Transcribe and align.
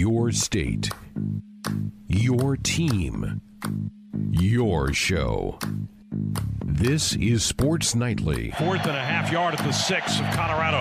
Your 0.00 0.32
state, 0.32 0.88
your 2.08 2.56
team, 2.56 3.42
your 4.30 4.94
show. 4.94 5.58
This 6.64 7.14
is 7.16 7.44
Sports 7.44 7.94
Nightly. 7.94 8.50
Fourth 8.52 8.86
and 8.86 8.96
a 8.96 9.04
half 9.04 9.30
yard 9.30 9.52
at 9.52 9.62
the 9.62 9.72
six 9.72 10.18
of 10.18 10.24
Colorado. 10.32 10.80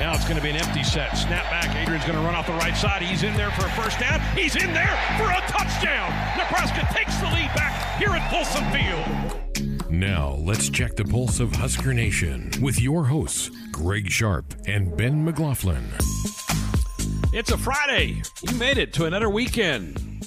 Now 0.00 0.14
it's 0.14 0.24
going 0.24 0.38
to 0.38 0.42
be 0.42 0.48
an 0.48 0.56
empty 0.56 0.82
set. 0.82 1.12
Snap 1.12 1.44
back. 1.50 1.76
Adrian's 1.76 2.06
going 2.06 2.16
to 2.16 2.24
run 2.24 2.34
off 2.34 2.46
the 2.46 2.54
right 2.54 2.74
side. 2.74 3.02
He's 3.02 3.22
in 3.22 3.36
there 3.36 3.50
for 3.50 3.66
a 3.66 3.70
first 3.72 4.00
down. 4.00 4.18
He's 4.34 4.56
in 4.56 4.72
there 4.72 4.98
for 5.18 5.24
a 5.24 5.42
touchdown. 5.52 6.08
Nebraska 6.38 6.88
takes 6.94 7.18
the 7.18 7.26
lead 7.26 7.52
back 7.54 7.98
here 7.98 8.12
at 8.12 8.30
Folsom 8.30 8.64
Field. 8.72 9.90
Now, 9.90 10.36
let's 10.40 10.70
check 10.70 10.96
the 10.96 11.04
pulse 11.04 11.38
of 11.38 11.54
Husker 11.54 11.92
Nation 11.92 12.50
with 12.62 12.80
your 12.80 13.04
hosts, 13.04 13.50
Greg 13.72 14.10
Sharp 14.10 14.54
and 14.66 14.96
Ben 14.96 15.22
McLaughlin. 15.22 15.84
It's 17.36 17.50
a 17.50 17.58
Friday. 17.58 18.22
You 18.48 18.54
made 18.56 18.78
it 18.78 18.94
to 18.94 19.04
another 19.04 19.28
weekend. 19.28 20.26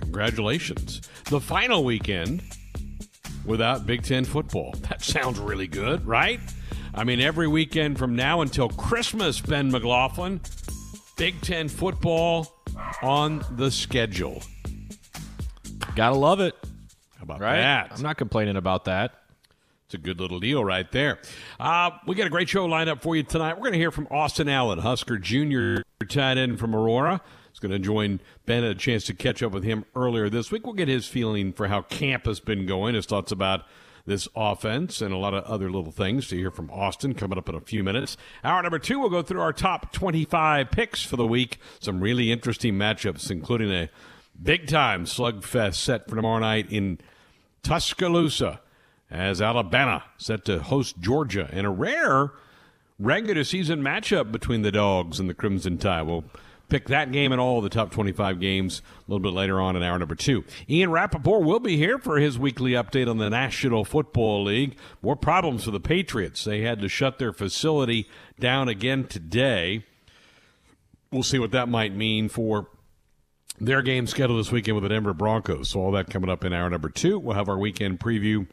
Congratulations. 0.00 1.00
The 1.26 1.40
final 1.40 1.84
weekend 1.84 2.42
without 3.44 3.86
Big 3.86 4.02
Ten 4.02 4.24
football. 4.24 4.74
That 4.88 5.00
sounds 5.00 5.38
really 5.38 5.68
good, 5.68 6.04
right? 6.04 6.40
I 6.92 7.04
mean, 7.04 7.20
every 7.20 7.46
weekend 7.46 8.00
from 8.00 8.16
now 8.16 8.40
until 8.40 8.68
Christmas, 8.68 9.40
Ben 9.40 9.70
McLaughlin, 9.70 10.40
Big 11.16 11.40
Ten 11.40 11.68
football 11.68 12.52
on 13.00 13.44
the 13.52 13.70
schedule. 13.70 14.42
Gotta 15.94 16.16
love 16.16 16.40
it. 16.40 16.56
How 17.16 17.22
about 17.22 17.40
Right? 17.40 17.58
that? 17.58 17.92
I'm 17.94 18.02
not 18.02 18.16
complaining 18.16 18.56
about 18.56 18.86
that. 18.86 19.12
It's 19.88 19.94
a 19.94 19.96
good 19.96 20.20
little 20.20 20.38
deal 20.38 20.62
right 20.62 20.92
there. 20.92 21.18
Uh, 21.58 21.92
we 22.06 22.14
got 22.14 22.26
a 22.26 22.30
great 22.30 22.50
show 22.50 22.66
lined 22.66 22.90
up 22.90 23.00
for 23.00 23.16
you 23.16 23.22
tonight. 23.22 23.54
We're 23.54 23.62
going 23.62 23.72
to 23.72 23.78
hear 23.78 23.90
from 23.90 24.06
Austin 24.10 24.46
Allen, 24.46 24.80
Husker 24.80 25.16
Jr. 25.16 25.76
tight 26.06 26.36
end 26.36 26.58
from 26.58 26.76
Aurora. 26.76 27.22
He's 27.50 27.58
going 27.58 27.72
to 27.72 27.78
join 27.78 28.20
Ben. 28.44 28.64
A 28.64 28.74
chance 28.74 29.04
to 29.04 29.14
catch 29.14 29.42
up 29.42 29.50
with 29.52 29.64
him 29.64 29.86
earlier 29.96 30.28
this 30.28 30.52
week. 30.52 30.66
We'll 30.66 30.74
get 30.74 30.88
his 30.88 31.06
feeling 31.06 31.54
for 31.54 31.68
how 31.68 31.80
camp 31.80 32.26
has 32.26 32.38
been 32.38 32.66
going, 32.66 32.96
his 32.96 33.06
thoughts 33.06 33.32
about 33.32 33.62
this 34.04 34.28
offense, 34.36 35.00
and 35.00 35.14
a 35.14 35.16
lot 35.16 35.32
of 35.32 35.42
other 35.44 35.70
little 35.70 35.90
things 35.90 36.28
to 36.28 36.36
hear 36.36 36.50
from 36.50 36.70
Austin 36.70 37.14
coming 37.14 37.38
up 37.38 37.48
in 37.48 37.54
a 37.54 37.60
few 37.62 37.82
minutes. 37.82 38.18
Hour 38.44 38.62
number 38.62 38.78
two, 38.78 38.98
we'll 38.98 39.08
go 39.08 39.22
through 39.22 39.40
our 39.40 39.54
top 39.54 39.90
25 39.94 40.70
picks 40.70 41.02
for 41.02 41.16
the 41.16 41.26
week. 41.26 41.60
Some 41.80 42.02
really 42.02 42.30
interesting 42.30 42.74
matchups, 42.74 43.30
including 43.30 43.72
a 43.72 43.88
big 44.42 44.66
time 44.66 45.06
slugfest 45.06 45.76
set 45.76 46.10
for 46.10 46.16
tomorrow 46.16 46.40
night 46.40 46.70
in 46.70 46.98
Tuscaloosa 47.62 48.60
as 49.10 49.40
Alabama 49.40 50.04
set 50.16 50.44
to 50.46 50.60
host 50.60 50.98
Georgia 51.00 51.48
in 51.52 51.64
a 51.64 51.70
rare 51.70 52.32
regular 52.98 53.44
season 53.44 53.82
matchup 53.82 54.32
between 54.32 54.62
the 54.62 54.72
Dogs 54.72 55.20
and 55.20 55.28
the 55.28 55.34
Crimson 55.34 55.78
Tide. 55.78 56.02
We'll 56.02 56.24
pick 56.68 56.88
that 56.88 57.12
game 57.12 57.32
and 57.32 57.40
all 57.40 57.60
the 57.60 57.68
top 57.68 57.90
25 57.90 58.40
games 58.40 58.82
a 59.06 59.10
little 59.10 59.22
bit 59.22 59.36
later 59.36 59.60
on 59.60 59.76
in 59.76 59.82
hour 59.82 59.98
number 59.98 60.14
two. 60.14 60.44
Ian 60.68 60.90
Rapoport 60.90 61.42
will 61.42 61.60
be 61.60 61.76
here 61.76 61.98
for 61.98 62.18
his 62.18 62.38
weekly 62.38 62.72
update 62.72 63.08
on 63.08 63.18
the 63.18 63.30
National 63.30 63.84
Football 63.84 64.44
League. 64.44 64.76
More 65.00 65.16
problems 65.16 65.64
for 65.64 65.70
the 65.70 65.80
Patriots. 65.80 66.44
They 66.44 66.60
had 66.62 66.80
to 66.80 66.88
shut 66.88 67.18
their 67.18 67.32
facility 67.32 68.08
down 68.38 68.68
again 68.68 69.04
today. 69.04 69.84
We'll 71.10 71.22
see 71.22 71.38
what 71.38 71.52
that 71.52 71.68
might 71.68 71.94
mean 71.94 72.28
for 72.28 72.68
their 73.60 73.80
game 73.82 74.06
scheduled 74.06 74.38
this 74.38 74.52
weekend 74.52 74.76
with 74.76 74.82
the 74.82 74.90
Denver 74.90 75.14
Broncos. 75.14 75.70
So 75.70 75.80
all 75.80 75.92
that 75.92 76.10
coming 76.10 76.30
up 76.30 76.44
in 76.44 76.52
hour 76.52 76.68
number 76.68 76.90
two. 76.90 77.18
We'll 77.18 77.34
have 77.34 77.48
our 77.48 77.58
weekend 77.58 77.98
preview. 77.98 78.46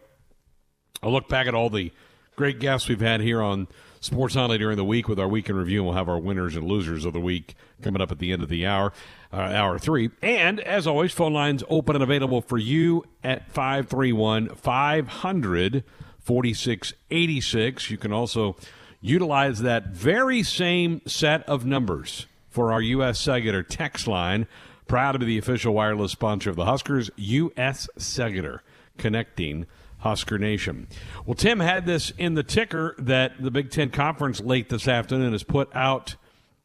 I'll 1.05 1.11
look 1.11 1.29
back 1.29 1.45
at 1.45 1.53
all 1.53 1.69
the 1.69 1.91
great 2.35 2.59
guests 2.59 2.89
we've 2.89 2.99
had 2.99 3.21
here 3.21 3.39
on 3.39 3.67
Sports 3.99 4.35
Only 4.35 4.57
during 4.57 4.75
the 4.75 4.83
week 4.83 5.07
with 5.07 5.19
our 5.19 5.27
weekend 5.27 5.59
review, 5.59 5.81
and 5.81 5.85
we'll 5.85 5.95
have 5.95 6.09
our 6.09 6.17
winners 6.17 6.55
and 6.55 6.67
losers 6.67 7.05
of 7.05 7.13
the 7.13 7.19
week 7.19 7.55
coming 7.83 8.01
up 8.01 8.11
at 8.11 8.17
the 8.17 8.31
end 8.31 8.41
of 8.41 8.49
the 8.49 8.65
hour, 8.65 8.91
uh, 9.31 9.35
hour 9.35 9.77
three. 9.77 10.09
And 10.23 10.59
as 10.61 10.87
always, 10.87 11.11
phone 11.11 11.31
lines 11.31 11.63
open 11.69 11.95
and 11.95 12.03
available 12.03 12.41
for 12.41 12.57
you 12.57 13.05
at 13.23 13.47
531 13.51 14.55
500 14.55 15.83
4686. 16.21 17.91
You 17.91 17.97
can 17.97 18.11
also 18.11 18.55
utilize 18.99 19.61
that 19.61 19.89
very 19.89 20.41
same 20.41 21.03
set 21.05 21.47
of 21.47 21.67
numbers 21.67 22.25
for 22.49 22.73
our 22.73 22.81
U.S. 22.81 23.19
Cellular 23.19 23.61
text 23.61 24.07
line. 24.07 24.47
Proud 24.87 25.11
to 25.11 25.19
be 25.19 25.25
the 25.25 25.37
official 25.37 25.75
wireless 25.75 26.13
sponsor 26.13 26.49
of 26.49 26.55
the 26.55 26.65
Huskers, 26.65 27.11
U.S. 27.15 27.87
Cellular, 27.95 28.63
connecting 28.97 29.67
Husker 30.05 30.37
Nation. 30.37 30.87
Well, 31.25 31.33
Tim 31.33 31.59
had 31.59 31.87
this 31.87 32.11
in 32.19 32.35
the 32.35 32.43
ticker 32.43 32.93
that 32.99 33.41
the 33.41 33.49
Big 33.49 33.71
Ten 33.71 33.89
Conference 33.89 34.39
late 34.39 34.69
this 34.69 34.87
afternoon 34.87 35.31
has 35.31 35.41
put 35.41 35.75
out 35.75 36.15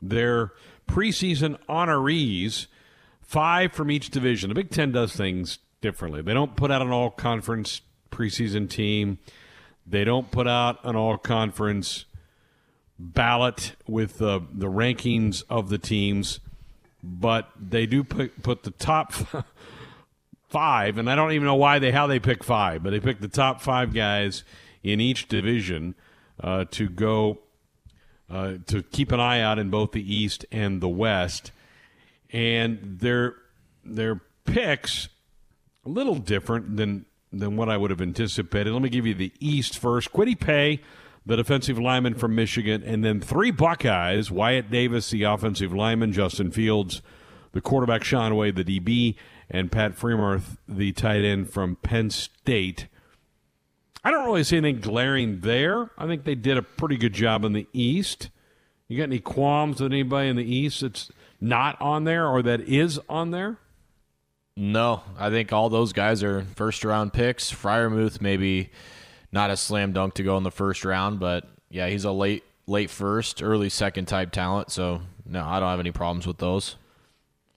their 0.03 0.53
preseason 0.87 1.59
honorees, 1.67 2.67
five 3.23 3.73
from 3.73 3.91
each 3.91 4.11
division. 4.11 4.51
The 4.51 4.55
Big 4.55 4.71
Ten 4.71 4.93
does 4.93 5.17
things 5.17 5.59
differently. 5.81 6.21
They 6.21 6.35
don't 6.35 6.55
put 6.55 6.71
out 6.71 6.83
an 6.83 6.91
all 6.91 7.09
conference 7.09 7.81
preseason 8.11 8.69
team, 8.69 9.19
they 9.87 10.05
don't 10.05 10.31
put 10.31 10.47
out 10.47 10.79
an 10.85 10.95
all 10.95 11.17
conference 11.17 12.05
ballot 12.99 13.73
with 13.87 14.19
the, 14.19 14.41
rankings 14.41 15.45
of 15.49 15.71
the 15.71 15.79
teams, 15.79 16.41
but 17.03 17.49
they 17.59 17.87
do 17.87 18.05
put, 18.05 18.43
put 18.43 18.65
the 18.65 18.71
top 18.73 19.15
five, 20.51 20.99
and 20.99 21.09
I 21.09 21.15
don't 21.15 21.33
even 21.33 21.47
know 21.47 21.55
why 21.55 21.79
they 21.79 21.91
how 21.91 22.07
they 22.07 22.19
pick 22.19 22.45
five, 22.45 22.83
but 22.83 22.91
they 22.91 23.01
pick 23.01 23.21
the 23.21 23.29
top 23.29 23.61
five 23.61 23.95
guys 23.95 24.45
in 24.83 25.01
each 25.01 25.29
division 25.29 25.95
uh, 26.43 26.65
to 26.73 26.89
go 26.89 27.39
uh, 28.31 28.55
to 28.67 28.83
keep 28.83 29.13
an 29.13 29.21
eye 29.21 29.41
out 29.41 29.59
in 29.59 29.71
both 29.71 29.93
the 29.93 30.15
East 30.15 30.45
and 30.53 30.81
the 30.81 30.89
West, 30.89 31.53
and 32.33 32.99
their 33.01 33.35
their 33.85 34.21
picks 34.45 35.09
a 35.85 35.89
little 35.89 36.17
different 36.17 36.77
than 36.77 37.07
than 37.33 37.57
what 37.57 37.69
I 37.69 37.77
would 37.77 37.91
have 37.91 38.01
anticipated. 38.01 38.73
Let 38.73 38.83
me 38.83 38.89
give 38.89 39.07
you 39.07 39.15
the 39.15 39.33
East 39.39 39.79
first. 39.79 40.13
Kwity 40.13 40.39
Paye, 40.39 40.81
the 41.25 41.37
defensive 41.37 41.79
lineman 41.79 42.15
from 42.15 42.35
Michigan, 42.35 42.83
and 42.85 43.05
then 43.05 43.21
three 43.21 43.51
Buckeyes: 43.51 44.31
Wyatt 44.31 44.71
Davis, 44.71 45.11
the 45.11 45.23
offensive 45.25 45.73
lineman, 45.73 46.13
Justin 46.13 46.51
Fields, 46.51 47.03
the 47.53 47.61
quarterback. 47.61 48.05
Shaun 48.05 48.37
Wade, 48.37 48.57
the 48.57 48.65
DB, 48.65 49.17
and 49.51 49.73
Pat 49.73 49.97
Freemarth, 49.97 50.57
the 50.69 50.93
tight 50.93 51.25
end 51.25 51.51
from 51.51 51.77
Penn 51.77 52.11
State. 52.11 52.87
I 54.03 54.11
don't 54.11 54.25
really 54.25 54.45
see 54.45 54.57
anything 54.57 54.81
glaring 54.81 55.41
there. 55.41 55.91
I 55.99 56.07
think 56.07 56.25
they 56.25 56.35
did 56.35 56.57
a 56.57 56.63
pretty 56.63 56.97
good 56.97 57.13
job 57.13 57.45
in 57.45 57.53
the 57.53 57.67
East. 57.73 58.31
You 58.89 58.97
got 58.97 59.05
any 59.05 59.19
qualms 59.19 59.81
with 59.81 59.93
anybody 59.93 60.29
in 60.29 60.37
the 60.37 60.45
East 60.45 60.81
that's 60.81 61.11
not 61.41 61.81
on 61.81 62.05
there 62.05 62.27
or 62.27 62.43
that 62.43 62.61
is 62.61 62.99
on 63.09 63.31
there? 63.31 63.59
No, 64.57 65.03
I 65.19 65.31
think 65.31 65.53
all 65.53 65.69
those 65.69 65.93
guys 65.93 66.23
are 66.23 66.43
first 66.55 66.85
round 66.85 67.13
picks. 67.13 67.53
Freiermuth 67.53 68.21
maybe 68.21 68.71
not 69.33 69.51
a 69.51 69.57
slam 69.57 69.93
dunk 69.93 70.15
to 70.15 70.23
go 70.23 70.37
in 70.37 70.43
the 70.43 70.51
first 70.51 70.85
round, 70.85 71.21
but 71.21 71.47
yeah, 71.71 71.89
he's 71.89 72.05
a 72.05 72.13
late 72.13 72.45
late 72.67 72.91
first, 72.91 73.43
early 73.43 73.69
second 73.69 74.07
type 74.07 74.33
talent. 74.33 74.71
So 74.71 75.03
no, 75.27 75.45
I 75.45 75.61
don't 75.61 75.69
have 75.69 75.81
any 75.81 75.93
problems 75.93 76.27
with 76.27 76.39
those. 76.39 76.77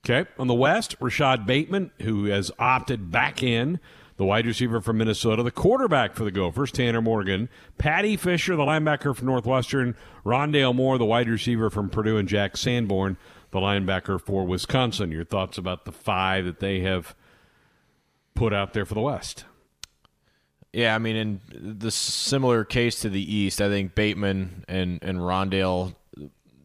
Okay. 0.04 0.28
On 0.38 0.46
the 0.46 0.54
West, 0.54 0.96
Rashod 1.00 1.46
Bateman, 1.46 1.90
who 2.02 2.26
has 2.26 2.50
opted 2.58 3.10
back 3.10 3.42
in, 3.42 3.80
the 4.16 4.24
wide 4.24 4.46
receiver 4.46 4.80
from 4.80 4.98
Minnesota, 4.98 5.42
the 5.42 5.50
quarterback 5.50 6.14
for 6.14 6.24
the 6.24 6.30
Gophers, 6.30 6.70
Tanner 6.70 7.00
Morgan, 7.00 7.48
Paddy 7.78 8.16
Fisher, 8.16 8.54
the 8.54 8.62
linebacker 8.62 9.16
from 9.16 9.26
Northwestern, 9.26 9.96
Rondale 10.24 10.74
Moore, 10.74 10.98
the 10.98 11.04
wide 11.04 11.28
receiver 11.28 11.70
from 11.70 11.88
Purdue, 11.88 12.18
and 12.18 12.28
Jack 12.28 12.56
Sanborn, 12.56 13.16
the 13.50 13.58
linebacker 13.58 14.20
for 14.20 14.44
Wisconsin. 14.44 15.10
Your 15.10 15.24
thoughts 15.24 15.58
about 15.58 15.84
the 15.84 15.92
five 15.92 16.44
that 16.44 16.60
they 16.60 16.80
have 16.80 17.14
put 18.34 18.52
out 18.52 18.72
there 18.72 18.84
for 18.84 18.94
the 18.94 19.00
West? 19.00 19.46
Yeah, 20.72 20.94
I 20.94 20.98
mean, 20.98 21.16
in 21.16 21.40
the 21.50 21.90
similar 21.90 22.64
case 22.64 23.00
to 23.00 23.08
the 23.08 23.34
East, 23.34 23.60
I 23.60 23.68
think 23.68 23.94
Bateman 23.94 24.64
and 24.68 24.98
and 25.02 25.18
Rondale, 25.18 25.94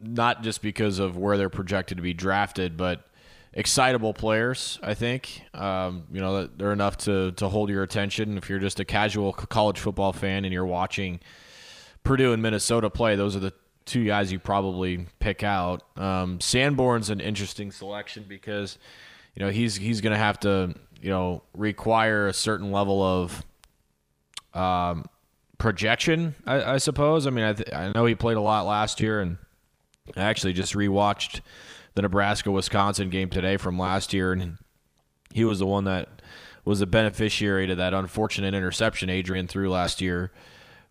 not 0.00 0.42
just 0.42 0.62
because 0.62 0.98
of 0.98 1.16
where 1.16 1.36
they're 1.36 1.48
projected 1.48 1.96
to 1.96 2.02
be 2.02 2.12
drafted, 2.12 2.76
but 2.76 3.06
excitable 3.52 4.14
players. 4.14 4.78
I 4.82 4.94
think 4.94 5.42
um, 5.54 6.04
you 6.12 6.20
know 6.20 6.46
they're 6.46 6.72
enough 6.72 6.96
to 6.98 7.32
to 7.32 7.48
hold 7.48 7.70
your 7.70 7.82
attention. 7.82 8.38
If 8.38 8.48
you're 8.48 8.58
just 8.58 8.80
a 8.80 8.84
casual 8.84 9.32
college 9.32 9.78
football 9.78 10.12
fan 10.12 10.44
and 10.44 10.52
you're 10.52 10.66
watching 10.66 11.20
Purdue 12.04 12.32
and 12.32 12.42
Minnesota 12.42 12.90
play, 12.90 13.16
those 13.16 13.36
are 13.36 13.40
the 13.40 13.52
two 13.84 14.04
guys 14.04 14.30
you 14.30 14.38
probably 14.38 15.06
pick 15.18 15.42
out. 15.42 15.82
Um, 15.98 16.40
Sanborn's 16.40 17.10
an 17.10 17.20
interesting 17.20 17.72
selection 17.72 18.24
because 18.28 18.78
you 19.34 19.44
know 19.44 19.50
he's 19.50 19.76
he's 19.76 20.00
going 20.00 20.12
to 20.12 20.18
have 20.18 20.38
to 20.40 20.74
you 21.00 21.10
know 21.10 21.42
require 21.54 22.28
a 22.28 22.32
certain 22.32 22.70
level 22.70 23.02
of 23.02 23.44
um, 24.54 25.04
projection, 25.58 26.34
I, 26.46 26.74
I 26.74 26.76
suppose. 26.78 27.26
I 27.26 27.30
mean, 27.30 27.44
I, 27.44 27.52
th- 27.52 27.72
I 27.72 27.92
know 27.94 28.04
he 28.06 28.14
played 28.14 28.36
a 28.36 28.40
lot 28.40 28.66
last 28.66 29.00
year, 29.00 29.20
and 29.20 29.38
I 30.16 30.22
actually 30.22 30.52
just 30.52 30.74
rewatched 30.74 31.40
the 31.94 32.02
Nebraska 32.02 32.50
Wisconsin 32.50 33.10
game 33.10 33.30
today 33.30 33.56
from 33.56 33.78
last 33.78 34.12
year, 34.12 34.32
and 34.32 34.58
he 35.32 35.44
was 35.44 35.58
the 35.58 35.66
one 35.66 35.84
that 35.84 36.22
was 36.64 36.80
a 36.80 36.86
beneficiary 36.86 37.66
to 37.66 37.74
that 37.74 37.94
unfortunate 37.94 38.54
interception 38.54 39.10
Adrian 39.10 39.46
threw 39.46 39.70
last 39.70 40.00
year. 40.00 40.30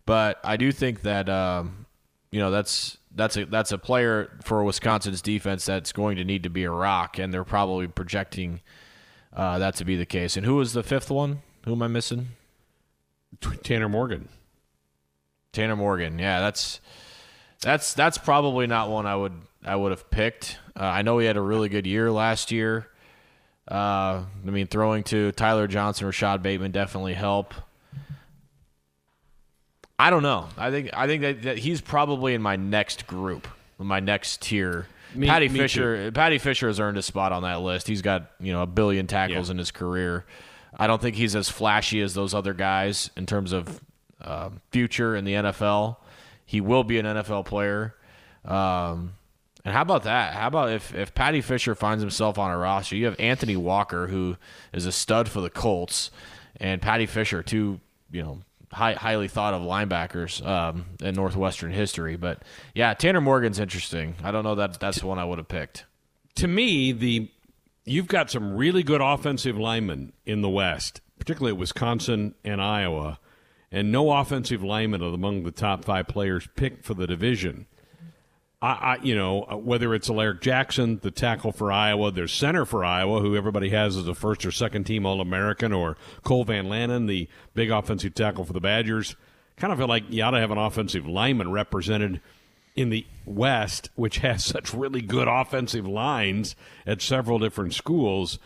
But 0.06 0.40
I 0.44 0.56
do 0.56 0.72
think 0.72 1.02
that 1.02 1.28
um, 1.28 1.86
you 2.30 2.40
know 2.40 2.50
that's 2.50 2.98
that's 3.14 3.36
a 3.36 3.44
that's 3.46 3.72
a 3.72 3.78
player 3.78 4.38
for 4.42 4.64
Wisconsin's 4.64 5.22
defense 5.22 5.64
that's 5.64 5.92
going 5.92 6.16
to 6.16 6.24
need 6.24 6.42
to 6.42 6.50
be 6.50 6.64
a 6.64 6.70
rock, 6.70 7.18
and 7.18 7.32
they're 7.32 7.44
probably 7.44 7.86
projecting 7.88 8.60
uh, 9.32 9.58
that 9.58 9.76
to 9.76 9.84
be 9.84 9.96
the 9.96 10.06
case. 10.06 10.36
And 10.36 10.44
who 10.46 10.56
was 10.56 10.72
the 10.72 10.82
fifth 10.82 11.10
one? 11.10 11.42
Who 11.64 11.72
am 11.72 11.82
I 11.82 11.88
missing? 11.88 12.28
Tanner 13.62 13.88
Morgan. 13.88 14.28
Tanner 15.52 15.76
Morgan. 15.76 16.18
Yeah, 16.18 16.40
that's 16.40 16.80
that's 17.60 17.94
that's 17.94 18.18
probably 18.18 18.66
not 18.66 18.90
one 18.90 19.06
I 19.06 19.16
would 19.16 19.32
I 19.64 19.76
would 19.76 19.90
have 19.90 20.10
picked. 20.10 20.58
Uh, 20.78 20.84
I 20.84 21.02
know 21.02 21.18
he 21.18 21.26
had 21.26 21.36
a 21.36 21.40
really 21.42 21.68
good 21.68 21.86
year 21.86 22.10
last 22.10 22.50
year. 22.50 22.88
Uh, 23.70 24.22
I 24.46 24.50
mean, 24.50 24.66
throwing 24.66 25.04
to 25.04 25.32
Tyler 25.32 25.66
Johnson, 25.66 26.06
Rashod 26.06 26.42
Bateman 26.42 26.72
definitely 26.72 27.14
help. 27.14 27.54
I 29.98 30.08
don't 30.10 30.22
know. 30.22 30.48
I 30.56 30.70
think 30.70 30.90
I 30.94 31.06
think 31.06 31.22
that, 31.22 31.42
that 31.42 31.58
he's 31.58 31.80
probably 31.80 32.34
in 32.34 32.40
my 32.42 32.56
next 32.56 33.06
group, 33.06 33.46
my 33.78 34.00
next 34.00 34.40
tier. 34.42 34.86
Me- 35.14 35.26
Paddy 35.26 35.48
me 35.48 35.58
Fisher. 35.58 36.10
Paddy 36.12 36.38
Fisher 36.38 36.68
has 36.68 36.80
earned 36.80 36.96
a 36.96 37.02
spot 37.02 37.32
on 37.32 37.42
that 37.42 37.60
list. 37.60 37.86
He's 37.86 38.00
got 38.02 38.30
you 38.40 38.52
know 38.52 38.62
a 38.62 38.66
billion 38.66 39.06
tackles 39.06 39.48
Yeah. 39.48 39.52
in 39.52 39.58
his 39.58 39.70
career. 39.70 40.24
I 40.78 40.86
don't 40.86 41.02
think 41.02 41.16
he's 41.16 41.36
as 41.36 41.50
flashy 41.50 42.00
as 42.00 42.14
those 42.14 42.32
other 42.32 42.54
guys 42.54 43.10
in 43.16 43.26
terms 43.26 43.52
of 43.52 43.80
uh, 44.22 44.50
future 44.70 45.16
in 45.16 45.24
the 45.24 45.34
NFL. 45.34 45.96
He 46.50 46.60
will 46.60 46.82
be 46.82 46.98
an 46.98 47.06
NFL 47.06 47.44
player. 47.44 47.94
Um, 48.44 49.12
and 49.64 49.72
how 49.72 49.82
about 49.82 50.02
that? 50.02 50.34
How 50.34 50.48
about 50.48 50.70
if, 50.70 50.92
if 50.92 51.14
Paddy 51.14 51.42
Fisher 51.42 51.76
finds 51.76 52.02
himself 52.02 52.40
on 52.40 52.50
a 52.50 52.58
roster? 52.58 52.96
You 52.96 53.04
have 53.04 53.14
Anthony 53.20 53.56
Walker, 53.56 54.08
who 54.08 54.36
is 54.72 54.84
a 54.84 54.90
stud 54.90 55.28
for 55.28 55.40
the 55.40 55.48
Colts, 55.48 56.10
and 56.56 56.82
Paddy 56.82 57.06
Fisher, 57.06 57.44
two 57.44 57.78
you 58.10 58.24
know 58.24 58.40
high, 58.72 58.94
highly 58.94 59.28
thought 59.28 59.54
of 59.54 59.62
linebackers 59.62 60.44
um, 60.44 60.86
in 61.00 61.14
Northwestern 61.14 61.70
history. 61.70 62.16
But 62.16 62.42
yeah, 62.74 62.94
Tanner 62.94 63.20
Morgan's 63.20 63.60
interesting. 63.60 64.16
I 64.24 64.32
don't 64.32 64.42
know 64.42 64.56
that 64.56 64.80
that's 64.80 64.98
the 64.98 65.06
one 65.06 65.20
I 65.20 65.24
would 65.24 65.38
have 65.38 65.46
picked. 65.46 65.84
to 66.34 66.48
me, 66.48 66.90
the 66.90 67.30
you've 67.84 68.08
got 68.08 68.28
some 68.28 68.56
really 68.56 68.82
good 68.82 69.00
offensive 69.00 69.56
linemen 69.56 70.14
in 70.26 70.42
the 70.42 70.50
West, 70.50 71.00
particularly 71.16 71.52
Wisconsin 71.52 72.34
and 72.44 72.60
Iowa, 72.60 73.20
and 73.72 73.92
no 73.92 74.10
offensive 74.12 74.62
lineman 74.62 75.02
among 75.02 75.44
the 75.44 75.50
top 75.50 75.84
five 75.84 76.08
players 76.08 76.48
picked 76.56 76.84
for 76.84 76.94
the 76.94 77.06
division. 77.06 77.66
I, 78.62 78.68
I 78.72 78.98
you 79.02 79.14
know, 79.14 79.44
uh, 79.44 79.56
whether 79.56 79.94
it's 79.94 80.10
Alaric 80.10 80.40
Jackson, 80.40 80.98
the 81.02 81.10
tackle 81.10 81.52
for 81.52 81.72
Iowa, 81.72 82.10
their 82.10 82.28
center 82.28 82.64
for 82.64 82.84
Iowa, 82.84 83.20
who 83.20 83.36
everybody 83.36 83.70
has 83.70 83.96
as 83.96 84.08
a 84.08 84.14
first 84.14 84.44
or 84.44 84.50
second 84.50 84.84
team 84.84 85.06
All 85.06 85.20
American, 85.20 85.72
or 85.72 85.96
Cole 86.24 86.44
Van 86.44 86.66
Lanen, 86.66 87.06
the 87.06 87.28
big 87.54 87.70
offensive 87.70 88.14
tackle 88.14 88.44
for 88.44 88.52
the 88.52 88.60
Badgers. 88.60 89.16
Kind 89.56 89.72
of 89.72 89.78
feel 89.78 89.88
like 89.88 90.04
you 90.10 90.22
ought 90.22 90.32
to 90.32 90.40
have 90.40 90.50
an 90.50 90.58
offensive 90.58 91.06
lineman 91.06 91.52
represented 91.52 92.20
in 92.76 92.90
the 92.90 93.06
West, 93.24 93.90
which 93.94 94.18
has 94.18 94.44
such 94.44 94.74
really 94.74 95.00
good 95.00 95.28
offensive 95.28 95.86
lines 95.86 96.56
at 96.86 97.00
several 97.02 97.38
different 97.38 97.74
schools, 97.74 98.38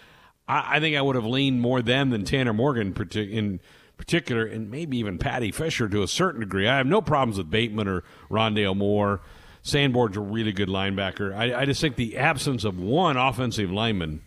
I, 0.47 0.77
I 0.77 0.81
think 0.81 0.97
I 0.97 1.03
would 1.03 1.17
have 1.17 1.27
leaned 1.27 1.61
more 1.61 1.83
them 1.83 2.11
than 2.11 2.25
Tanner 2.25 2.53
Morgan 2.53 2.95
in 3.15 3.61
particular, 3.97 4.45
and 4.45 4.71
maybe 4.71 4.99
even 4.99 5.19
Paddy 5.19 5.51
Fisher 5.53 5.89
to 5.89 6.03
a 6.03 6.09
certain 6.09 6.41
degree. 6.41 6.67
I 6.69 6.77
have 6.77 6.87
no 6.87 7.01
problems 7.01 7.39
with 7.39 7.51
Bateman 7.51 7.89
or 7.89 8.05
Rondale 8.31 8.77
Moore. 8.77 9.21
Sanborn's 9.63 10.17
a 10.17 10.21
really 10.21 10.53
good 10.53 10.69
linebacker. 10.69 11.35
I, 11.35 11.61
I 11.63 11.65
just 11.65 11.81
think 11.81 11.97
the 11.97 12.17
absence 12.19 12.65
of 12.65 12.79
one 12.79 13.17
offensive 13.17 13.71
lineman, 13.71 14.21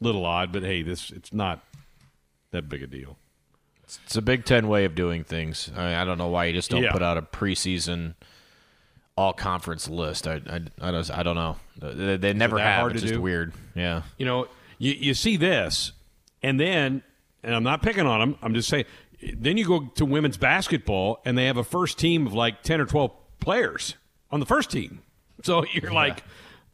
little 0.00 0.24
odd, 0.24 0.52
but 0.52 0.62
hey, 0.62 0.82
this 0.82 1.10
it's 1.10 1.32
not 1.32 1.64
that 2.52 2.68
big 2.68 2.82
a 2.82 2.86
deal. 2.86 3.18
It's 3.82 4.16
a 4.16 4.22
Big 4.22 4.44
Ten 4.44 4.66
way 4.68 4.84
of 4.86 4.94
doing 4.94 5.24
things. 5.24 5.70
I, 5.76 5.78
mean, 5.78 5.94
I 5.94 6.04
don't 6.04 6.16
know 6.18 6.28
why 6.28 6.46
you 6.46 6.52
just 6.54 6.70
don't 6.70 6.82
Yeah. 6.82 6.92
put 6.92 7.02
out 7.02 7.18
a 7.18 7.22
preseason 7.22 8.14
all 9.16 9.32
conference 9.32 9.88
list. 9.88 10.26
I, 10.26 10.40
I, 10.48 10.60
I, 10.80 10.90
don't, 10.90 11.10
I 11.10 11.22
don't 11.22 11.36
know. 11.36 11.56
They, 11.80 12.16
they 12.16 12.32
never 12.32 12.58
have. 12.58 12.80
hard 12.80 12.92
It's 12.92 13.02
to 13.02 13.08
just 13.08 13.14
do? 13.18 13.20
weird. 13.22 13.52
Yeah. 13.74 14.02
you 14.16 14.24
know, 14.26 14.48
you, 14.78 14.92
you 14.92 15.14
see 15.14 15.36
this, 15.36 15.92
and 16.42 16.58
then, 16.58 17.02
and 17.42 17.54
I'm 17.54 17.62
not 17.62 17.82
picking 17.82 18.06
on 18.06 18.20
them, 18.20 18.38
I'm 18.42 18.54
just 18.54 18.68
saying, 18.68 18.86
then 19.36 19.56
you 19.56 19.66
go 19.66 19.86
to 19.94 20.04
women's 20.04 20.36
basketball, 20.36 21.20
and 21.24 21.36
they 21.36 21.46
have 21.46 21.56
a 21.56 21.64
first 21.64 21.98
team 21.98 22.26
of 22.26 22.34
like 22.34 22.62
10 22.62 22.80
or 22.80 22.86
12 22.86 23.12
players 23.40 23.94
on 24.30 24.40
the 24.40 24.46
first 24.46 24.70
team. 24.70 25.02
So 25.42 25.64
you're 25.72 25.92
like, 25.92 26.22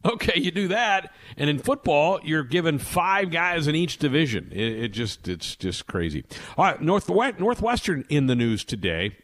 okay, 0.05 0.39
you 0.39 0.51
do 0.51 0.69
that. 0.69 1.13
And 1.37 1.51
in 1.51 1.59
football, 1.59 2.21
you're 2.23 2.45
given 2.45 2.79
five 2.79 3.31
guys 3.31 3.67
in 3.67 3.75
each 3.75 3.99
division. 3.99 4.51
It, 4.53 4.85
it 4.85 4.89
just, 4.89 5.29
it's 5.29 5.57
just 5.57 5.87
crazy. 5.87 6.25
All 6.57 6.65
right, 6.65 6.81
North, 6.81 7.09
Northwestern 7.09 8.05
in 8.09 8.27
the 8.27 8.37
news 8.37 8.65
today 8.65 9.17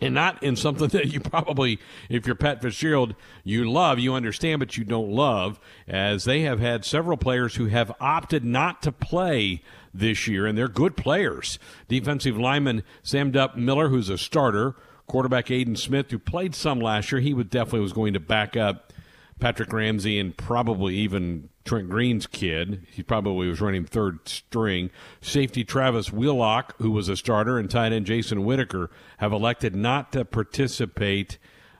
and 0.00 0.14
not 0.14 0.42
in 0.42 0.56
something 0.56 0.88
that 0.92 1.12
you 1.12 1.20
probably, 1.20 1.78
if 2.08 2.26
you're 2.26 2.36
Pat 2.36 2.62
Fitzgerald, 2.62 3.14
you 3.44 3.70
love, 3.70 3.98
you 3.98 4.14
understand, 4.14 4.60
but 4.60 4.76
you 4.76 4.84
don't 4.84 5.10
love, 5.10 5.58
as 5.86 6.24
they 6.24 6.42
have 6.42 6.60
had 6.60 6.84
several 6.84 7.16
players 7.16 7.56
who 7.56 7.66
have 7.66 7.92
opted 8.00 8.44
not 8.44 8.82
to 8.82 8.92
play 8.92 9.62
this 9.92 10.28
year, 10.28 10.46
and 10.46 10.56
they're 10.56 10.68
good 10.68 10.96
players. 10.96 11.58
Defensive 11.88 12.38
lineman 12.38 12.82
Sam 13.02 13.32
Dupp 13.32 13.56
Miller, 13.56 13.88
who's 13.88 14.08
a 14.08 14.18
starter, 14.18 14.76
quarterback 15.06 15.50
Aidan 15.50 15.76
Smith, 15.76 16.10
who 16.10 16.18
played 16.18 16.54
some 16.54 16.80
last 16.80 17.10
year, 17.10 17.20
he 17.20 17.34
would 17.34 17.50
definitely 17.50 17.80
was 17.80 17.92
going 17.92 18.12
to 18.12 18.20
back 18.20 18.56
up 18.56 18.92
Patrick 19.40 19.72
Ramsey 19.72 20.18
and 20.18 20.36
probably 20.36 20.96
even 20.96 21.48
Trent 21.68 21.90
Green's 21.90 22.26
kid. 22.26 22.86
He 22.90 23.02
probably 23.02 23.46
was 23.46 23.60
running 23.60 23.84
third 23.84 24.26
string. 24.26 24.90
Safety 25.20 25.64
Travis 25.64 26.10
Whillock, 26.10 26.74
who 26.78 26.90
was 26.90 27.10
a 27.10 27.16
starter, 27.16 27.58
and 27.58 27.70
tight 27.70 27.92
end 27.92 28.06
Jason 28.06 28.46
Whitaker 28.46 28.90
have 29.18 29.34
elected 29.34 29.76
not 29.76 30.10
to 30.12 30.24
participate 30.24 31.36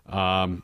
um, 0.07 0.63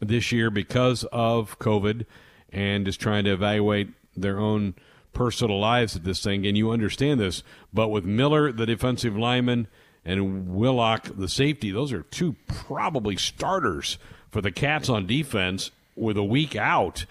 this 0.00 0.32
year 0.32 0.50
because 0.50 1.04
of 1.12 1.58
COVID 1.58 2.06
and 2.48 2.88
is 2.88 2.96
trying 2.96 3.24
to 3.24 3.34
evaluate 3.34 3.88
their 4.16 4.38
own 4.38 4.74
personal 5.12 5.60
lives 5.60 5.94
at 5.94 6.04
this 6.04 6.22
thing. 6.22 6.46
And 6.46 6.56
you 6.56 6.70
understand 6.70 7.20
this. 7.20 7.42
But 7.74 7.88
with 7.88 8.06
Miller, 8.06 8.52
the 8.52 8.64
defensive 8.64 9.18
lineman, 9.18 9.68
and 10.02 10.48
Whillock, 10.48 11.10
the 11.14 11.28
safety, 11.28 11.70
those 11.70 11.92
are 11.92 12.04
two 12.04 12.36
probably 12.46 13.18
starters 13.18 13.98
for 14.30 14.40
the 14.40 14.50
Cats 14.50 14.88
on 14.88 15.06
defense 15.06 15.72
with 15.96 16.16
a 16.16 16.24
week 16.24 16.54
out. 16.54 17.06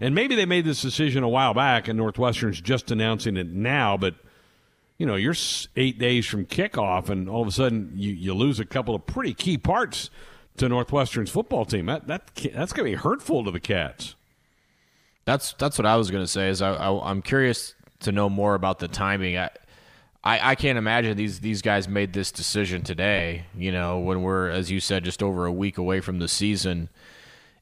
And 0.00 0.14
maybe 0.14 0.34
they 0.34 0.46
made 0.46 0.64
this 0.64 0.80
decision 0.80 1.22
a 1.22 1.28
while 1.28 1.54
back, 1.54 1.88
and 1.88 1.98
Northwestern's 1.98 2.60
just 2.60 2.90
announcing 2.90 3.36
it 3.36 3.48
now, 3.48 3.96
but. 3.96 4.14
You 4.98 5.04
know, 5.04 5.16
you're 5.16 5.34
eight 5.76 5.98
days 5.98 6.24
from 6.24 6.46
kickoff, 6.46 7.10
and 7.10 7.28
all 7.28 7.42
of 7.42 7.48
a 7.48 7.50
sudden 7.50 7.92
you, 7.96 8.14
you 8.14 8.32
lose 8.32 8.58
a 8.58 8.64
couple 8.64 8.94
of 8.94 9.04
pretty 9.04 9.34
key 9.34 9.58
parts 9.58 10.08
to 10.56 10.68
Northwestern's 10.68 11.30
football 11.30 11.64
team. 11.64 11.86
That 11.86 12.06
that 12.06 12.34
that's 12.34 12.72
going 12.72 12.90
to 12.90 12.96
be 12.96 13.02
hurtful 13.02 13.44
to 13.44 13.50
the 13.50 13.60
Cats. 13.60 14.14
That's 15.24 15.52
that's 15.54 15.78
what 15.78 15.86
I 15.86 15.96
was 15.96 16.10
going 16.10 16.24
to 16.24 16.28
say. 16.28 16.48
Is 16.48 16.62
I, 16.62 16.74
I 16.74 17.10
I'm 17.10 17.22
curious 17.22 17.74
to 18.00 18.12
know 18.12 18.28
more 18.28 18.54
about 18.54 18.78
the 18.78 18.88
timing. 18.88 19.36
I, 19.36 19.50
I 20.24 20.52
I 20.52 20.54
can't 20.54 20.78
imagine 20.78 21.16
these 21.16 21.40
these 21.40 21.62
guys 21.62 21.88
made 21.88 22.12
this 22.12 22.30
decision 22.32 22.82
today. 22.82 23.46
You 23.56 23.72
know, 23.72 23.98
when 23.98 24.22
we're 24.22 24.48
as 24.48 24.70
you 24.70 24.80
said, 24.80 25.04
just 25.04 25.22
over 25.22 25.46
a 25.46 25.52
week 25.52 25.78
away 25.78 26.00
from 26.00 26.18
the 26.18 26.28
season. 26.28 26.88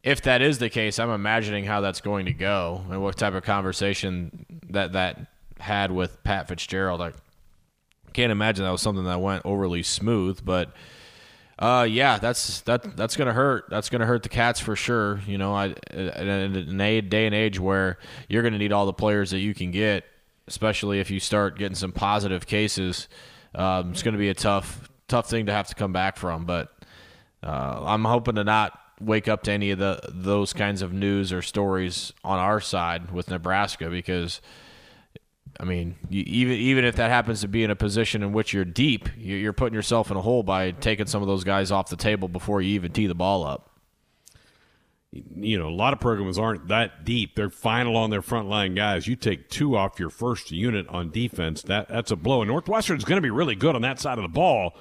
If 0.05 0.21
that 0.23 0.43
is 0.43 0.59
the 0.59 0.69
case, 0.69 0.99
I'm 0.99 1.09
imagining 1.09 1.65
how 1.65 1.81
that's 1.81 2.03
going 2.03 2.27
to 2.27 2.35
go 2.35 2.85
and 2.91 3.03
what 3.03 3.17
type 3.17 3.33
of 3.33 3.43
conversation 3.43 4.45
that 4.69 4.93
that 4.93 5.27
had 5.59 5.91
with 5.91 6.23
Pat 6.23 6.47
Fitzgerald. 6.47 7.01
I 7.01 7.13
can't 8.13 8.31
imagine 8.31 8.67
that 8.67 8.71
was 8.71 8.83
something 8.83 9.05
that 9.05 9.21
went 9.21 9.47
overly 9.47 9.83
smooth, 9.83 10.45
but 10.45 10.75
uh, 11.59 11.87
yeah, 11.89 12.19
that's 12.19 12.61
that 12.63 12.97
that's 12.99 13.17
gonna 13.17 13.33
hurt. 13.33 13.65
That's 13.71 13.89
gonna 13.89 14.05
hurt 14.05 14.23
the 14.23 14.29
Cats 14.29 14.61
for 14.61 14.77
sure. 14.77 15.23
You 15.27 15.39
know, 15.39 15.55
I 15.55 15.75
in 15.93 16.81
a 16.81 17.01
day 17.01 17.25
and 17.25 17.35
age 17.35 17.59
where 17.59 17.99
you're 18.29 18.43
gonna 18.43 18.59
need 18.59 18.73
all 18.73 18.85
the 18.85 18.93
players 18.93 19.31
that 19.31 19.39
you 19.39 19.55
can 19.55 19.71
get, 19.71 20.05
especially 20.49 21.01
if 21.01 21.11
you 21.11 21.19
start 21.19 21.57
getting 21.57 21.77
some 21.77 21.93
positive 21.93 22.47
cases. 22.47 23.09
Um, 23.55 23.93
it's 23.93 24.03
gonna 24.03 24.19
be 24.19 24.29
a 24.29 24.35
tough 24.35 24.91
tough 25.09 25.31
thing 25.31 25.47
to 25.47 25.53
have 25.53 25.69
to 25.69 25.75
come 25.75 25.95
back 25.95 26.19
from. 26.19 26.45
But 26.45 26.75
uh, 27.43 27.85
I'm 27.87 28.05
hoping 28.05 28.35
to 28.35 28.45
not 28.45 28.79
wake 29.05 29.29
up 29.29 29.43
to 29.45 29.53
any 29.53 29.71
of 29.71 29.79
the 29.79 30.01
those 30.09 30.53
kinds 30.53 30.83
of 30.83 30.93
news 30.93 31.33
or 31.33 31.43
stories 31.43 32.13
on 32.25 32.39
our 32.39 32.61
side 32.61 33.11
with 33.13 33.29
Nebraska 33.31 33.89
because. 33.91 34.41
I 35.61 35.63
mean, 35.63 35.95
you, 36.11 36.25
even 36.27 36.57
even 36.57 36.85
if 36.85 36.97
that 36.97 37.11
happens 37.11 37.43
to 37.43 37.49
be 37.49 37.63
in 37.63 37.71
a 37.71 37.77
position 37.77 38.25
in 38.25 38.33
which 38.33 38.53
you're 38.53 38.65
deep, 38.65 39.09
you- 39.17 39.37
you're 39.37 39.53
putting 39.53 39.73
yourself 39.75 40.11
in 40.11 40.17
a 40.17 40.21
hole 40.21 40.43
by 40.43 40.73
taking 40.73 41.07
some 41.07 41.23
of 41.23 41.29
those 41.29 41.45
guys 41.45 41.71
off 41.71 41.89
the 41.91 41.97
table 41.97 42.27
before 42.27 42.61
you 42.61 42.75
even 42.75 42.91
tee 42.91 43.07
the 43.07 43.15
ball 43.15 43.45
up. 43.45 43.71
You 45.13 45.57
know, 45.57 45.69
a 45.69 45.71
lot 45.71 45.93
of 45.93 46.01
programs 46.01 46.41
aren't 46.41 46.67
that 46.69 47.05
deep. 47.05 47.37
They're 47.37 47.51
final 47.51 47.97
on 47.97 48.11
their 48.11 48.21
front 48.23 48.49
line 48.49 48.75
guys. 48.75 49.07
You 49.07 49.15
take 49.15 49.49
two 49.49 49.77
off 49.77 50.01
your 50.01 50.11
first 50.11 50.51
unit 50.51 50.89
on 50.89 51.11
defense, 51.13 51.63
that 51.63 51.89
that's 51.89 52.11
a 52.11 52.17
blow. 52.17 52.43
And 52.43 52.51
Northwestern's 52.51 53.05
going 53.05 53.19
to 53.19 53.23
be 53.23 53.31
really 53.31 53.55
good 53.55 53.77
on 53.77 53.83
that 53.83 54.01
side 54.01 54.19
of 54.19 54.23
the 54.23 54.29
ball. 54.29 54.75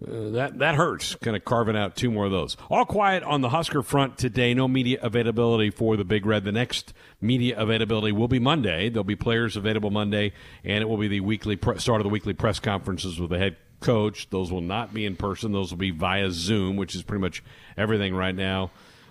Uh, 0.00 0.30
that 0.30 0.58
that 0.58 0.76
hurts. 0.76 1.16
Kind 1.16 1.36
of 1.36 1.44
carving 1.44 1.76
out 1.76 1.96
two 1.96 2.10
more 2.10 2.26
of 2.26 2.30
those. 2.30 2.56
All 2.70 2.84
quiet 2.84 3.24
on 3.24 3.40
the 3.40 3.48
Husker 3.48 3.82
front 3.82 4.16
today. 4.16 4.54
No 4.54 4.68
media 4.68 4.98
availability 5.02 5.70
for 5.70 5.96
the 5.96 6.04
Big 6.04 6.24
Red. 6.24 6.44
The 6.44 6.52
next 6.52 6.92
media 7.20 7.58
availability 7.58 8.12
will 8.12 8.28
be 8.28 8.38
Monday. 8.38 8.90
There'll 8.90 9.02
be 9.02 9.16
players 9.16 9.56
available 9.56 9.90
Monday, 9.90 10.32
and 10.62 10.82
it 10.82 10.88
will 10.88 10.98
be 10.98 11.08
the 11.08 11.20
weekly 11.20 11.56
pre- 11.56 11.78
start 11.78 12.00
of 12.00 12.04
the 12.04 12.10
weekly 12.10 12.32
press 12.32 12.60
conferences 12.60 13.18
with 13.18 13.30
the 13.30 13.38
head 13.38 13.56
coach. 13.80 14.30
Those 14.30 14.52
will 14.52 14.60
not 14.60 14.94
be 14.94 15.04
in 15.04 15.16
person. 15.16 15.50
Those 15.50 15.72
will 15.72 15.78
be 15.78 15.90
via 15.90 16.30
Zoom, 16.30 16.76
which 16.76 16.94
is 16.94 17.02
pretty 17.02 17.22
much 17.22 17.42
everything 17.76 18.14
right 18.14 18.34
now. 18.34 18.70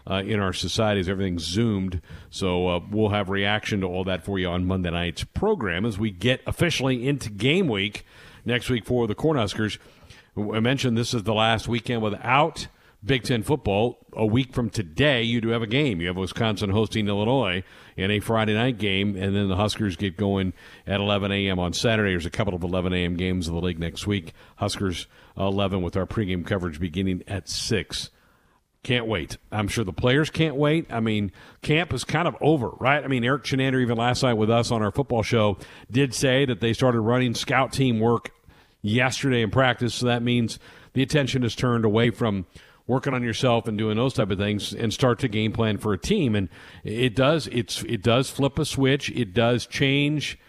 Uh, 0.10 0.24
in 0.25 0.39
our 0.39 0.53
societies, 0.53 1.10
everything's 1.10 1.44
zoomed. 1.44 2.01
So 2.29 2.67
uh, 2.70 2.79
we'll 2.89 3.10
have 3.10 3.29
reaction 3.29 3.82
to 3.82 3.88
all 3.88 4.06
that 4.06 4.24
for 4.24 4.39
you 4.39 4.48
on 4.48 4.65
Monday 4.65 4.89
night's 4.89 5.25
program 5.25 5.84
as 5.86 6.00
we 6.00 6.12
get 6.12 6.39
officially 6.48 7.06
into 7.06 7.29
game 7.29 7.67
week 7.67 8.06
next 8.46 8.70
week 8.70 8.86
for 8.86 9.06
the 9.06 9.15
Cornhuskers. 9.15 9.79
I 10.38 10.60
mentioned 10.60 10.98
this 10.98 11.15
is 11.15 11.24
the 11.24 11.34
last 11.34 11.67
weekend 11.67 12.03
without 12.03 12.67
Big 13.03 13.24
Ten 13.24 13.41
football. 13.41 13.98
A 14.13 14.25
week 14.25 14.53
from 14.53 14.70
today, 14.70 15.24
you 15.24 15.41
do 15.41 15.50
have 15.50 15.63
a 15.63 15.67
game. 15.67 16.00
You 16.00 16.08
have 16.08 16.17
Wisconsin 16.17 16.70
hosting 16.70 17.08
Illinois 17.08 17.63
in 17.96 18.12
a 18.12 18.20
Friday 18.20 18.53
night 18.53 18.77
game, 18.77 19.15
and 19.15 19.36
then 19.36 19.48
the 19.48 19.56
Huskers 19.56 19.96
get 19.96 20.15
going 20.15 20.53
at 20.86 21.00
11 21.00 21.32
a.m. 21.32 21.58
on 21.58 21.74
Saturday. 21.74 22.12
There's 22.12 22.27
a 22.27 22.32
couple 22.32 22.53
of 22.53 22.63
11 22.63 22.94
a.m. 22.94 23.15
games 23.15 23.48
of 23.48 23.56
the 23.56 23.62
league 23.62 23.79
next 23.79 24.06
week. 24.06 24.34
Huskers 24.58 25.08
11 25.38 25.82
with 25.82 25.98
our 25.98 26.06
pregame 26.06 26.46
coverage 26.46 26.79
beginning 26.79 27.24
at 27.27 27.50
6. 27.50 28.12
Can't 28.84 29.08
wait. 29.08 29.38
I'm 29.51 29.67
sure 29.67 29.84
the 29.84 29.91
players 29.91 30.29
can't 30.29 30.56
wait. 30.56 30.86
I 30.91 31.00
mean, 31.00 31.32
camp 31.63 31.94
is 31.94 32.03
kind 32.03 32.27
of 32.27 32.36
over, 32.41 32.70
right? 32.79 33.03
I 33.03 33.08
mean, 33.08 33.24
Erik 33.24 33.44
Chinander, 33.44 33.82
even 33.82 33.98
last 33.98 34.22
night 34.22 34.36
with 34.36 34.51
us 34.51 34.72
on 34.72 34.84
our 34.84 34.91
football 34.91 35.24
show, 35.24 35.58
did 35.89 36.13
say 36.13 36.46
that 36.46 36.62
they 36.62 36.74
started 36.74 37.01
running 37.01 37.34
scout 37.34 37.74
team 37.74 38.00
work 38.00 38.32
yesterday 38.89 39.41
in 39.41 39.51
practice. 39.51 39.96
So 39.96 40.06
that 40.08 40.22
means 40.22 40.60
the 40.94 41.03
attention 41.03 41.44
is 41.44 41.56
turned 41.56 41.86
away 41.86 42.10
from 42.10 42.46
working 42.88 43.13
on 43.13 43.22
yourself 43.22 43.67
and 43.67 43.77
doing 43.77 43.98
those 43.98 44.13
type 44.13 44.32
of 44.32 44.38
things 44.38 44.74
and 44.74 44.94
start 44.94 45.20
to 45.20 45.27
game 45.27 45.51
plan 45.51 45.77
for 45.77 45.94
a 45.94 45.98
team. 45.98 46.36
And 46.36 46.50
it 46.84 47.15
does 47.15 47.48
it's 47.48 47.84
it 47.84 48.01
does 48.01 48.29
flip 48.29 48.58
a 48.58 48.65
switch. 48.65 49.10
It 49.12 49.34
does 49.34 49.65
change 49.65 50.39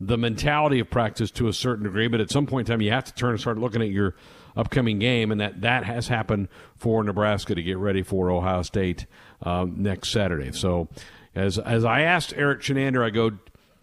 the 0.00 0.16
mentality 0.16 0.78
of 0.78 0.90
practice 0.90 1.30
to 1.32 1.48
a 1.48 1.52
certain 1.52 1.84
degree. 1.84 2.08
But 2.08 2.20
at 2.20 2.30
some 2.30 2.46
point 2.46 2.68
in 2.68 2.74
time, 2.74 2.82
you 2.82 2.92
have 2.92 3.04
to 3.04 3.14
turn 3.14 3.30
and 3.30 3.40
start 3.40 3.58
looking 3.58 3.82
at 3.82 3.90
your 3.90 4.14
upcoming 4.56 4.98
game, 4.98 5.30
and 5.30 5.40
that 5.40 5.60
that 5.62 5.84
has 5.84 6.08
happened 6.08 6.48
for 6.76 7.02
Nebraska 7.02 7.54
to 7.54 7.62
get 7.62 7.78
ready 7.78 8.02
for 8.02 8.30
Ohio 8.30 8.62
State 8.62 9.06
um, 9.42 9.82
next 9.82 10.10
Saturday. 10.10 10.52
So, 10.52 10.88
as 11.34 11.58
as 11.58 11.84
I 11.84 12.02
asked 12.02 12.34
Erik 12.36 12.60
Chinander, 12.60 13.04
I 13.04 13.10
go, 13.10 13.32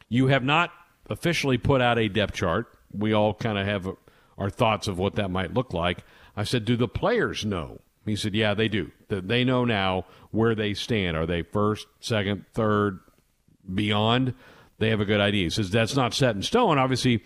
you 0.09 0.27
have 0.27 0.43
not 0.43 0.71
officially 1.09 1.57
put 1.57 1.81
out 1.81 1.97
a 1.97 2.07
depth 2.07 2.33
chart. 2.33 2.67
We 2.97 3.13
all 3.13 3.33
kind 3.33 3.57
of 3.57 3.65
have 3.65 3.89
our 4.37 4.49
thoughts 4.49 4.87
of 4.87 4.97
what 4.97 5.15
that 5.15 5.31
might 5.31 5.53
look 5.53 5.73
like. 5.73 6.03
I 6.35 6.43
said, 6.43 6.65
do 6.65 6.75
the 6.75 6.87
players 6.87 7.45
know? 7.45 7.79
He 8.05 8.15
said, 8.15 8.35
yeah, 8.35 8.53
they 8.53 8.67
do. 8.67 8.91
They 9.07 9.43
know 9.43 9.65
now 9.65 10.05
where 10.31 10.53
they 10.53 10.73
stand. 10.73 11.17
Are 11.17 11.25
they 11.25 11.41
first, 11.41 11.87
second, 11.99 12.45
third, 12.53 12.99
beyond? 13.73 14.35
They 14.77 14.89
have 14.89 14.99
a 14.99 15.05
good 15.05 15.21
idea. 15.21 15.45
He 15.45 15.49
says 15.49 15.71
that's 15.71 15.95
not 15.95 16.13
set 16.13 16.35
in 16.35 16.43
stone. 16.43 16.77
Obviously, 16.77 17.23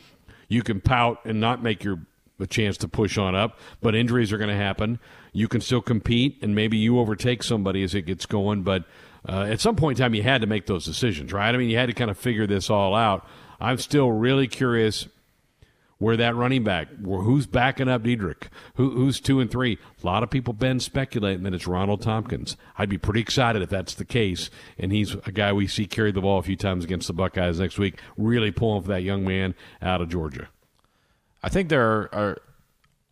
you 0.47 0.61
can 0.63 0.79
pout 0.79 1.25
and 1.25 1.39
not 1.41 1.61
make 1.61 1.83
your 1.83 1.99
a 2.39 2.47
chance 2.47 2.77
to 2.77 2.87
push 2.87 3.17
on 3.17 3.35
up, 3.35 3.59
but 3.81 3.95
injuries 3.95 4.31
are 4.31 4.37
going 4.37 4.49
to 4.49 4.55
happen. 4.55 4.97
You 5.33 5.49
can 5.49 5.59
still 5.59 5.81
compete, 5.81 6.37
and 6.41 6.55
maybe 6.55 6.77
you 6.77 6.97
overtake 6.97 7.43
somebody 7.43 7.83
as 7.83 7.93
it 7.93 8.03
gets 8.03 8.25
going. 8.25 8.63
But 8.63 8.85
uh, 9.27 9.41
at 9.49 9.59
some 9.59 9.75
point 9.75 9.99
in 9.99 10.03
time, 10.03 10.15
you 10.15 10.23
had 10.23 10.39
to 10.41 10.47
make 10.47 10.65
those 10.65 10.85
decisions, 10.85 11.33
right? 11.33 11.53
I 11.53 11.57
mean, 11.57 11.69
you 11.69 11.77
had 11.77 11.87
to 11.87 11.93
kind 11.93 12.09
of 12.09 12.17
figure 12.17 12.47
this 12.47 12.69
all 12.69 12.95
out. 12.95 13.27
I'm 13.59 13.77
still 13.77 14.09
really 14.09 14.47
curious 14.47 15.07
where 15.99 16.15
that 16.17 16.35
running 16.35 16.63
back, 16.63 16.87
who's 17.03 17.45
backing 17.45 17.89
up 17.89 18.03
Dedrick, 18.03 18.47
who, 18.75 18.91
who's 18.91 19.19
two 19.19 19.41
and 19.41 19.51
three. 19.51 19.77
A 20.01 20.05
lot 20.05 20.23
of 20.23 20.29
people 20.29 20.53
been 20.53 20.79
speculating 20.79 21.43
that 21.43 21.53
it's 21.53 21.67
Ronald 21.67 22.01
Thompkins. 22.01 22.55
I'd 22.77 22.89
be 22.89 22.97
pretty 22.97 23.19
excited 23.19 23.61
if 23.61 23.69
that's 23.69 23.93
the 23.93 24.05
case, 24.05 24.49
and 24.77 24.93
he's 24.93 25.13
a 25.13 25.31
guy 25.31 25.51
we 25.51 25.67
see 25.67 25.85
carry 25.85 26.11
the 26.11 26.21
ball 26.21 26.39
a 26.39 26.43
few 26.43 26.55
times 26.55 26.85
against 26.85 27.07
the 27.07 27.13
Buckeyes 27.13 27.59
next 27.59 27.77
week, 27.77 27.99
really 28.17 28.49
pulling 28.49 28.81
for 28.81 28.87
that 28.87 29.03
young 29.03 29.25
man 29.25 29.55
out 29.81 30.01
of 30.01 30.09
Georgia. 30.09 30.47
I 31.43 31.49
think 31.49 31.69
there 31.69 32.09
are, 32.13 32.37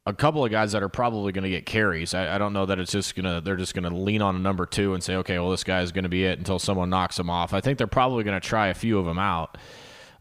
a 0.05 0.13
couple 0.13 0.43
of 0.45 0.49
guys 0.49 0.71
that 0.71 0.81
are 0.81 0.87
probably 0.87 1.33
going 1.33 1.43
to 1.43 1.49
get 1.49 1.65
carries. 1.65 2.13
I, 2.13 2.35
I, 2.35 2.37
don't 2.37 2.53
know 2.53 2.65
that 2.65 2.79
it's 2.79 2.93
just 2.93 3.13
gonna 3.13 3.41
they're 3.41 3.57
just 3.57 3.73
going 3.73 3.83
to 3.83 3.93
lean 3.93 4.21
on 4.21 4.37
a 4.37 4.39
number 4.39 4.65
two 4.65 4.93
and 4.93 5.03
say, 5.03 5.17
okay, 5.17 5.37
well 5.37 5.51
this 5.51 5.65
guy 5.65 5.81
is 5.81 5.91
going 5.91 6.03
to 6.03 6.09
be 6.09 6.23
it 6.23 6.39
until 6.39 6.59
someone 6.59 6.89
knocks 6.89 7.19
him 7.19 7.29
off. 7.29 7.53
I 7.53 7.59
think 7.59 7.77
they're 7.77 7.87
probably 7.87 8.23
going 8.23 8.39
to 8.39 8.47
try 8.47 8.67
a 8.67 8.73
few 8.73 8.97
of 8.99 9.05
them 9.05 9.19
out. 9.19 9.57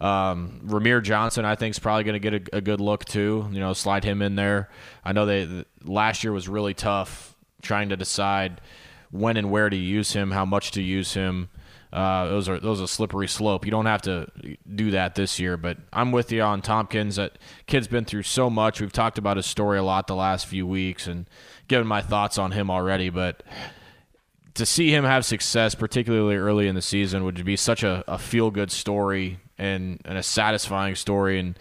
Um, 0.01 0.61
Rahmir 0.67 1.03
Johnson, 1.03 1.45
I 1.45 1.55
think, 1.55 1.75
is 1.75 1.79
probably 1.79 2.05
going 2.05 2.21
to 2.21 2.31
get 2.31 2.35
a, 2.35 2.57
a, 2.59 2.61
good 2.61 2.81
look 2.81 3.05
too. 3.07 3.49
You 3.51 3.61
know, 3.61 3.73
slide 3.73 4.05
him 4.05 4.21
in 4.21 4.35
there. 4.35 4.69
I 5.05 5.13
know 5.13 5.25
they 5.25 5.65
last 5.85 6.23
year 6.23 6.33
was 6.33 6.49
really 6.49 6.75
tough 6.75 7.35
trying 7.63 7.89
to 7.89 7.97
decide 7.97 8.61
when 9.11 9.37
and 9.37 9.51
where 9.51 9.71
to 9.71 9.77
use 9.77 10.13
him, 10.13 10.33
how 10.33 10.45
much 10.45 10.73
to 10.73 10.83
use 10.83 11.15
him. 11.15 11.49
Uh, 11.93 12.27
those 12.27 12.47
are 12.49 12.61
those 12.61 12.81
are 12.81 12.85
a 12.85 12.89
slippery 12.89 13.29
slope. 13.29 13.65
You 13.65 13.71
don't 13.71 13.87
have 13.87 14.03
to 14.03 14.31
do 14.75 14.91
that 14.91 15.15
this 15.15 15.39
year, 15.39 15.57
but 15.57 15.79
I'm 15.95 16.13
with 16.13 16.31
you 16.31 16.43
on 16.43 16.61
Thompkins. 16.61 17.17
That 17.17 17.39
kid's 17.67 17.89
been 17.89 18.05
through 18.05 18.25
so 18.25 18.51
much. 18.51 18.83
We've 18.83 18.93
talked 18.93 19.17
about 19.17 19.39
his 19.39 19.47
story 19.47 19.79
a 19.79 19.83
lot 19.83 20.07
the 20.07 20.15
last 20.15 20.47
few 20.47 20.67
weeks 20.67 21.07
and 21.07 21.27
given 21.69 21.87
my 21.87 22.03
thoughts 22.03 22.37
on 22.37 22.53
him 22.53 22.71
already. 22.71 23.09
But 23.09 23.43
to 24.55 24.67
see 24.67 24.91
him 24.91 25.05
have 25.05 25.25
success, 25.25 25.75
particularly 25.75 26.37
early 26.37 26.69
in 26.69 26.75
the 26.75 26.83
season, 26.83 27.25
would 27.25 27.43
be 27.45 27.57
such 27.57 27.83
a, 27.83 28.05
a 28.07 28.19
feel 28.19 28.51
good 28.51 28.71
story 28.71 29.39
and, 29.59 30.01
and 30.05 30.19
a 30.19 30.23
satisfying 30.23 30.95
story. 30.95 31.39
And 31.39 31.59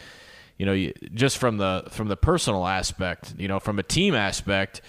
you 0.57 0.65
know, 0.65 0.91
just 1.13 1.37
from 1.37 1.57
the 1.57 1.83
from 1.89 2.07
the 2.07 2.17
personal 2.17 2.65
aspect, 2.65 3.33
you 3.37 3.47
know, 3.47 3.59
from 3.59 3.79
a 3.79 3.83
team 3.83 4.15
aspect, 4.15 4.81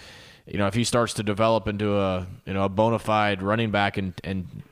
you 0.45 0.57
know, 0.57 0.67
if 0.67 0.73
he 0.73 0.83
starts 0.83 1.13
to 1.15 1.23
develop 1.23 1.67
into 1.67 1.97
a 1.97 2.27
you 2.45 2.53
know 2.53 2.63
a 2.63 2.69
bona 2.69 2.99
fide 2.99 3.41
running 3.41 3.71
back 3.71 3.97
and 3.97 4.13
and 4.23 4.63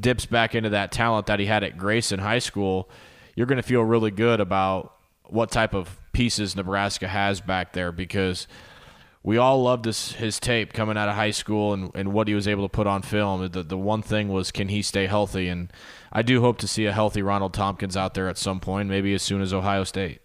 dips 0.00 0.26
back 0.26 0.54
into 0.54 0.70
that 0.70 0.90
talent 0.90 1.26
that 1.26 1.38
he 1.38 1.46
had 1.46 1.62
at 1.62 1.78
Grayson 1.78 2.18
High 2.18 2.40
School, 2.40 2.88
you're 3.34 3.46
going 3.46 3.56
to 3.56 3.62
feel 3.62 3.82
really 3.82 4.10
good 4.10 4.40
about 4.40 4.92
what 5.24 5.50
type 5.50 5.74
of 5.74 5.98
pieces 6.12 6.56
Nebraska 6.56 7.06
has 7.06 7.40
back 7.40 7.72
there 7.72 7.92
because 7.92 8.48
we 9.22 9.38
all 9.38 9.62
loved 9.62 9.84
his, 9.84 10.12
his 10.12 10.38
tape 10.38 10.72
coming 10.72 10.96
out 10.96 11.08
of 11.08 11.16
high 11.16 11.32
school 11.32 11.72
and, 11.72 11.90
and 11.94 12.12
what 12.12 12.28
he 12.28 12.34
was 12.34 12.46
able 12.46 12.62
to 12.62 12.68
put 12.68 12.86
on 12.86 13.02
film. 13.02 13.48
The, 13.50 13.62
the 13.62 13.76
one 13.76 14.00
thing 14.00 14.28
was, 14.28 14.52
can 14.52 14.68
he 14.68 14.82
stay 14.82 15.06
healthy? 15.06 15.48
And 15.48 15.70
I 16.12 16.22
do 16.22 16.40
hope 16.40 16.58
to 16.58 16.68
see 16.68 16.86
a 16.86 16.92
healthy 16.92 17.22
Ronald 17.22 17.54
Thompkins 17.54 17.96
out 17.96 18.14
there 18.14 18.28
at 18.28 18.38
some 18.38 18.60
point, 18.60 18.88
maybe 18.88 19.14
as 19.14 19.22
soon 19.22 19.40
as 19.42 19.52
Ohio 19.52 19.84
State. 19.84 20.20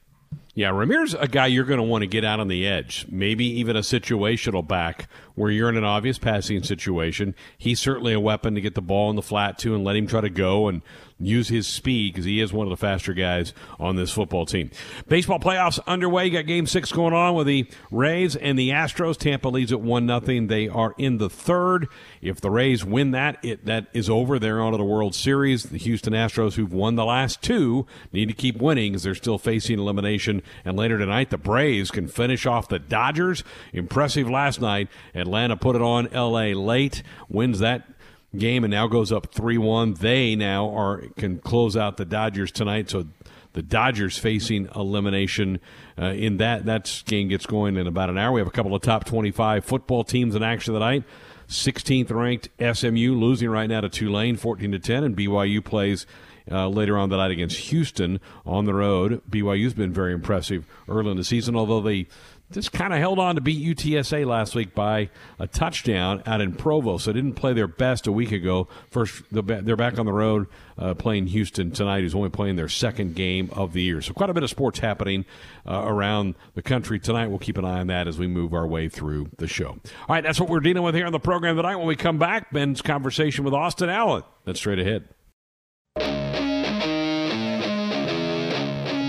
Yeah, 0.53 0.69
Rahmir's 0.71 1.13
a 1.13 1.29
guy 1.29 1.47
you're 1.47 1.63
going 1.63 1.77
to 1.77 1.83
want 1.83 2.01
to 2.01 2.07
get 2.07 2.25
out 2.25 2.41
on 2.41 2.49
the 2.49 2.67
edge, 2.67 3.05
maybe 3.09 3.45
even 3.45 3.77
a 3.77 3.81
situational 3.81 4.67
back 4.67 5.07
where 5.35 5.49
you're 5.49 5.69
in 5.69 5.77
an 5.77 5.85
obvious 5.85 6.17
passing 6.17 6.61
situation. 6.63 7.35
He's 7.57 7.79
certainly 7.79 8.11
a 8.11 8.19
weapon 8.19 8.55
to 8.55 8.61
get 8.61 8.75
the 8.75 8.81
ball 8.81 9.09
in 9.09 9.15
the 9.15 9.21
flat 9.21 9.57
to 9.59 9.73
and 9.75 9.85
let 9.85 9.95
him 9.95 10.07
try 10.07 10.19
to 10.19 10.29
go 10.29 10.67
and 10.67 10.81
use 11.21 11.47
his 11.49 11.67
speed 11.67 12.13
because 12.13 12.25
he 12.25 12.41
is 12.41 12.51
one 12.51 12.67
of 12.67 12.71
the 12.71 12.77
faster 12.77 13.13
guys 13.13 13.53
on 13.79 13.95
this 13.95 14.11
football 14.11 14.45
team. 14.45 14.71
Baseball 15.07 15.39
playoffs 15.39 15.79
underway. 15.87 16.25
You 16.25 16.31
got 16.31 16.45
game 16.45 16.67
six 16.67 16.91
going 16.91 17.13
on 17.13 17.35
with 17.35 17.47
the 17.47 17.67
Rays 17.91 18.35
and 18.35 18.57
the 18.57 18.69
Astros. 18.69 19.17
Tampa 19.17 19.49
leads 19.49 19.71
at 19.71 19.81
1 19.81 20.05
nothing. 20.05 20.47
They 20.47 20.67
are 20.67 20.93
in 20.97 21.17
the 21.17 21.29
third. 21.29 21.87
If 22.21 22.41
the 22.41 22.51
Rays 22.51 22.83
win 22.85 23.11
that, 23.11 23.37
it 23.43 23.65
that 23.65 23.87
is 23.93 24.09
over. 24.09 24.39
They're 24.39 24.61
on 24.61 24.71
to 24.71 24.77
the 24.77 24.83
World 24.83 25.15
Series. 25.15 25.63
The 25.63 25.77
Houston 25.77 26.13
Astros, 26.13 26.55
who've 26.55 26.73
won 26.73 26.95
the 26.95 27.05
last 27.05 27.41
two, 27.41 27.85
need 28.11 28.27
to 28.27 28.33
keep 28.33 28.61
winning 28.61 28.91
because 28.91 29.03
they're 29.03 29.15
still 29.15 29.37
facing 29.37 29.79
elimination. 29.79 30.41
And 30.65 30.77
later 30.77 30.97
tonight, 30.97 31.29
the 31.29 31.37
Braves 31.37 31.91
can 31.91 32.07
finish 32.07 32.45
off 32.45 32.67
the 32.67 32.79
Dodgers. 32.79 33.43
Impressive 33.73 34.29
last 34.29 34.61
night. 34.61 34.89
Atlanta 35.13 35.57
put 35.57 35.75
it 35.75 35.81
on 35.81 36.07
L.A. 36.13 36.53
late, 36.53 37.03
wins 37.29 37.59
that 37.59 37.87
game 38.35 38.63
and 38.63 38.71
now 38.71 38.87
goes 38.87 39.11
up 39.11 39.33
3-1. 39.33 39.97
They 39.99 40.35
now 40.35 40.69
are 40.69 41.03
can 41.17 41.39
close 41.39 41.75
out 41.75 41.97
the 41.97 42.05
Dodgers 42.05 42.51
tonight. 42.51 42.89
So 42.89 43.07
the 43.53 43.61
Dodgers 43.61 44.17
facing 44.17 44.69
elimination 44.75 45.59
uh, 45.99 46.05
in 46.05 46.37
that 46.37 46.65
that 46.65 47.03
game 47.05 47.27
gets 47.27 47.45
going 47.45 47.77
in 47.77 47.87
about 47.87 48.09
an 48.09 48.17
hour. 48.17 48.31
We 48.31 48.41
have 48.41 48.47
a 48.47 48.51
couple 48.51 48.73
of 48.73 48.81
top 48.81 49.05
25 49.05 49.65
football 49.65 50.03
teams 50.03 50.35
in 50.35 50.43
action 50.43 50.73
tonight. 50.73 51.03
16th 51.49 52.09
ranked 52.11 52.49
SMU 52.59 53.13
losing 53.13 53.49
right 53.49 53.67
now 53.67 53.81
to 53.81 53.89
Tulane 53.89 54.37
14 54.37 54.71
to 54.71 54.79
10 54.79 55.03
and 55.03 55.17
BYU 55.17 55.63
plays 55.63 56.05
uh, 56.49 56.67
later 56.67 56.97
on 56.97 57.09
the 57.09 57.17
night 57.17 57.31
against 57.31 57.57
Houston 57.57 58.19
on 58.45 58.65
the 58.65 58.73
road. 58.73 59.21
BYU's 59.29 59.73
been 59.73 59.93
very 59.93 60.13
impressive 60.13 60.65
early 60.87 61.11
in 61.11 61.17
the 61.17 61.23
season, 61.23 61.55
although 61.55 61.81
they 61.81 62.07
just 62.51 62.71
kind 62.71 62.93
of 62.93 62.99
held 62.99 63.19
on 63.19 63.35
to 63.35 63.41
beat 63.41 63.77
UTSA 63.77 64.25
last 64.25 64.55
week 64.55 64.75
by 64.75 65.09
a 65.39 65.47
touchdown 65.47 66.21
out 66.25 66.41
in 66.41 66.53
Provo. 66.53 66.97
So 66.97 67.13
didn't 67.13 67.33
play 67.33 67.53
their 67.53 67.67
best 67.67 68.07
a 68.07 68.11
week 68.11 68.31
ago. 68.31 68.67
First, 68.89 69.23
they're 69.31 69.75
back 69.75 69.97
on 69.97 70.05
the 70.05 70.13
road 70.13 70.47
uh, 70.77 70.93
playing 70.93 71.27
Houston 71.27 71.71
tonight, 71.71 72.01
who's 72.01 72.15
only 72.15 72.29
playing 72.29 72.55
their 72.55 72.69
second 72.69 73.15
game 73.15 73.49
of 73.53 73.73
the 73.73 73.81
year. 73.81 74.01
So 74.01 74.13
quite 74.13 74.29
a 74.29 74.33
bit 74.33 74.43
of 74.43 74.49
sports 74.49 74.79
happening 74.79 75.25
uh, 75.65 75.83
around 75.85 76.35
the 76.55 76.61
country 76.61 76.99
tonight. 76.99 77.27
We'll 77.27 77.39
keep 77.39 77.57
an 77.57 77.65
eye 77.65 77.79
on 77.79 77.87
that 77.87 78.07
as 78.07 78.17
we 78.17 78.27
move 78.27 78.53
our 78.53 78.67
way 78.67 78.89
through 78.89 79.29
the 79.37 79.47
show. 79.47 79.69
All 79.69 79.81
right, 80.09 80.23
that's 80.23 80.39
what 80.39 80.49
we're 80.49 80.59
dealing 80.59 80.83
with 80.83 80.95
here 80.95 81.05
on 81.05 81.11
the 81.11 81.19
program 81.19 81.55
tonight. 81.55 81.77
When 81.77 81.87
we 81.87 81.95
come 81.95 82.17
back, 82.17 82.51
Ben's 82.51 82.81
conversation 82.81 83.43
with 83.45 83.53
Austin 83.53 83.89
Allen. 83.89 84.23
That's 84.45 84.59
straight 84.59 84.79
ahead. 84.79 85.07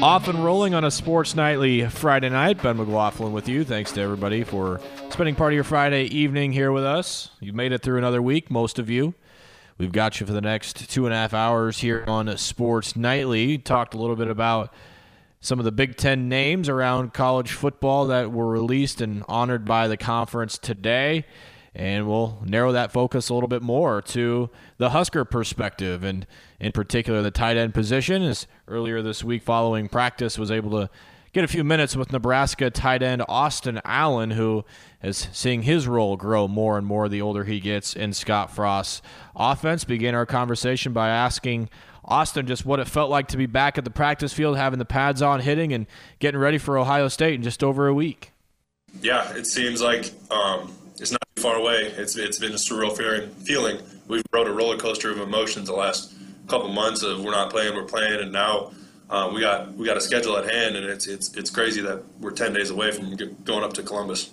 Off 0.03 0.27
and 0.27 0.45
rolling 0.45 0.75
on 0.75 0.83
a 0.83 0.91
Sports 0.91 1.37
Nightly 1.37 1.87
Friday 1.87 2.29
night. 2.29 2.61
Ben 2.61 2.77
McLaughlin 2.77 3.33
with 3.33 3.49
you. 3.49 3.63
Thanks 3.63 3.93
to 3.93 4.01
everybody 4.01 4.43
for 4.43 4.81
spending 5.11 5.37
part 5.37 5.53
of 5.53 5.55
your 5.55 5.63
Friday 5.63 6.07
evening 6.07 6.51
here 6.51 6.73
with 6.73 6.83
us. 6.83 7.31
You've 7.39 7.55
made 7.55 7.71
it 7.71 7.83
through 7.83 7.99
another 7.99 8.21
week, 8.21 8.51
most 8.51 8.81
of 8.81 8.91
you. 8.91 9.15
We've 9.79 9.93
got 9.93 10.19
you 10.19 10.27
for 10.27 10.33
the 10.33 10.41
next 10.41 10.91
two 10.91 11.07
and 11.07 11.15
a 11.15 11.17
half 11.17 11.33
hours 11.33 11.79
here 11.79 12.03
on 12.09 12.37
Sports 12.37 12.97
Nightly. 12.97 13.59
Talked 13.59 13.95
a 13.95 13.97
little 13.97 14.17
bit 14.17 14.27
about 14.27 14.75
some 15.41 15.61
of 15.61 15.65
the 15.65 15.71
Big 15.71 15.97
Ten 15.97 16.29
names 16.29 16.69
around 16.69 17.15
college 17.15 17.53
football 17.53 18.09
that 18.09 18.33
were 18.33 18.49
released 18.49 19.01
and 19.01 19.23
honored 19.29 19.65
by 19.65 19.87
the 19.87 19.97
conference 19.97 20.59
today. 20.59 21.25
And 21.75 22.07
we'll 22.07 22.39
narrow 22.45 22.73
that 22.73 22.93
focus 22.93 23.29
a 23.29 23.35
little 23.35 23.49
bit 23.49 23.63
more 23.63 24.03
to 24.03 24.51
the 24.77 24.91
Husker 24.91 25.25
perspective, 25.25 26.05
and 26.05 26.27
in 26.61 26.73
particular, 26.73 27.23
the 27.23 27.31
tight 27.31 27.57
end 27.57 27.73
position. 27.73 28.23
As 28.23 28.47
earlier 28.69 29.01
this 29.01 29.25
week, 29.25 29.43
following 29.43 29.89
practice, 29.89 30.39
was 30.39 30.51
able 30.51 30.71
to 30.73 30.91
get 31.33 31.45
a 31.45 31.49
few 31.49 31.65
minutes 31.65 31.97
with 31.97 32.13
Nebraska 32.13 32.71
tight 32.71 33.03
end 33.03 33.23
Austin 33.27 33.81
Allen, 33.87 34.33
who 34.33 34.65
is 35.03 35.29
seeing 35.33 35.63
his 35.63 35.89
role 35.89 36.17
grow 36.17 36.47
more 36.47 36.77
and 36.77 36.87
more 36.87 37.09
the 37.09 37.23
older 37.23 37.45
he 37.45 37.59
gets 37.59 37.97
in 37.97 38.13
Scott 38.13 38.55
Frost's 38.55 39.01
offense. 39.35 39.85
Begin 39.85 40.15
our 40.15 40.27
conversation 40.27 40.93
by 40.93 41.09
asking 41.09 41.71
Austin 42.05 42.47
just 42.47 42.67
what 42.67 42.81
it 42.81 42.89
felt 42.89 43.11
like 43.11 43.29
to 43.29 43.37
be 43.37 43.47
back 43.47 43.79
at 43.79 43.85
the 43.85 43.91
practice 43.91 44.33
field, 44.33 44.57
having 44.57 44.79
the 44.79 44.85
pads 44.85 45.23
on, 45.23 45.41
hitting, 45.41 45.73
and 45.73 45.87
getting 46.19 46.41
ready 46.41 46.59
for 46.59 46.77
Ohio 46.77 47.09
State 47.09 47.35
in 47.35 47.43
just 47.43 47.65
over 47.65 47.87
a 47.87 47.95
week. 47.95 48.33
Yeah, 49.01 49.33
it 49.35 49.47
seems 49.47 49.81
like 49.81 50.11
um, 50.31 50.71
it's 50.99 51.13
not 51.13 51.22
far 51.37 51.57
away. 51.57 51.93
It's 51.97 52.17
it's 52.17 52.39
been 52.39 52.53
a 52.53 52.57
surreal 52.57 52.97
feeling. 53.45 53.81
We've 54.09 54.23
rode 54.33 54.49
a 54.49 54.53
roller 54.53 54.77
coaster 54.77 55.11
of 55.11 55.19
emotions 55.19 55.69
the 55.69 55.75
last 55.75 56.15
couple 56.47 56.69
months 56.69 57.03
of 57.03 57.25
we're 57.25 57.31
not 57.31 57.51
playing, 57.51 57.75
we're 57.75 57.85
playing, 57.85 58.21
and 58.21 58.33
now 58.33 58.73
um, 59.11 59.35
we 59.35 59.41
got 59.41 59.73
we 59.75 59.87
got 59.87 59.97
a 59.97 60.01
schedule 60.01 60.37
at 60.37 60.51
hand, 60.51 60.77
and 60.77 60.87
it's 60.87 61.07
it's 61.07 61.35
it's 61.37 61.51
crazy 61.51 61.81
that 61.83 62.03
we're 62.21 62.31
ten 62.31 62.53
days 62.53 62.71
away 62.71 62.91
from 62.93 63.15
going 63.45 63.65
up 63.65 63.73
to 63.75 63.83
Columbus. 63.83 64.31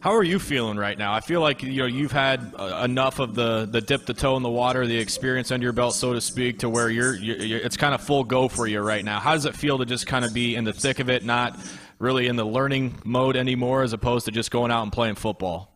How 0.00 0.14
are 0.14 0.22
you 0.22 0.38
feeling 0.38 0.78
right 0.78 0.96
now? 0.96 1.12
I 1.12 1.20
feel 1.20 1.42
like 1.42 1.62
you 1.62 1.82
know 1.82 1.86
you've 1.86 2.12
had 2.12 2.54
uh, 2.56 2.82
enough 2.84 3.18
of 3.18 3.34
the 3.34 3.66
the 3.70 3.82
dip 3.82 4.06
the 4.06 4.14
toe 4.14 4.36
in 4.36 4.42
the 4.42 4.50
water, 4.50 4.86
the 4.86 4.98
experience 4.98 5.50
under 5.50 5.64
your 5.64 5.74
belt, 5.74 5.94
so 5.94 6.14
to 6.14 6.20
speak, 6.20 6.60
to 6.60 6.70
where 6.70 6.88
you're, 6.88 7.14
you're 7.16 7.60
it's 7.60 7.76
kind 7.76 7.94
of 7.94 8.00
full 8.00 8.24
go 8.24 8.48
for 8.48 8.66
you 8.66 8.80
right 8.80 9.04
now. 9.04 9.20
How 9.20 9.34
does 9.34 9.44
it 9.44 9.54
feel 9.54 9.78
to 9.78 9.84
just 9.84 10.06
kind 10.06 10.24
of 10.24 10.32
be 10.32 10.56
in 10.56 10.64
the 10.64 10.72
thick 10.72 11.00
of 11.00 11.10
it, 11.10 11.24
not 11.24 11.58
really 11.98 12.28
in 12.28 12.36
the 12.36 12.46
learning 12.46 12.98
mode 13.04 13.36
anymore, 13.36 13.82
as 13.82 13.92
opposed 13.92 14.24
to 14.24 14.32
just 14.32 14.50
going 14.50 14.70
out 14.70 14.82
and 14.82 14.92
playing 14.92 15.16
football? 15.16 15.70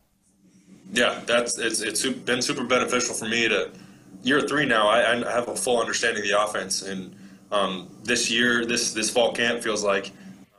Yeah, 0.95 1.21
that's 1.27 1.59
it's 1.59 1.81
it's 1.81 2.07
been 2.07 2.41
super 2.41 2.65
beneficial 2.65 3.15
for 3.15 3.27
me 3.27 3.49
to 3.49 3.71
year 4.23 4.41
three 4.41 4.65
now. 4.65 4.89
I, 4.89 5.13
I 5.13 5.33
have 5.33 5.49
a 5.49 5.57
full 5.57 5.81
understanding 5.81 6.23
of 6.23 6.29
the 6.29 6.41
offense, 6.41 6.83
and 6.83 7.15
um, 7.51 7.89
this 8.05 8.31
year, 8.31 8.65
this 8.65 8.93
this 8.93 9.11
fall 9.11 9.33
camp 9.33 9.63
feels 9.63 9.85
like 9.85 10.13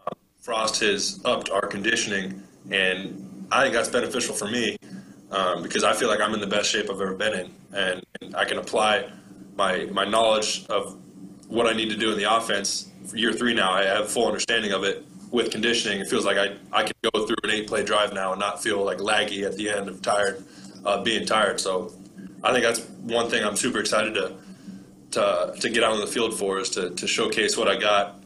uh, 0.05 0.11
Frost 0.41 0.81
has 0.81 1.19
upped 1.25 1.49
our 1.49 1.65
conditioning 1.65 2.43
and 2.71 3.47
I 3.51 3.63
think 3.63 3.75
that's 3.75 3.89
beneficial 3.89 4.35
for 4.35 4.47
me 4.47 4.77
um, 5.31 5.61
because 5.61 5.83
I 5.83 5.93
feel 5.93 6.07
like 6.07 6.19
I'm 6.19 6.33
in 6.33 6.39
the 6.39 6.47
best 6.47 6.69
shape 6.69 6.89
I've 6.89 7.01
ever 7.01 7.13
been 7.13 7.33
in, 7.33 7.51
and, 7.73 8.03
and, 8.21 8.35
I 8.35 8.45
can 8.45 8.57
apply 8.57 9.09
my 9.55 9.85
my 9.85 10.05
knowledge 10.05 10.65
of 10.67 10.97
what 11.47 11.67
I 11.67 11.73
need 11.73 11.89
to 11.89 11.95
do 11.95 12.11
in 12.11 12.17
the 12.17 12.35
offense. 12.35 12.89
For 13.05 13.17
year 13.17 13.33
three 13.33 13.53
now, 13.53 13.71
I 13.71 13.83
have 13.83 14.09
full 14.09 14.27
understanding 14.27 14.71
of 14.71 14.83
it 14.83 15.05
with 15.35 15.51
conditioning. 15.51 15.99
It 15.99 16.07
feels 16.07 16.25
like 16.25 16.37
I, 16.37 16.55
I 16.71 16.83
can 16.83 16.93
go 17.13 17.25
through 17.25 17.35
an 17.43 17.51
eight 17.51 17.67
play 17.67 17.83
drive 17.83 18.13
now 18.13 18.31
and 18.31 18.39
not 18.39 18.63
feel 18.63 18.83
like 18.83 18.99
laggy 18.99 19.45
at 19.45 19.57
the 19.57 19.69
end 19.69 19.89
of 19.89 20.01
tired, 20.01 20.43
uh, 20.85 21.03
being 21.03 21.25
tired. 21.25 21.59
So 21.59 21.91
I 22.41 22.53
think 22.53 22.63
that's 22.63 22.79
one 23.03 23.29
thing 23.29 23.43
I'm 23.43 23.57
super 23.57 23.79
excited 23.79 24.15
to 24.15 24.37
to, 25.11 25.53
to 25.59 25.69
get 25.69 25.83
out 25.83 25.93
on 25.93 26.01
the 26.01 26.07
field 26.07 26.37
for 26.37 26.59
is 26.59 26.69
to, 26.71 26.89
to 26.89 27.07
showcase 27.07 27.55
what 27.55 27.67
I 27.69 27.77
got 27.77 28.19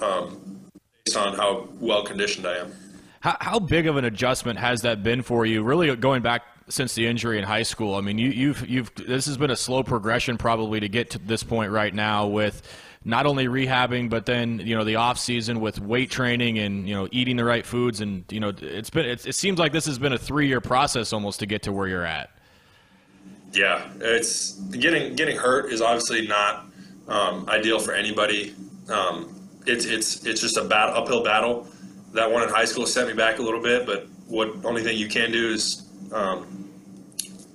um, 0.00 0.60
based 1.04 1.16
on 1.16 1.36
how 1.36 1.68
well 1.78 2.04
conditioned 2.04 2.46
I 2.46 2.58
am. 2.58 2.72
How, 3.20 3.36
how 3.40 3.58
big 3.60 3.86
of 3.86 3.96
an 3.96 4.04
adjustment 4.04 4.58
has 4.58 4.82
that 4.82 5.04
been 5.04 5.22
for 5.22 5.46
you? 5.46 5.62
Really 5.62 5.94
going 5.94 6.22
back 6.22 6.42
since 6.68 6.94
the 6.94 7.06
injury 7.06 7.38
in 7.38 7.44
high 7.44 7.62
school. 7.62 7.94
I 7.94 8.00
mean, 8.00 8.18
you, 8.18 8.30
you've 8.30 8.68
you've 8.68 8.94
this 8.94 9.26
has 9.26 9.36
been 9.36 9.50
a 9.50 9.56
slow 9.56 9.82
progression 9.82 10.38
probably 10.38 10.80
to 10.80 10.88
get 10.88 11.10
to 11.10 11.18
this 11.18 11.42
point 11.42 11.70
right 11.70 11.94
now 11.94 12.26
with 12.28 12.62
not 13.04 13.26
only 13.26 13.46
rehabbing 13.46 14.08
but 14.08 14.26
then 14.26 14.60
you 14.60 14.76
know 14.76 14.84
the 14.84 14.96
off 14.96 15.18
season 15.18 15.60
with 15.60 15.80
weight 15.80 16.10
training 16.10 16.58
and 16.58 16.88
you 16.88 16.94
know 16.94 17.08
eating 17.10 17.36
the 17.36 17.44
right 17.44 17.66
foods 17.66 18.00
and 18.00 18.24
you 18.30 18.40
know 18.40 18.52
it's 18.60 18.90
been 18.90 19.06
it's, 19.06 19.26
it 19.26 19.34
seems 19.34 19.58
like 19.58 19.72
this 19.72 19.86
has 19.86 19.98
been 19.98 20.12
a 20.12 20.18
three 20.18 20.46
year 20.46 20.60
process 20.60 21.12
almost 21.12 21.40
to 21.40 21.46
get 21.46 21.62
to 21.62 21.72
where 21.72 21.88
you're 21.88 22.06
at. 22.06 22.30
Yeah, 23.52 23.86
it's 24.00 24.52
getting 24.70 25.14
getting 25.14 25.36
hurt 25.36 25.72
is 25.72 25.82
obviously 25.82 26.26
not 26.26 26.66
um, 27.08 27.48
ideal 27.48 27.78
for 27.78 27.92
anybody. 27.92 28.54
Um, 28.88 29.34
it's 29.66 29.84
it's 29.84 30.24
it's 30.24 30.40
just 30.40 30.56
a 30.56 30.64
battle, 30.64 30.96
uphill 30.96 31.22
battle 31.22 31.66
that 32.12 32.30
one 32.30 32.42
in 32.42 32.48
high 32.48 32.64
school 32.64 32.86
set 32.86 33.06
me 33.06 33.14
back 33.14 33.38
a 33.38 33.42
little 33.42 33.60
bit. 33.60 33.86
But 33.86 34.06
what 34.28 34.64
only 34.64 34.82
thing 34.82 34.96
you 34.96 35.08
can 35.08 35.30
do 35.32 35.50
is 35.50 35.86
um, 36.12 36.70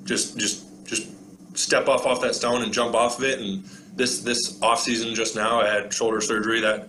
just 0.04 0.38
just 0.38 0.86
just 0.86 1.08
step 1.58 1.88
off 1.88 2.06
off 2.06 2.22
that 2.22 2.36
stone 2.36 2.64
and 2.64 2.74
jump 2.74 2.96
off 2.96 3.18
of 3.18 3.24
it. 3.24 3.40
And 3.40 3.64
this 3.98 4.20
this 4.20 4.62
off 4.62 4.80
season 4.80 5.14
just 5.16 5.36
now, 5.36 5.60
I 5.60 5.68
had 5.68 5.94
shoulder 5.94 6.22
surgery 6.22 6.62
that 6.62 6.88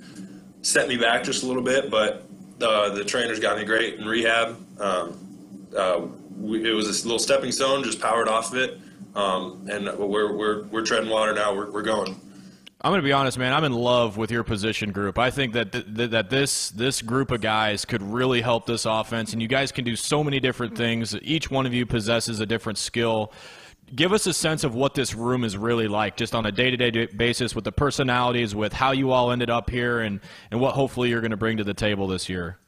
set 0.63 0.89
me 0.89 0.97
back 0.97 1.25
just 1.25 1.43
a 1.43 1.47
little 1.47 1.63
bit, 1.63 1.91
but 1.91 2.29
uh, 2.61 2.91
the 2.91 3.05
trainers 3.05 3.41
got 3.41 3.59
me 3.59 3.65
great 3.65 3.95
in 3.95 4.07
rehab. 4.07 4.57
Um, 4.81 5.69
uh, 5.77 6.03
we, 6.37 6.71
it 6.71 6.75
was 6.75 6.87
a 6.87 7.05
little 7.05 7.19
stepping 7.19 7.53
stone, 7.53 7.83
just 7.83 8.01
powered 8.01 8.29
off 8.29 8.53
of 8.53 8.59
it, 8.59 8.79
um, 9.15 9.67
and 9.71 9.87
we're, 9.99 10.37
we're 10.37 10.65
we're 10.65 10.85
treading 10.85 11.11
water 11.11 11.35
now. 11.35 11.55
We're, 11.55 11.71
we're 11.71 11.83
going. 11.83 12.21
I'm 12.81 12.93
going 12.93 13.01
to 13.01 13.05
be 13.05 13.13
honest, 13.13 13.37
man. 13.39 13.53
I'm 13.53 13.65
in 13.65 13.73
love 13.73 14.17
with 14.17 14.31
your 14.31 14.45
position 14.45 14.93
group. 14.93 15.19
I 15.19 15.31
think 15.33 15.53
that 15.55 15.73
th- 15.73 15.97
th- 15.97 16.11
that 16.11 16.31
this 16.31 16.71
this 16.71 17.03
group 17.03 17.33
of 17.33 17.41
guys 17.41 17.85
could 17.85 18.03
really 18.03 18.41
help 18.41 18.67
this 18.67 18.87
offense, 18.87 19.33
and 19.33 19.43
you 19.43 19.49
guys 19.49 19.73
can 19.73 19.85
do 19.85 19.97
so 19.97 20.23
many 20.23 20.39
different 20.39 20.77
things. 20.77 21.17
Each 21.23 21.51
one 21.51 21.67
of 21.67 21.75
you 21.75 21.87
possesses 21.87 22.39
a 22.39 22.47
different 22.47 22.79
skill. 22.79 23.33
Give 23.95 24.13
us 24.13 24.27
a 24.27 24.35
sense 24.35 24.65
of 24.65 24.75
what 24.75 24.95
this 24.95 25.15
room 25.15 25.45
is 25.45 25.57
really 25.57 25.89
like, 25.89 26.17
just 26.17 26.35
on 26.35 26.45
a 26.45 26.53
day-to-day 26.53 27.07
basis, 27.07 27.55
with 27.55 27.65
the 27.65 27.73
personalities, 27.73 28.55
with 28.55 28.73
how 28.73 28.93
you 28.93 29.13
all 29.13 29.31
ended 29.31 29.51
up 29.51 29.71
here, 29.71 30.01
and 30.01 30.21
and 30.51 30.61
what 30.61 30.75
hopefully 30.75 31.09
you're 31.09 31.21
going 31.21 31.31
to 31.31 31.37
bring 31.37 31.57
to 31.57 31.65
the 31.65 31.75
table 31.75 32.07
this 32.07 32.29
year. 32.29 32.59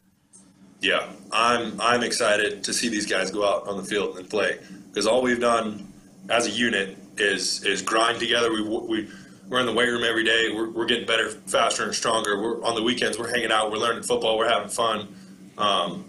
Yeah, 0.80 1.11
I'm 1.30 1.78
I'm 1.80 2.02
excited 2.02 2.64
to 2.64 2.72
see 2.72 2.88
these 2.88 3.06
guys 3.06 3.30
go 3.30 3.46
out 3.46 3.68
on 3.68 3.76
the 3.76 3.85
field 3.85 4.18
and 4.18 4.28
play 4.28 4.59
because 4.88 5.06
all 5.06 5.20
we've 5.20 5.40
done 5.40 5.92
as 6.30 6.46
a 6.46 6.50
unit 6.50 6.96
is 7.18 7.62
is 7.64 7.83
grind 7.83 8.18
together. 8.18 8.50
We 8.50 8.62
we 8.62 9.09
we're 9.48 9.61
in 9.61 9.66
the 9.66 9.72
weight 9.72 9.88
room 9.88 10.04
every 10.04 10.24
day. 10.24 10.48
We're, 10.54 10.70
we're 10.70 10.87
getting 10.87 11.06
better, 11.06 11.28
faster, 11.28 11.83
and 11.85 11.94
stronger. 11.94 12.40
We're 12.40 12.62
on 12.64 12.76
the 12.76 12.83
weekends. 12.83 13.18
We're 13.18 13.30
hanging 13.30 13.50
out. 13.50 13.70
We're 13.70 13.78
learning 13.78 14.04
football. 14.04 14.38
We're 14.38 14.48
having 14.48 14.68
fun. 14.68 15.14
Um, 15.59 16.04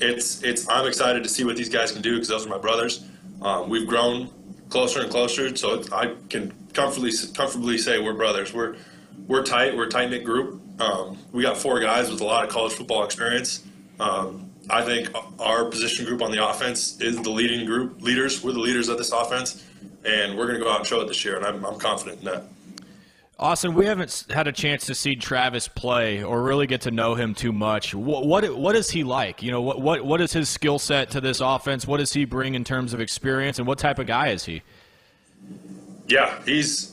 it's 0.00 0.42
it's. 0.42 0.68
I'm 0.68 0.86
excited 0.86 1.22
to 1.22 1.28
see 1.28 1.44
what 1.44 1.56
these 1.56 1.68
guys 1.68 1.92
can 1.92 2.02
do 2.02 2.14
because 2.14 2.28
those 2.28 2.44
are 2.44 2.48
my 2.48 2.58
brothers. 2.58 3.04
Um, 3.44 3.68
we've 3.68 3.86
grown 3.86 4.30
closer 4.68 5.00
and 5.00 5.10
closer, 5.10 5.54
so 5.56 5.82
I 5.92 6.14
can 6.28 6.52
comfortably 6.72 7.12
comfortably 7.34 7.78
say 7.78 7.98
we're 8.00 8.14
brothers. 8.14 8.52
We're 8.52 8.76
we're 9.26 9.42
tight. 9.42 9.76
We're 9.76 9.86
a 9.86 9.90
tight 9.90 10.10
knit 10.10 10.24
group. 10.24 10.60
Um, 10.80 11.18
we 11.32 11.42
got 11.42 11.56
four 11.56 11.80
guys 11.80 12.10
with 12.10 12.20
a 12.20 12.24
lot 12.24 12.44
of 12.44 12.50
college 12.50 12.72
football 12.72 13.04
experience. 13.04 13.64
Um, 14.00 14.50
I 14.70 14.82
think 14.82 15.10
our 15.38 15.64
position 15.66 16.06
group 16.06 16.22
on 16.22 16.30
the 16.30 16.48
offense 16.48 17.00
is 17.00 17.20
the 17.20 17.30
leading 17.30 17.66
group 17.66 18.00
leaders. 18.00 18.42
We're 18.42 18.52
the 18.52 18.60
leaders 18.60 18.88
of 18.88 18.96
this 18.96 19.12
offense, 19.12 19.64
and 20.04 20.36
we're 20.38 20.46
going 20.46 20.58
to 20.58 20.64
go 20.64 20.70
out 20.70 20.78
and 20.78 20.86
show 20.86 21.00
it 21.00 21.08
this 21.08 21.24
year. 21.24 21.36
And 21.36 21.44
I'm, 21.44 21.64
I'm 21.64 21.78
confident 21.78 22.20
in 22.20 22.24
that. 22.26 22.44
Austin, 23.38 23.74
we 23.74 23.86
haven't 23.86 24.26
had 24.30 24.46
a 24.46 24.52
chance 24.52 24.86
to 24.86 24.94
see 24.94 25.16
Travis 25.16 25.66
play 25.66 26.22
or 26.22 26.42
really 26.42 26.66
get 26.66 26.82
to 26.82 26.90
know 26.90 27.14
him 27.14 27.34
too 27.34 27.52
much. 27.52 27.94
What 27.94 28.26
what, 28.26 28.56
what 28.56 28.76
is 28.76 28.90
he 28.90 29.02
like? 29.02 29.42
You 29.42 29.50
know, 29.50 29.62
what 29.62 29.80
what 29.80 30.04
what 30.04 30.20
is 30.20 30.32
his 30.32 30.48
skill 30.48 30.78
set 30.78 31.10
to 31.10 31.20
this 31.20 31.40
offense? 31.40 31.86
What 31.86 31.98
does 31.98 32.12
he 32.12 32.24
bring 32.24 32.54
in 32.54 32.62
terms 32.62 32.94
of 32.94 33.00
experience, 33.00 33.58
and 33.58 33.66
what 33.66 33.78
type 33.78 33.98
of 33.98 34.06
guy 34.06 34.28
is 34.28 34.44
he? 34.44 34.62
Yeah, 36.06 36.40
he's 36.44 36.92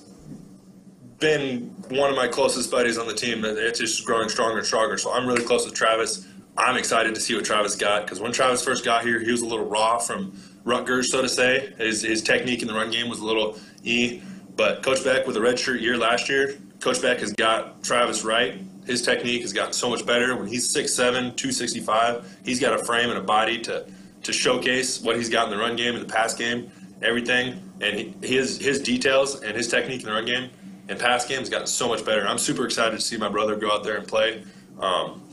been 1.19 1.75
one 1.89 2.09
of 2.09 2.15
my 2.15 2.27
closest 2.27 2.71
buddies 2.71 2.97
on 2.97 3.07
the 3.07 3.13
team. 3.13 3.43
It's 3.45 3.79
just 3.79 4.05
growing 4.05 4.29
stronger 4.29 4.57
and 4.57 4.65
stronger. 4.65 4.97
So 4.97 5.11
I'm 5.13 5.27
really 5.27 5.43
close 5.43 5.65
with 5.65 5.75
Travis. 5.75 6.25
I'm 6.57 6.77
excited 6.77 7.15
to 7.15 7.21
see 7.21 7.35
what 7.35 7.45
Travis 7.45 7.75
got 7.75 8.05
because 8.05 8.19
when 8.19 8.31
Travis 8.31 8.63
first 8.63 8.83
got 8.83 9.03
here, 9.03 9.19
he 9.19 9.31
was 9.31 9.41
a 9.41 9.45
little 9.45 9.65
raw 9.65 9.97
from 9.97 10.37
Rutgers, 10.63 11.11
so 11.11 11.21
to 11.21 11.29
say. 11.29 11.73
His, 11.77 12.01
his 12.01 12.21
technique 12.21 12.61
in 12.61 12.67
the 12.67 12.73
run 12.73 12.91
game 12.91 13.09
was 13.09 13.19
a 13.19 13.25
little 13.25 13.57
e. 13.83 14.21
But 14.59 14.83
Coach 14.83 15.05
Beck, 15.05 15.25
with 15.25 15.37
a 15.37 15.39
redshirt 15.39 15.79
year 15.79 15.95
last 15.95 16.27
year, 16.27 16.55
Coach 16.81 17.01
Beck 17.01 17.19
has 17.19 17.31
got 17.31 17.81
Travis 17.81 18.25
right. 18.25 18.55
His 18.85 19.01
technique 19.01 19.41
has 19.43 19.53
gotten 19.53 19.71
so 19.71 19.89
much 19.89 20.05
better. 20.05 20.35
When 20.35 20.47
he's 20.47 20.75
6'7", 20.75 21.37
265, 21.37 22.39
he's 22.43 22.59
got 22.59 22.77
a 22.77 22.83
frame 22.83 23.09
and 23.09 23.17
a 23.17 23.23
body 23.23 23.61
to 23.61 23.85
to 24.23 24.33
showcase 24.33 25.01
what 25.01 25.15
he's 25.15 25.29
got 25.29 25.45
in 25.45 25.51
the 25.51 25.57
run 25.57 25.77
game 25.77 25.95
and 25.95 26.03
the 26.03 26.13
pass 26.13 26.33
game, 26.33 26.69
everything. 27.01 27.71
And 27.79 28.21
his 28.21 28.57
his 28.57 28.81
details 28.81 29.41
and 29.43 29.55
his 29.55 29.69
technique 29.69 30.01
in 30.01 30.07
the 30.07 30.11
run 30.11 30.25
game 30.25 30.49
and 30.89 30.99
pass 30.99 31.25
game 31.25 31.39
has 31.39 31.49
gotten 31.49 31.65
so 31.65 31.87
much 31.87 32.03
better. 32.03 32.27
I'm 32.27 32.37
super 32.37 32.65
excited 32.65 32.97
to 32.97 33.01
see 33.01 33.15
my 33.15 33.29
brother 33.29 33.55
go 33.55 33.71
out 33.71 33.85
there 33.85 33.95
and 33.95 34.05
play. 34.05 34.43
Um, 34.77 35.23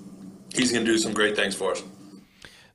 he's 0.55 0.71
going 0.71 0.85
to 0.85 0.93
do 0.93 0.99
some 0.99 1.13
great 1.13 1.35
things 1.35 1.57
for 1.57 1.73
us. 1.73 1.83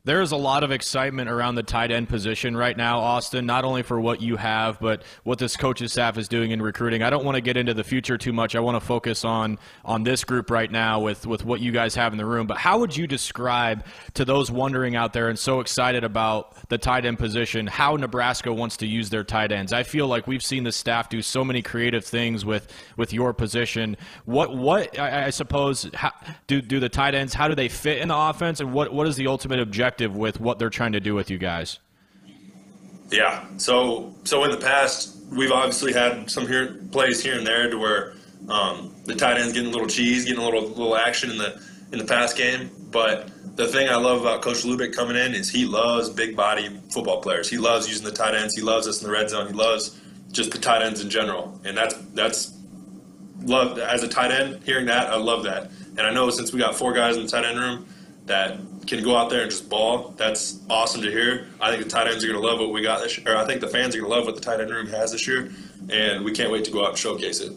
There's 0.03 0.31
a 0.31 0.37
lot 0.37 0.63
of 0.63 0.71
excitement 0.71 1.29
around 1.29 1.53
the 1.53 1.61
tight 1.61 1.91
end 1.91 2.09
position 2.09 2.57
right 2.57 2.75
now, 2.75 2.97
Austin, 2.97 3.45
not 3.45 3.63
only 3.63 3.83
for 3.83 4.01
what 4.01 4.19
you 4.19 4.35
have, 4.35 4.79
but 4.79 5.03
what 5.23 5.37
this 5.37 5.55
coaching 5.55 5.87
staff 5.89 6.17
is 6.17 6.27
doing 6.27 6.49
in 6.49 6.59
recruiting. 6.59 7.03
I 7.03 7.11
don't 7.11 7.23
want 7.23 7.35
to 7.35 7.41
get 7.41 7.55
into 7.55 7.75
the 7.75 7.83
future 7.83 8.17
too 8.17 8.33
much. 8.33 8.55
I 8.55 8.61
want 8.61 8.77
to 8.77 8.79
focus 8.79 9.23
on 9.23 9.59
on 9.85 10.01
this 10.01 10.23
group 10.23 10.49
right 10.49 10.71
now 10.71 11.01
with, 11.01 11.27
with 11.27 11.45
what 11.45 11.59
you 11.59 11.71
guys 11.71 11.93
have 11.93 12.13
in 12.13 12.17
the 12.17 12.25
room. 12.25 12.47
But 12.47 12.57
how 12.57 12.79
would 12.79 12.97
you 12.97 13.05
describe 13.05 13.85
to 14.15 14.25
those 14.25 14.49
wondering 14.49 14.95
out 14.95 15.13
there 15.13 15.29
and 15.29 15.37
so 15.37 15.59
excited 15.59 16.03
about 16.03 16.67
the 16.69 16.79
tight 16.79 17.05
end 17.05 17.19
position 17.19 17.67
how 17.67 17.95
Nebraska 17.95 18.51
wants 18.51 18.77
to 18.77 18.87
use 18.87 19.11
their 19.11 19.23
tight 19.23 19.51
ends? 19.51 19.71
I 19.71 19.83
feel 19.83 20.07
like 20.07 20.25
we've 20.25 20.43
seen 20.43 20.63
the 20.63 20.71
staff 20.71 21.09
do 21.09 21.21
so 21.21 21.45
many 21.45 21.61
creative 21.61 22.03
things 22.03 22.43
with, 22.43 22.73
with 22.97 23.13
your 23.13 23.33
position. 23.33 23.97
What 24.25 24.57
what 24.57 24.97
I, 24.97 25.27
I 25.27 25.29
suppose 25.29 25.87
how, 25.93 26.11
do 26.47 26.59
do 26.59 26.79
the 26.79 26.89
tight 26.89 27.13
ends 27.13 27.35
how 27.35 27.47
do 27.47 27.53
they 27.53 27.69
fit 27.69 27.99
in 27.99 28.07
the 28.07 28.17
offense 28.17 28.61
and 28.61 28.73
what, 28.73 28.91
what 28.91 29.05
is 29.05 29.15
the 29.15 29.27
ultimate 29.27 29.59
objective 29.59 29.90
with 29.99 30.39
what 30.39 30.59
they're 30.59 30.69
trying 30.69 30.93
to 30.93 30.99
do 30.99 31.15
with 31.15 31.29
you 31.29 31.37
guys? 31.37 31.79
Yeah. 33.11 33.45
So 33.57 34.15
so 34.23 34.43
in 34.43 34.51
the 34.51 34.57
past, 34.57 35.17
we've 35.31 35.51
obviously 35.51 35.93
had 35.93 36.29
some 36.29 36.47
here 36.47 36.79
plays 36.91 37.21
here 37.21 37.37
and 37.37 37.45
there 37.45 37.69
to 37.69 37.77
where 37.77 38.13
um, 38.49 38.95
the 39.05 39.15
tight 39.15 39.37
end's 39.37 39.53
getting 39.53 39.69
a 39.69 39.71
little 39.71 39.87
cheese, 39.87 40.25
getting 40.25 40.41
a 40.41 40.45
little 40.45 40.67
little 40.69 40.95
action 40.95 41.29
in 41.29 41.37
the 41.37 41.61
in 41.91 41.99
the 41.99 42.05
pass 42.05 42.33
game. 42.33 42.69
But 42.91 43.29
the 43.55 43.67
thing 43.67 43.89
I 43.89 43.95
love 43.95 44.21
about 44.21 44.41
Coach 44.41 44.63
Lubick 44.63 44.93
coming 44.93 45.17
in 45.17 45.33
is 45.33 45.49
he 45.49 45.65
loves 45.65 46.09
big 46.09 46.35
body 46.35 46.69
football 46.89 47.21
players. 47.21 47.49
He 47.49 47.57
loves 47.57 47.87
using 47.87 48.05
the 48.05 48.11
tight 48.11 48.33
ends. 48.33 48.55
He 48.55 48.61
loves 48.61 48.87
us 48.87 49.01
in 49.01 49.07
the 49.07 49.13
red 49.13 49.29
zone. 49.29 49.47
He 49.47 49.53
loves 49.53 49.99
just 50.31 50.51
the 50.51 50.57
tight 50.57 50.81
ends 50.81 51.01
in 51.01 51.09
general. 51.09 51.59
And 51.65 51.77
that's 51.77 51.95
that's 52.13 52.57
love 53.43 53.77
as 53.77 54.03
a 54.03 54.07
tight 54.07 54.31
end. 54.31 54.63
Hearing 54.63 54.85
that, 54.85 55.07
I 55.07 55.17
love 55.17 55.43
that. 55.43 55.69
And 55.97 56.01
I 56.01 56.11
know 56.11 56.29
since 56.29 56.53
we 56.53 56.59
got 56.59 56.75
four 56.75 56.93
guys 56.93 57.17
in 57.17 57.23
the 57.23 57.29
tight 57.29 57.45
end 57.45 57.59
room 57.59 57.85
that 58.25 58.57
can 58.87 59.03
go 59.03 59.15
out 59.15 59.29
there 59.29 59.41
and 59.41 59.51
just 59.51 59.69
ball. 59.69 60.13
That's 60.17 60.59
awesome 60.69 61.01
to 61.01 61.11
hear. 61.11 61.47
I 61.59 61.71
think 61.71 61.83
the 61.83 61.89
tight 61.89 62.07
ends 62.07 62.23
are 62.23 62.27
going 62.27 62.41
to 62.41 62.47
love 62.47 62.59
what 62.59 62.71
we 62.71 62.81
got 62.81 63.01
this 63.01 63.17
year. 63.17 63.33
Or 63.33 63.37
I 63.37 63.45
think 63.45 63.61
the 63.61 63.67
fans 63.67 63.95
are 63.95 63.99
going 63.99 64.11
to 64.11 64.17
love 64.17 64.25
what 64.25 64.35
the 64.35 64.41
tight 64.41 64.59
end 64.59 64.69
room 64.69 64.87
has 64.87 65.11
this 65.11 65.27
year, 65.27 65.51
and 65.89 66.23
we 66.23 66.31
can't 66.31 66.51
wait 66.51 66.65
to 66.65 66.71
go 66.71 66.83
out 66.83 66.89
and 66.89 66.97
showcase 66.97 67.39
it. 67.39 67.53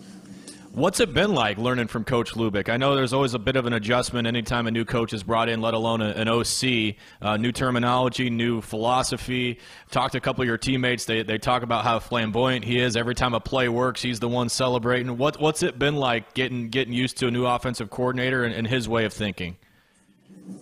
What's 0.75 0.99
it 0.99 1.15
been 1.15 1.35
like 1.35 1.57
learning 1.57 1.87
from 1.87 2.03
Coach 2.03 2.33
Lubick? 2.33 2.69
I 2.69 2.77
know 2.79 2.97
there's 2.97 3.13
always 3.13 3.33
a 3.35 3.39
bit 3.39 3.55
of 3.55 3.65
an 3.67 3.75
adjustment 3.75 4.27
anytime 4.27 4.67
a 4.67 4.73
new 4.73 4.85
coach 4.85 5.13
is 5.13 5.23
brought 5.23 5.49
in, 5.49 5.61
let 5.61 5.73
alone 5.73 6.01
an 6.01 6.27
OC. 6.27 6.97
Uh, 7.23 7.37
new 7.37 7.53
terminology, 7.53 8.29
new 8.29 8.61
philosophy. 8.61 9.61
Talked 9.93 10.13
to 10.13 10.19
a 10.19 10.21
couple 10.21 10.43
of 10.43 10.49
your 10.49 10.59
teammates. 10.59 11.05
They, 11.05 11.23
they 11.23 11.39
talk 11.39 11.63
about 11.63 11.85
how 11.85 12.01
flamboyant 12.01 12.65
he 12.65 12.81
is. 12.81 12.97
Every 12.97 13.15
time 13.15 13.35
a 13.35 13.41
play 13.41 13.69
works, 13.69 14.03
he's 14.03 14.19
the 14.19 14.29
one 14.29 14.49
celebrating. 14.49 15.17
What, 15.17 15.41
what's 15.41 15.63
it 15.63 15.79
been 15.79 15.95
like 15.95 16.35
getting 16.35 16.71
getting 16.71 16.93
used 16.93 17.19
to 17.19 17.29
a 17.29 17.31
new 17.31 17.47
offensive 17.47 17.89
coordinator 17.89 18.43
and, 18.43 18.53
and 18.53 18.67
his 18.67 18.89
way 18.89 19.05
of 19.05 19.13
thinking? 19.13 19.57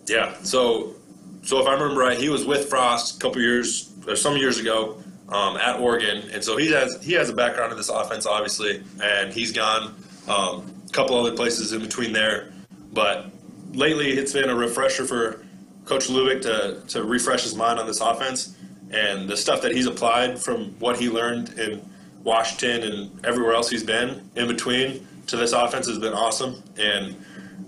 Yeah. 0.07 0.35
So, 0.43 0.95
so 1.43 1.61
if 1.61 1.67
I 1.67 1.73
remember 1.73 2.01
right, 2.01 2.17
he 2.17 2.29
was 2.29 2.45
with 2.45 2.69
Frost 2.69 3.17
a 3.17 3.19
couple 3.19 3.41
years 3.41 3.93
or 4.07 4.15
some 4.15 4.37
years 4.37 4.59
ago 4.59 5.01
um, 5.29 5.57
at 5.57 5.79
Oregon, 5.79 6.29
and 6.31 6.43
so 6.43 6.57
he 6.57 6.71
has 6.71 7.01
he 7.03 7.13
has 7.13 7.29
a 7.29 7.33
background 7.33 7.71
in 7.71 7.77
this 7.77 7.89
offense, 7.89 8.25
obviously, 8.25 8.83
and 9.01 9.33
he's 9.33 9.51
gone 9.51 9.95
um, 10.27 10.73
a 10.87 10.91
couple 10.91 11.17
other 11.17 11.35
places 11.35 11.73
in 11.73 11.81
between 11.81 12.13
there. 12.13 12.51
But 12.91 13.31
lately, 13.73 14.11
it's 14.11 14.33
been 14.33 14.49
a 14.49 14.55
refresher 14.55 15.05
for 15.05 15.45
Coach 15.85 16.07
Lubick 16.07 16.41
to 16.43 16.81
to 16.89 17.03
refresh 17.03 17.43
his 17.43 17.55
mind 17.55 17.79
on 17.79 17.87
this 17.87 18.01
offense 18.01 18.55
and 18.93 19.27
the 19.27 19.35
stuff 19.35 19.61
that 19.63 19.73
he's 19.73 19.87
applied 19.87 20.39
from 20.39 20.67
what 20.79 20.97
he 20.97 21.09
learned 21.09 21.57
in 21.57 21.83
Washington 22.23 22.83
and 22.83 23.25
everywhere 23.25 23.53
else 23.53 23.69
he's 23.69 23.83
been 23.83 24.29
in 24.35 24.47
between 24.47 25.05
to 25.27 25.35
this 25.35 25.51
offense 25.51 25.87
has 25.87 25.97
been 25.99 26.13
awesome. 26.13 26.61
And 26.77 27.15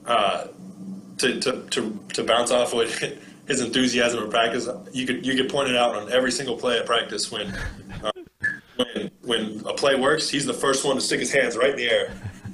uh, 0.06 0.48
to, 1.17 1.39
to, 1.39 1.62
to, 1.69 1.99
to 2.13 2.23
bounce 2.23 2.51
off 2.51 2.73
what 2.73 2.88
his 3.47 3.62
enthusiasm 3.62 4.23
in 4.23 4.30
practice, 4.30 4.67
you 4.91 5.06
could 5.06 5.25
you 5.25 5.36
could 5.36 5.49
point 5.49 5.69
it 5.69 5.75
out 5.75 5.95
on 5.95 6.12
every 6.12 6.32
single 6.32 6.58
play 6.58 6.80
at 6.80 6.86
practice 6.86 7.32
when 7.32 7.47
uh, 8.04 8.12
when 8.75 9.12
when 9.21 9.63
a 9.65 9.73
play 9.73 9.95
works, 9.95 10.30
he's 10.30 10.45
the 10.45 10.54
first 10.54 10.86
one 10.86 10.95
to 10.95 11.01
stick 11.01 11.19
his 11.19 11.32
hands 11.32 11.56
right 11.56 11.71
in 11.71 11.75
the 11.78 11.89
air, 11.89 12.13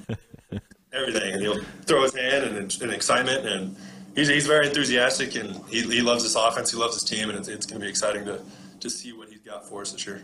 everything, 0.94 1.34
and 1.34 1.42
he'll 1.42 1.64
throw 1.86 2.04
his 2.04 2.16
hand 2.16 2.44
and, 2.46 2.82
and 2.82 2.92
excitement, 2.92 3.46
and 3.46 3.76
he's, 4.16 4.28
he's 4.28 4.48
very 4.48 4.68
enthusiastic, 4.68 5.36
and 5.36 5.56
he, 5.68 5.82
he 5.82 6.02
loves 6.02 6.24
this 6.24 6.36
offense, 6.36 6.72
he 6.72 6.78
loves 6.78 6.94
his 6.94 7.04
team, 7.04 7.30
and 7.30 7.38
it's, 7.38 7.48
it's 7.48 7.66
going 7.66 7.80
to 7.80 7.86
be 7.86 7.90
exciting 7.90 8.26
to 8.26 8.42
to 8.80 8.90
see 8.90 9.14
what 9.14 9.30
he's 9.30 9.42
got 9.42 9.68
for 9.68 9.82
us 9.82 9.92
this 9.92 10.06
year. 10.06 10.24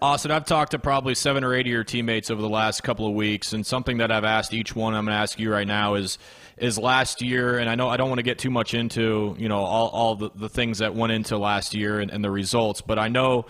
Austin, 0.00 0.30
I've 0.30 0.44
talked 0.44 0.70
to 0.70 0.78
probably 0.78 1.16
seven 1.16 1.42
or 1.42 1.54
eight 1.54 1.66
of 1.66 1.72
your 1.72 1.82
teammates 1.82 2.30
over 2.30 2.40
the 2.40 2.48
last 2.48 2.84
couple 2.84 3.06
of 3.08 3.14
weeks, 3.14 3.52
and 3.52 3.66
something 3.66 3.98
that 3.98 4.12
I've 4.12 4.24
asked 4.24 4.54
each 4.54 4.76
one, 4.76 4.94
I'm 4.94 5.04
going 5.04 5.14
to 5.14 5.20
ask 5.20 5.40
you 5.40 5.52
right 5.52 5.66
now 5.66 5.94
is 5.94 6.18
is 6.60 6.78
last 6.78 7.22
year, 7.22 7.58
and 7.58 7.68
I 7.68 7.74
know 7.74 7.88
I 7.88 7.96
don't 7.96 8.08
want 8.08 8.18
to 8.18 8.24
get 8.24 8.38
too 8.38 8.50
much 8.50 8.74
into 8.74 9.34
you 9.38 9.48
know 9.48 9.58
all, 9.58 9.88
all 9.88 10.14
the, 10.14 10.30
the 10.34 10.48
things 10.48 10.78
that 10.78 10.94
went 10.94 11.12
into 11.12 11.38
last 11.38 11.74
year 11.74 12.00
and, 12.00 12.10
and 12.10 12.24
the 12.24 12.30
results, 12.30 12.80
but 12.80 12.98
I 12.98 13.08
know 13.08 13.46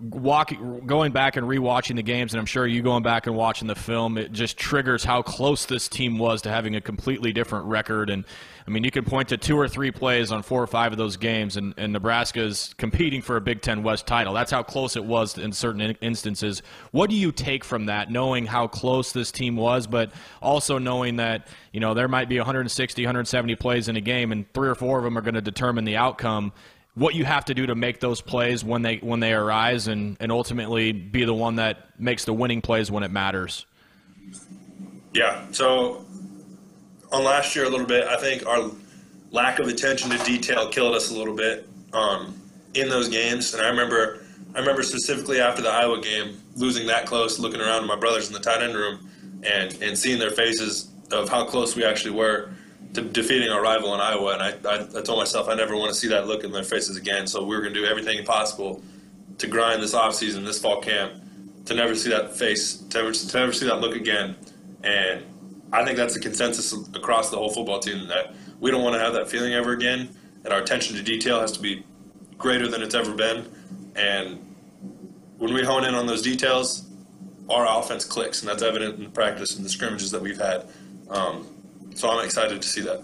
walking, 0.00 0.86
going 0.86 1.12
back 1.12 1.36
and 1.36 1.46
rewatching 1.46 1.96
the 1.96 2.02
games, 2.02 2.32
and 2.32 2.40
I'm 2.40 2.46
sure 2.46 2.66
you 2.66 2.82
going 2.82 3.02
back 3.02 3.26
and 3.26 3.36
watching 3.36 3.68
the 3.68 3.74
film, 3.74 4.18
it 4.18 4.32
just 4.32 4.56
triggers 4.56 5.04
how 5.04 5.22
close 5.22 5.66
this 5.66 5.88
team 5.88 6.18
was 6.18 6.42
to 6.42 6.50
having 6.50 6.76
a 6.76 6.80
completely 6.80 7.32
different 7.32 7.66
record. 7.66 8.10
And 8.10 8.24
I 8.66 8.70
mean, 8.70 8.82
you 8.82 8.90
can 8.90 9.04
point 9.04 9.28
to 9.28 9.36
two 9.36 9.58
or 9.58 9.68
three 9.68 9.90
plays 9.90 10.32
on 10.32 10.42
four 10.42 10.62
or 10.62 10.66
five 10.66 10.92
of 10.92 10.98
those 10.98 11.16
games, 11.16 11.56
and, 11.56 11.74
and 11.76 11.92
Nebraska's 11.92 12.74
competing 12.78 13.20
for 13.20 13.36
a 13.36 13.40
Big 13.40 13.60
Ten 13.60 13.82
West 13.82 14.06
title. 14.06 14.32
That's 14.32 14.50
how 14.50 14.62
close 14.62 14.96
it 14.96 15.04
was 15.04 15.36
in 15.36 15.52
certain 15.52 15.82
instances. 16.00 16.62
What 16.90 17.10
do 17.10 17.16
you 17.16 17.30
take 17.30 17.62
from 17.64 17.86
that, 17.86 18.10
knowing 18.10 18.46
how 18.46 18.66
close 18.66 19.12
this 19.12 19.30
team 19.30 19.56
was, 19.56 19.86
but 19.86 20.12
also 20.40 20.78
knowing 20.78 21.16
that 21.16 21.46
you 21.72 21.80
know 21.80 21.94
there 21.94 22.08
might 22.08 22.28
be 22.28 22.38
160, 22.38 23.02
170 23.02 23.54
plays 23.56 23.88
in 23.88 23.96
a 23.96 24.00
game, 24.00 24.32
and 24.32 24.50
three 24.54 24.68
or 24.68 24.74
four 24.74 24.98
of 24.98 25.04
them 25.04 25.18
are 25.18 25.22
going 25.22 25.34
to 25.34 25.42
determine 25.42 25.84
the 25.84 25.96
outcome? 25.96 26.52
What 26.94 27.14
you 27.14 27.24
have 27.24 27.44
to 27.46 27.54
do 27.54 27.66
to 27.66 27.74
make 27.74 28.00
those 28.00 28.20
plays 28.20 28.64
when 28.64 28.82
they 28.82 28.96
when 28.98 29.20
they 29.20 29.32
arise 29.32 29.88
and, 29.88 30.16
and 30.20 30.30
ultimately 30.30 30.92
be 30.92 31.24
the 31.24 31.34
one 31.34 31.56
that 31.56 31.98
makes 31.98 32.24
the 32.24 32.32
winning 32.32 32.60
plays 32.60 32.90
when 32.90 33.02
it 33.02 33.10
matters. 33.10 33.66
Yeah. 35.12 35.44
So 35.50 36.04
on 37.12 37.24
last 37.24 37.54
year 37.54 37.64
a 37.64 37.68
little 37.68 37.86
bit, 37.86 38.06
I 38.06 38.16
think 38.16 38.46
our 38.46 38.70
lack 39.30 39.58
of 39.58 39.68
attention 39.68 40.10
to 40.10 40.18
detail 40.24 40.68
killed 40.68 40.94
us 40.94 41.10
a 41.10 41.14
little 41.14 41.34
bit 41.34 41.68
um, 41.92 42.40
in 42.74 42.88
those 42.88 43.08
games. 43.08 43.54
And 43.54 43.62
I 43.62 43.68
remember 43.68 44.24
I 44.54 44.60
remember 44.60 44.84
specifically 44.84 45.40
after 45.40 45.62
the 45.62 45.70
Iowa 45.70 46.00
game, 46.00 46.40
losing 46.54 46.86
that 46.86 47.06
close, 47.06 47.40
looking 47.40 47.60
around 47.60 47.82
at 47.82 47.88
my 47.88 47.96
brothers 47.96 48.28
in 48.28 48.32
the 48.32 48.40
tight 48.40 48.62
end 48.62 48.76
room 48.76 49.10
and, 49.42 49.76
and 49.82 49.98
seeing 49.98 50.18
their 50.20 50.30
faces 50.30 50.90
of 51.10 51.28
how 51.28 51.44
close 51.44 51.74
we 51.74 51.84
actually 51.84 52.12
were 52.12 52.50
to 52.94 53.02
defeating 53.02 53.50
our 53.50 53.60
rival 53.60 53.92
in 53.94 54.00
Iowa, 54.00 54.34
and 54.34 54.42
I, 54.42 54.70
I, 54.70 54.98
I, 54.98 55.02
told 55.02 55.18
myself 55.18 55.48
I 55.48 55.54
never 55.54 55.76
want 55.76 55.90
to 55.90 55.94
see 55.94 56.08
that 56.08 56.28
look 56.28 56.44
in 56.44 56.52
their 56.52 56.62
faces 56.62 56.96
again. 56.96 57.26
So 57.26 57.44
we 57.44 57.56
were 57.56 57.60
going 57.60 57.74
to 57.74 57.80
do 57.80 57.86
everything 57.86 58.24
possible 58.24 58.82
to 59.38 59.46
grind 59.48 59.82
this 59.82 59.94
offseason, 59.94 60.44
this 60.44 60.60
fall 60.60 60.80
camp, 60.80 61.12
to 61.66 61.74
never 61.74 61.96
see 61.96 62.10
that 62.10 62.36
face, 62.36 62.76
to 62.76 62.98
never, 62.98 63.12
to 63.12 63.36
never 63.36 63.52
see 63.52 63.66
that 63.66 63.80
look 63.80 63.96
again. 63.96 64.36
And 64.84 65.24
I 65.72 65.84
think 65.84 65.96
that's 65.96 66.14
a 66.14 66.20
consensus 66.20 66.72
across 66.94 67.30
the 67.30 67.36
whole 67.36 67.50
football 67.50 67.80
team 67.80 68.06
that 68.08 68.34
we 68.60 68.70
don't 68.70 68.84
want 68.84 68.94
to 68.94 69.00
have 69.00 69.12
that 69.14 69.28
feeling 69.28 69.54
ever 69.54 69.72
again, 69.72 70.08
and 70.44 70.52
our 70.52 70.60
attention 70.60 70.96
to 70.96 71.02
detail 71.02 71.40
has 71.40 71.50
to 71.52 71.60
be 71.60 71.84
greater 72.38 72.68
than 72.68 72.80
it's 72.80 72.94
ever 72.94 73.12
been. 73.12 73.44
And 73.96 74.38
when 75.38 75.52
we 75.52 75.64
hone 75.64 75.84
in 75.84 75.94
on 75.94 76.06
those 76.06 76.22
details, 76.22 76.88
our 77.50 77.66
offense 77.80 78.04
clicks, 78.04 78.40
and 78.40 78.48
that's 78.48 78.62
evident 78.62 78.98
in 78.98 79.04
the 79.04 79.10
practice 79.10 79.56
and 79.56 79.64
the 79.64 79.68
scrimmages 79.68 80.12
that 80.12 80.22
we've 80.22 80.38
had. 80.38 80.68
Um, 81.10 81.53
so 81.94 82.10
I'm 82.10 82.24
excited 82.24 82.60
to 82.60 82.68
see 82.68 82.82
that. 82.82 83.02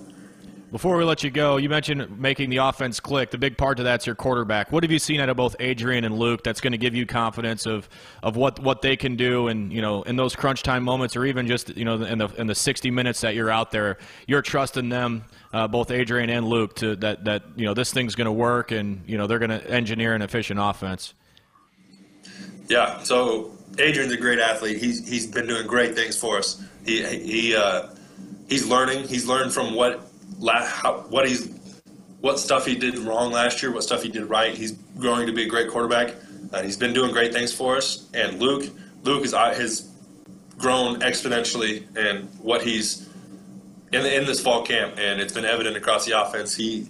Before 0.71 0.97
we 0.97 1.03
let 1.03 1.25
you 1.25 1.33
go, 1.33 1.57
you 1.57 1.69
mentioned 1.69 2.21
making 2.21 2.51
the 2.51 2.59
offense 2.59 3.01
click. 3.01 3.33
The 3.33 3.39
big 3.39 3.59
part 3.59 3.81
of 3.81 3.85
that's 3.85 4.07
your 4.07 4.15
quarterback. 4.15 4.71
What 4.71 4.85
have 4.85 4.93
you 4.93 5.01
seen 5.01 5.19
out 5.19 5.29
of 5.29 5.37
both 5.37 5.57
Adrian 5.59 6.05
and 6.05 6.17
Luke 6.17 6.45
that's 6.45 6.61
going 6.61 6.71
to 6.71 6.79
give 6.79 6.95
you 6.95 7.07
confidence 7.07 7.67
of, 7.67 7.89
of 8.23 8.37
what, 8.37 8.61
what 8.61 8.81
they 8.81 8.97
can 8.97 9.17
do 9.17 9.49
and 9.49 9.73
you 9.73 9.83
know 9.83 10.03
in 10.03 10.15
those 10.15 10.37
crunch 10.37 10.63
time 10.63 10.85
moments 10.85 11.17
or 11.17 11.25
even 11.25 11.49
just 11.49 11.77
you 11.77 11.85
know 11.85 12.01
in 12.01 12.19
the 12.19 12.29
in 12.37 12.47
the 12.47 12.55
60 12.55 12.89
minutes 12.93 13.21
that 13.23 13.35
you're 13.35 13.51
out 13.51 13.73
there, 13.73 13.99
you're 14.29 14.43
trusting 14.43 14.91
them, 14.91 15.25
uh, 15.53 15.67
both 15.67 15.91
Adrian 15.91 16.31
and 16.31 16.47
Luke, 16.47 16.77
to 16.77 16.95
that 16.97 17.25
that 17.25 17.43
you 17.57 17.65
know 17.65 17.75
this 17.75 17.93
thing's 17.93 18.15
going 18.15 18.27
to 18.27 18.33
work 18.33 18.71
and 18.71 19.03
you 19.07 19.19
know 19.19 19.27
they're 19.27 19.41
going 19.41 19.51
to 19.51 19.69
engineer 19.69 20.15
an 20.15 20.23
efficient 20.23 20.61
offense. 20.63 21.15
Yeah. 22.69 23.03
So 23.03 23.59
Adrian's 23.77 24.13
a 24.13 24.17
great 24.17 24.39
athlete. 24.39 24.77
He's 24.77 25.09
he's 25.09 25.27
been 25.27 25.49
doing 25.49 25.67
great 25.67 25.97
things 25.97 26.17
for 26.17 26.39
us. 26.39 26.63
He 26.87 27.03
he. 27.05 27.57
Uh, 27.57 27.89
he's 28.51 28.67
learning. 28.67 29.09
He's 29.09 29.27
learned 29.27 29.55
from 29.55 29.75
what 29.75 30.07
how, 30.45 31.07
what 31.09 31.27
he's 31.27 31.49
what 32.21 32.39
stuff 32.39 32.67
he 32.67 32.75
did 32.75 32.99
wrong 32.99 33.33
last 33.33 33.63
year, 33.63 33.73
what 33.73 33.83
stuff 33.83 34.03
he 34.03 34.11
did 34.11 34.25
right. 34.25 34.55
He's 34.55 34.73
growing 34.99 35.27
to 35.27 35.33
be 35.33 35.45
a 35.45 35.49
great 35.49 35.71
quarterback. 35.71 36.15
Uh, 36.53 36.63
he's 36.63 36.77
been 36.77 36.93
doing 36.93 37.13
great 37.13 37.33
things 37.33 37.53
for 37.53 37.77
us. 37.77 38.11
And 38.13 38.39
Luke, 38.39 38.71
Luke 39.05 39.25
is 39.25 39.33
uh, 39.33 39.55
has 39.55 39.89
grown 40.59 41.01
exponentially 41.01 41.87
and 41.97 42.29
what 42.41 42.63
he's 42.63 43.09
in 43.93 44.05
in 44.05 44.27
this 44.27 44.41
fall 44.41 44.63
camp, 44.63 44.99
and 44.99 45.21
it's 45.21 45.33
been 45.33 45.47
evident 45.47 45.77
across 45.77 46.05
the 46.05 46.21
offense. 46.21 46.55
He 46.55 46.89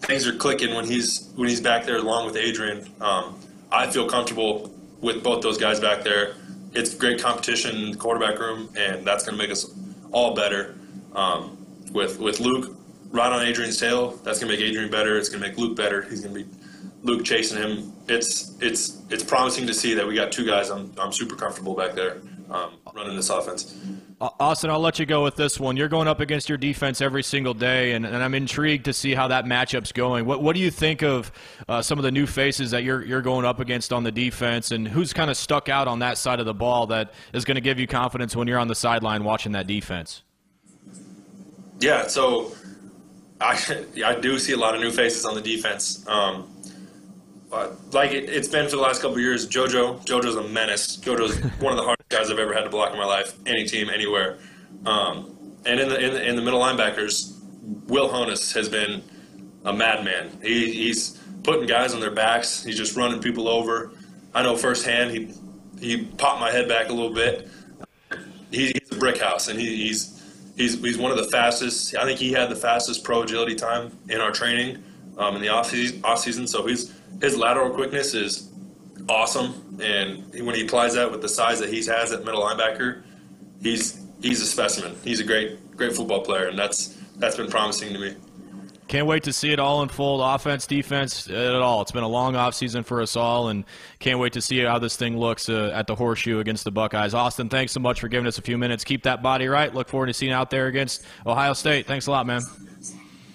things 0.00 0.26
are 0.26 0.34
clicking 0.34 0.74
when 0.74 0.86
he's 0.86 1.28
when 1.34 1.48
he's 1.48 1.60
back 1.60 1.84
there 1.84 1.96
along 1.96 2.26
with 2.26 2.36
Adrian. 2.36 2.88
Um, 3.00 3.38
I 3.70 3.90
feel 3.90 4.08
comfortable 4.08 4.72
with 5.00 5.22
both 5.22 5.42
those 5.42 5.58
guys 5.58 5.80
back 5.80 6.02
there. 6.02 6.34
It's 6.72 6.94
great 6.94 7.20
competition 7.20 7.76
in 7.76 7.90
the 7.92 7.96
quarterback 7.96 8.38
room, 8.38 8.70
and 8.76 9.04
that's 9.04 9.24
going 9.24 9.36
to 9.36 9.42
make 9.42 9.50
us 9.50 9.66
all 10.12 10.34
better. 10.34 10.76
Um, 11.14 11.56
with 11.92 12.18
with 12.18 12.40
Luke, 12.40 12.76
ride 13.10 13.32
on 13.32 13.44
Adrian's 13.46 13.78
tail. 13.78 14.12
That's 14.24 14.38
gonna 14.38 14.52
make 14.52 14.60
Adrian 14.60 14.90
better. 14.90 15.18
It's 15.18 15.28
gonna 15.28 15.46
make 15.46 15.58
Luke 15.58 15.76
better. 15.76 16.02
He's 16.02 16.20
gonna 16.20 16.34
be 16.34 16.46
Luke 17.02 17.24
chasing 17.24 17.58
him. 17.58 17.92
It's 18.08 18.56
it's 18.60 19.02
it's 19.10 19.24
promising 19.24 19.66
to 19.66 19.74
see 19.74 19.94
that 19.94 20.06
we 20.06 20.14
got 20.14 20.32
two 20.32 20.46
guys. 20.46 20.70
I'm 20.70 20.92
I'm 20.98 21.12
super 21.12 21.36
comfortable 21.36 21.74
back 21.74 21.94
there 21.94 22.20
um, 22.50 22.72
running 22.94 23.16
this 23.16 23.30
offense. 23.30 23.74
Austin, 24.20 24.68
I'll 24.68 24.80
let 24.80 24.98
you 24.98 25.06
go 25.06 25.24
with 25.24 25.36
this 25.36 25.58
one. 25.58 25.78
You're 25.78 25.88
going 25.88 26.06
up 26.06 26.20
against 26.20 26.50
your 26.50 26.58
defense 26.58 27.00
every 27.00 27.22
single 27.22 27.54
day, 27.54 27.92
and, 27.92 28.04
and 28.04 28.16
I'm 28.16 28.34
intrigued 28.34 28.84
to 28.84 28.92
see 28.92 29.14
how 29.14 29.28
that 29.28 29.46
matchup's 29.46 29.92
going. 29.92 30.26
What, 30.26 30.42
what 30.42 30.54
do 30.54 30.60
you 30.60 30.70
think 30.70 31.02
of 31.02 31.32
uh, 31.66 31.80
some 31.80 31.98
of 31.98 32.02
the 32.02 32.10
new 32.10 32.26
faces 32.26 32.72
that 32.72 32.84
you're, 32.84 33.02
you're 33.02 33.22
going 33.22 33.46
up 33.46 33.60
against 33.60 33.94
on 33.94 34.04
the 34.04 34.12
defense, 34.12 34.72
and 34.72 34.86
who's 34.86 35.14
kind 35.14 35.30
of 35.30 35.38
stuck 35.38 35.70
out 35.70 35.88
on 35.88 36.00
that 36.00 36.18
side 36.18 36.38
of 36.38 36.44
the 36.44 36.52
ball 36.52 36.88
that 36.88 37.14
is 37.32 37.46
going 37.46 37.54
to 37.54 37.62
give 37.62 37.80
you 37.80 37.86
confidence 37.86 38.36
when 38.36 38.46
you're 38.46 38.58
on 38.58 38.68
the 38.68 38.74
sideline 38.74 39.24
watching 39.24 39.52
that 39.52 39.66
defense? 39.66 40.22
Yeah, 41.80 42.06
so 42.06 42.52
I, 43.40 43.58
I 44.04 44.14
do 44.20 44.38
see 44.38 44.52
a 44.52 44.56
lot 44.56 44.74
of 44.74 44.80
new 44.80 44.90
faces 44.90 45.24
on 45.24 45.34
the 45.34 45.40
defense. 45.40 46.06
Um, 46.06 46.48
but 47.50 47.92
like 47.92 48.12
it, 48.12 48.28
has 48.28 48.48
been 48.48 48.66
for 48.66 48.76
the 48.76 48.82
last 48.82 49.02
couple 49.02 49.18
years, 49.18 49.48
JoJo. 49.48 50.06
JoJo's 50.06 50.36
a 50.36 50.48
menace. 50.48 50.96
JoJo's 50.98 51.36
one 51.60 51.72
of 51.72 51.78
the 51.78 51.84
hardest 51.84 52.08
guys 52.08 52.30
I've 52.30 52.38
ever 52.38 52.54
had 52.54 52.62
to 52.62 52.70
block 52.70 52.92
in 52.92 52.98
my 52.98 53.04
life. 53.04 53.34
Any 53.46 53.64
team, 53.64 53.90
anywhere. 53.90 54.38
Um, 54.86 55.36
and 55.66 55.80
in 55.80 55.88
the, 55.88 55.98
in 55.98 56.14
the, 56.14 56.28
in 56.28 56.36
the 56.36 56.42
middle 56.42 56.60
linebackers, 56.60 57.36
Will 57.88 58.08
Honas 58.08 58.54
has 58.54 58.68
been 58.68 59.02
a 59.64 59.72
madman. 59.72 60.38
He, 60.42 60.72
he's 60.72 61.20
putting 61.42 61.66
guys 61.66 61.92
on 61.92 62.00
their 62.00 62.10
backs. 62.10 62.62
He's 62.62 62.76
just 62.76 62.96
running 62.96 63.20
people 63.20 63.48
over. 63.48 63.92
I 64.32 64.42
know 64.42 64.56
firsthand. 64.56 65.10
He 65.10 65.34
he 65.80 66.04
popped 66.04 66.40
my 66.40 66.50
head 66.50 66.68
back 66.68 66.90
a 66.90 66.92
little 66.92 67.12
bit. 67.12 67.48
He, 68.50 68.66
he's 68.66 68.92
a 68.92 68.96
brick 68.96 69.18
house, 69.18 69.48
and 69.48 69.58
he, 69.58 69.88
he's 69.88 70.19
he's 70.60 70.80
he's 70.80 70.98
one 70.98 71.10
of 71.10 71.16
the 71.16 71.28
fastest. 71.30 71.96
I 71.96 72.04
think 72.04 72.18
he 72.18 72.32
had 72.32 72.50
the 72.50 72.56
fastest 72.56 73.02
pro 73.02 73.22
agility 73.22 73.54
time 73.54 73.96
in 74.08 74.20
our 74.20 74.30
training 74.30 74.82
um, 75.18 75.36
in 75.36 75.42
the 75.42 75.48
off 75.48 75.70
season, 75.70 76.04
off 76.04 76.20
season. 76.20 76.46
So 76.46 76.66
he's 76.66 76.94
his 77.20 77.36
lateral 77.36 77.70
quickness 77.70 78.14
is 78.14 78.50
awesome, 79.08 79.78
and 79.82 80.30
when 80.46 80.54
he 80.54 80.64
applies 80.64 80.94
that 80.94 81.10
with 81.10 81.22
the 81.22 81.28
size 81.28 81.58
that 81.60 81.70
he 81.70 81.84
has 81.86 82.12
at 82.12 82.24
middle 82.24 82.42
linebacker, 82.42 83.02
he's 83.62 84.04
he's 84.22 84.40
a 84.40 84.46
specimen. 84.46 84.96
He's 85.02 85.20
a 85.20 85.24
great 85.24 85.76
great 85.76 85.96
football 85.96 86.22
player, 86.22 86.48
and 86.48 86.58
that's 86.58 86.98
that's 87.16 87.36
been 87.36 87.50
promising 87.50 87.92
to 87.92 87.98
me. 87.98 88.16
Can't 88.90 89.06
wait 89.06 89.22
to 89.22 89.32
see 89.32 89.52
it 89.52 89.60
all 89.60 89.82
unfold, 89.82 90.20
offense, 90.20 90.66
defense, 90.66 91.30
at 91.30 91.54
all. 91.54 91.80
It's 91.80 91.92
been 91.92 92.02
a 92.02 92.08
long 92.08 92.34
offseason 92.34 92.84
for 92.84 93.00
us 93.00 93.14
all, 93.14 93.48
and 93.48 93.64
can't 94.00 94.18
wait 94.18 94.32
to 94.32 94.42
see 94.42 94.58
how 94.64 94.80
this 94.80 94.96
thing 94.96 95.16
looks 95.16 95.48
uh, 95.48 95.70
at 95.72 95.86
the 95.86 95.94
horseshoe 95.94 96.40
against 96.40 96.64
the 96.64 96.72
Buckeyes. 96.72 97.14
Austin, 97.14 97.48
thanks 97.48 97.70
so 97.70 97.78
much 97.78 98.00
for 98.00 98.08
giving 98.08 98.26
us 98.26 98.38
a 98.38 98.42
few 98.42 98.58
minutes. 98.58 98.82
Keep 98.82 99.04
that 99.04 99.22
body 99.22 99.46
right. 99.46 99.72
Look 99.72 99.88
forward 99.88 100.06
to 100.06 100.12
seeing 100.12 100.32
out 100.32 100.50
there 100.50 100.66
against 100.66 101.04
Ohio 101.24 101.52
State. 101.52 101.86
Thanks 101.86 102.08
a 102.08 102.10
lot, 102.10 102.26
man. 102.26 102.42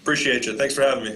Appreciate 0.01 0.45
you. 0.45 0.57
Thanks 0.57 0.75
for 0.75 0.81
having 0.81 1.05
me. 1.05 1.15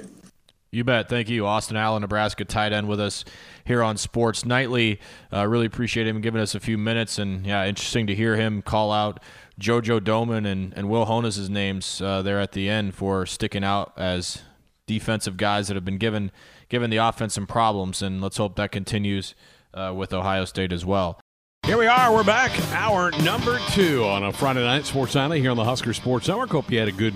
You 0.71 0.85
bet. 0.85 1.09
Thank 1.09 1.27
you. 1.27 1.45
Austin 1.45 1.75
Allen, 1.75 1.99
Nebraska 1.99 2.45
tight 2.45 2.71
end 2.71 2.87
with 2.87 3.01
us 3.01 3.25
here 3.65 3.83
on 3.83 3.97
Sports 3.97 4.45
Nightly. 4.45 5.01
Uh, 5.33 5.45
really 5.47 5.65
appreciate 5.65 6.07
him 6.07 6.21
giving 6.21 6.39
us 6.39 6.55
a 6.55 6.61
few 6.61 6.77
minutes. 6.77 7.19
And 7.19 7.45
yeah, 7.45 7.65
interesting 7.65 8.07
to 8.07 8.15
hear 8.15 8.37
him 8.37 8.61
call 8.61 8.93
out 8.93 9.19
JoJo 9.59 9.99
Domann 9.99 10.45
and, 10.45 10.73
and 10.75 10.89
Will 10.89 11.05
Honas' 11.05 11.49
names 11.49 12.01
uh, 12.01 12.21
there 12.21 12.39
at 12.39 12.53
the 12.53 12.69
end 12.69 12.95
for 12.95 13.25
sticking 13.25 13.63
out 13.63 13.93
as 13.97 14.41
defensive 14.87 15.37
guys 15.37 15.67
that 15.67 15.75
have 15.75 15.85
been 15.85 15.97
given 15.97 16.31
given 16.69 16.89
the 16.89 16.97
offense 16.97 17.33
some 17.33 17.47
problems. 17.47 18.01
And 18.01 18.21
let's 18.21 18.37
hope 18.37 18.55
that 18.55 18.71
continues 18.71 19.35
uh, 19.73 19.93
with 19.95 20.13
Ohio 20.13 20.45
State 20.45 20.71
as 20.71 20.85
well. 20.85 21.19
Here 21.65 21.77
we 21.77 21.87
are. 21.87 22.13
We're 22.13 22.23
back. 22.23 22.51
Hour 22.71 23.11
number 23.21 23.59
two 23.71 24.05
on 24.05 24.23
a 24.23 24.31
Friday 24.31 24.61
night 24.61 24.85
Sports 24.85 25.13
Nightly 25.13 25.41
here 25.41 25.51
on 25.51 25.57
the 25.57 25.65
Husker 25.65 25.93
Sports 25.93 26.27
Network. 26.27 26.49
Hope 26.49 26.71
you 26.71 26.79
had 26.79 26.87
a 26.87 26.93
good 26.93 27.13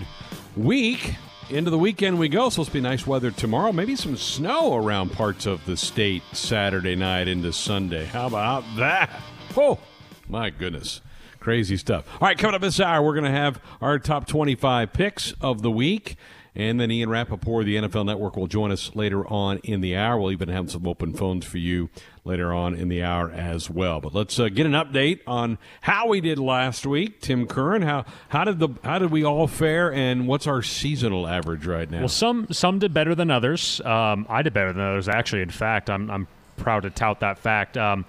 week 0.56 1.16
into 1.50 1.72
the 1.72 1.78
weekend 1.78 2.20
we 2.20 2.30
go. 2.30 2.50
Supposed 2.50 2.70
to 2.70 2.74
be 2.74 2.82
nice 2.82 3.08
weather 3.08 3.32
tomorrow. 3.32 3.72
Maybe 3.72 3.96
some 3.96 4.18
snow 4.18 4.76
around 4.76 5.12
parts 5.12 5.46
of 5.46 5.66
the 5.66 5.78
state 5.78 6.24
Saturday 6.34 6.96
night 6.96 7.28
into 7.28 7.54
Sunday. 7.54 8.06
How 8.06 8.28
about 8.28 8.64
that? 8.78 9.10
Oh, 9.56 9.80
my 10.28 10.50
goodness. 10.50 11.02
Crazy 11.44 11.76
stuff. 11.76 12.06
All 12.22 12.28
right, 12.30 12.38
coming 12.38 12.56
up 12.56 12.62
this 12.62 12.80
hour, 12.80 13.04
we're 13.04 13.16
going 13.16 13.26
to 13.26 13.30
have 13.30 13.60
our 13.82 14.00
top 14.00 14.28
25 14.28 14.94
picks 14.94 15.34
of 15.42 15.62
the 15.62 15.70
week. 15.70 16.16
And 16.56 16.80
then 16.80 16.90
Ian 16.90 17.10
Rapoport, 17.10 17.66
the 17.66 17.76
NFL 17.76 18.06
Network, 18.06 18.38
will 18.38 18.48
join 18.48 18.72
us 18.72 18.96
later 18.96 19.28
on 19.28 19.58
in 19.66 19.82
the 19.82 19.98
hour. 19.98 20.18
We'll 20.18 20.32
even 20.32 20.48
have 20.48 20.72
some 20.72 20.88
open 20.88 21.14
phones 21.14 21.44
for 21.44 21.58
you 21.58 21.90
later 22.24 22.54
on 22.54 22.76
in 22.76 22.88
the 22.88 23.04
hour 23.04 23.30
as 23.30 23.70
well. 23.70 24.00
But 24.00 24.14
let's 24.14 24.40
uh, 24.40 24.48
get 24.48 24.66
an 24.66 24.72
update 24.72 25.20
on 25.28 25.58
how 25.82 26.08
we 26.08 26.22
did 26.22 26.40
last 26.40 26.86
week. 26.86 27.20
Tim 27.20 27.46
Curran, 27.46 27.82
how 27.82 28.06
how 28.30 28.46
did 28.46 28.60
the 28.60 28.70
how 28.82 29.00
did 29.00 29.12
we 29.12 29.26
all 29.26 29.48
fare, 29.48 29.92
and 29.92 30.30
what's 30.30 30.48
our 30.48 30.62
seasonal 30.62 31.28
average 31.28 31.66
right 31.66 31.92
now? 31.92 32.00
Well, 32.00 32.08
some 32.08 32.48
some 32.52 32.80
did 32.80 32.94
better 32.94 33.16
than 33.16 33.30
others. 33.30 33.82
Um, 33.82 34.28
I 34.30 34.44
did 34.44 34.54
better 34.54 34.72
than 34.72 34.82
others, 34.82 35.10
actually. 35.10 35.42
In 35.42 35.50
fact, 35.50 35.90
I'm 35.90 36.10
I'm 36.10 36.28
proud 36.56 36.84
to 36.84 36.90
tout 36.90 37.20
that 37.20 37.40
fact. 37.40 37.78
Um, 37.78 38.06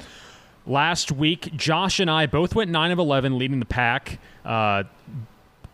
last 0.67 1.13
week, 1.13 1.55
Josh 1.57 2.01
and 2.01 2.11
I 2.11 2.27
both 2.27 2.55
went 2.55 2.71
nine 2.71 2.91
of 2.91 2.99
eleven, 2.99 3.39
leading 3.39 3.61
the 3.61 3.67
pack. 3.67 4.19
Uh, 4.45 4.85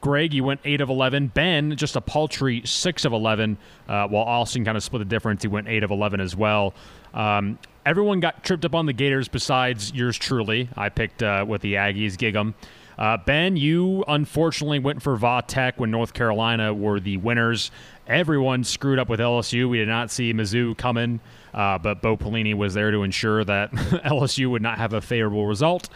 Greg, 0.00 0.32
you 0.32 0.44
went 0.44 0.60
8 0.64 0.80
of 0.80 0.88
11. 0.88 1.28
Ben, 1.28 1.76
just 1.76 1.94
a 1.94 2.00
paltry 2.00 2.62
6 2.64 3.04
of 3.04 3.12
11, 3.12 3.58
uh, 3.86 4.08
while 4.08 4.24
Austin 4.24 4.64
kind 4.64 4.76
of 4.76 4.82
split 4.82 5.00
the 5.00 5.04
difference. 5.04 5.42
He 5.42 5.48
went 5.48 5.68
8 5.68 5.82
of 5.82 5.90
11 5.90 6.20
as 6.20 6.34
well. 6.34 6.72
Um, 7.12 7.58
everyone 7.84 8.20
got 8.20 8.42
tripped 8.42 8.64
up 8.64 8.74
on 8.74 8.86
the 8.86 8.92
Gators 8.92 9.28
besides 9.28 9.92
yours 9.92 10.16
truly. 10.16 10.68
I 10.76 10.88
picked 10.88 11.22
uh, 11.22 11.44
with 11.46 11.60
the 11.60 11.74
Aggies, 11.74 12.16
Gig'em. 12.16 12.54
Uh, 12.98 13.16
ben, 13.16 13.56
you 13.56 14.04
unfortunately 14.08 14.78
went 14.78 15.02
for 15.02 15.16
Va 15.16 15.42
Tech 15.46 15.80
when 15.80 15.90
North 15.90 16.12
Carolina 16.12 16.72
were 16.72 17.00
the 17.00 17.16
winners. 17.16 17.70
Everyone 18.06 18.62
screwed 18.62 18.98
up 18.98 19.08
with 19.08 19.20
LSU. 19.20 19.68
We 19.68 19.78
did 19.78 19.88
not 19.88 20.10
see 20.10 20.34
Mizzou 20.34 20.76
coming, 20.76 21.20
uh, 21.54 21.78
but 21.78 22.02
Bo 22.02 22.16
Pelini 22.16 22.54
was 22.54 22.74
there 22.74 22.90
to 22.90 23.02
ensure 23.02 23.44
that 23.44 23.70
LSU 23.72 24.50
would 24.50 24.62
not 24.62 24.78
have 24.78 24.92
a 24.92 25.00
favorable 25.00 25.46
result. 25.46 25.88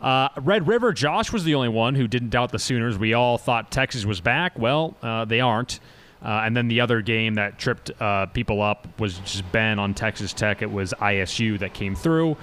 Uh, 0.00 0.28
Red 0.40 0.68
River, 0.68 0.92
Josh 0.92 1.32
was 1.32 1.44
the 1.44 1.54
only 1.54 1.68
one 1.68 1.94
who 1.94 2.06
didn't 2.06 2.30
doubt 2.30 2.52
the 2.52 2.58
Sooners. 2.58 2.98
We 2.98 3.14
all 3.14 3.36
thought 3.36 3.70
Texas 3.70 4.04
was 4.04 4.20
back. 4.20 4.58
Well, 4.58 4.96
uh, 5.02 5.24
they 5.24 5.40
aren't. 5.40 5.80
Uh, 6.22 6.42
and 6.44 6.56
then 6.56 6.68
the 6.68 6.80
other 6.80 7.00
game 7.00 7.34
that 7.34 7.58
tripped 7.58 7.90
uh, 8.00 8.26
people 8.26 8.60
up 8.60 8.88
was 8.98 9.18
just 9.20 9.50
Ben 9.52 9.78
on 9.78 9.94
Texas 9.94 10.32
Tech. 10.32 10.62
It 10.62 10.70
was 10.70 10.92
ISU 11.00 11.58
that 11.60 11.74
came 11.74 11.94
through. 11.94 12.36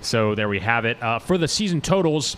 So 0.00 0.34
there 0.34 0.48
we 0.48 0.60
have 0.60 0.84
it. 0.84 1.02
Uh, 1.02 1.18
for 1.18 1.36
the 1.36 1.48
season 1.48 1.80
totals, 1.80 2.36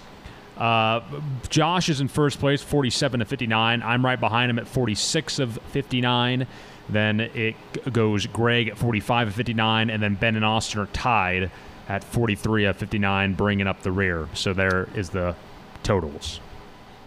uh, 0.56 1.00
Josh 1.48 1.88
is 1.88 2.00
in 2.00 2.08
first 2.08 2.38
place, 2.38 2.62
47 2.62 3.20
to 3.20 3.26
59. 3.26 3.82
I'm 3.82 4.04
right 4.04 4.18
behind 4.18 4.50
him 4.50 4.58
at 4.58 4.66
46 4.66 5.38
of 5.38 5.58
59. 5.68 6.46
Then 6.90 7.20
it 7.20 7.54
goes 7.92 8.26
Greg 8.26 8.68
at 8.68 8.78
45 8.78 9.28
of 9.28 9.34
59, 9.34 9.90
and 9.90 10.02
then 10.02 10.14
Ben 10.14 10.36
and 10.36 10.44
Austin 10.44 10.80
are 10.80 10.86
tied 10.86 11.50
at 11.88 12.04
43 12.04 12.66
of 12.66 12.76
59, 12.76 13.34
bringing 13.34 13.66
up 13.66 13.82
the 13.82 13.92
rear. 13.92 14.28
So 14.34 14.52
there 14.52 14.88
is 14.94 15.10
the 15.10 15.34
totals. 15.82 16.40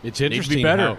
It's 0.03 0.21
interesting 0.21 0.57
be 0.57 0.63
how 0.63 0.97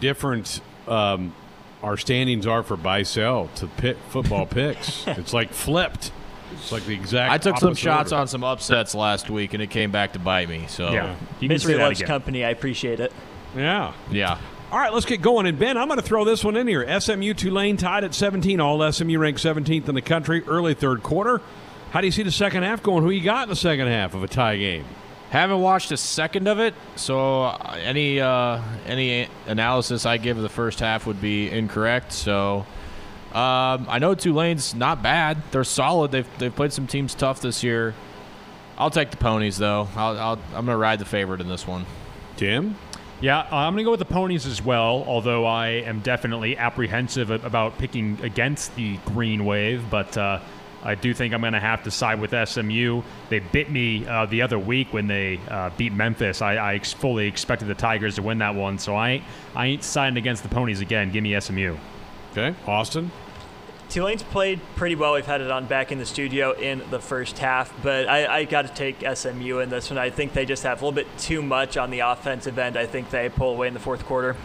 different 0.00 0.60
um, 0.86 1.34
our 1.82 1.96
standings 1.96 2.46
are 2.46 2.62
for 2.62 2.76
buy 2.76 3.02
sell 3.02 3.48
to 3.56 3.66
pit 3.66 3.96
football 4.08 4.46
picks. 4.46 5.04
it's 5.06 5.32
like 5.32 5.52
flipped. 5.52 6.12
It's 6.52 6.72
like 6.72 6.84
the 6.86 6.94
exact. 6.94 7.32
I 7.32 7.38
took 7.38 7.58
some 7.58 7.74
shots 7.74 8.12
order. 8.12 8.22
on 8.22 8.28
some 8.28 8.42
upsets 8.42 8.94
last 8.94 9.30
week, 9.30 9.54
and 9.54 9.62
it 9.62 9.68
came 9.70 9.90
back 9.90 10.14
to 10.14 10.18
bite 10.18 10.48
me. 10.48 10.66
So 10.68 10.90
yeah, 10.92 11.16
you 11.40 11.48
misery 11.48 11.74
loves 11.74 12.02
company. 12.02 12.44
I 12.44 12.50
appreciate 12.50 13.00
it. 13.00 13.12
Yeah, 13.56 13.92
yeah. 14.10 14.38
All 14.70 14.78
right, 14.78 14.92
let's 14.92 15.06
get 15.06 15.22
going. 15.22 15.46
And 15.46 15.58
Ben, 15.58 15.78
I'm 15.78 15.88
going 15.88 15.98
to 15.98 16.04
throw 16.04 16.26
this 16.26 16.44
one 16.44 16.54
in 16.54 16.66
here. 16.66 17.00
SMU 17.00 17.32
Tulane 17.32 17.78
tied 17.78 18.04
at 18.04 18.12
17. 18.12 18.60
All 18.60 18.92
SMU 18.92 19.18
ranked 19.18 19.42
17th 19.42 19.88
in 19.88 19.94
the 19.94 20.02
country. 20.02 20.42
Early 20.46 20.74
third 20.74 21.02
quarter. 21.02 21.40
How 21.90 22.02
do 22.02 22.06
you 22.06 22.10
see 22.10 22.22
the 22.22 22.30
second 22.30 22.64
half 22.64 22.82
going? 22.82 23.02
Who 23.02 23.08
you 23.08 23.22
got 23.22 23.44
in 23.44 23.48
the 23.48 23.56
second 23.56 23.86
half 23.86 24.12
of 24.12 24.22
a 24.22 24.28
tie 24.28 24.58
game? 24.58 24.84
Haven't 25.30 25.62
watched 25.62 25.90
a 25.90 25.96
second 25.96 26.48
of 26.48 26.58
it, 26.58 26.74
so 26.96 27.44
uh, 27.44 27.76
any 27.82 28.20
uh, 28.20 28.62
any 28.86 29.28
analysis 29.46 30.04
I 30.06 30.16
give 30.16 30.36
of 30.36 30.42
the 30.42 30.48
first 30.50 30.80
half 30.80 31.06
would 31.06 31.20
be 31.20 31.50
incorrect. 31.50 32.12
So 32.12 32.66
um, 33.32 33.86
I 33.88 33.98
know 34.00 34.14
Tulane's 34.14 34.74
not 34.74 35.02
bad; 35.02 35.42
they're 35.50 35.64
solid. 35.64 36.12
They've 36.12 36.38
they've 36.38 36.54
played 36.54 36.72
some 36.72 36.86
teams 36.86 37.14
tough 37.14 37.40
this 37.42 37.62
year. 37.62 37.94
I'll 38.78 38.90
take 38.90 39.10
the 39.10 39.18
ponies 39.18 39.58
though. 39.58 39.88
I'll, 39.96 40.18
I'll 40.18 40.38
I'm 40.54 40.66
gonna 40.66 40.78
ride 40.78 40.98
the 40.98 41.06
favorite 41.06 41.40
in 41.42 41.48
this 41.48 41.66
one. 41.66 41.84
Tim. 42.36 42.76
Yeah, 43.20 43.40
uh, 43.40 43.56
I'm 43.56 43.72
going 43.72 43.78
to 43.78 43.84
go 43.84 43.90
with 43.90 43.98
the 43.98 44.04
ponies 44.04 44.46
as 44.46 44.64
well, 44.64 45.04
although 45.08 45.44
I 45.44 45.68
am 45.68 46.00
definitely 46.00 46.56
apprehensive 46.56 47.30
about 47.30 47.76
picking 47.76 48.16
against 48.22 48.76
the 48.76 48.96
green 48.98 49.44
wave. 49.44 49.90
But 49.90 50.16
uh, 50.16 50.38
I 50.84 50.94
do 50.94 51.12
think 51.12 51.34
I'm 51.34 51.40
going 51.40 51.52
to 51.52 51.60
have 51.60 51.82
to 51.82 51.90
side 51.90 52.20
with 52.20 52.30
SMU. 52.48 53.02
They 53.28 53.40
bit 53.40 53.70
me 53.70 54.06
uh, 54.06 54.26
the 54.26 54.42
other 54.42 54.58
week 54.58 54.92
when 54.92 55.08
they 55.08 55.40
uh, 55.48 55.70
beat 55.76 55.92
Memphis. 55.92 56.40
I, 56.42 56.74
I 56.74 56.78
fully 56.78 57.26
expected 57.26 57.66
the 57.66 57.74
Tigers 57.74 58.14
to 58.16 58.22
win 58.22 58.38
that 58.38 58.54
one, 58.54 58.78
so 58.78 58.94
I 58.94 59.10
ain't, 59.10 59.24
I 59.56 59.66
ain't 59.66 59.82
siding 59.82 60.16
against 60.16 60.44
the 60.44 60.48
Ponies 60.48 60.80
again. 60.80 61.10
Give 61.10 61.24
me 61.24 61.38
SMU. 61.40 61.76
Okay, 62.32 62.54
Austin. 62.68 63.10
Tulane's 63.88 64.22
played 64.22 64.60
pretty 64.76 64.94
well. 64.96 65.14
We've 65.14 65.24
had 65.24 65.40
it 65.40 65.50
on 65.50 65.64
back 65.64 65.92
in 65.92 65.98
the 65.98 66.04
studio 66.04 66.52
in 66.52 66.82
the 66.90 67.00
first 67.00 67.38
half, 67.38 67.72
but 67.82 68.06
I, 68.06 68.40
I 68.40 68.44
got 68.44 68.66
to 68.66 68.74
take 68.74 69.02
SMU 69.16 69.60
in 69.60 69.70
this 69.70 69.88
one. 69.88 69.98
I 69.98 70.10
think 70.10 70.34
they 70.34 70.44
just 70.44 70.62
have 70.64 70.82
a 70.82 70.84
little 70.84 70.94
bit 70.94 71.06
too 71.18 71.40
much 71.40 71.78
on 71.78 71.90
the 71.90 72.00
offensive 72.00 72.58
end. 72.58 72.76
I 72.76 72.86
think 72.86 73.08
they 73.10 73.30
pull 73.30 73.52
away 73.52 73.66
in 73.66 73.74
the 73.74 73.80
fourth 73.80 74.04
quarter. 74.04 74.36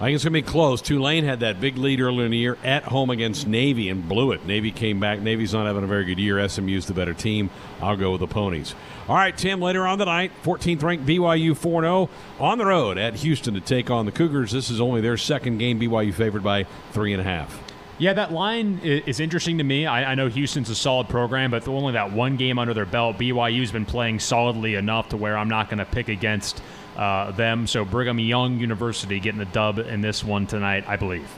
I 0.00 0.04
think 0.04 0.14
it's 0.14 0.24
going 0.24 0.32
to 0.32 0.40
be 0.40 0.42
close. 0.42 0.80
Tulane 0.80 1.24
had 1.24 1.40
that 1.40 1.60
big 1.60 1.76
lead 1.76 2.00
earlier 2.00 2.24
in 2.24 2.30
the 2.30 2.38
year 2.38 2.56
at 2.64 2.84
home 2.84 3.10
against 3.10 3.46
Navy 3.46 3.90
and 3.90 4.08
blew 4.08 4.32
it. 4.32 4.46
Navy 4.46 4.70
came 4.70 4.98
back. 4.98 5.20
Navy's 5.20 5.52
not 5.52 5.66
having 5.66 5.84
a 5.84 5.86
very 5.86 6.06
good 6.06 6.18
year. 6.18 6.48
SMU's 6.48 6.86
the 6.86 6.94
better 6.94 7.12
team. 7.12 7.50
I'll 7.82 7.98
go 7.98 8.12
with 8.12 8.20
the 8.20 8.26
Ponies. 8.26 8.74
All 9.08 9.16
right, 9.16 9.36
Tim, 9.36 9.60
later 9.60 9.86
on 9.86 9.98
tonight, 9.98 10.32
14th 10.42 10.82
ranked 10.82 11.04
BYU 11.04 11.54
4 11.54 11.82
0 11.82 12.08
on 12.38 12.56
the 12.56 12.64
road 12.64 12.96
at 12.96 13.16
Houston 13.16 13.52
to 13.54 13.60
take 13.60 13.90
on 13.90 14.06
the 14.06 14.12
Cougars. 14.12 14.52
This 14.52 14.70
is 14.70 14.80
only 14.80 15.02
their 15.02 15.18
second 15.18 15.58
game. 15.58 15.78
BYU 15.78 16.14
favored 16.14 16.42
by 16.42 16.64
three 16.92 17.12
and 17.12 17.20
a 17.20 17.24
half. 17.24 17.60
Yeah, 18.00 18.14
that 18.14 18.32
line 18.32 18.80
is 18.82 19.20
interesting 19.20 19.58
to 19.58 19.64
me. 19.64 19.84
I, 19.84 20.12
I, 20.12 20.14
know 20.14 20.28
Houston's 20.28 20.70
a 20.70 20.74
solid 20.74 21.10
program, 21.10 21.50
but 21.50 21.68
only 21.68 21.92
that 21.92 22.10
one 22.10 22.38
game 22.38 22.58
under 22.58 22.72
their 22.72 22.86
belt. 22.86 23.18
BYU's 23.18 23.72
been 23.72 23.84
playing 23.84 24.20
solidly 24.20 24.74
enough 24.74 25.10
to 25.10 25.18
where 25.18 25.36
I'm 25.36 25.50
not 25.50 25.68
going 25.68 25.80
to 25.80 25.84
pick 25.84 26.08
against 26.08 26.62
uh, 26.96 27.30
them. 27.32 27.66
So 27.66 27.84
Brigham 27.84 28.18
Young 28.18 28.58
University 28.58 29.20
getting 29.20 29.38
the 29.38 29.44
dub 29.44 29.78
in 29.78 30.00
this 30.00 30.24
one 30.24 30.46
tonight, 30.46 30.84
I 30.88 30.96
believe. 30.96 31.28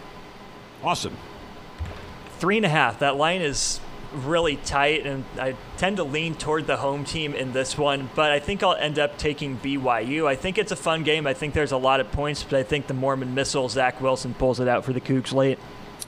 Awesome. 0.85 1.16
Three 2.38 2.59
and 2.59 2.66
a 2.66 2.68
half. 2.68 3.01
That 3.01 3.16
line 3.16 3.40
is 3.40 3.81
really 4.14 4.55
tight, 4.55 5.05
and 5.05 5.25
I 5.40 5.57
tend 5.79 5.96
to 5.96 6.05
lean 6.05 6.37
toward 6.37 6.68
the 6.68 6.77
home 6.77 7.05
team 7.05 7.35
in 7.35 7.53
this 7.53 7.77
one, 7.77 8.09
but 8.14 8.31
I 8.31 8.38
think 8.38 8.62
I'll 8.62 8.75
end 8.75 9.01
up 9.01 9.18
taking 9.18 9.59
BYU. 9.59 10.27
I 10.27 10.37
think 10.37 10.59
it's 10.59 10.70
a 10.70 10.77
fun 10.77 11.03
game. 11.03 11.27
I 11.27 11.35
think 11.35 11.55
there's 11.55 11.72
a 11.72 11.77
lot 11.77 11.98
of 11.98 12.12
points, 12.12 12.44
but 12.44 12.55
I 12.55 12.62
think 12.62 12.87
the 12.87 12.94
Mormon 12.94 13.35
missile, 13.35 13.68
Zach 13.68 14.01
Wilson, 14.01 14.35
pulls 14.35 14.61
it 14.61 14.68
out 14.68 14.85
for 14.85 14.92
the 14.92 15.01
Cougs 15.01 15.33
late. 15.33 15.59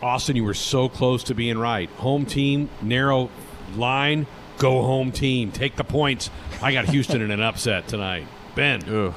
Austin, 0.05 0.37
you 0.37 0.45
were 0.45 0.53
so 0.53 0.87
close 0.87 1.25
to 1.25 1.35
being 1.35 1.57
right. 1.57 1.88
Home 1.93 2.27
team, 2.27 2.69
narrow 2.83 3.31
line, 3.75 4.27
go 4.59 4.83
home 4.83 5.11
team. 5.11 5.51
Take 5.51 5.77
the 5.77 5.85
points. 5.85 6.29
I 6.61 6.75
got 6.75 6.85
Houston 6.90 7.23
in 7.23 7.31
an 7.31 7.40
upset 7.40 7.88
tonight. 7.88 8.27
Ben. 8.55 8.87
Ooh. 8.90 9.14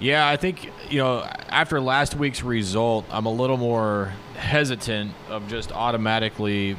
Yeah, 0.00 0.26
I 0.26 0.38
think, 0.38 0.70
you 0.88 0.98
know, 1.00 1.20
after 1.50 1.82
last 1.82 2.14
week's 2.14 2.42
result, 2.42 3.04
I'm 3.10 3.26
a 3.26 3.30
little 3.32 3.58
more 3.58 4.14
hesitant 4.36 5.12
of 5.28 5.46
just 5.48 5.70
automatically 5.70 6.78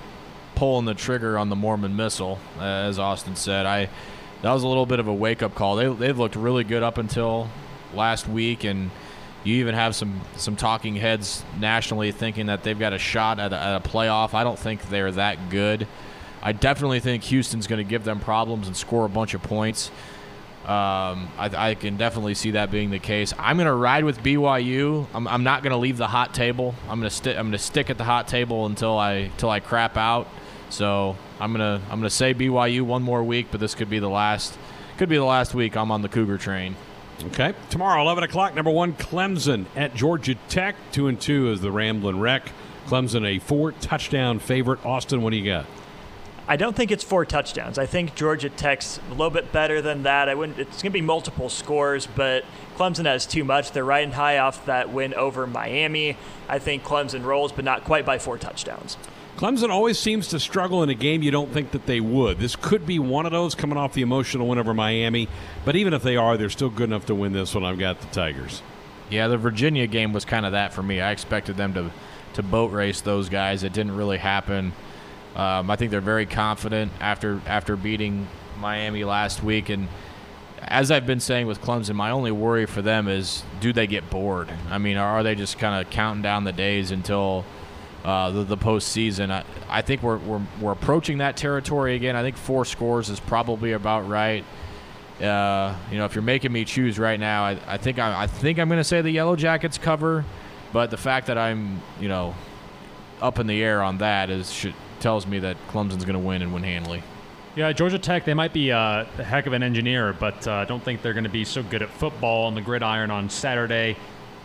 pulling 0.56 0.86
the 0.86 0.96
trigger 0.96 1.38
on 1.38 1.50
the 1.50 1.56
Mormon 1.56 1.96
missile, 1.96 2.40
uh, 2.58 2.64
as 2.64 2.98
Austin 2.98 3.36
said. 3.36 3.68
I 3.68 3.88
that 4.42 4.52
was 4.52 4.64
a 4.64 4.68
little 4.68 4.88
bit 4.88 5.00
of 5.00 5.08
a 5.08 5.14
wake 5.14 5.44
up 5.44 5.54
call. 5.54 5.76
They 5.76 5.88
they've 5.88 6.18
looked 6.18 6.36
really 6.36 6.64
good 6.64 6.82
up 6.82 6.98
until 6.98 7.50
last 7.94 8.28
week, 8.28 8.64
and 8.64 8.90
you 9.44 9.56
even 9.56 9.76
have 9.76 9.96
some 9.96 10.22
some 10.38 10.56
talking 10.56 10.96
heads 10.96 11.44
nationally 11.60 12.12
thinking 12.12 12.48
that 12.48 12.64
they've 12.64 12.80
got 12.80 12.94
a 12.94 12.98
shot 12.98 13.40
at 13.40 13.54
a, 13.54 13.58
at 13.58 13.76
a 13.86 13.90
playoff. 13.90 14.34
I 14.34 14.44
don't 14.44 14.60
think 14.60 14.90
they're 14.90 15.12
that 15.12 15.50
good. 15.50 15.88
I 16.42 16.52
definitely 16.52 17.00
think 17.00 17.24
Houston's 17.24 17.68
going 17.68 17.84
to 17.84 17.90
give 17.90 18.04
them 18.04 18.20
problems 18.20 18.68
and 18.68 18.76
score 18.76 19.06
a 19.06 19.10
bunch 19.10 19.34
of 19.34 19.42
points. 19.42 19.90
Um, 20.64 21.28
I, 21.38 21.52
I, 21.56 21.76
can 21.76 21.98
definitely 21.98 22.36
see 22.36 22.52
that 22.52 22.72
being 22.72 22.90
the 22.90 23.00
case. 23.00 23.34
I'm 23.38 23.58
going 23.58 23.68
to 23.68 23.74
ride 23.74 24.06
with 24.06 24.20
BYU. 24.20 25.08
I'm, 25.14 25.28
I'm 25.28 25.44
not 25.44 25.62
going 25.62 25.72
to 25.72 25.78
leave 25.78 25.98
the 25.98 26.08
hot 26.08 26.34
table. 26.34 26.74
I'm 26.84 27.00
going 27.00 27.10
to 27.10 27.16
stick. 27.16 27.38
I'm 27.38 27.48
going 27.48 27.52
to 27.52 27.58
stick 27.58 27.90
at 27.90 27.98
the 27.98 28.06
hot 28.06 28.30
table 28.30 28.66
until 28.66 28.98
I 28.98 29.12
until 29.12 29.50
I 29.50 29.60
crap 29.60 29.98
out. 29.98 30.30
So 30.74 31.16
I'm 31.40 31.52
gonna 31.52 31.82
I'm 31.92 32.00
gonna 32.00 32.10
say 32.10 32.34
BYU 32.34 32.82
one 32.82 33.04
more 33.04 33.24
week, 33.24 33.48
but 33.52 33.60
this 33.60 33.76
could 33.76 33.90
be 33.90 34.00
the 34.00 34.10
last. 34.10 34.58
Could 34.98 35.10
be 35.10 35.18
the 35.18 35.24
last 35.24 35.54
week 35.54 35.78
I'm 35.78 35.92
on 35.92 36.02
the 36.02 36.10
Cougar 36.10 36.40
train. 36.40 36.76
Okay. 37.28 37.54
Tomorrow, 37.70 38.02
11 38.02 38.26
o'clock, 38.26 38.54
number 38.54 38.72
one, 38.72 38.94
Clemson 38.94 39.66
at 39.76 39.96
Georgia 39.96 40.36
Tech. 40.50 40.76
Two 40.92 41.08
and 41.08 41.20
two 41.20 41.52
is 41.52 41.62
the 41.62 41.72
Ramblin' 41.72 42.20
Wreck. 42.20 42.52
Clemson, 42.88 43.26
a 43.26 43.40
four 43.40 43.72
touchdown 43.72 44.40
favorite. 44.40 44.86
Austin, 44.86 45.22
what 45.22 45.32
do 45.32 45.38
you 45.38 45.46
got? 45.46 45.66
I 46.46 46.58
don't 46.58 46.76
think 46.76 46.92
it's 46.92 47.04
four 47.06 47.24
touchdowns. 47.24 47.78
I 47.78 47.86
think 47.86 48.16
Georgia 48.16 48.50
Tech's 48.50 49.00
a 49.08 49.12
little 49.12 49.30
bit 49.30 49.54
better 49.54 49.82
than 49.82 50.04
that. 50.04 50.28
I 50.28 50.36
wouldn't. 50.36 50.60
It's 50.60 50.82
going 50.82 50.92
to 50.92 51.00
be 51.00 51.02
multiple 51.02 51.48
scores, 51.48 52.06
but 52.06 52.44
Clemson 52.76 53.06
has 53.06 53.26
too 53.26 53.46
much. 53.46 53.72
They're 53.72 53.86
riding 53.86 54.12
high 54.12 54.40
off 54.40 54.66
that 54.66 54.92
win 54.92 55.14
over 55.14 55.48
Miami. 55.48 56.18
I 56.50 56.60
think 56.60 56.84
Clemson 56.84 57.24
rolls, 57.24 57.54
but 57.54 57.64
not 57.64 57.86
quite 57.86 58.06
by 58.06 58.20
four 58.20 58.38
touchdowns. 58.38 58.98
Clemson 59.38 59.70
always 59.70 59.98
seems 59.98 60.28
to 60.28 60.40
struggle 60.40 60.84
in 60.84 60.90
a 60.90 60.94
game 60.94 61.24
you 61.24 61.32
don't 61.32 61.52
think 61.52 61.72
that 61.72 61.86
they 61.86 62.00
would. 62.00 62.38
This 62.38 62.56
could 62.56 62.86
be 62.86 63.00
one 63.00 63.26
of 63.26 63.32
those 63.32 63.56
coming 63.56 63.78
off 63.78 63.94
the 63.94 64.02
emotional 64.02 64.48
win 64.48 64.60
over 64.60 64.74
Miami, 64.74 65.28
but 65.66 65.76
even 65.76 65.94
if 65.94 66.04
they 66.04 66.16
are, 66.16 66.38
they're 66.38 66.50
still 66.50 66.70
good 66.70 66.90
enough 66.90 67.08
to 67.08 67.16
win 67.16 67.34
this 67.34 67.56
one. 67.56 67.66
I've 67.66 67.80
got 67.80 68.00
the 68.00 68.08
Tigers. 68.08 68.62
Yeah, 69.10 69.28
the 69.28 69.38
Virginia 69.38 69.88
game 69.88 70.14
was 70.14 70.24
kind 70.24 70.46
of 70.46 70.52
that 70.52 70.74
for 70.74 70.84
me. 70.84 71.02
I 71.02 71.12
expected 71.12 71.58
them 71.58 71.74
to 71.74 71.92
to 72.34 72.42
boat 72.44 72.72
race 72.72 73.02
those 73.02 73.30
guys. 73.30 73.64
It 73.64 73.74
didn't 73.74 73.96
really 73.96 74.18
happen. 74.18 74.74
Um, 75.36 75.70
I 75.70 75.76
think 75.76 75.92
they're 75.92 76.02
very 76.02 76.26
confident 76.26 76.92
after 77.00 77.42
after 77.46 77.76
beating 77.76 78.28
Miami 78.60 79.04
last 79.04 79.44
week, 79.44 79.70
and 79.70 79.88
as 80.62 80.92
I've 80.92 81.06
been 81.06 81.20
saying 81.20 81.48
with 81.48 81.62
Clemson, 81.62 81.96
my 81.96 82.12
only 82.12 82.32
worry 82.32 82.66
for 82.66 82.82
them 82.82 83.08
is 83.08 83.44
do 83.60 83.74
they 83.74 83.88
get 83.88 84.10
bored? 84.10 84.50
I 84.70 84.78
mean, 84.78 84.98
are 84.98 85.24
they 85.24 85.36
just 85.36 85.60
kind 85.60 85.84
of 85.84 85.92
counting 85.92 86.22
down 86.22 86.44
the 86.44 86.52
days 86.52 86.92
until 86.92 87.46
uh, 88.04 88.32
the, 88.32 88.44
the 88.44 88.58
postseason? 88.58 89.32
I, 89.32 89.44
I 89.70 89.82
think 89.82 90.04
we're, 90.04 90.18
we're 90.18 90.42
we're 90.60 90.72
approaching 90.72 91.20
that 91.20 91.38
territory 91.38 91.96
again. 91.96 92.16
I 92.16 92.22
think 92.22 92.38
four 92.38 92.66
scores 92.66 93.10
is 93.10 93.20
probably 93.20 93.74
about 93.74 94.08
right. 94.08 94.46
Uh, 95.22 95.76
you 95.92 95.98
know, 95.98 96.06
if 96.06 96.16
you're 96.16 96.24
making 96.24 96.52
me 96.52 96.66
choose 96.66 96.98
right 96.98 97.20
now, 97.20 97.44
I, 97.44 97.58
I 97.68 97.78
think 97.78 98.00
I, 98.00 98.24
I 98.24 98.28
think 98.28 98.60
I'm 98.60 98.68
going 98.68 98.80
to 98.80 98.84
say 98.84 99.02
the 99.02 99.12
Yellow 99.12 99.36
Jackets 99.36 99.78
cover, 99.78 100.26
but 100.72 100.90
the 100.90 100.98
fact 100.98 101.28
that 101.28 101.38
I'm 101.38 101.82
you 102.00 102.10
know 102.10 102.36
up 103.22 103.40
in 103.40 103.48
the 103.48 103.64
air 103.64 103.82
on 103.82 104.00
that 104.00 104.30
is 104.30 104.52
should 104.52 104.74
tells 105.00 105.28
me 105.28 105.40
that 105.40 105.58
Clemson's 105.68 106.06
going 106.06 106.14
to 106.14 106.26
win 106.26 106.42
and 106.42 106.54
win 106.54 106.64
handily. 106.64 107.04
Yeah, 107.56 107.72
Georgia 107.72 108.00
Tech, 108.00 108.26
they 108.26 108.34
might 108.34 108.52
be 108.52 108.72
uh, 108.72 109.06
a 109.20 109.24
heck 109.24 109.46
of 109.46 109.54
an 109.54 109.62
engineer, 109.62 110.14
but 110.14 110.48
uh, 110.48 110.54
I 110.54 110.66
don't 110.66 110.84
think 110.84 111.04
they're 111.04 111.14
going 111.14 111.26
to 111.26 111.30
be 111.30 111.46
so 111.46 111.62
good 111.62 111.84
at 111.84 111.90
football 111.90 112.48
on 112.48 112.56
the 112.56 112.62
gridiron 112.62 113.12
on 113.12 113.30
Saturday. 113.30 113.96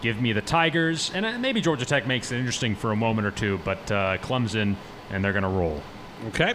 Give 0.00 0.20
me 0.20 0.32
the 0.32 0.42
Tigers, 0.42 1.10
and 1.12 1.26
uh, 1.26 1.38
maybe 1.38 1.60
Georgia 1.60 1.84
Tech 1.84 2.06
makes 2.06 2.30
it 2.30 2.38
interesting 2.38 2.76
for 2.76 2.92
a 2.92 2.96
moment 2.96 3.26
or 3.26 3.32
two, 3.32 3.58
but 3.64 3.90
uh, 3.90 4.18
Clemson, 4.18 4.76
and 5.10 5.24
they're 5.24 5.32
going 5.32 5.42
to 5.42 5.48
roll. 5.48 5.82
Okay. 6.28 6.54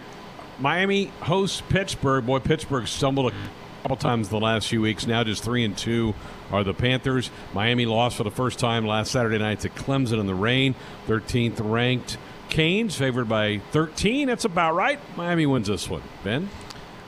Miami 0.58 1.06
hosts 1.20 1.62
Pittsburgh. 1.68 2.24
Boy, 2.24 2.38
Pittsburgh 2.38 2.86
stumbled 2.86 3.32
a 3.32 3.36
couple 3.82 3.96
times 3.96 4.28
the 4.28 4.40
last 4.40 4.68
few 4.68 4.80
weeks. 4.80 5.06
Now 5.06 5.24
just 5.24 5.42
three 5.42 5.64
and 5.64 5.76
two 5.76 6.14
are 6.50 6.64
the 6.64 6.74
Panthers. 6.74 7.30
Miami 7.52 7.86
lost 7.86 8.16
for 8.16 8.24
the 8.24 8.30
first 8.30 8.58
time 8.58 8.86
last 8.86 9.10
Saturday 9.10 9.38
night 9.38 9.60
to 9.60 9.68
Clemson 9.68 10.20
in 10.20 10.26
the 10.26 10.34
rain. 10.34 10.74
13th 11.06 11.60
ranked. 11.60 12.16
Canes 12.48 12.96
favored 12.96 13.28
by 13.28 13.58
13. 13.72 14.28
That's 14.28 14.44
about 14.44 14.74
right. 14.74 15.00
Miami 15.16 15.44
wins 15.46 15.66
this 15.68 15.88
one. 15.90 16.02
Ben? 16.22 16.48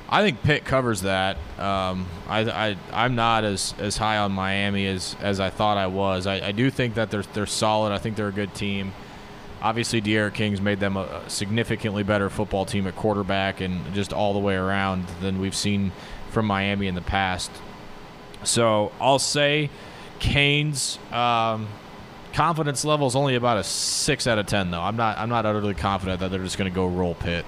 I 0.08 0.22
think 0.22 0.42
Pitt 0.42 0.64
covers 0.64 1.02
that. 1.02 1.36
Um, 1.58 2.06
I, 2.28 2.76
I, 2.92 3.04
am 3.06 3.16
not 3.16 3.44
as, 3.44 3.74
as 3.78 3.96
high 3.96 4.18
on 4.18 4.32
Miami 4.32 4.86
as, 4.86 5.16
as 5.20 5.40
I 5.40 5.50
thought 5.50 5.78
I 5.78 5.88
was. 5.88 6.26
I, 6.26 6.48
I 6.48 6.52
do 6.52 6.70
think 6.70 6.94
that 6.94 7.10
they're, 7.10 7.24
they're 7.34 7.46
solid. 7.46 7.92
I 7.92 7.98
think 7.98 8.16
they're 8.16 8.28
a 8.28 8.32
good 8.32 8.54
team. 8.54 8.92
Obviously, 9.60 10.00
D'Eriq 10.00 10.34
King's 10.34 10.60
made 10.60 10.78
them 10.78 10.96
a 10.96 11.28
significantly 11.28 12.04
better 12.04 12.30
football 12.30 12.64
team 12.64 12.86
at 12.86 12.94
quarterback 12.94 13.60
and 13.60 13.94
just 13.94 14.12
all 14.12 14.32
the 14.32 14.38
way 14.38 14.54
around 14.54 15.06
than 15.20 15.40
we've 15.40 15.56
seen 15.56 15.90
from 16.30 16.46
Miami 16.46 16.86
in 16.86 16.94
the 16.94 17.00
past. 17.00 17.50
So 18.44 18.92
I'll 19.00 19.18
say 19.18 19.70
Canes. 20.20 20.98
Um, 21.10 21.66
confidence 22.32 22.84
level 22.84 23.06
is 23.06 23.16
only 23.16 23.34
about 23.34 23.56
a 23.56 23.64
six 23.64 24.26
out 24.26 24.38
of 24.38 24.46
ten, 24.46 24.70
though. 24.70 24.82
I'm 24.82 24.96
not. 24.96 25.18
I'm 25.18 25.30
not 25.30 25.46
utterly 25.46 25.74
confident 25.74 26.20
that 26.20 26.30
they're 26.30 26.44
just 26.44 26.58
going 26.58 26.70
to 26.70 26.74
go 26.74 26.86
roll 26.86 27.14
Pitt. 27.14 27.44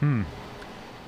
Hmm. 0.00 0.22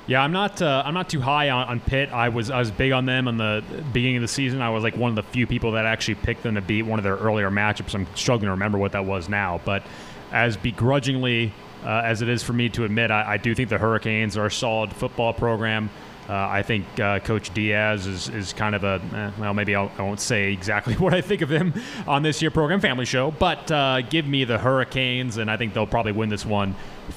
Yeah, 0.09 0.23
I'm 0.23 0.33
not. 0.33 0.61
Uh, 0.61 0.83
I'm 0.85 0.95
not 0.95 1.11
too 1.11 1.21
high 1.21 1.51
on, 1.51 1.69
on 1.69 1.81
Pitt. 1.81 2.11
I 2.13 2.31
was. 2.31 2.51
I 2.51 2.59
was 2.59 2.71
big 2.71 2.93
on 2.93 3.05
them 3.05 3.29
in 3.29 3.37
the 3.37 3.63
beginning 3.93 4.17
of 4.17 4.23
the 4.23 4.29
season. 4.29 4.63
I 4.63 4.71
was 4.71 4.83
like 4.83 4.97
one 4.97 5.11
of 5.11 5.17
the 5.17 5.23
few 5.23 5.47
people 5.47 5.73
that 5.73 5.85
actually 5.85 6.17
picked 6.17 6.43
them 6.43 6.55
to 6.55 6.63
beat 6.63 6.83
one 6.83 6.99
of 6.99 7.03
their 7.05 7.17
earlier 7.17 7.51
matchups. 7.51 7.95
I'm 7.95 8.07
struggling 8.17 8.47
to 8.47 8.53
remember 8.53 8.79
what 8.79 8.93
that 8.93 9.05
was 9.05 9.29
now, 9.29 9.61
but 9.67 9.85
as 10.33 10.57
begrudgingly 10.57 11.53
uh, 11.85 12.03
as 12.05 12.23
it 12.23 12.29
is 12.29 12.43
for 12.43 12.53
me 12.53 12.69
to 12.71 12.85
admit, 12.85 13.11
I, 13.11 13.35
I 13.35 13.37
do 13.37 13.55
think 13.55 13.69
the 13.69 13.79
Hurricanes 13.79 14.37
are 14.37 14.47
a 14.47 14.51
solid 14.51 14.93
football 14.93 15.33
program. 15.33 15.91
Uh, 16.29 16.35
I 16.35 16.63
think 16.63 16.85
uh, 17.01 17.21
Coach 17.21 17.55
Diaz 17.55 18.07
is, 18.07 18.29
is 18.29 18.53
kind 18.53 18.75
of 18.75 18.85
a 18.85 19.01
eh, 19.15 19.31
well, 19.39 19.55
maybe 19.55 19.75
I'll, 19.75 19.91
I 19.97 20.03
will 20.03 20.11
not 20.11 20.21
say 20.21 20.53
exactly 20.53 20.95
what 20.99 21.15
I 21.15 21.23
think 21.23 21.41
of 21.41 21.49
him 21.49 21.73
on 22.07 22.23
this 22.23 22.43
year 22.43 22.51
program 22.51 22.81
family 22.81 23.07
show, 23.07 23.31
but 23.31 23.71
uh, 23.71 24.03
give 24.03 24.27
me 24.27 24.45
the 24.45 24.59
Hurricanes, 24.59 25.39
and 25.39 25.51
I 25.51 25.57
think 25.57 25.73
they'll 25.73 25.87
probably 25.87 26.13
win 26.13 26.29
this 26.29 26.45
one 26.45 26.75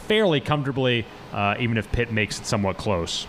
fairly 0.08 0.40
comfortably, 0.40 1.06
uh, 1.32 1.56
even 1.60 1.78
if 1.78 1.92
Pitt 1.92 2.12
makes 2.12 2.40
it 2.40 2.46
somewhat 2.46 2.78
close. 2.78 3.28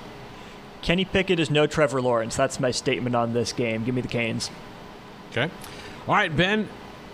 Kenny 0.82 1.04
Pickett 1.04 1.38
is 1.38 1.50
no 1.50 1.66
Trevor 1.66 2.02
Lawrence. 2.02 2.36
That's 2.36 2.58
my 2.58 2.72
statement 2.72 3.14
on 3.14 3.32
this 3.32 3.52
game. 3.52 3.84
Give 3.84 3.94
me 3.94 4.00
the 4.00 4.08
Canes. 4.08 4.50
Okay. 5.30 5.50
All 6.08 6.14
right, 6.14 6.34
Ben. 6.34 6.68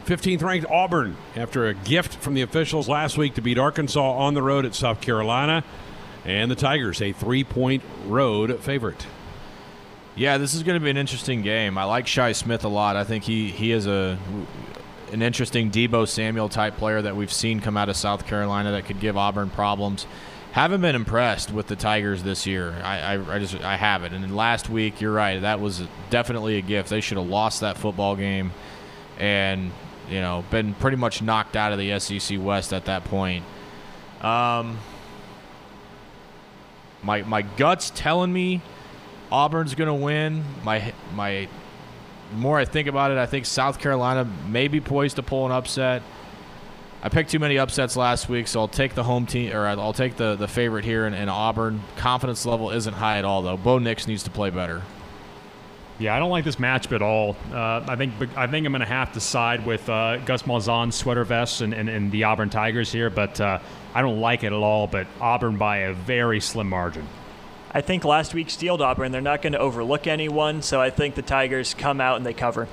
15th 0.07 0.43
ranked 0.43 0.67
Auburn 0.71 1.19
after 1.37 1.67
a 1.67 1.75
gift 1.75 2.15
from 2.15 2.33
the 2.33 2.41
officials 2.41 2.89
last 2.89 3.19
week 3.19 3.35
to 3.35 3.43
beat 3.43 3.59
Arkansas 3.59 4.01
on 4.01 4.33
the 4.33 4.43
road 4.43 4.65
at 4.65 4.75
South 4.75 5.03
Carolina. 5.03 5.63
And 6.25 6.51
the 6.51 6.55
Tigers, 6.55 7.03
a 7.03 7.13
three 7.13 7.45
point 7.45 7.83
road 8.07 8.59
favorite. 8.61 9.07
Yeah, 10.17 10.39
this 10.39 10.55
is 10.55 10.63
going 10.63 10.81
to 10.81 10.83
be 10.83 10.91
an 10.91 10.97
interesting 10.97 11.43
game. 11.43 11.77
I 11.77 11.85
like 11.85 12.07
Shi 12.07 12.33
Smith 12.33 12.65
a 12.65 12.69
lot. 12.69 12.97
I 12.97 13.05
think 13.05 13.23
he, 13.23 13.51
he 13.51 13.71
is 13.71 13.87
a 13.87 14.19
an 15.13 15.23
interesting 15.23 15.71
Deebo 15.71 16.09
Samuel 16.09 16.49
type 16.49 16.77
player 16.77 17.01
that 17.03 17.17
we've 17.17 17.33
seen 17.33 17.61
come 17.61 17.77
out 17.77 17.89
of 17.89 17.97
South 17.97 18.27
Carolina 18.27 18.73
that 18.73 18.87
could 18.87 19.01
give 19.01 19.17
Auburn 19.17 19.51
problems. 19.51 20.07
Haven't 20.53 20.81
been 20.81 20.95
impressed 20.95 21.53
with 21.53 21.67
the 21.67 21.77
Tigers 21.77 22.23
this 22.23 22.47
year. 22.47 22.75
I, 22.83 23.17
I, 23.17 23.35
I 23.35 23.39
just 23.39 23.55
I 23.63 23.77
haven't. 23.77 24.15
And 24.15 24.35
last 24.35 24.71
week, 24.71 25.01
you're 25.01 25.13
right. 25.13 25.41
That 25.41 25.61
was 25.61 25.83
definitely 26.11 26.57
a 26.57 26.63
gift. 26.63 26.89
They 26.89 27.01
should 27.01 27.19
have 27.19 27.29
lost 27.29 27.61
that 27.61 27.77
football 27.77 28.17
game. 28.17 28.53
And 29.19 29.73
you 30.09 30.21
know, 30.21 30.45
been 30.51 30.75
pretty 30.75 30.97
much 30.97 31.21
knocked 31.21 31.55
out 31.55 31.73
of 31.73 31.79
the 31.79 31.99
SEC 32.01 32.39
West 32.41 32.73
at 32.73 32.87
that 32.87 33.05
point. 33.05 33.45
Um, 34.23 34.79
my 37.03 37.23
my 37.23 37.43
guts 37.43 37.93
telling 37.95 38.33
me 38.33 38.63
Auburn's 39.31 39.75
going 39.75 39.89
to 39.89 39.95
win. 39.95 40.45
My 40.65 40.93
my 41.15 41.49
more 42.35 42.59
I 42.59 42.65
think 42.65 42.89
about 42.89 43.11
it, 43.11 43.19
I 43.19 43.27
think 43.27 43.47
South 43.47 43.79
Carolina 43.79 44.25
may 44.49 44.69
be 44.69 44.81
poised 44.81 45.17
to 45.17 45.23
pull 45.23 45.47
an 45.47 45.53
upset. 45.53 46.03
I 47.01 47.09
picked 47.09 47.31
too 47.31 47.39
many 47.39 47.59
upsets 47.59 47.97
last 47.97 48.29
week, 48.29 48.49
so 48.49 48.61
I'll 48.61 48.69
take 48.69 48.95
the 48.95 49.05
home 49.05 49.25
team, 49.25 49.55
or 49.55 49.67
I'll 49.67 49.93
take 49.93 50.17
the, 50.17 50.35
the 50.35 50.49
favorite 50.49 50.85
here 50.85 51.07
in, 51.07 51.15
in 51.15 51.29
Auburn. 51.29 51.83
Confidence 51.97 52.45
level 52.45 52.71
isn't 52.71 52.95
high 52.95 53.19
at 53.19 53.25
all, 53.25 53.43
though. 53.43 53.57
Bo 53.57 53.79
Nix 53.79 54.09
needs 54.09 54.25
to 54.25 54.31
play 54.31 54.51
better. 54.51 54.83
Yeah, 56.01 56.15
I 56.15 56.19
don't 56.19 56.31
like 56.31 56.45
this 56.45 56.57
matchup 56.57 56.93
at 56.93 57.03
all. 57.03 57.37
Uh, 57.53 57.85
I 57.87 57.97
think 57.97 58.15
I 58.37 58.47
think 58.47 58.67
I'm 58.67 58.73
going 58.73 58.81
to 58.81 58.87
have 58.87 59.13
to 59.15 59.21
side 59.21 59.67
with 59.67 59.89
uh, 59.89 60.19
Gus 60.19 60.43
Malzahn's 60.43 60.95
sweater 60.95 61.25
vests 61.25 61.61
and, 61.61 61.75
and, 61.75 61.89
and, 61.89 62.13
the 62.13 62.23
Auburn 62.25 62.51
Tigers 62.51 62.93
here, 62.93 63.11
but 63.11 63.41
uh, 63.41 63.59
I 63.95 64.03
don't 64.03 64.21
like 64.21 64.45
it 64.45 64.49
at 64.49 64.53
all. 64.53 64.87
But 64.87 65.09
Auburn 65.21 65.57
by 65.57 65.79
a 65.79 65.95
very 65.95 66.41
slim 66.41 66.69
margin. 66.69 67.07
I 67.73 67.81
think 67.81 68.05
last 68.05 68.33
week 68.33 68.49
steeled 68.49 68.81
Auburn. 68.81 69.11
They're 69.13 69.21
not 69.21 69.43
going 69.43 69.55
to 69.55 69.59
overlook 69.59 70.07
anyone, 70.07 70.63
so 70.63 70.81
I 70.81 70.91
think 70.91 71.17
the 71.17 71.23
Tigers 71.23 71.75
come 71.75 72.01
out 72.01 72.17
and 72.17 72.25
they 72.25 72.35
cover. 72.35 72.69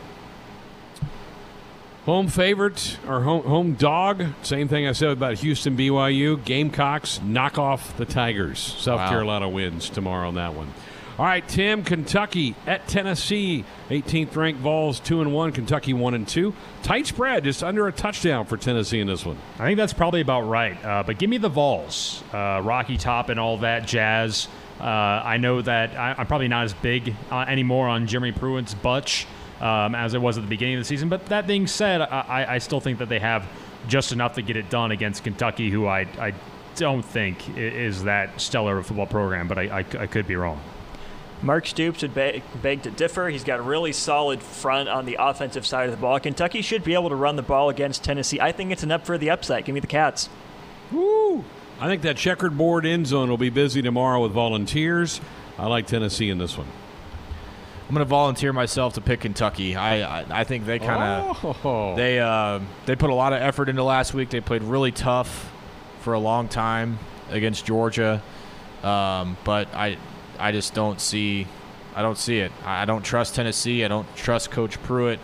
Home 2.06 2.28
favorite 2.28 3.00
or 3.08 3.22
home, 3.22 3.44
home 3.46 3.74
dog. 3.74 4.26
Same 4.44 4.68
thing 4.68 4.86
I 4.86 4.92
said 4.92 5.10
about 5.10 5.40
Houston 5.40 5.76
BYU. 5.76 6.44
Gamecocks 6.46 7.20
knock 7.24 7.58
off 7.58 7.98
the 7.98 8.06
Tigers. 8.06 8.60
South 8.60 9.00
wow. 9.00 9.10
Carolina 9.10 9.50
wins 9.50 9.90
tomorrow 9.90 10.28
on 10.28 10.36
that 10.36 10.54
one. 10.54 10.72
All 11.18 11.26
right, 11.26 11.48
Tim, 11.48 11.84
Kentucky 11.84 12.54
at 12.68 12.88
Tennessee. 12.88 13.66
18th 13.90 14.36
ranked 14.36 14.62
Vols 14.62 15.00
2 15.00 15.22
and 15.22 15.34
1, 15.34 15.54
Kentucky 15.54 15.94
1 15.94 16.14
and 16.14 16.28
2. 16.28 16.54
Tight 16.84 17.08
spread, 17.08 17.44
just 17.44 17.64
under 17.64 17.88
a 17.88 17.92
touchdown 17.92 18.46
for 18.46 18.56
Tennessee 18.56 19.00
in 19.00 19.08
this 19.08 19.26
one. 19.26 19.40
I 19.58 19.66
think 19.66 19.78
that's 19.78 19.94
probably 19.94 20.22
about 20.22 20.42
right. 20.42 20.78
Uh, 20.86 21.02
but 21.02 21.18
give 21.18 21.32
me 21.32 21.40
the 21.40 21.50
Vols. 21.50 22.24
Uh, 22.32 22.62
Rocky 22.64 22.98
Top 22.98 23.30
and 23.30 23.40
all 23.40 23.58
that 23.60 23.88
jazz. 23.88 24.48
Uh, 24.80 24.84
I 24.84 25.38
know 25.38 25.60
that 25.60 25.96
I, 25.98 26.22
am 26.22 26.28
probably 26.28 26.50
not 26.50 26.66
as 26.66 26.76
big 26.76 27.16
uh, 27.32 27.46
anymore 27.48 27.88
on 27.88 28.06
Jeremy 28.06 28.32
Pruitt's 28.32 28.76
Butch 28.76 29.26
um, 29.62 29.96
as 29.96 30.14
it 30.14 30.22
was 30.22 30.38
at 30.38 30.44
the 30.44 30.50
beginning 30.50 30.76
of 30.76 30.82
the 30.82 30.86
season. 30.86 31.10
But 31.10 31.28
that 31.28 31.48
being 31.48 31.68
said, 31.68 32.02
I, 32.02 32.46
I, 32.50 32.58
still 32.58 32.80
think 32.80 33.00
that 33.00 33.10
they 33.10 33.20
have 33.20 33.48
just 33.88 34.12
enough 34.12 34.36
to 34.36 34.42
get 34.42 34.58
it 34.58 34.70
done 34.70 34.92
against 34.92 35.24
Kentucky, 35.24 35.70
who 35.70 35.88
I, 35.88 36.02
I 36.20 36.34
don't 36.76 37.04
think 37.04 37.58
is 37.58 38.04
that 38.04 38.40
stellar 38.40 38.78
of 38.78 38.86
a 38.86 38.88
football 38.88 39.08
program, 39.08 39.48
but 39.48 39.58
I, 39.58 39.64
I, 39.64 39.78
I 39.80 40.08
could 40.08 40.28
be 40.28 40.36
wrong. 40.36 40.62
Mark 41.42 41.68
Stoops 41.68 42.02
would 42.02 42.14
beg, 42.14 42.44
beg, 42.62 42.84
to 42.84 42.92
differ. 42.92 43.30
He's 43.30 43.44
got 43.44 43.60
a 43.60 43.62
really 43.62 43.92
solid 43.92 44.42
front 44.42 44.90
on 44.90 45.06
the 45.06 45.18
offensive 45.20 45.66
side 45.66 45.86
of 45.86 45.92
the 45.92 46.02
ball. 46.02 46.20
Kentucky 46.20 46.62
should 46.62 46.84
be 46.84 46.94
able 46.94 47.10
to 47.10 47.16
run 47.16 47.36
the 47.36 47.44
ball 47.44 47.70
against 47.70 48.04
Tennessee. 48.04 48.40
I 48.40 48.52
think 48.52 48.72
it's 48.72 48.84
an 48.84 48.92
up 48.92 49.06
for 49.06 49.18
the 49.18 49.30
upside. 49.30 49.66
Give 49.66 49.76
me 49.76 49.82
the 49.82 49.88
Cats. 49.88 50.30
Woo! 50.92 51.44
I 51.80 51.88
think 51.88 52.04
that 52.04 52.16
checkered 52.18 52.58
board 52.58 52.86
end 52.86 53.08
zone 53.08 53.30
will 53.30 53.38
be 53.38 53.50
busy 53.50 53.82
tomorrow 53.82 54.22
with 54.22 54.32
volunteers. 54.32 55.20
I 55.58 55.68
like 55.68 55.88
Tennessee 55.88 56.30
in 56.30 56.38
this 56.38 56.58
one. 56.58 56.68
I'm 57.88 57.94
going 57.94 58.00
to 58.00 58.06
volunteer 58.06 58.52
myself 58.52 58.96
to 58.96 59.02
pick 59.02 59.22
Kentucky. 59.22 59.76
I 59.76 60.22
I, 60.22 60.26
I 60.42 60.44
think 60.44 60.66
they 60.66 60.80
kind 60.80 61.04
of 61.04 61.66
oh. 61.66 61.96
they 61.96 62.20
uh, 62.20 62.60
they 62.86 62.96
put 62.96 63.12
a 63.12 63.14
lot 63.14 63.34
of 63.34 63.42
effort 63.42 63.70
into 63.70 63.84
last 63.84 64.14
week. 64.14 64.30
They 64.30 64.42
played 64.42 64.64
really 64.64 64.92
tough 64.92 65.52
for 66.00 66.14
a 66.14 66.20
long 66.20 66.48
time 66.48 66.98
against 67.30 67.66
Georgia, 67.66 68.24
um, 68.84 69.38
but 69.44 69.74
I 69.76 69.98
I 70.40 70.52
just 70.52 70.74
don't 70.74 71.00
see 71.00 71.48
I 71.96 72.02
don't 72.02 72.18
see 72.18 72.40
it. 72.40 72.52
I 72.66 72.86
don't 72.86 73.04
trust 73.04 73.36
Tennessee. 73.36 73.86
I 73.86 73.88
don't 73.88 74.08
trust 74.16 74.52
Coach 74.52 74.82
Pruitt. 74.82 75.20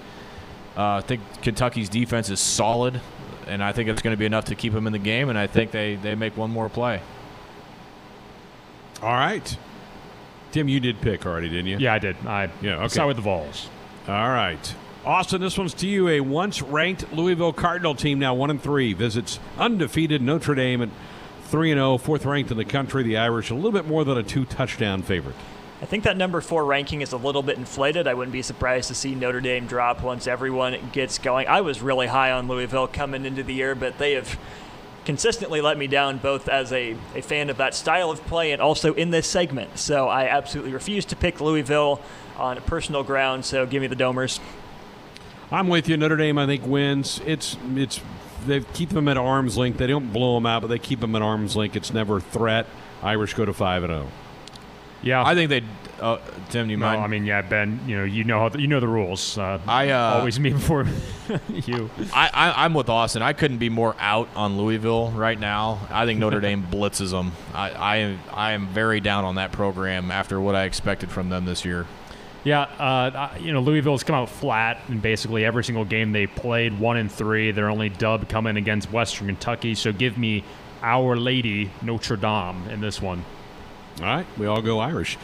Uh, 0.78 0.96
I 0.96 1.02
think 1.02 1.22
Kentucky's 1.42 1.90
defense 1.90 2.30
is 2.30 2.40
solid, 2.40 3.02
and 3.48 3.64
I 3.64 3.74
think 3.74 3.90
it's 3.90 4.02
going 4.02 4.14
to 4.14 4.18
be 4.20 4.26
enough 4.26 4.46
to 4.46 4.56
keep 4.56 4.72
them 4.72 4.88
in 4.88 4.94
the 4.94 5.00
game. 5.00 5.30
And 5.30 5.38
I 5.38 5.48
think 5.48 5.72
they 5.72 5.96
they 5.96 6.16
make 6.16 6.38
one 6.38 6.52
more 6.52 6.70
play. 6.70 7.02
All 9.02 9.12
right. 9.12 9.58
Tim, 10.52 10.68
you 10.68 10.80
did 10.80 11.02
pick 11.02 11.26
already, 11.26 11.50
didn't 11.50 11.68
you? 11.68 11.78
Yeah, 11.78 11.94
I 11.94 12.00
did. 12.00 12.16
I 12.26 12.50
yeah. 12.62 12.78
Okay. 12.78 12.88
Start 12.90 13.08
with 13.08 13.18
the 13.18 13.24
Vols. 13.24 13.70
All 14.08 14.30
right. 14.30 14.76
Austin, 15.06 15.42
this 15.42 15.58
one's 15.58 15.74
to 15.76 15.88
you. 15.88 16.10
A 16.10 16.20
once 16.20 16.62
ranked 16.62 17.12
Louisville 17.12 17.54
Cardinal 17.54 17.96
team, 17.96 18.20
now 18.20 18.36
one 18.36 18.52
and 18.52 18.62
three, 18.62 18.94
visits 18.94 19.40
undefeated 19.58 20.22
Notre 20.22 20.54
Dame 20.54 20.84
at 20.84 20.90
three 21.46 21.72
and 21.72 21.78
zero, 21.78 21.94
oh, 21.94 21.98
fourth 21.98 22.26
ranked 22.26 22.52
in 22.52 22.58
the 22.58 22.66
country. 22.66 23.02
The 23.04 23.18
Irish 23.18 23.50
a 23.50 23.56
little 23.56 23.72
bit 23.72 23.88
more 23.88 24.04
than 24.04 24.18
a 24.18 24.24
two 24.24 24.46
touchdown 24.46 25.02
favorite. 25.02 25.36
I 25.82 25.86
think 25.86 26.04
that 26.04 26.16
number 26.16 26.40
four 26.42 26.64
ranking 26.64 27.02
is 27.02 27.12
a 27.12 27.18
little 27.18 27.42
bit 27.42 27.58
inflated. 27.58 28.08
I 28.08 28.14
wouldn't 28.14 28.32
be 28.32 28.44
surprised 28.44 28.90
to 28.90 28.96
see 28.96 29.16
Notre 29.16 29.42
Dame 29.42 29.66
drop 29.66 30.04
once 30.04 30.28
everyone 30.28 30.78
gets 30.92 31.18
going. 31.18 31.48
I 31.48 31.62
was 31.62 31.82
really 31.82 32.06
high 32.06 32.32
on 32.32 32.48
Louisville 32.48 32.88
coming 32.88 33.26
into 33.26 33.42
the 33.42 33.56
year, 33.56 33.74
but 33.74 33.98
they 33.98 34.14
have 34.14 34.38
consistently 35.06 35.62
let 35.62 35.78
me 35.78 35.88
down 35.88 36.18
both 36.18 36.48
as 36.48 36.72
a, 36.72 36.96
a 37.16 37.22
fan 37.22 37.50
of 37.50 37.58
that 37.58 37.74
style 37.74 38.12
of 38.12 38.24
play 38.26 38.52
and 38.52 38.62
also 38.62 38.94
in 38.94 39.12
this 39.12 39.28
segment. 39.28 39.78
So 39.78 40.08
I 40.08 40.28
absolutely 40.28 40.74
refuse 40.74 41.06
to 41.06 41.16
pick 41.16 41.42
Louisville 41.42 42.02
on 42.38 42.58
personal 42.62 43.04
ground. 43.04 43.46
So 43.46 43.66
give 43.66 43.82
me 43.82 43.88
the 43.88 43.96
Domers. 43.96 44.40
I'm 45.52 45.68
with 45.68 45.90
you. 45.90 45.98
Notre 45.98 46.16
Dame, 46.16 46.38
I 46.38 46.46
think, 46.46 46.66
wins. 46.66 47.20
It's 47.26 47.58
it's 47.76 48.00
they 48.46 48.62
keep 48.62 48.90
them 48.90 49.08
at 49.08 49.18
arm's 49.18 49.58
length. 49.58 49.78
They 49.78 49.88
don't 49.88 50.12
blow 50.14 50.36
them 50.36 50.46
out, 50.46 50.62
but 50.62 50.70
they 50.70 50.80
keep 50.80 51.02
them 51.02 51.16
at 51.16 51.22
arm's 51.22 51.56
length. 51.56 51.76
It's 51.76 51.94
never 51.94 52.18
a 52.18 52.22
threat. 52.22 52.68
Irish 53.04 53.34
go 53.34 53.46
to 53.46 53.54
five 53.54 53.84
and 53.84 53.92
zero. 53.92 54.08
Oh. 54.08 54.12
Yeah, 55.04 55.26
I 55.26 55.34
think 55.36 55.50
they. 55.50 55.64
Uh, 56.02 56.18
Tim, 56.50 56.68
do 56.68 56.72
you 56.72 56.78
no, 56.78 56.88
mind? 56.88 57.02
I 57.02 57.08
mean, 57.08 57.26
yeah, 57.26 57.44
Ben. 57.44 57.80
You 57.86 57.98
know, 58.00 58.04
you 58.04 58.24
know, 58.24 58.40
how, 58.40 58.58
you 58.58 58.68
know 58.68 58.80
the 58.80 58.88
rules. 58.88 59.38
Uh, 59.38 59.60
I 59.68 59.92
uh, 59.92 60.16
always 60.16 60.40
me 60.40 60.50
before 60.54 60.88
you. 61.50 61.90
I, 62.12 62.30
I, 62.56 62.66
am 62.66 62.74
with 62.74 62.90
Austin. 62.90 63.22
I 63.22 63.34
couldn't 63.34 63.60
be 63.60 63.70
more 63.70 63.96
out 64.00 64.28
on 64.36 64.58
Louisville 64.58 65.12
right 65.12 65.40
now. 65.40 65.88
I 65.92 66.06
think 66.06 66.20
Notre 66.20 66.40
Dame 66.42 66.66
blitzes 66.70 67.12
them. 67.12 67.34
I, 67.54 67.70
I 67.72 67.96
am 67.98 68.20
I 68.34 68.52
am 68.54 68.68
very 68.70 69.00
down 69.00 69.26
on 69.26 69.36
that 69.36 69.52
program 69.52 70.10
after 70.10 70.42
what 70.42 70.56
I 70.56 70.64
expected 70.64 71.12
from 71.12 71.30
them 71.30 71.46
this 71.46 71.64
year. 71.64 71.86
Yeah, 72.44 72.62
uh, 72.62 73.38
you 73.40 73.54
know 73.54 73.62
Louisville's 73.62 74.04
come 74.04 74.16
out 74.16 74.30
flat 74.30 74.82
in 74.90 75.00
basically 75.00 75.46
every 75.46 75.64
single 75.64 75.86
game 75.86 76.12
they 76.12 76.26
played. 76.26 76.80
One 76.80 76.98
and 76.98 77.12
three. 77.12 77.52
Their 77.52 77.70
only 77.70 77.90
dub 77.90 78.28
coming 78.28 78.58
against 78.58 78.92
Western 78.92 79.28
Kentucky. 79.28 79.76
So 79.76 79.94
give 79.94 80.18
me 80.18 80.44
Our 80.82 81.16
Lady 81.16 81.70
Notre 81.84 82.16
Dame 82.16 82.68
in 82.70 82.82
this 82.82 83.00
one. 83.00 83.24
All 84.00 84.08
right, 84.08 84.26
we 84.38 84.48
all 84.48 84.62
go 84.62 84.80
Irish. 84.80 85.18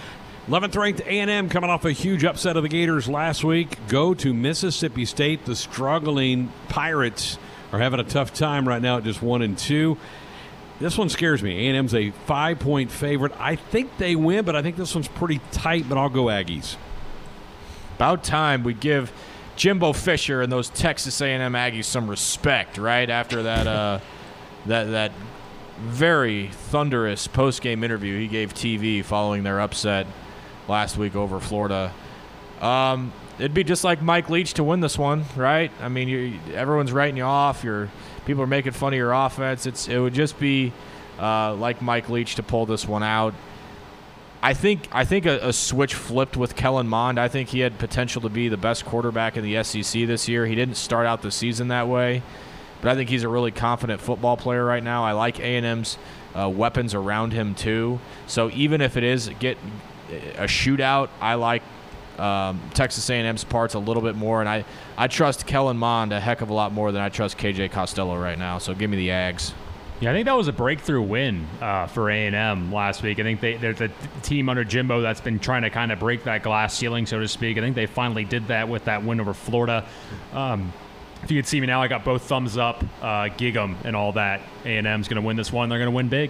11th 0.48 0.78
ranked 0.78 1.02
A&M 1.02 1.50
coming 1.50 1.70
off 1.70 1.84
a 1.84 1.92
huge 1.92 2.24
upset 2.24 2.56
of 2.56 2.64
the 2.64 2.70
Gators 2.70 3.10
last 3.10 3.44
week. 3.44 3.78
Go 3.90 4.14
to 4.14 4.34
Mississippi 4.34 5.04
State. 5.04 5.44
The 5.44 5.58
struggling 5.58 6.54
Pirates 6.70 7.38
are 7.74 7.80
having 7.80 8.00
a 8.00 8.06
tough 8.06 8.34
time 8.34 8.66
right 8.66 8.82
now 8.82 9.00
at 9.00 9.04
just 9.04 9.22
one 9.22 9.42
and 9.42 9.58
two. 9.58 9.98
This 10.80 10.98
one 10.98 11.10
scares 11.10 11.44
me. 11.44 11.68
A&M's 11.68 11.94
a 11.94 12.12
five-point 12.12 12.92
favorite. 12.92 13.34
I 13.38 13.58
think 13.58 13.98
they 13.98 14.16
win, 14.16 14.46
but 14.46 14.56
I 14.56 14.62
think 14.62 14.78
this 14.78 14.96
one's 14.96 15.10
pretty 15.10 15.42
tight. 15.52 15.90
But 15.90 15.98
I'll 15.98 16.08
go 16.08 16.26
Aggies. 16.28 16.78
About 17.98 18.24
time 18.24 18.64
we 18.64 18.74
give 18.74 19.12
Jimbo 19.58 19.92
Fisher 19.92 20.42
and 20.42 20.50
those 20.50 20.70
Texas 20.70 21.20
A&M 21.20 21.54
Aggies 21.54 21.86
some 21.86 22.10
respect, 22.10 22.78
right? 22.78 23.10
After 23.10 23.44
that, 23.44 23.68
uh, 23.68 24.00
that 24.66 24.86
that 24.92 25.12
very 25.78 26.48
thunderous 26.48 27.28
post 27.28 27.62
game 27.62 27.84
interview 27.84 28.18
he 28.18 28.28
gave 28.28 28.54
TV 28.54 29.04
following 29.04 29.44
their 29.44 29.60
upset 29.60 30.08
last 30.68 30.98
week 30.98 31.16
over 31.16 31.40
Florida. 31.40 31.94
Um, 32.62 33.12
it'd 33.40 33.54
be 33.54 33.64
just 33.64 33.84
like 33.84 34.02
Mike 34.02 34.30
Leach 34.30 34.56
to 34.56 34.64
win 34.64 34.80
this 34.80 34.98
one, 34.98 35.26
right? 35.36 35.72
I 35.82 35.90
mean, 35.90 36.08
you, 36.08 36.40
everyone's 36.54 36.92
writing 36.92 37.18
you 37.18 37.24
off. 37.24 37.64
Your 37.64 37.90
people 38.26 38.44
are 38.44 38.48
making 38.48 38.74
fun 38.74 38.94
of 38.94 38.98
your 38.98 39.14
offense. 39.14 39.66
It's 39.66 39.88
it 39.88 40.00
would 40.00 40.14
just 40.14 40.40
be 40.40 40.74
uh, 41.20 41.54
like 41.56 41.82
Mike 41.82 42.10
Leach 42.10 42.36
to 42.36 42.44
pull 42.44 42.66
this 42.66 42.88
one 42.88 43.04
out. 43.04 43.34
I 44.42 44.54
think 44.54 44.88
I 44.92 45.04
think 45.06 45.26
a, 45.26 45.48
a, 45.48 45.54
switch 45.54 45.96
flipped 45.96 46.38
with 46.38 46.56
Kellen 46.56 46.88
Mond. 46.88 47.20
I 47.20 47.28
think 47.28 47.50
he 47.50 47.60
had 47.60 47.80
potential 47.80 48.22
to 48.22 48.30
be 48.30 48.50
the 48.50 48.58
best 48.58 48.86
quarterback 48.86 49.36
in 49.36 49.44
the 49.44 49.64
SEC 49.64 50.06
this 50.06 50.28
year. 50.28 50.46
He 50.46 50.56
didn't 50.56 50.76
start 50.76 51.08
out 51.08 51.22
the 51.22 51.32
season 51.32 51.70
that 51.70 51.88
way 51.88 52.22
but 52.82 52.92
I 52.92 52.96
think 52.96 53.10
he's 53.10 53.24
a 53.24 53.30
really 53.30 53.52
confident 53.52 54.02
football 54.02 54.38
player 54.38 54.64
right 54.64 54.84
now. 54.84 55.04
I 55.04 55.14
like 55.14 55.40
A&M's 55.40 55.98
uh, 56.36 56.50
weapons 56.50 56.94
around 56.94 57.34
him 57.34 57.56
too. 57.56 58.00
So 58.28 58.50
even 58.52 58.82
if 58.82 58.98
it 58.98 59.04
is 59.04 59.30
get 59.40 59.58
a 60.10 60.46
shootout, 60.46 61.10
I 61.20 61.36
like 61.36 61.64
um, 62.18 62.62
Texas 62.74 63.10
A&M's 63.10 63.44
parts 63.44 63.74
a 63.74 63.80
little 63.80 64.02
bit 64.02 64.16
more, 64.16 64.40
and 64.40 64.50
I, 64.50 64.66
I 64.98 65.08
trust 65.08 65.46
Kellen 65.46 65.78
Mond 65.78 66.14
a 66.14 66.20
heck 66.20 66.42
of 66.42 66.50
a 66.50 66.54
lot 66.54 66.72
more 66.72 66.92
than 66.92 67.02
I 67.02 67.10
trust 67.10 67.38
KJ 67.38 67.72
Costello 67.72 68.18
right 68.18 68.38
now. 68.38 68.58
So 68.58 68.74
give 68.74 68.90
me 68.90 68.98
the 68.98 69.10
Ags. 69.10 69.54
Yeah, 70.00 70.12
I 70.12 70.14
think 70.14 70.26
that 70.26 70.38
was 70.38 70.48
a 70.48 70.54
breakthrough 70.54 71.02
win 71.02 71.48
uh, 71.60 71.88
for 71.88 72.12
A 72.12 72.28
and 72.28 72.36
M 72.36 72.72
last 72.72 73.02
week. 73.02 73.20
I 73.20 73.24
think 73.24 73.42
they 73.42 73.58
they're 73.58 73.74
the 73.74 73.92
team 74.22 74.48
under 74.48 74.64
Jimbo 74.64 75.02
that's 75.02 75.22
been 75.22 75.40
trying 75.40 75.64
to 75.64 75.72
kind 75.72 75.92
of 75.92 75.98
break 75.98 76.24
that 76.26 76.44
glass 76.44 76.76
ceiling, 76.76 77.08
so 77.08 77.20
to 77.20 77.28
speak. 77.28 77.58
I 77.58 77.62
think 77.62 77.76
they 77.76 77.88
finally 77.88 78.24
did 78.24 78.48
that 78.50 78.70
with 78.70 78.86
that 78.86 79.04
win 79.04 79.20
over 79.20 79.34
Florida. 79.34 79.88
Um, 80.34 80.72
if 81.24 81.32
you 81.32 81.40
could 81.40 81.48
see 81.48 81.60
me 81.60 81.66
now, 81.66 81.82
I 81.82 81.88
got 81.88 82.06
both 82.06 82.24
thumbs 82.24 82.58
up, 82.58 82.84
uh, 83.02 83.30
gig 83.30 83.56
'em 83.56 83.76
and 83.86 83.96
all 83.96 84.12
that. 84.12 84.42
A 84.66 84.78
and 84.78 84.86
M's 84.86 85.08
going 85.08 85.20
to 85.20 85.26
win 85.26 85.36
this 85.36 85.52
one. 85.52 85.68
They're 85.68 85.80
going 85.80 85.90
to 85.92 85.96
win 85.96 86.10
big. 86.10 86.30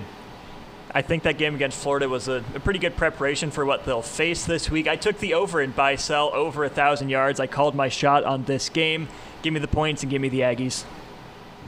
I 0.92 1.02
think 1.02 1.24
that 1.24 1.38
game 1.38 1.54
against 1.54 1.78
Florida 1.78 2.08
was 2.08 2.28
a, 2.28 2.44
a, 2.56 2.60
pretty 2.60 2.80
good 2.80 2.96
preparation 2.96 3.52
for 3.52 3.66
what 3.66 3.86
they'll 3.86 4.02
face 4.02 4.46
this 4.46 4.72
week. 4.72 4.88
I 4.88 4.96
took 4.96 5.20
the 5.20 5.34
over 5.34 5.62
in 5.62 5.72
buy 5.72 5.96
sell 5.96 6.32
over 6.34 6.64
a 6.64 6.70
thousand 6.70 7.10
yards. 7.10 7.40
I 7.40 7.48
called 7.48 7.76
my 7.76 7.90
shot 7.90 8.24
on 8.24 8.46
this 8.46 8.70
game. 8.70 9.08
Give 9.42 9.54
me 9.54 9.60
the 9.60 9.68
points 9.68 10.04
and 10.04 10.10
give 10.10 10.22
me 10.22 10.30
the 10.30 10.42
Aggies. 10.42 10.86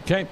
Okay. 0.04 0.28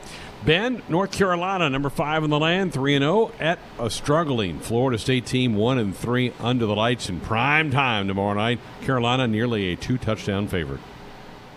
Ben, 0.45 0.81
North 0.87 1.11
Carolina, 1.11 1.69
number 1.69 1.89
five 1.89 2.23
in 2.23 2.29
the 2.29 2.39
land, 2.39 2.71
three 2.71 2.95
and 2.95 3.03
zero 3.03 3.31
at 3.39 3.59
a 3.79 3.89
struggling 3.89 4.59
Florida 4.59 4.97
State 4.97 5.25
team, 5.25 5.55
one 5.55 5.77
and 5.77 5.95
three 5.95 6.31
under 6.39 6.65
the 6.65 6.75
lights 6.75 7.09
in 7.09 7.19
prime 7.19 7.71
time 7.71 8.07
tomorrow 8.07 8.35
night. 8.35 8.59
Carolina 8.81 9.27
nearly 9.27 9.73
a 9.73 9.75
two 9.75 9.97
touchdown 9.97 10.47
favorite. 10.47 10.79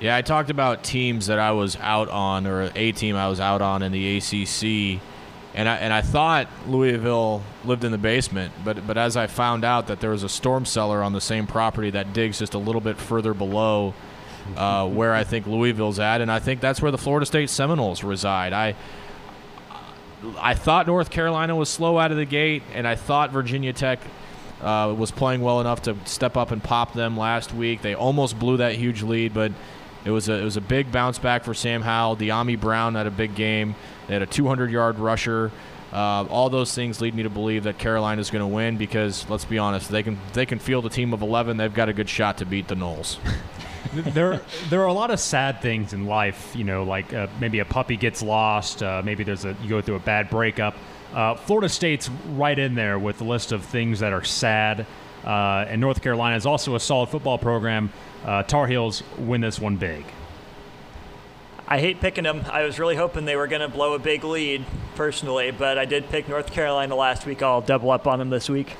Yeah, 0.00 0.16
I 0.16 0.22
talked 0.22 0.48
about 0.48 0.82
teams 0.82 1.26
that 1.26 1.38
I 1.38 1.52
was 1.52 1.76
out 1.76 2.08
on, 2.08 2.46
or 2.46 2.70
a 2.74 2.92
team 2.92 3.16
I 3.16 3.28
was 3.28 3.38
out 3.38 3.60
on 3.60 3.82
in 3.82 3.92
the 3.92 4.16
ACC, 4.16 5.00
and 5.54 5.68
I 5.68 5.76
and 5.76 5.92
I 5.92 6.00
thought 6.00 6.48
Louisville 6.66 7.42
lived 7.64 7.84
in 7.84 7.92
the 7.92 7.98
basement, 7.98 8.52
but 8.64 8.86
but 8.86 8.96
as 8.96 9.16
I 9.16 9.26
found 9.26 9.64
out 9.64 9.88
that 9.88 10.00
there 10.00 10.10
was 10.10 10.22
a 10.22 10.28
storm 10.28 10.64
cellar 10.64 11.02
on 11.02 11.12
the 11.12 11.20
same 11.20 11.46
property 11.46 11.90
that 11.90 12.12
digs 12.12 12.38
just 12.38 12.54
a 12.54 12.58
little 12.58 12.80
bit 12.80 12.96
further 12.98 13.34
below 13.34 13.94
uh, 14.56 14.88
where 14.88 15.12
I 15.12 15.24
think 15.24 15.46
Louisville's 15.46 15.98
at, 15.98 16.20
and 16.20 16.30
I 16.30 16.38
think 16.38 16.60
that's 16.60 16.80
where 16.80 16.90
the 16.90 16.98
Florida 16.98 17.26
State 17.26 17.50
Seminoles 17.50 18.04
reside. 18.04 18.52
I 18.52 18.76
I 20.38 20.54
thought 20.54 20.86
North 20.86 21.10
Carolina 21.10 21.56
was 21.56 21.68
slow 21.68 21.98
out 21.98 22.10
of 22.10 22.16
the 22.16 22.26
gate, 22.26 22.62
and 22.74 22.86
I 22.86 22.94
thought 22.94 23.32
Virginia 23.32 23.72
Tech 23.72 24.00
uh, 24.60 24.94
was 24.96 25.10
playing 25.10 25.40
well 25.40 25.60
enough 25.60 25.82
to 25.82 25.96
step 26.04 26.36
up 26.36 26.50
and 26.50 26.62
pop 26.62 26.92
them 26.92 27.16
last 27.16 27.54
week. 27.54 27.82
They 27.82 27.94
almost 27.94 28.38
blew 28.38 28.58
that 28.58 28.74
huge 28.74 29.02
lead, 29.02 29.34
but 29.34 29.52
it 30.04 30.10
was 30.10 30.28
a 30.28 30.34
it 30.34 30.44
was 30.44 30.56
a 30.56 30.60
big 30.60 30.92
bounce 30.92 31.18
back 31.18 31.44
for 31.44 31.54
Sam 31.54 31.82
Howell. 31.82 32.16
Dyami 32.16 32.60
Brown 32.60 32.94
had 32.94 33.06
a 33.06 33.10
big 33.10 33.34
game. 33.34 33.74
They 34.10 34.14
had 34.14 34.22
a 34.22 34.26
200 34.26 34.72
yard 34.72 34.98
rusher. 34.98 35.52
Uh, 35.92 36.24
all 36.28 36.50
those 36.50 36.74
things 36.74 37.00
lead 37.00 37.14
me 37.14 37.22
to 37.22 37.30
believe 37.30 37.62
that 37.62 37.78
Carolina 37.78 38.20
is 38.20 38.28
going 38.28 38.42
to 38.42 38.46
win 38.52 38.76
because 38.76 39.24
let's 39.30 39.44
be 39.44 39.56
honest, 39.56 39.88
they 39.88 40.02
can 40.02 40.18
they 40.32 40.46
can 40.46 40.58
field 40.58 40.84
a 40.84 40.88
team 40.88 41.14
of 41.14 41.22
11. 41.22 41.56
They've 41.56 41.72
got 41.72 41.88
a 41.88 41.92
good 41.92 42.08
shot 42.08 42.38
to 42.38 42.44
beat 42.44 42.66
the 42.66 42.74
Noles. 42.74 43.18
there, 43.92 44.40
there 44.68 44.80
are 44.80 44.88
a 44.88 44.92
lot 44.92 45.12
of 45.12 45.20
sad 45.20 45.62
things 45.62 45.92
in 45.92 46.06
life. 46.06 46.56
You 46.56 46.64
know, 46.64 46.82
like 46.82 47.14
uh, 47.14 47.28
maybe 47.38 47.60
a 47.60 47.64
puppy 47.64 47.96
gets 47.96 48.20
lost. 48.20 48.82
Uh, 48.82 49.00
maybe 49.04 49.22
there's 49.22 49.44
a 49.44 49.56
you 49.62 49.68
go 49.68 49.80
through 49.80 49.94
a 49.94 50.00
bad 50.00 50.28
breakup. 50.28 50.74
Uh, 51.14 51.36
Florida 51.36 51.68
State's 51.68 52.10
right 52.30 52.58
in 52.58 52.74
there 52.74 52.98
with 52.98 53.18
the 53.18 53.24
list 53.24 53.52
of 53.52 53.64
things 53.64 54.00
that 54.00 54.12
are 54.12 54.24
sad. 54.24 54.86
Uh, 55.24 55.66
and 55.68 55.80
North 55.80 56.02
Carolina 56.02 56.34
is 56.34 56.46
also 56.46 56.74
a 56.74 56.80
solid 56.80 57.10
football 57.10 57.38
program. 57.38 57.92
Uh, 58.24 58.42
Tar 58.42 58.66
Heels 58.66 59.04
win 59.18 59.40
this 59.40 59.60
one 59.60 59.76
big. 59.76 60.04
I 61.70 61.78
hate 61.78 62.00
picking 62.00 62.24
them. 62.24 62.44
I 62.50 62.64
was 62.64 62.80
really 62.80 62.96
hoping 62.96 63.24
they 63.24 63.36
were 63.36 63.46
going 63.46 63.62
to 63.62 63.68
blow 63.68 63.94
a 63.94 63.98
big 64.00 64.24
lead 64.24 64.64
personally, 64.96 65.52
but 65.52 65.78
I 65.78 65.84
did 65.84 66.08
pick 66.10 66.28
North 66.28 66.50
Carolina 66.50 66.96
last 66.96 67.26
week. 67.26 67.42
I'll 67.42 67.60
double 67.60 67.92
up 67.92 68.08
on 68.08 68.18
them 68.18 68.28
this 68.28 68.50
week. 68.50 68.76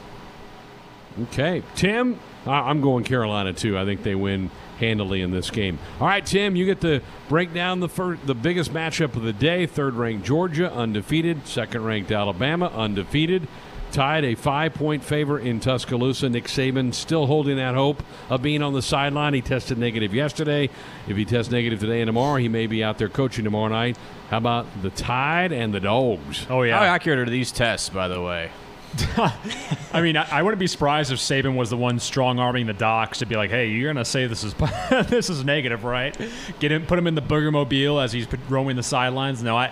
Okay. 1.23 1.63
Tim, 1.77 2.19
I'm 2.47 2.81
going 2.81 3.05
Carolina 3.05 3.53
too. 3.53 3.79
I 3.79 3.85
think 3.85 4.03
they 4.03 4.17
win 4.17 4.51
handily 4.79 5.21
in 5.21 5.31
this 5.31 5.51
game. 5.51 5.79
All 6.01 6.07
right, 6.07 6.25
Tim, 6.25 6.57
you 6.57 6.65
get 6.65 6.81
to 6.81 7.01
break 7.29 7.55
down 7.55 7.79
the 7.79 7.89
first, 7.89 8.27
the 8.27 8.35
biggest 8.35 8.73
matchup 8.73 9.15
of 9.15 9.23
the 9.23 9.33
day. 9.33 9.67
Third 9.67 9.95
ranked 9.95 10.27
Georgia, 10.27 10.73
undefeated. 10.73 11.47
Second 11.47 11.85
ranked 11.85 12.11
Alabama, 12.11 12.73
undefeated. 12.75 13.47
Tied 13.93 14.25
a 14.25 14.35
five 14.35 14.75
point 14.75 15.03
favor 15.03 15.39
in 15.39 15.59
Tuscaloosa. 15.59 16.29
Nick 16.29 16.45
Saban 16.45 16.95
still 16.95 17.27
holding 17.27 17.57
that 17.57 17.75
hope 17.75 18.03
of 18.29 18.41
being 18.41 18.63
on 18.63 18.73
the 18.73 18.83
sideline. 18.83 19.35
He 19.35 19.41
tested 19.41 19.79
negative 19.79 20.15
yesterday. 20.15 20.71
If 21.09 21.17
he 21.17 21.25
tests 21.25 21.51
negative 21.51 21.81
today 21.81 22.01
and 22.01 22.09
tomorrow, 22.09 22.37
he 22.37 22.49
may 22.49 22.67
be 22.67 22.85
out 22.85 22.99
there 22.99 23.09
coaching 23.09 23.45
tomorrow 23.45 23.69
night. 23.69 23.99
How 24.29 24.39
about 24.39 24.67
the 24.83 24.91
Tide 24.91 25.51
and 25.53 25.75
the 25.75 25.81
Dogs? 25.81 26.47
Oh, 26.49 26.63
yeah. 26.63 26.79
How 26.79 26.85
accurate 26.85 27.19
are 27.19 27.31
these 27.31 27.51
tests, 27.51 27.89
by 27.89 28.07
the 28.07 28.23
way? 28.23 28.51
I 29.93 30.01
mean, 30.03 30.17
I, 30.17 30.39
I, 30.39 30.43
wouldn't 30.43 30.59
be 30.59 30.67
surprised 30.67 31.13
if 31.13 31.19
Saban 31.19 31.55
was 31.55 31.71
the 31.71 31.77
one 31.77 32.01
strong 32.01 32.41
arming 32.41 32.67
the 32.67 32.73
docs 32.73 33.19
to 33.19 33.27
be 33.27 33.37
like, 33.37 33.51
"Hey, 33.51 33.69
you're 33.69 33.93
gonna 33.93 34.05
say 34.05 34.27
this 34.27 34.43
is 34.43 34.53
this 35.09 35.31
is 35.31 35.45
negative, 35.45 35.85
right? 35.85 36.17
Get 36.59 36.73
him, 36.73 36.87
put 36.87 36.99
him 36.99 37.07
in 37.07 37.15
the 37.15 37.23
booger 37.23 37.53
mobile 37.53 38.01
as 38.01 38.13
he's 38.13 38.27
roaming 38.49 38.75
the 38.75 38.83
sidelines." 38.83 39.45
No, 39.45 39.57
I, 39.57 39.71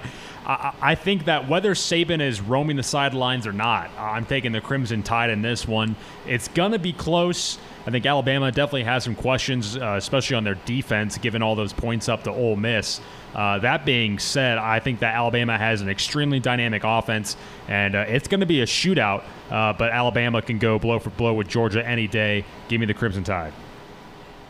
I, 0.48 0.72
I 0.80 0.94
think 0.94 1.26
that 1.26 1.48
whether 1.48 1.74
Saban 1.74 2.20
is 2.20 2.40
roaming 2.40 2.76
the 2.76 2.82
sidelines 2.82 3.46
or 3.46 3.52
not, 3.52 3.90
I'm 3.98 4.24
taking 4.24 4.52
the 4.52 4.60
Crimson 4.60 5.02
Tide 5.02 5.30
in 5.30 5.42
this 5.42 5.68
one. 5.68 5.94
It's 6.26 6.48
gonna 6.48 6.78
be 6.78 6.92
close. 6.92 7.58
I 7.86 7.90
think 7.90 8.06
Alabama 8.06 8.50
definitely 8.50 8.84
has 8.84 9.04
some 9.04 9.14
questions, 9.14 9.76
uh, 9.76 9.94
especially 9.98 10.36
on 10.36 10.44
their 10.44 10.56
defense, 10.66 11.18
given 11.18 11.42
all 11.42 11.54
those 11.54 11.72
points 11.72 12.08
up 12.08 12.24
to 12.24 12.30
Ole 12.30 12.56
Miss. 12.56 13.00
Uh, 13.34 13.58
that 13.58 13.84
being 13.84 14.18
said, 14.18 14.56
I 14.56 14.80
think 14.80 15.00
that 15.00 15.14
Alabama 15.14 15.56
has 15.58 15.82
an 15.82 15.88
extremely 15.88 16.40
dynamic 16.40 16.82
offense, 16.82 17.36
and 17.68 17.94
uh, 17.94 18.04
it's 18.08 18.26
going 18.26 18.40
to 18.40 18.46
be 18.46 18.62
a 18.62 18.66
shootout. 18.66 19.22
Uh, 19.50 19.74
but 19.74 19.90
Alabama 19.90 20.40
can 20.40 20.58
go 20.58 20.78
blow 20.78 20.98
for 20.98 21.10
blow 21.10 21.34
with 21.34 21.46
Georgia 21.46 21.86
any 21.86 22.06
day. 22.06 22.44
Give 22.68 22.80
me 22.80 22.86
the 22.86 22.94
Crimson 22.94 23.24
Tide. 23.24 23.52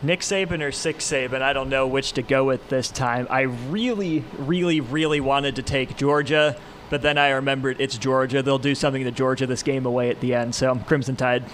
Nick 0.00 0.20
Saban 0.20 0.62
or 0.62 0.70
Six 0.70 1.04
Saban, 1.04 1.42
I 1.42 1.52
don't 1.52 1.68
know 1.68 1.86
which 1.86 2.12
to 2.12 2.22
go 2.22 2.44
with 2.44 2.68
this 2.68 2.88
time. 2.88 3.26
I 3.30 3.42
really, 3.42 4.24
really, 4.38 4.80
really 4.80 5.20
wanted 5.20 5.56
to 5.56 5.62
take 5.62 5.96
Georgia, 5.96 6.56
but 6.88 7.02
then 7.02 7.18
I 7.18 7.30
remembered 7.30 7.80
it's 7.80 7.98
Georgia. 7.98 8.40
They'll 8.40 8.60
do 8.60 8.76
something 8.76 9.02
to 9.04 9.10
Georgia 9.10 9.46
this 9.46 9.64
game 9.64 9.86
away 9.86 10.10
at 10.10 10.20
the 10.20 10.34
end. 10.34 10.54
So 10.54 10.70
I'm 10.70 10.84
Crimson 10.84 11.16
Tide. 11.16 11.44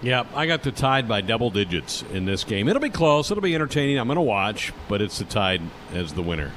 Yeah, 0.00 0.24
I 0.34 0.46
got 0.46 0.62
the 0.62 0.72
Tide 0.72 1.06
by 1.06 1.20
double 1.20 1.50
digits 1.50 2.02
in 2.12 2.24
this 2.24 2.44
game. 2.44 2.68
It'll 2.68 2.80
be 2.80 2.90
close. 2.90 3.30
It'll 3.30 3.42
be 3.42 3.54
entertaining. 3.54 3.98
I'm 3.98 4.06
going 4.06 4.16
to 4.16 4.22
watch, 4.22 4.72
but 4.88 5.02
it's 5.02 5.18
the 5.18 5.24
Tide 5.24 5.62
as 5.92 6.14
the 6.14 6.22
winner. 6.22 6.52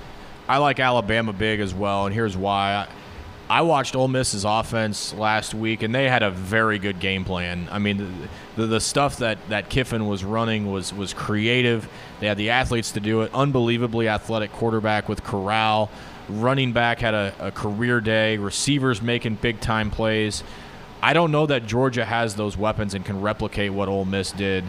I 0.48 0.58
like 0.58 0.80
Alabama 0.80 1.34
big 1.34 1.60
as 1.60 1.74
well, 1.74 2.06
and 2.06 2.14
here's 2.14 2.36
why. 2.36 2.74
I, 2.74 2.88
I 3.50 3.62
watched 3.62 3.96
Ole 3.96 4.08
Miss's 4.08 4.46
offense 4.46 5.12
last 5.16 5.56
week, 5.56 5.82
and 5.82 5.94
they 5.94 6.08
had 6.08 6.22
a 6.22 6.30
very 6.30 6.78
good 6.78 7.00
game 7.00 7.26
plan. 7.26 7.68
I 7.72 7.80
mean, 7.80 8.30
the, 8.56 8.68
the, 8.68 8.80
stuff 8.80 9.18
that, 9.18 9.40
that 9.50 9.70
Kiffin 9.70 10.08
was 10.08 10.24
running 10.24 10.72
was 10.72 10.94
was 10.94 11.14
creative. 11.16 11.90
They 12.20 12.28
had 12.28 12.38
the 12.38 12.52
athletes 12.52 12.92
to 12.92 13.00
do 13.00 13.22
it. 13.24 13.34
Unbelievably 13.34 14.08
athletic 14.08 14.52
quarterback 14.52 15.10
with 15.10 15.24
Corral. 15.24 15.90
Running 16.30 16.74
back 16.74 17.00
had 17.00 17.16
a, 17.16 17.34
a 17.40 17.52
career 17.52 18.02
day. 18.02 18.38
Receivers 18.38 19.02
making 19.02 19.36
big 19.36 19.60
time 19.60 19.90
plays. 19.90 20.44
I 21.02 21.14
don't 21.14 21.32
know 21.32 21.48
that 21.48 21.66
Georgia 21.66 22.06
has 22.06 22.36
those 22.36 22.56
weapons 22.56 22.94
and 22.94 23.04
can 23.04 23.20
replicate 23.20 23.74
what 23.74 23.90
Ole 23.90 24.06
Miss 24.06 24.32
did 24.32 24.64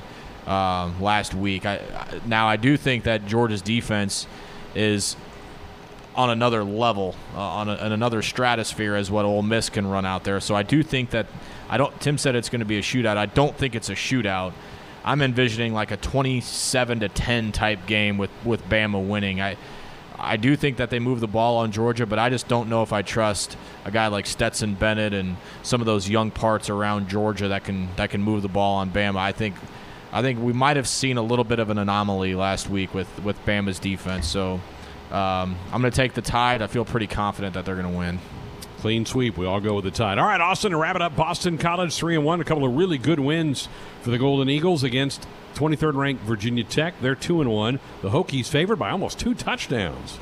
um, 0.46 1.02
last 1.02 1.34
week. 1.34 1.66
I, 1.66 1.82
now, 2.24 2.48
I 2.48 2.56
do 2.56 2.78
think 2.78 3.04
that 3.04 3.26
Georgia's 3.26 3.60
defense 3.60 4.26
is 4.74 5.16
on 6.20 6.30
another 6.30 6.62
level, 6.62 7.14
uh, 7.34 7.40
on, 7.40 7.68
a, 7.68 7.76
on, 7.76 7.92
another 7.92 8.22
stratosphere 8.22 8.94
as 8.94 9.10
what 9.10 9.24
Ole 9.24 9.42
Miss 9.42 9.70
can 9.70 9.86
run 9.86 10.04
out 10.04 10.24
there. 10.24 10.40
So 10.40 10.54
I 10.54 10.62
do 10.62 10.82
think 10.82 11.10
that 11.10 11.26
I 11.68 11.78
don't. 11.78 11.98
Tim 12.00 12.18
said 12.18 12.34
it's 12.34 12.48
going 12.48 12.60
to 12.60 12.66
be 12.66 12.78
a 12.78 12.82
shootout. 12.82 13.16
I 13.16 13.26
don't 13.26 13.56
think 13.56 13.74
it's 13.74 13.88
a 13.88 13.94
shootout. 13.94 14.52
I'm 15.02 15.22
envisioning 15.22 15.72
like 15.72 15.90
a 15.90 15.96
27 15.96 17.00
to 17.00 17.08
10 17.08 17.52
type 17.52 17.86
game 17.86 18.18
with 18.18 18.30
with 18.44 18.62
Bama 18.68 19.04
winning. 19.04 19.40
I 19.40 19.56
I 20.18 20.36
do 20.36 20.54
think 20.54 20.76
that 20.76 20.90
they 20.90 20.98
move 20.98 21.20
the 21.20 21.26
ball 21.26 21.56
on 21.56 21.72
Georgia, 21.72 22.04
but 22.04 22.18
I 22.18 22.28
just 22.28 22.46
don't 22.46 22.68
know 22.68 22.82
if 22.82 22.92
I 22.92 23.00
trust 23.00 23.56
a 23.86 23.90
guy 23.90 24.08
like 24.08 24.26
Stetson 24.26 24.74
Bennett 24.74 25.14
and 25.14 25.38
some 25.62 25.80
of 25.80 25.86
those 25.86 26.10
young 26.10 26.30
parts 26.30 26.68
around 26.68 27.08
Georgia 27.08 27.48
that 27.48 27.64
can 27.64 27.88
that 27.96 28.10
can 28.10 28.22
move 28.22 28.42
the 28.42 28.48
ball 28.48 28.76
on 28.76 28.90
Bama. 28.90 29.16
I 29.16 29.32
think 29.32 29.54
I 30.12 30.20
think 30.20 30.38
we 30.40 30.52
might 30.52 30.76
have 30.76 30.86
seen 30.86 31.16
a 31.16 31.22
little 31.22 31.44
bit 31.44 31.58
of 31.58 31.70
an 31.70 31.78
anomaly 31.78 32.34
last 32.34 32.68
week 32.68 32.92
with 32.92 33.08
with 33.24 33.42
Bama's 33.46 33.78
defense. 33.78 34.26
So 34.26 34.60
um, 35.10 35.56
I'm 35.72 35.80
going 35.80 35.92
to 35.92 35.96
take 35.96 36.14
the 36.14 36.22
Tide. 36.22 36.62
I 36.62 36.66
feel 36.66 36.84
pretty 36.84 37.06
confident 37.06 37.54
that 37.54 37.64
they're 37.64 37.76
going 37.76 37.90
to 37.90 37.98
win. 37.98 38.18
Clean 38.78 39.04
sweep. 39.04 39.36
We 39.36 39.46
all 39.46 39.60
go 39.60 39.74
with 39.74 39.84
the 39.84 39.90
Tide. 39.90 40.18
All 40.18 40.26
right, 40.26 40.40
Austin 40.40 40.70
to 40.70 40.78
wrap 40.78 40.96
it 40.96 41.02
up. 41.02 41.14
Boston 41.16 41.58
College 41.58 41.94
three 41.94 42.14
and 42.14 42.24
one. 42.24 42.40
A 42.40 42.44
couple 42.44 42.64
of 42.64 42.74
really 42.74 42.96
good 42.96 43.20
wins 43.20 43.68
for 44.00 44.10
the 44.10 44.18
Golden 44.18 44.48
Eagles 44.48 44.82
against 44.82 45.26
23rd 45.54 45.94
ranked 45.94 46.22
Virginia 46.22 46.64
Tech. 46.64 46.94
They're 47.00 47.14
2 47.14 47.40
and 47.40 47.50
1. 47.50 47.80
The 48.02 48.10
Hokies 48.10 48.48
favored 48.48 48.76
by 48.76 48.90
almost 48.90 49.18
two 49.18 49.34
touchdowns. 49.34 50.18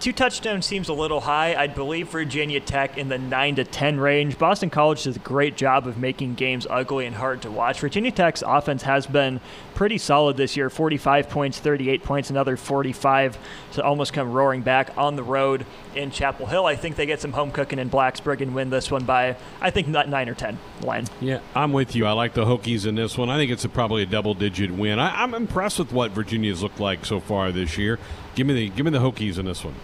Two 0.00 0.12
touchdowns 0.12 0.64
seems 0.64 0.88
a 0.88 0.92
little 0.92 1.22
high. 1.22 1.56
I'd 1.56 1.74
believe 1.74 2.10
Virginia 2.10 2.60
Tech 2.60 2.96
in 2.96 3.08
the 3.08 3.18
9 3.18 3.56
to 3.56 3.64
10 3.64 3.98
range. 3.98 4.38
Boston 4.38 4.70
College 4.70 5.02
does 5.02 5.16
a 5.16 5.18
great 5.18 5.56
job 5.56 5.88
of 5.88 5.98
making 5.98 6.34
games 6.34 6.68
ugly 6.70 7.04
and 7.04 7.16
hard 7.16 7.42
to 7.42 7.50
watch. 7.50 7.80
Virginia 7.80 8.12
Tech's 8.12 8.44
offense 8.46 8.84
has 8.84 9.08
been 9.08 9.40
pretty 9.74 9.98
solid 9.98 10.36
this 10.36 10.56
year 10.56 10.70
45 10.70 11.28
points, 11.28 11.58
38 11.58 12.04
points, 12.04 12.30
another 12.30 12.56
45 12.56 13.38
to 13.72 13.82
almost 13.82 14.12
come 14.12 14.30
roaring 14.30 14.62
back 14.62 14.96
on 14.96 15.16
the 15.16 15.22
road 15.24 15.66
in 15.96 16.12
Chapel 16.12 16.46
Hill. 16.46 16.64
I 16.64 16.76
think 16.76 16.94
they 16.94 17.06
get 17.06 17.20
some 17.20 17.32
home 17.32 17.50
cooking 17.50 17.80
in 17.80 17.90
Blacksburg 17.90 18.40
and 18.40 18.54
win 18.54 18.70
this 18.70 18.92
one 18.92 19.04
by, 19.04 19.34
I 19.60 19.70
think, 19.70 19.88
not 19.88 20.08
9 20.08 20.28
or 20.28 20.34
10 20.34 20.58
line. 20.82 21.06
Yeah, 21.20 21.40
I'm 21.56 21.72
with 21.72 21.96
you. 21.96 22.06
I 22.06 22.12
like 22.12 22.34
the 22.34 22.44
Hokies 22.44 22.86
in 22.86 22.94
this 22.94 23.18
one. 23.18 23.30
I 23.30 23.36
think 23.36 23.50
it's 23.50 23.64
a, 23.64 23.68
probably 23.68 24.04
a 24.04 24.06
double 24.06 24.34
digit 24.34 24.70
win. 24.70 25.00
I, 25.00 25.24
I'm 25.24 25.34
impressed 25.34 25.80
with 25.80 25.92
what 25.92 26.12
Virginia's 26.12 26.62
looked 26.62 26.78
like 26.78 27.04
so 27.04 27.18
far 27.18 27.50
this 27.50 27.76
year. 27.76 27.98
Give 28.38 28.46
me 28.46 28.54
the 28.54 28.68
give 28.68 28.84
me 28.84 28.92
the 28.92 29.00
Hokies 29.00 29.40
in 29.40 29.46
this 29.46 29.64
one. 29.64 29.74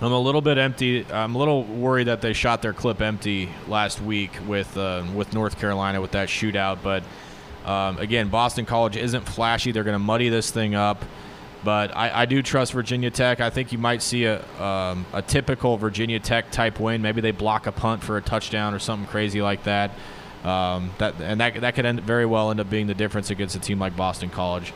I'm 0.00 0.10
a 0.10 0.18
little 0.18 0.40
bit 0.40 0.56
empty. 0.56 1.04
I'm 1.12 1.34
a 1.34 1.38
little 1.38 1.62
worried 1.62 2.06
that 2.06 2.22
they 2.22 2.32
shot 2.32 2.62
their 2.62 2.72
clip 2.72 3.02
empty 3.02 3.50
last 3.68 4.00
week 4.00 4.30
with 4.48 4.74
uh, 4.78 5.04
with 5.14 5.34
North 5.34 5.58
Carolina 5.58 6.00
with 6.00 6.12
that 6.12 6.30
shootout. 6.30 6.78
But 6.82 7.02
um, 7.70 7.98
again, 7.98 8.30
Boston 8.30 8.64
College 8.64 8.96
isn't 8.96 9.28
flashy. 9.28 9.72
They're 9.72 9.84
going 9.84 9.92
to 9.92 9.98
muddy 9.98 10.30
this 10.30 10.50
thing 10.50 10.74
up. 10.74 11.04
But 11.64 11.94
I, 11.94 12.22
I 12.22 12.24
do 12.24 12.40
trust 12.42 12.72
Virginia 12.72 13.10
Tech. 13.10 13.42
I 13.42 13.50
think 13.50 13.72
you 13.72 13.78
might 13.78 14.00
see 14.00 14.24
a 14.24 14.42
um, 14.58 15.04
a 15.12 15.20
typical 15.20 15.76
Virginia 15.76 16.18
Tech 16.18 16.50
type 16.50 16.80
win. 16.80 17.02
Maybe 17.02 17.20
they 17.20 17.30
block 17.30 17.66
a 17.66 17.72
punt 17.72 18.02
for 18.02 18.16
a 18.16 18.22
touchdown 18.22 18.72
or 18.72 18.78
something 18.78 19.06
crazy 19.06 19.42
like 19.42 19.64
that. 19.64 19.90
Um, 20.44 20.92
that 20.96 21.20
and 21.20 21.38
that 21.42 21.60
that 21.60 21.74
could 21.74 21.84
end, 21.84 22.00
very 22.00 22.24
well 22.24 22.50
end 22.50 22.58
up 22.58 22.70
being 22.70 22.86
the 22.86 22.94
difference 22.94 23.28
against 23.28 23.54
a 23.54 23.60
team 23.60 23.78
like 23.78 23.94
Boston 23.94 24.30
College. 24.30 24.72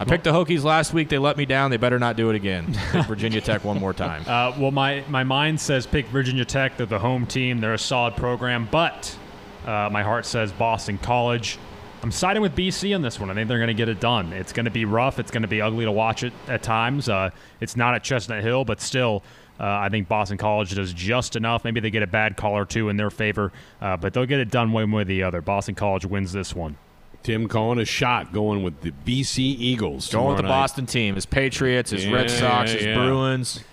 I 0.00 0.04
picked 0.04 0.24
the 0.24 0.32
Hokies 0.32 0.64
last 0.64 0.92
week. 0.92 1.08
They 1.08 1.18
let 1.18 1.36
me 1.36 1.46
down. 1.46 1.70
They 1.70 1.76
better 1.76 1.98
not 1.98 2.16
do 2.16 2.30
it 2.30 2.36
again. 2.36 2.74
Pick 2.90 3.06
Virginia 3.06 3.40
Tech 3.40 3.64
one 3.64 3.78
more 3.78 3.92
time. 3.92 4.24
Uh, 4.34 4.52
well, 4.58 4.70
my, 4.70 5.04
my 5.08 5.22
mind 5.22 5.60
says 5.60 5.86
pick 5.86 6.06
Virginia 6.08 6.44
Tech. 6.44 6.76
They're 6.76 6.86
the 6.86 6.98
home 6.98 7.24
team. 7.26 7.60
They're 7.60 7.74
a 7.74 7.78
solid 7.78 8.16
program. 8.16 8.68
But 8.70 9.16
uh, 9.64 9.88
my 9.92 10.02
heart 10.02 10.26
says 10.26 10.50
Boston 10.52 10.98
College. 10.98 11.58
I'm 12.02 12.10
siding 12.10 12.42
with 12.42 12.56
BC 12.56 12.94
on 12.94 13.02
this 13.02 13.20
one. 13.20 13.30
I 13.30 13.34
think 13.34 13.48
they're 13.48 13.58
going 13.58 13.68
to 13.68 13.74
get 13.74 13.88
it 13.88 14.00
done. 14.00 14.32
It's 14.32 14.52
going 14.52 14.64
to 14.64 14.70
be 14.70 14.84
rough. 14.84 15.18
It's 15.18 15.30
going 15.30 15.42
to 15.42 15.48
be 15.48 15.60
ugly 15.60 15.84
to 15.84 15.92
watch 15.92 16.24
it 16.24 16.32
at 16.48 16.62
times. 16.62 17.08
Uh, 17.08 17.30
it's 17.60 17.76
not 17.76 17.94
at 17.94 18.02
Chestnut 18.02 18.42
Hill, 18.42 18.64
but 18.64 18.80
still, 18.80 19.22
uh, 19.60 19.64
I 19.64 19.88
think 19.88 20.08
Boston 20.08 20.36
College 20.36 20.74
does 20.74 20.92
just 20.92 21.36
enough. 21.36 21.64
Maybe 21.64 21.80
they 21.80 21.90
get 21.90 22.02
a 22.02 22.06
bad 22.06 22.36
call 22.36 22.56
or 22.56 22.64
two 22.64 22.88
in 22.88 22.96
their 22.96 23.10
favor, 23.10 23.52
uh, 23.80 23.96
but 23.96 24.12
they'll 24.12 24.26
get 24.26 24.40
it 24.40 24.50
done 24.50 24.72
one 24.72 24.90
way 24.90 25.02
or 25.02 25.04
the 25.04 25.22
other. 25.22 25.40
Boston 25.40 25.74
College 25.74 26.04
wins 26.04 26.32
this 26.32 26.54
one. 26.54 26.76
Tim 27.24 27.48
calling 27.48 27.78
a 27.78 27.86
shot, 27.86 28.32
going 28.34 28.62
with 28.62 28.82
the 28.82 28.92
BC 28.92 29.38
Eagles. 29.38 30.12
Going 30.12 30.28
with 30.28 30.36
the 30.36 30.42
night. 30.42 30.48
Boston 30.50 30.84
team. 30.84 31.14
His 31.14 31.24
Patriots, 31.24 31.90
his 31.90 32.04
Yeah, 32.04 32.12
Red 32.12 32.30
Sox, 32.30 32.70
yeah, 32.70 32.76
his 32.76 32.86
yeah. 32.86 32.94
Bruins. 32.94 33.64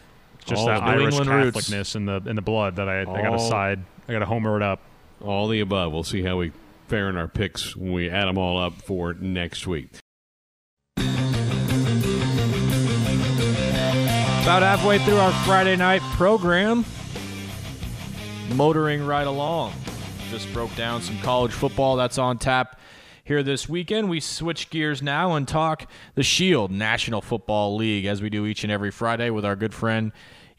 Just 0.45 0.61
All 0.61 0.67
that 0.67 0.79
the 0.79 0.85
New 0.95 1.01
Irish 1.03 1.15
England 1.17 1.43
roots. 1.43 1.69
Catholicness 1.69 1.95
in 1.97 2.05
the 2.05 2.21
in 2.25 2.37
the 2.37 2.41
blood 2.41 2.77
that 2.77 2.87
I, 2.87 3.01
I 3.01 3.03
got 3.03 3.31
to 3.31 3.39
side. 3.39 3.83
I 4.07 4.13
got 4.13 4.19
to 4.19 4.25
homer 4.25 4.55
it 4.55 4.63
up. 4.63 4.79
All 5.21 5.49
the 5.49 5.59
above. 5.59 5.91
We'll 5.91 6.03
see 6.03 6.23
how 6.23 6.37
we 6.37 6.53
fare 6.87 7.09
in 7.09 7.17
our 7.17 7.27
picks 7.27 7.75
when 7.75 7.91
we 7.91 8.09
add 8.09 8.25
them 8.25 8.37
all 8.37 8.57
up 8.57 8.81
for 8.81 9.13
next 9.15 9.67
week. 9.67 9.89
About 14.43 14.63
halfway 14.63 14.97
through 14.99 15.17
our 15.17 15.33
Friday 15.43 15.75
night 15.75 16.01
program, 16.13 16.85
motoring 18.55 19.05
right 19.05 19.27
along. 19.27 19.73
Just 20.29 20.51
broke 20.53 20.73
down 20.77 21.01
some 21.01 21.19
college 21.19 21.51
football 21.51 21.97
that's 21.97 22.17
on 22.17 22.37
tap 22.37 22.77
here 23.31 23.41
this 23.41 23.69
weekend. 23.69 24.09
We 24.09 24.19
switch 24.19 24.69
gears 24.69 25.01
now 25.01 25.35
and 25.35 25.47
talk 25.47 25.89
the 26.15 26.21
Shield 26.21 26.69
National 26.69 27.21
Football 27.21 27.77
League 27.77 28.05
as 28.05 28.21
we 28.21 28.29
do 28.29 28.45
each 28.45 28.65
and 28.65 28.71
every 28.71 28.91
Friday 28.91 29.29
with 29.29 29.45
our 29.45 29.55
good 29.55 29.73
friend 29.73 30.11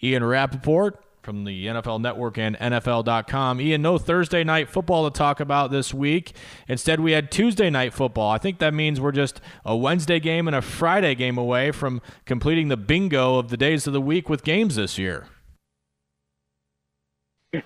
Ian 0.02 0.24
Rapoport 0.24 1.04
from 1.22 1.44
the 1.44 1.66
NFL 1.66 2.00
Network 2.00 2.38
and 2.38 2.56
NFL.com. 2.56 3.60
Ian, 3.60 3.82
no 3.82 3.98
Thursday 3.98 4.42
night 4.42 4.70
football 4.70 5.10
to 5.10 5.14
talk 5.14 5.38
about 5.38 5.70
this 5.70 5.92
week. 5.92 6.34
Instead, 6.66 6.98
we 6.98 7.12
had 7.12 7.30
Tuesday 7.30 7.68
night 7.68 7.92
football. 7.92 8.30
I 8.30 8.38
think 8.38 8.58
that 8.60 8.72
means 8.72 9.02
we're 9.02 9.12
just 9.12 9.42
a 9.66 9.76
Wednesday 9.76 10.18
game 10.18 10.46
and 10.46 10.56
a 10.56 10.62
Friday 10.62 11.14
game 11.14 11.36
away 11.36 11.72
from 11.72 12.00
completing 12.24 12.68
the 12.68 12.78
bingo 12.78 13.36
of 13.36 13.50
the 13.50 13.58
days 13.58 13.86
of 13.86 13.92
the 13.92 14.00
week 14.00 14.30
with 14.30 14.44
games 14.44 14.76
this 14.76 14.96
year. 14.96 15.26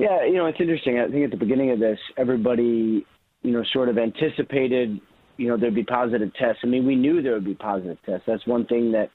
Yeah, 0.00 0.24
you 0.24 0.34
know, 0.34 0.46
it's 0.46 0.58
interesting. 0.58 0.98
I 0.98 1.06
think 1.06 1.26
at 1.26 1.30
the 1.30 1.36
beginning 1.36 1.70
of 1.70 1.78
this, 1.78 2.00
everybody, 2.16 3.06
you 3.46 3.52
know, 3.52 3.62
sort 3.72 3.88
of 3.88 3.96
anticipated, 3.96 5.00
you 5.36 5.46
know, 5.46 5.56
there'd 5.56 5.72
be 5.72 5.84
positive 5.84 6.34
tests. 6.34 6.62
I 6.64 6.66
mean, 6.66 6.84
we 6.84 6.96
knew 6.96 7.22
there 7.22 7.34
would 7.34 7.44
be 7.44 7.54
positive 7.54 7.96
tests. 8.04 8.24
That's 8.26 8.44
one 8.44 8.66
thing 8.66 8.90
that 8.90 9.10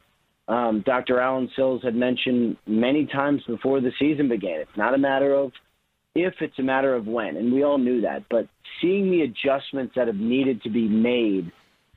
um, 0.47 0.83
Dr. 0.85 1.19
Alan 1.19 1.49
Sills 1.53 1.83
had 1.83 1.95
mentioned 1.95 2.55
many 2.65 3.05
times 3.05 3.41
before 3.45 3.81
the 3.81 3.91
season 3.99 4.29
began. 4.29 4.61
It's 4.61 4.77
not 4.77 4.93
a 4.93 4.97
matter 4.97 5.35
of 5.35 5.51
if, 6.15 6.33
it's 6.39 6.57
a 6.59 6.63
matter 6.63 6.95
of 6.95 7.07
when. 7.07 7.35
And 7.35 7.51
we 7.51 7.63
all 7.63 7.77
knew 7.77 7.99
that. 8.01 8.23
But 8.29 8.47
seeing 8.81 9.11
the 9.11 9.23
adjustments 9.23 9.95
that 9.97 10.07
have 10.07 10.15
needed 10.15 10.63
to 10.63 10.69
be 10.69 10.87
made 10.87 11.51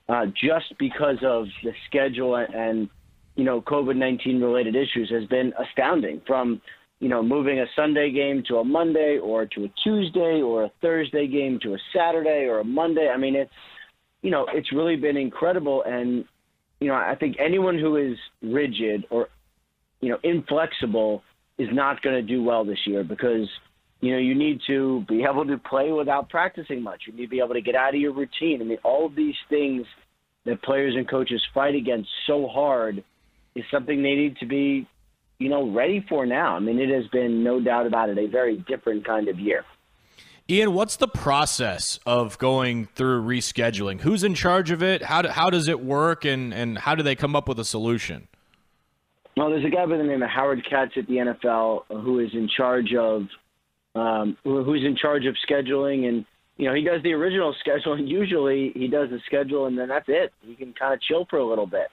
uh, 0.08 0.26
just 0.26 0.76
because 0.76 1.18
of 1.24 1.46
the 1.62 1.70
schedule 1.86 2.34
and, 2.34 2.52
and 2.52 2.88
you 3.36 3.44
know, 3.44 3.60
COVID 3.60 3.94
19 3.94 4.40
related 4.40 4.74
issues 4.74 5.08
has 5.10 5.24
been 5.28 5.52
astounding 5.56 6.20
from, 6.26 6.60
you 7.00 7.08
know, 7.08 7.22
moving 7.22 7.60
a 7.60 7.66
Sunday 7.76 8.10
game 8.10 8.42
to 8.48 8.56
a 8.56 8.64
Monday 8.64 9.18
or 9.22 9.46
to 9.46 9.64
a 9.64 9.72
Tuesday 9.82 10.40
or 10.40 10.64
a 10.64 10.72
Thursday 10.80 11.26
game 11.26 11.58
to 11.62 11.74
a 11.74 11.78
Saturday 11.94 12.46
or 12.48 12.60
a 12.60 12.64
Monday. 12.64 13.10
I 13.12 13.16
mean, 13.16 13.34
it's, 13.34 13.50
you 14.22 14.30
know, 14.30 14.46
it's 14.52 14.72
really 14.72 14.96
been 14.96 15.16
incredible. 15.16 15.82
And, 15.84 16.24
you 16.80 16.88
know, 16.88 16.94
I 16.94 17.14
think 17.18 17.36
anyone 17.38 17.78
who 17.78 17.96
is 17.96 18.16
rigid 18.42 19.04
or, 19.10 19.28
you 20.00 20.08
know, 20.08 20.18
inflexible 20.22 21.22
is 21.58 21.68
not 21.72 22.00
going 22.02 22.16
to 22.16 22.22
do 22.22 22.42
well 22.42 22.64
this 22.64 22.78
year 22.86 23.04
because, 23.04 23.48
you 24.00 24.12
know, 24.12 24.18
you 24.18 24.34
need 24.34 24.60
to 24.66 25.04
be 25.08 25.24
able 25.30 25.46
to 25.46 25.58
play 25.58 25.92
without 25.92 26.28
practicing 26.28 26.82
much. 26.82 27.02
You 27.06 27.12
need 27.12 27.24
to 27.24 27.28
be 27.28 27.40
able 27.40 27.54
to 27.54 27.60
get 27.60 27.74
out 27.74 27.94
of 27.94 28.00
your 28.00 28.12
routine. 28.12 28.60
I 28.60 28.64
mean, 28.64 28.78
all 28.82 29.06
of 29.06 29.14
these 29.14 29.36
things 29.48 29.84
that 30.46 30.62
players 30.62 30.94
and 30.96 31.08
coaches 31.08 31.42
fight 31.52 31.74
against 31.74 32.08
so 32.26 32.46
hard 32.46 33.02
is 33.54 33.64
something 33.70 34.02
they 34.02 34.14
need 34.14 34.36
to 34.38 34.46
be, 34.46 34.86
you 35.44 35.50
know, 35.50 35.70
ready 35.70 36.02
for 36.08 36.24
now. 36.24 36.56
I 36.56 36.58
mean, 36.58 36.78
it 36.78 36.88
has 36.88 37.06
been 37.08 37.44
no 37.44 37.60
doubt 37.60 37.86
about 37.86 38.08
it 38.08 38.16
a 38.16 38.26
very 38.26 38.56
different 38.66 39.04
kind 39.04 39.28
of 39.28 39.38
year. 39.38 39.62
Ian, 40.48 40.72
what's 40.72 40.96
the 40.96 41.06
process 41.06 42.00
of 42.06 42.38
going 42.38 42.86
through 42.94 43.22
rescheduling? 43.22 44.00
Who's 44.00 44.24
in 44.24 44.34
charge 44.34 44.70
of 44.70 44.82
it? 44.82 45.02
How, 45.02 45.20
do, 45.20 45.28
how 45.28 45.50
does 45.50 45.68
it 45.68 45.84
work, 45.84 46.24
and, 46.24 46.54
and 46.54 46.78
how 46.78 46.94
do 46.94 47.02
they 47.02 47.14
come 47.14 47.36
up 47.36 47.46
with 47.46 47.58
a 47.60 47.64
solution? 47.64 48.26
Well, 49.36 49.50
there's 49.50 49.66
a 49.66 49.68
guy 49.68 49.84
by 49.84 49.98
the 49.98 50.02
name 50.02 50.22
of 50.22 50.30
Howard 50.30 50.66
Katz 50.68 50.92
at 50.96 51.06
the 51.08 51.14
NFL 51.14 51.84
who 51.88 52.20
is 52.20 52.30
in 52.32 52.48
charge 52.48 52.94
of 52.94 53.26
um, 53.94 54.38
who- 54.44 54.64
who's 54.64 54.82
in 54.82 54.96
charge 54.96 55.26
of 55.26 55.36
scheduling, 55.46 56.08
and 56.08 56.24
you 56.56 56.68
know 56.68 56.74
he 56.74 56.84
does 56.84 57.02
the 57.02 57.12
original 57.12 57.54
schedule. 57.60 57.92
And 57.92 58.08
usually 58.08 58.72
he 58.74 58.88
does 58.88 59.10
the 59.10 59.20
schedule, 59.26 59.66
and 59.66 59.76
then 59.78 59.88
that's 59.88 60.08
it. 60.08 60.32
He 60.40 60.54
can 60.54 60.72
kind 60.72 60.94
of 60.94 61.02
chill 61.02 61.26
for 61.28 61.38
a 61.38 61.44
little 61.44 61.66
bit. 61.66 61.88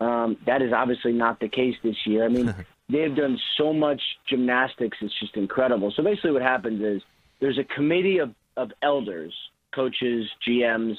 Um, 0.00 0.36
that 0.46 0.62
is 0.62 0.72
obviously 0.72 1.12
not 1.12 1.40
the 1.40 1.48
case 1.48 1.74
this 1.82 1.96
year. 2.06 2.24
I 2.24 2.28
mean, 2.28 2.54
they've 2.90 3.14
done 3.14 3.38
so 3.56 3.72
much 3.72 4.00
gymnastics; 4.28 4.96
it's 5.00 5.14
just 5.20 5.36
incredible. 5.36 5.92
So 5.96 6.02
basically, 6.02 6.32
what 6.32 6.42
happens 6.42 6.82
is 6.82 7.02
there's 7.40 7.58
a 7.58 7.74
committee 7.74 8.18
of, 8.18 8.34
of 8.56 8.70
elders, 8.82 9.32
coaches, 9.74 10.26
GMs, 10.46 10.94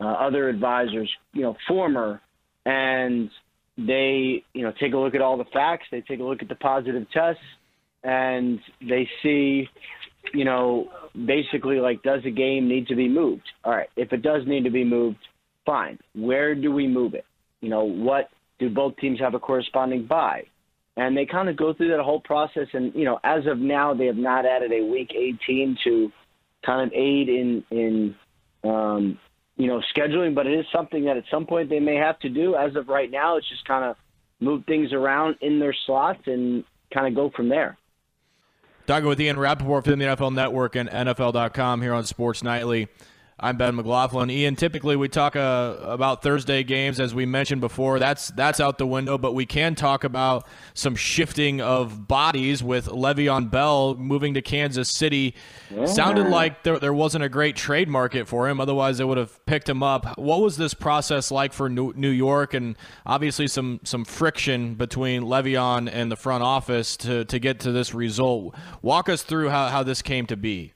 uh, 0.00 0.04
other 0.06 0.48
advisors, 0.48 1.10
you 1.32 1.42
know, 1.42 1.56
former, 1.66 2.20
and 2.64 3.30
they, 3.76 4.44
you 4.52 4.62
know, 4.62 4.72
take 4.80 4.92
a 4.94 4.96
look 4.96 5.14
at 5.14 5.20
all 5.20 5.36
the 5.36 5.44
facts. 5.52 5.86
They 5.90 6.00
take 6.00 6.20
a 6.20 6.24
look 6.24 6.42
at 6.42 6.48
the 6.48 6.54
positive 6.54 7.06
tests, 7.12 7.42
and 8.02 8.58
they 8.80 9.08
see, 9.22 9.68
you 10.34 10.44
know, 10.44 10.88
basically 11.26 11.80
like, 11.80 12.02
does 12.02 12.20
a 12.24 12.30
game 12.30 12.68
need 12.68 12.86
to 12.88 12.96
be 12.96 13.08
moved? 13.08 13.48
All 13.64 13.72
right, 13.72 13.88
if 13.96 14.12
it 14.12 14.22
does 14.22 14.42
need 14.46 14.64
to 14.64 14.70
be 14.70 14.84
moved, 14.84 15.18
fine. 15.66 15.98
Where 16.14 16.54
do 16.54 16.72
we 16.72 16.86
move 16.86 17.14
it? 17.14 17.24
You 17.60 17.70
know, 17.70 17.84
what 17.84 18.28
do 18.58 18.70
both 18.70 18.96
teams 18.96 19.20
have 19.20 19.34
a 19.34 19.38
corresponding 19.38 20.06
bye? 20.06 20.44
And 20.98 21.16
they 21.16 21.26
kind 21.26 21.48
of 21.48 21.56
go 21.56 21.72
through 21.72 21.88
that 21.96 22.00
whole 22.00 22.20
process. 22.20 22.66
And 22.72 22.92
you 22.94 23.04
know, 23.04 23.20
as 23.22 23.46
of 23.46 23.58
now, 23.58 23.94
they 23.94 24.06
have 24.06 24.16
not 24.16 24.44
added 24.44 24.72
a 24.72 24.84
week 24.84 25.12
18 25.14 25.78
to 25.84 26.12
kind 26.66 26.86
of 26.86 26.92
aid 26.92 27.28
in 27.28 27.64
in 27.70 28.14
um, 28.64 29.18
you 29.56 29.68
know 29.68 29.80
scheduling, 29.96 30.34
but 30.34 30.46
it 30.46 30.58
is 30.58 30.66
something 30.72 31.04
that 31.04 31.16
at 31.16 31.24
some 31.30 31.46
point 31.46 31.70
they 31.70 31.78
may 31.78 31.94
have 31.94 32.18
to 32.20 32.28
do. 32.28 32.56
As 32.56 32.74
of 32.74 32.88
right 32.88 33.10
now, 33.10 33.36
it's 33.36 33.48
just 33.48 33.64
kind 33.64 33.84
of 33.84 33.96
move 34.40 34.64
things 34.66 34.92
around 34.92 35.36
in 35.40 35.60
their 35.60 35.74
slots 35.86 36.22
and 36.26 36.64
kind 36.92 37.06
of 37.06 37.14
go 37.14 37.30
from 37.34 37.48
there. 37.48 37.78
Talking 38.86 39.08
with 39.08 39.20
Ian 39.20 39.38
Rapoport 39.38 39.84
from 39.84 39.98
the 39.98 40.06
NFL 40.06 40.32
Network 40.32 40.74
and 40.74 40.88
NFL.com 40.88 41.82
here 41.82 41.92
on 41.92 42.04
Sports 42.04 42.42
Nightly. 42.42 42.88
I'm 43.40 43.56
Ben 43.56 43.76
McLaughlin. 43.76 44.30
Ian, 44.30 44.56
typically 44.56 44.96
we 44.96 45.08
talk 45.08 45.36
uh, 45.36 45.76
about 45.82 46.22
Thursday 46.22 46.64
games, 46.64 46.98
as 46.98 47.14
we 47.14 47.24
mentioned 47.24 47.60
before. 47.60 48.00
That's 48.00 48.28
that's 48.28 48.58
out 48.58 48.78
the 48.78 48.86
window, 48.86 49.16
but 49.16 49.32
we 49.32 49.46
can 49.46 49.76
talk 49.76 50.02
about 50.02 50.46
some 50.74 50.96
shifting 50.96 51.60
of 51.60 52.08
bodies 52.08 52.64
with 52.64 52.86
Le'Veon 52.86 53.48
Bell 53.48 53.94
moving 53.94 54.34
to 54.34 54.42
Kansas 54.42 54.90
City. 54.90 55.36
Sounded 55.84 56.28
like 56.28 56.64
there, 56.64 56.80
there 56.80 56.92
wasn't 56.92 57.22
a 57.22 57.28
great 57.28 57.54
trade 57.54 57.88
market 57.88 58.26
for 58.26 58.48
him. 58.48 58.60
Otherwise, 58.60 58.98
they 58.98 59.04
would 59.04 59.18
have 59.18 59.44
picked 59.46 59.68
him 59.68 59.84
up. 59.84 60.18
What 60.18 60.40
was 60.40 60.56
this 60.56 60.74
process 60.74 61.30
like 61.30 61.52
for 61.52 61.68
New 61.68 61.92
New 61.94 62.10
York? 62.10 62.54
And 62.54 62.76
obviously, 63.06 63.46
some 63.46 63.78
some 63.84 64.04
friction 64.04 64.74
between 64.74 65.22
Le'Veon 65.22 65.88
and 65.92 66.10
the 66.10 66.16
front 66.16 66.42
office 66.42 66.96
to, 66.98 67.24
to 67.26 67.38
get 67.38 67.60
to 67.60 67.70
this 67.70 67.94
result. 67.94 68.56
Walk 68.82 69.08
us 69.08 69.22
through 69.22 69.50
how, 69.50 69.68
how 69.68 69.84
this 69.84 70.02
came 70.02 70.26
to 70.26 70.36
be. 70.36 70.72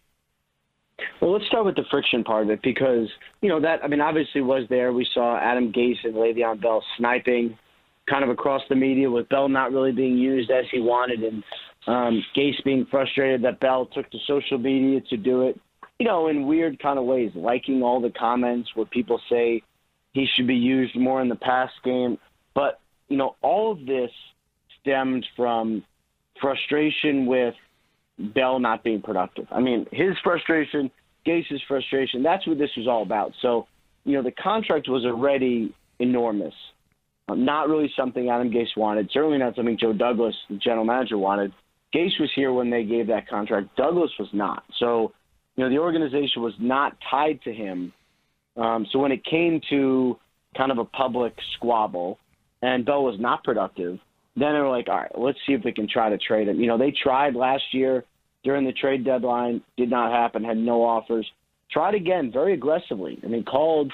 Well, 1.21 1.33
let's 1.33 1.47
start 1.47 1.65
with 1.65 1.77
the 1.77 1.85
friction 1.91 2.25
part 2.25 2.45
of 2.45 2.51
it 2.51 2.61
because 2.63 3.09
you 3.41 3.49
know 3.49 3.61
that 3.61 3.83
I 3.83 3.89
mean 3.89 4.01
obviously 4.01 4.41
was 4.41 4.65
there. 4.69 4.93
We 4.93 5.07
saw 5.13 5.39
Adam 5.39 5.73
Gase 5.73 6.05
and 6.05 6.15
Le'Veon 6.15 6.61
Bell 6.61 6.83
sniping 6.99 7.57
kind 8.09 8.25
of 8.25 8.31
across 8.31 8.63
the 8.69 8.75
media 8.75 9.11
with 9.11 9.29
Bell 9.29 9.49
not 9.49 9.73
really 9.73 9.93
being 9.93 10.19
used 10.19 10.51
as 10.51 10.65
he 10.71 10.81
wanted, 10.81 11.23
and 11.23 11.45
um, 11.87 12.25
Gase 12.37 12.63
being 12.65 12.87
frustrated 12.91 13.43
that 13.43 13.61
Bell 13.61 13.87
took 13.87 14.11
to 14.11 14.19
social 14.27 14.59
media 14.59 15.01
to 15.11 15.17
do 15.17 15.43
it. 15.43 15.59
You 15.99 16.07
know, 16.07 16.29
in 16.29 16.47
weird 16.47 16.81
kind 16.81 16.99
of 16.99 17.05
ways, 17.05 17.31
liking 17.35 17.83
all 17.83 18.01
the 18.01 18.11
comments 18.11 18.71
where 18.75 18.87
people 18.87 19.21
say 19.31 19.63
he 20.13 20.27
should 20.35 20.47
be 20.47 20.55
used 20.55 20.97
more 20.97 21.21
in 21.23 21.29
the 21.29 21.37
pass 21.37 21.71
game. 21.85 22.19
But 22.55 22.81
you 23.09 23.17
know, 23.17 23.37
all 23.43 23.73
of 23.73 23.87
this 23.87 24.11
stemmed 24.81 25.25
from 25.37 25.85
frustration 26.41 27.27
with 27.27 27.55
Bell 28.19 28.59
not 28.59 28.85
being 28.85 29.03
productive. 29.03 29.47
I 29.51 29.61
mean, 29.61 29.87
his 29.93 30.15
frustration, 30.23 30.91
Gase's 31.27 31.61
frustration, 31.67 32.23
that's 32.23 32.47
what 32.47 32.59
this 32.59 32.71
was 32.77 32.87
all 32.87 33.03
about. 33.03 33.33
So, 33.41 33.67
you 34.05 34.15
know, 34.15 34.23
the 34.23 34.33
contract 34.33 34.89
was 34.89 35.05
already 35.05 35.75
enormous. 35.99 36.55
Um, 37.29 37.45
not 37.45 37.69
really 37.69 37.91
something 37.97 38.29
Adam 38.29 38.51
Gase 38.51 38.77
wanted. 38.77 39.11
Certainly 39.13 39.39
not 39.39 39.55
something 39.55 39.79
Joe 39.79 39.93
Douglas, 39.93 40.35
the 40.51 40.57
general 40.57 40.85
manager, 40.85 41.19
wanted. 41.19 41.53
Gase 41.95 42.19
was 42.19 42.31
here 42.35 42.53
when 42.53 42.71
they 42.71 42.85
gave 42.85 43.07
that 43.09 43.29
contract. 43.29 43.77
Douglas 43.77 44.11
was 44.19 44.29
not. 44.33 44.65
So, 44.79 45.13
you 45.57 45.65
know, 45.65 45.71
the 45.71 45.79
organization 45.79 46.43
was 46.43 46.55
not 46.59 46.97
tied 47.11 47.41
to 47.43 47.53
him. 47.53 47.93
Um, 48.57 48.87
so 48.91 48.99
when 48.99 49.13
it 49.13 49.25
came 49.25 49.61
to 49.71 50.19
kind 50.57 50.73
of 50.73 50.79
a 50.79 50.85
public 50.85 51.35
squabble, 51.57 52.19
and 52.63 52.85
Bell 52.85 53.05
was 53.05 53.19
not 53.19 53.45
productive, 53.45 53.99
then 54.37 54.55
they 54.55 54.61
were 54.61 54.69
like, 54.69 54.89
all 54.89 54.97
right, 54.97 55.19
let's 55.19 55.39
see 55.47 55.53
if 55.53 55.63
we 55.65 55.73
can 55.73 55.89
try 55.89 56.09
to 56.09 56.19
trade 56.19 56.49
him. 56.49 56.61
You 56.61 56.67
know, 56.67 56.79
they 56.79 56.93
tried 57.03 57.35
last 57.35 57.65
year 57.73 58.05
during 58.45 58.65
the 58.65 58.73
trade 58.73 59.05
deadline, 59.05 59.63
did 59.77 59.91
not 59.91 60.11
happen, 60.11 60.43
had 60.43 60.57
no 60.57 60.83
offers. 60.83 61.27
Tried 61.71 61.95
again 61.95 62.31
very 62.33 62.55
aggressively. 62.55 63.19
I 63.23 63.27
mean, 63.27 63.45
called, 63.45 63.93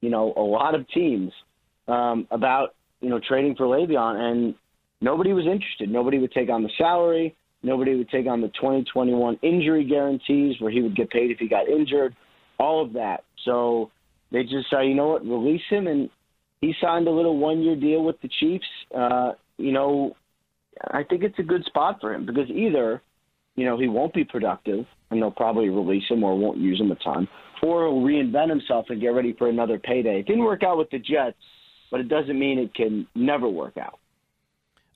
you 0.00 0.10
know, 0.10 0.32
a 0.36 0.40
lot 0.40 0.74
of 0.74 0.88
teams 0.88 1.32
um, 1.88 2.26
about, 2.30 2.74
you 3.00 3.10
know, 3.10 3.20
trading 3.26 3.54
for 3.56 3.66
Le'Veon, 3.66 4.16
and 4.16 4.54
nobody 5.00 5.32
was 5.32 5.46
interested. 5.46 5.90
Nobody 5.90 6.18
would 6.18 6.32
take 6.32 6.48
on 6.48 6.62
the 6.62 6.70
salary. 6.78 7.36
Nobody 7.62 7.96
would 7.96 8.10
take 8.10 8.26
on 8.26 8.40
the 8.40 8.48
2021 8.48 9.38
injury 9.42 9.84
guarantees 9.84 10.56
where 10.60 10.70
he 10.70 10.82
would 10.82 10.94
get 10.94 11.10
paid 11.10 11.30
if 11.30 11.38
he 11.38 11.48
got 11.48 11.68
injured, 11.68 12.14
all 12.58 12.84
of 12.84 12.92
that. 12.92 13.24
So 13.44 13.90
they 14.30 14.42
just 14.42 14.68
said, 14.70 14.82
you 14.82 14.94
know 14.94 15.08
what, 15.08 15.24
release 15.24 15.62
him. 15.70 15.86
And 15.86 16.10
he 16.64 16.74
signed 16.80 17.06
a 17.06 17.10
little 17.10 17.36
one 17.36 17.62
year 17.62 17.76
deal 17.76 18.02
with 18.02 18.20
the 18.22 18.28
Chiefs. 18.40 18.66
Uh, 18.96 19.32
you 19.58 19.72
know, 19.72 20.16
I 20.90 21.02
think 21.02 21.22
it's 21.22 21.38
a 21.38 21.42
good 21.42 21.64
spot 21.66 21.98
for 22.00 22.14
him 22.14 22.24
because 22.24 22.48
either, 22.48 23.02
you 23.54 23.66
know, 23.66 23.78
he 23.78 23.86
won't 23.86 24.14
be 24.14 24.24
productive 24.24 24.86
and 25.10 25.20
they'll 25.20 25.30
probably 25.30 25.68
release 25.68 26.04
him 26.08 26.24
or 26.24 26.36
won't 26.36 26.58
use 26.58 26.80
him 26.80 26.90
a 26.90 26.96
ton, 26.96 27.28
or 27.62 27.86
he'll 27.86 28.00
reinvent 28.00 28.48
himself 28.48 28.86
and 28.88 29.00
get 29.00 29.08
ready 29.08 29.34
for 29.34 29.48
another 29.48 29.78
payday. 29.78 30.20
It 30.20 30.26
didn't 30.26 30.44
work 30.44 30.62
out 30.62 30.78
with 30.78 30.90
the 30.90 30.98
Jets, 30.98 31.36
but 31.90 32.00
it 32.00 32.08
doesn't 32.08 32.38
mean 32.38 32.58
it 32.58 32.74
can 32.74 33.06
never 33.14 33.48
work 33.48 33.76
out. 33.76 33.98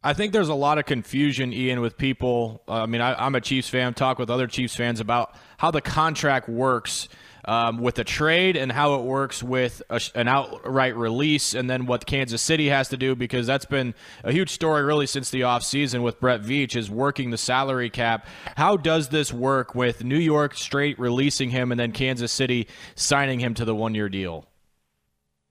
I 0.02 0.14
think 0.14 0.32
there's 0.32 0.48
a 0.48 0.54
lot 0.54 0.78
of 0.78 0.86
confusion, 0.86 1.52
Ian, 1.52 1.80
with 1.80 1.98
people. 1.98 2.62
Uh, 2.66 2.82
I 2.82 2.86
mean, 2.86 3.00
I, 3.00 3.26
am 3.26 3.34
a 3.34 3.40
Chiefs 3.40 3.68
fan. 3.68 3.94
Talk 3.94 4.18
with 4.18 4.30
other 4.30 4.46
Chiefs 4.46 4.74
fans 4.74 5.00
about 5.00 5.34
how 5.58 5.70
the 5.70 5.80
contract 5.80 6.48
works 6.48 7.08
um, 7.44 7.78
with 7.78 7.94
the 7.94 8.04
trade 8.04 8.56
and 8.56 8.72
how 8.72 8.94
it 8.94 9.04
works 9.04 9.42
with 9.42 9.82
a, 9.90 10.00
an 10.14 10.28
outright 10.28 10.96
release, 10.96 11.54
and 11.54 11.68
then 11.68 11.86
what 11.86 12.06
Kansas 12.06 12.42
City 12.42 12.68
has 12.68 12.88
to 12.88 12.96
do 12.96 13.14
because 13.14 13.46
that's 13.46 13.64
been 13.64 13.94
a 14.24 14.32
huge 14.32 14.50
story 14.50 14.82
really 14.82 15.06
since 15.06 15.30
the 15.30 15.42
offseason 15.42 16.02
with 16.02 16.20
Brett 16.20 16.42
Veach 16.42 16.76
is 16.76 16.90
working 16.90 17.30
the 17.30 17.38
salary 17.38 17.90
cap. 17.90 18.26
How 18.56 18.76
does 18.76 19.08
this 19.08 19.32
work 19.32 19.74
with 19.74 20.04
New 20.04 20.18
York 20.18 20.54
straight 20.54 20.98
releasing 20.98 21.50
him 21.50 21.70
and 21.70 21.78
then 21.78 21.92
Kansas 21.92 22.32
City 22.32 22.68
signing 22.94 23.40
him 23.40 23.54
to 23.54 23.64
the 23.64 23.74
one-year 23.74 24.08
deal? 24.08 24.46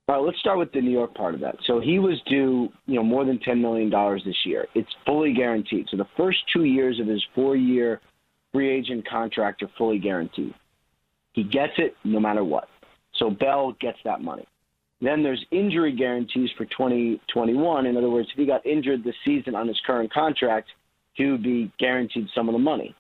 All 0.09 0.15
right, 0.15 0.25
let's 0.25 0.39
start 0.39 0.57
with 0.57 0.71
the 0.71 0.79
New 0.79 0.91
York 0.91 1.13
part 1.15 1.33
of 1.33 1.41
that. 1.41 1.57
So 1.65 1.81
he 1.81 1.99
was 1.99 2.21
due, 2.29 2.71
you 2.85 2.95
know, 2.95 3.03
more 3.03 3.25
than 3.25 3.39
ten 3.39 3.61
million 3.61 3.89
dollars 3.89 4.21
this 4.25 4.37
year. 4.45 4.65
It's 4.73 4.89
fully 5.05 5.33
guaranteed. 5.33 5.87
So 5.91 5.97
the 5.97 6.07
first 6.15 6.37
two 6.53 6.63
years 6.63 6.99
of 7.01 7.07
his 7.07 7.21
four-year 7.35 7.99
free 8.53 8.69
agent 8.69 9.05
contract 9.05 9.61
are 9.63 9.69
fully 9.77 9.99
guaranteed. 9.99 10.53
He 11.37 11.43
gets 11.43 11.73
it 11.77 11.95
no 12.03 12.19
matter 12.19 12.43
what. 12.43 12.67
So 13.19 13.29
Bell 13.29 13.75
gets 13.79 13.99
that 14.05 14.21
money. 14.21 14.47
Then 15.01 15.21
there's 15.21 15.45
injury 15.51 15.95
guarantees 15.95 16.49
for 16.57 16.65
2021. 16.65 17.85
In 17.85 17.95
other 17.95 18.09
words, 18.09 18.27
if 18.31 18.39
he 18.39 18.47
got 18.47 18.65
injured 18.65 19.03
this 19.03 19.13
season 19.23 19.53
on 19.53 19.67
his 19.67 19.79
current 19.85 20.11
contract, 20.11 20.67
he 21.13 21.25
would 21.25 21.43
be 21.43 21.71
guaranteed 21.77 22.27
some 22.33 22.49
of 22.49 22.53
the 22.53 22.59
money. 22.59 22.95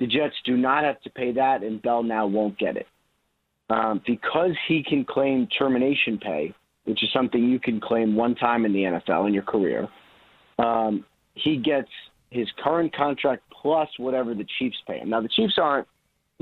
The 0.00 0.06
Jets 0.06 0.34
do 0.46 0.56
not 0.56 0.84
have 0.84 1.02
to 1.02 1.10
pay 1.10 1.32
that, 1.32 1.62
and 1.62 1.82
Bell 1.82 2.02
now 2.02 2.26
won't 2.26 2.58
get 2.58 2.78
it 2.78 2.86
um, 3.68 4.00
because 4.06 4.52
he 4.68 4.82
can 4.82 5.04
claim 5.04 5.46
termination 5.58 6.16
pay, 6.16 6.54
which 6.84 7.02
is 7.02 7.10
something 7.12 7.44
you 7.44 7.60
can 7.60 7.78
claim 7.78 8.16
one 8.16 8.34
time 8.36 8.64
in 8.64 8.72
the 8.72 8.84
NFL 8.84 9.26
in 9.26 9.34
your 9.34 9.42
career. 9.42 9.86
Um, 10.58 11.04
he 11.34 11.58
gets 11.58 11.90
his 12.30 12.48
current 12.64 12.96
contract 12.96 13.42
plus 13.60 13.90
whatever 13.98 14.32
the 14.34 14.46
Chiefs 14.58 14.78
pay 14.86 15.00
him. 15.00 15.10
Now 15.10 15.20
the 15.20 15.28
Chiefs 15.28 15.58
aren't, 15.60 15.86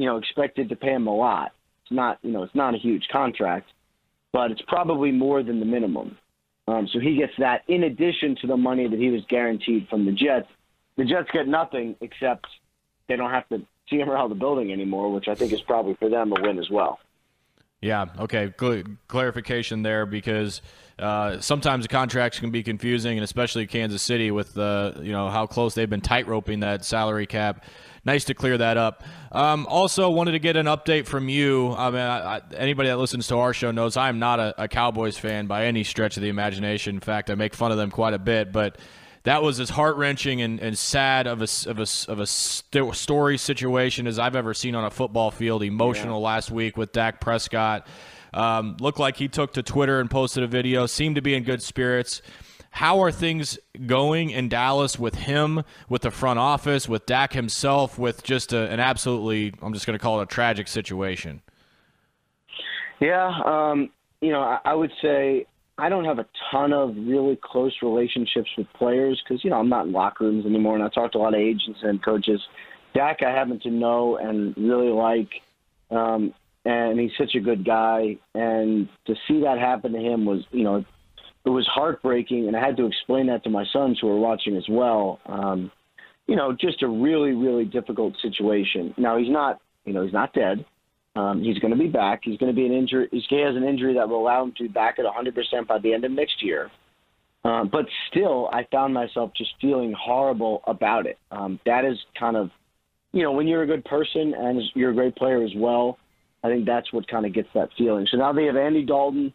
you 0.01 0.07
know, 0.07 0.17
expected 0.17 0.71
to 0.71 0.77
pay 0.77 0.95
him 0.95 1.07
a 1.07 1.15
lot. 1.15 1.53
It's 1.83 1.93
not, 1.93 2.19
you 2.23 2.33
know, 2.33 2.43
it's 2.43 2.55
not 2.55 2.75
a 2.75 2.79
huge 2.79 3.07
contract, 3.13 3.69
but 4.33 4.51
it's 4.51 4.63
probably 4.67 5.13
more 5.13 5.43
than 5.43 5.61
the 5.61 5.67
minimum. 5.67 6.17
Um, 6.67 6.89
so 6.91 7.01
he 7.01 7.17
gets 7.17 7.35
that 7.39 7.65
in 7.69 7.83
addition 7.83 8.35
to 8.41 8.47
the 8.47 8.57
money 8.57 8.89
that 8.89 8.99
he 8.99 9.11
was 9.11 9.21
guaranteed 9.29 9.89
from 9.91 10.07
the 10.07 10.13
Jets. 10.13 10.49
The 10.97 11.05
Jets 11.05 11.29
get 11.35 11.47
nothing 11.47 11.97
except 12.01 12.47
they 13.09 13.17
don't 13.17 13.31
have 13.31 13.47
to 13.51 13.61
see 13.91 13.97
him 13.97 14.09
around 14.09 14.31
the 14.31 14.37
building 14.37 14.73
anymore, 14.73 15.13
which 15.13 15.29
I 15.29 15.35
think 15.35 15.53
is 15.53 15.61
probably 15.61 15.95
for 15.97 16.09
them 16.09 16.33
a 16.33 16.41
win 16.41 16.59
as 16.59 16.71
well. 16.71 16.99
Yeah. 17.83 18.07
Okay. 18.21 18.55
Cl- 18.59 18.85
clarification 19.07 19.83
there 19.83 20.07
because 20.07 20.63
uh, 20.99 21.41
sometimes 21.41 21.85
the 21.85 21.89
contracts 21.89 22.39
can 22.39 22.51
be 22.51 22.63
confusing, 22.63 23.19
and 23.19 23.25
especially 23.25 23.67
Kansas 23.67 24.01
City 24.01 24.31
with 24.31 24.55
the 24.55 24.99
you 25.03 25.13
know 25.13 25.29
how 25.29 25.47
close 25.47 25.75
they've 25.75 25.91
been 25.91 26.01
tight 26.01 26.27
roping 26.27 26.61
that 26.61 26.87
salary 26.87 27.27
cap. 27.27 27.65
Nice 28.05 28.25
to 28.25 28.35
clear 28.35 28.57
that 28.57 28.77
up. 28.77 29.03
Um, 29.31 29.67
also, 29.67 30.09
wanted 30.11 30.33
to 30.33 30.39
get 30.39 30.57
an 30.57 30.67
update 30.67 31.07
from 31.07 31.29
you. 31.29 31.73
I 31.73 31.91
mean, 31.91 32.01
I, 32.01 32.37
I, 32.37 32.41
anybody 32.57 32.89
that 32.89 32.97
listens 32.97 33.27
to 33.29 33.37
our 33.37 33.53
show 33.53 33.71
knows 33.71 33.97
I 33.97 34.09
am 34.09 34.19
not 34.19 34.41
a, 34.41 34.63
a 34.63 34.69
Cowboys 34.69 35.19
fan 35.19 35.47
by 35.47 35.67
any 35.67 35.85
stretch 35.85 36.17
of 36.17 36.23
the 36.23 36.31
imagination. 36.31 36.97
In 36.97 37.01
fact, 37.01 37.31
I 37.31 37.35
make 37.35 37.55
fun 37.55 37.73
of 37.73 37.77
them 37.77 37.91
quite 37.91 38.15
a 38.15 38.19
bit, 38.19 38.53
but 38.53 38.79
that 39.25 39.43
was 39.43 39.61
as 39.61 39.69
heart 39.69 39.97
wrenching 39.97 40.41
and, 40.41 40.61
and 40.61 40.77
sad 40.79 41.27
of 41.27 41.43
a, 41.43 41.49
of 41.69 41.79
a, 41.79 41.87
of 42.11 42.21
a 42.21 42.27
st- 42.27 42.95
story 42.97 43.37
situation 43.37 44.07
as 44.07 44.19
I've 44.19 44.37
ever 44.37 44.55
seen 44.55 44.75
on 44.75 44.85
a 44.85 44.91
football 44.91 45.31
field. 45.31 45.63
Emotional 45.63 46.21
yeah. 46.21 46.27
last 46.27 46.51
week 46.51 46.79
with 46.79 46.93
Dak 46.93 47.21
Prescott. 47.21 47.87
Um, 48.33 48.77
looked 48.81 48.99
like 48.99 49.17
he 49.17 49.29
took 49.29 49.55
to 49.55 49.63
Twitter 49.63 50.01
and 50.01 50.11
posted 50.11 50.43
a 50.43 50.47
video. 50.47 50.87
Seemed 50.87 51.17
to 51.17 51.23
be 51.23 51.35
in 51.35 51.43
good 51.43 51.63
spirits. 51.63 52.23
How 52.71 53.03
are 53.03 53.11
things 53.11 53.59
going 53.87 54.31
in 54.31 54.49
Dallas 54.49 54.99
with 54.99 55.15
him, 55.17 55.65
with 55.89 56.03
the 56.03 56.11
front 56.11 56.39
office, 56.39 56.89
with 56.89 57.05
Dak 57.05 57.33
himself, 57.33 57.99
with 57.99 58.23
just 58.23 58.53
a, 58.53 58.71
an 58.71 58.81
absolutely, 58.81 59.53
I'm 59.61 59.75
just 59.75 59.87
going 59.87 59.99
to 59.99 60.03
call 60.03 60.21
it 60.21 60.25
a 60.25 60.27
tragic 60.27 60.69
situation? 60.69 61.43
Yeah, 63.01 63.33
um, 63.45 63.91
you 64.21 64.31
know, 64.31 64.41
I, 64.41 64.59
I 64.65 64.75
would 64.75 64.93
say 65.03 65.47
I 65.79 65.89
don't 65.89 66.05
have 66.05 66.19
a 66.19 66.27
ton 66.51 66.73
of 66.73 66.95
really 66.97 67.39
close 67.43 67.75
relationships 67.83 68.51
with 68.59 68.67
players 68.75 69.21
because 69.25 69.43
you 69.43 69.51
know 69.51 69.57
I'm 69.57 69.71
not 69.71 69.87
in 69.87 69.93
locker 69.93 70.25
rooms 70.25 70.45
anymore, 70.45 70.75
and 70.75 70.85
I 70.85 70.89
talk 70.89 71.13
to 71.13 71.19
a 71.19 71.21
lot 71.21 71.35
of 71.35 71.41
agents 71.41 71.81
and 71.83 72.03
coaches. 72.03 72.41
Dak, 72.95 73.23
I 73.23 73.31
happen 73.31 73.59
to 73.61 73.71
know 73.71 74.17
and 74.17 74.55
really 74.57 74.91
like, 74.91 75.31
um, 75.91 76.35
and 76.65 77.01
he's 77.01 77.13
such 77.17 77.35
a 77.35 77.41
good 77.41 77.65
guy. 77.65 78.19
And 78.35 78.89
to 79.07 79.15
see 79.27 79.41
that 79.43 79.59
happen 79.59 79.93
to 79.93 79.99
him 79.99 80.25
was, 80.25 80.45
you 80.51 80.65
know, 80.65 80.85
it 81.45 81.51
was 81.51 81.67
heartbreaking, 81.67 82.49
and 82.49 82.57
I 82.57 82.61
had 82.61 82.77
to 82.77 82.87
explain 82.87 83.27
that 83.29 83.45
to 83.45 83.51
my 83.51 83.65
sons 83.73 83.99
who 84.01 84.09
were 84.09 84.19
watching 84.19 84.57
as 84.57 84.67
well. 84.69 85.21
Um, 85.27 85.71
you 86.27 86.37
know, 86.37 86.53
just 86.53 86.83
a 86.83 86.89
really, 86.89 87.33
really 87.33 87.65
difficult 87.65 88.15
situation. 88.23 88.95
Now 88.97 89.17
he's 89.17 89.31
not, 89.31 89.61
you 89.85 89.93
know, 89.93 90.05
he's 90.05 90.13
not 90.13 90.33
dead. 90.33 90.65
Um, 91.17 91.43
he's 91.43 91.59
going 91.59 91.73
to 91.73 91.79
be 91.79 91.89
back. 91.89 92.21
He's 92.23 92.39
going 92.39 92.53
to 92.53 92.57
be 92.57 92.67
an 92.67 92.73
injury. 92.73 93.09
He 93.11 93.41
has 93.41 93.57
an 93.57 93.65
injury 93.65 93.95
that 93.95 94.09
will 94.09 94.21
allow 94.21 94.45
him 94.45 94.53
to 94.59 94.63
be 94.65 94.69
back 94.69 94.99
at 94.99 95.05
100% 95.05 95.67
by 95.67 95.79
the 95.79 95.93
end 95.93 96.05
of 96.05 96.13
next 96.13 96.43
year. 96.43 96.71
Um, 97.45 97.69
but 97.73 97.87
still, 98.11 98.49
I 98.53 98.67
found 98.71 98.95
myself 98.95 99.33
just 99.37 99.51
feeling 99.61 99.95
horrible 99.99 100.63
about 100.67 101.07
it. 101.07 101.19
Um, 101.33 101.59
that 101.65 101.85
is 101.85 101.99
kind 102.19 102.37
of, 102.37 102.51
you 103.13 103.23
know, 103.23 103.33
when 103.33 103.49
you're 103.49 103.63
a 103.63 103.67
good 103.67 103.85
person 103.85 104.35
and 104.35 104.63
you're 104.75 104.91
a 104.91 104.95
great 104.95 105.17
player 105.17 105.43
as 105.43 105.53
well, 105.57 105.99
I 106.45 106.49
think 106.49 106.67
that's 106.67 106.93
what 106.93 107.09
kind 107.09 107.27
of 107.27 107.35
gets 107.35 107.49
that 107.55 107.71
feeling. 107.77 108.07
So 108.11 108.19
now 108.19 108.33
they 108.33 108.45
have 108.45 108.57
Andy 108.57 108.85
Dalton, 108.85 109.33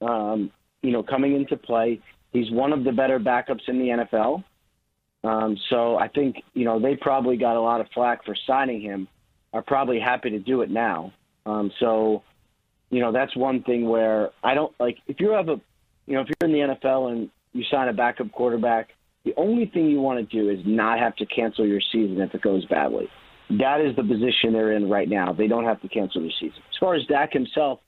um, 0.00 0.50
you 0.84 0.92
know, 0.92 1.02
coming 1.02 1.34
into 1.34 1.56
play. 1.56 1.98
He's 2.32 2.50
one 2.50 2.72
of 2.72 2.84
the 2.84 2.92
better 2.92 3.18
backups 3.18 3.66
in 3.68 3.78
the 3.78 4.04
NFL. 4.04 4.44
Um, 5.24 5.56
so 5.70 5.96
I 5.96 6.08
think, 6.08 6.36
you 6.52 6.66
know, 6.66 6.78
they 6.78 6.94
probably 6.94 7.38
got 7.38 7.56
a 7.56 7.60
lot 7.60 7.80
of 7.80 7.86
flack 7.94 8.24
for 8.26 8.36
signing 8.46 8.82
him 8.82 9.08
are 9.54 9.62
probably 9.62 9.98
happy 9.98 10.28
to 10.30 10.38
do 10.38 10.60
it 10.60 10.70
now. 10.70 11.12
Um, 11.46 11.70
so, 11.80 12.22
you 12.90 13.00
know, 13.00 13.12
that's 13.12 13.34
one 13.34 13.62
thing 13.62 13.88
where 13.88 14.30
I 14.42 14.52
don't 14.54 14.74
like 14.78 14.98
if 15.06 15.20
you 15.20 15.30
have 15.30 15.48
a, 15.48 15.58
you 16.06 16.14
know, 16.14 16.20
if 16.20 16.28
you're 16.28 16.50
in 16.50 16.52
the 16.52 16.74
NFL 16.74 17.12
and 17.12 17.30
you 17.54 17.64
sign 17.70 17.88
a 17.88 17.92
backup 17.94 18.30
quarterback, 18.32 18.90
the 19.24 19.32
only 19.38 19.66
thing 19.66 19.88
you 19.88 20.00
want 20.00 20.28
to 20.28 20.36
do 20.36 20.50
is 20.50 20.58
not 20.66 20.98
have 20.98 21.16
to 21.16 21.26
cancel 21.26 21.66
your 21.66 21.80
season 21.92 22.20
if 22.20 22.34
it 22.34 22.42
goes 22.42 22.66
badly. 22.66 23.08
That 23.58 23.80
is 23.80 23.96
the 23.96 24.02
position 24.02 24.52
they're 24.52 24.72
in 24.72 24.90
right 24.90 25.08
now. 25.08 25.32
They 25.32 25.46
don't 25.46 25.64
have 25.64 25.80
to 25.80 25.88
cancel 25.88 26.20
their 26.20 26.32
season. 26.38 26.58
As 26.70 26.78
far 26.78 26.94
as 26.94 27.06
Dak 27.06 27.32
himself, 27.32 27.80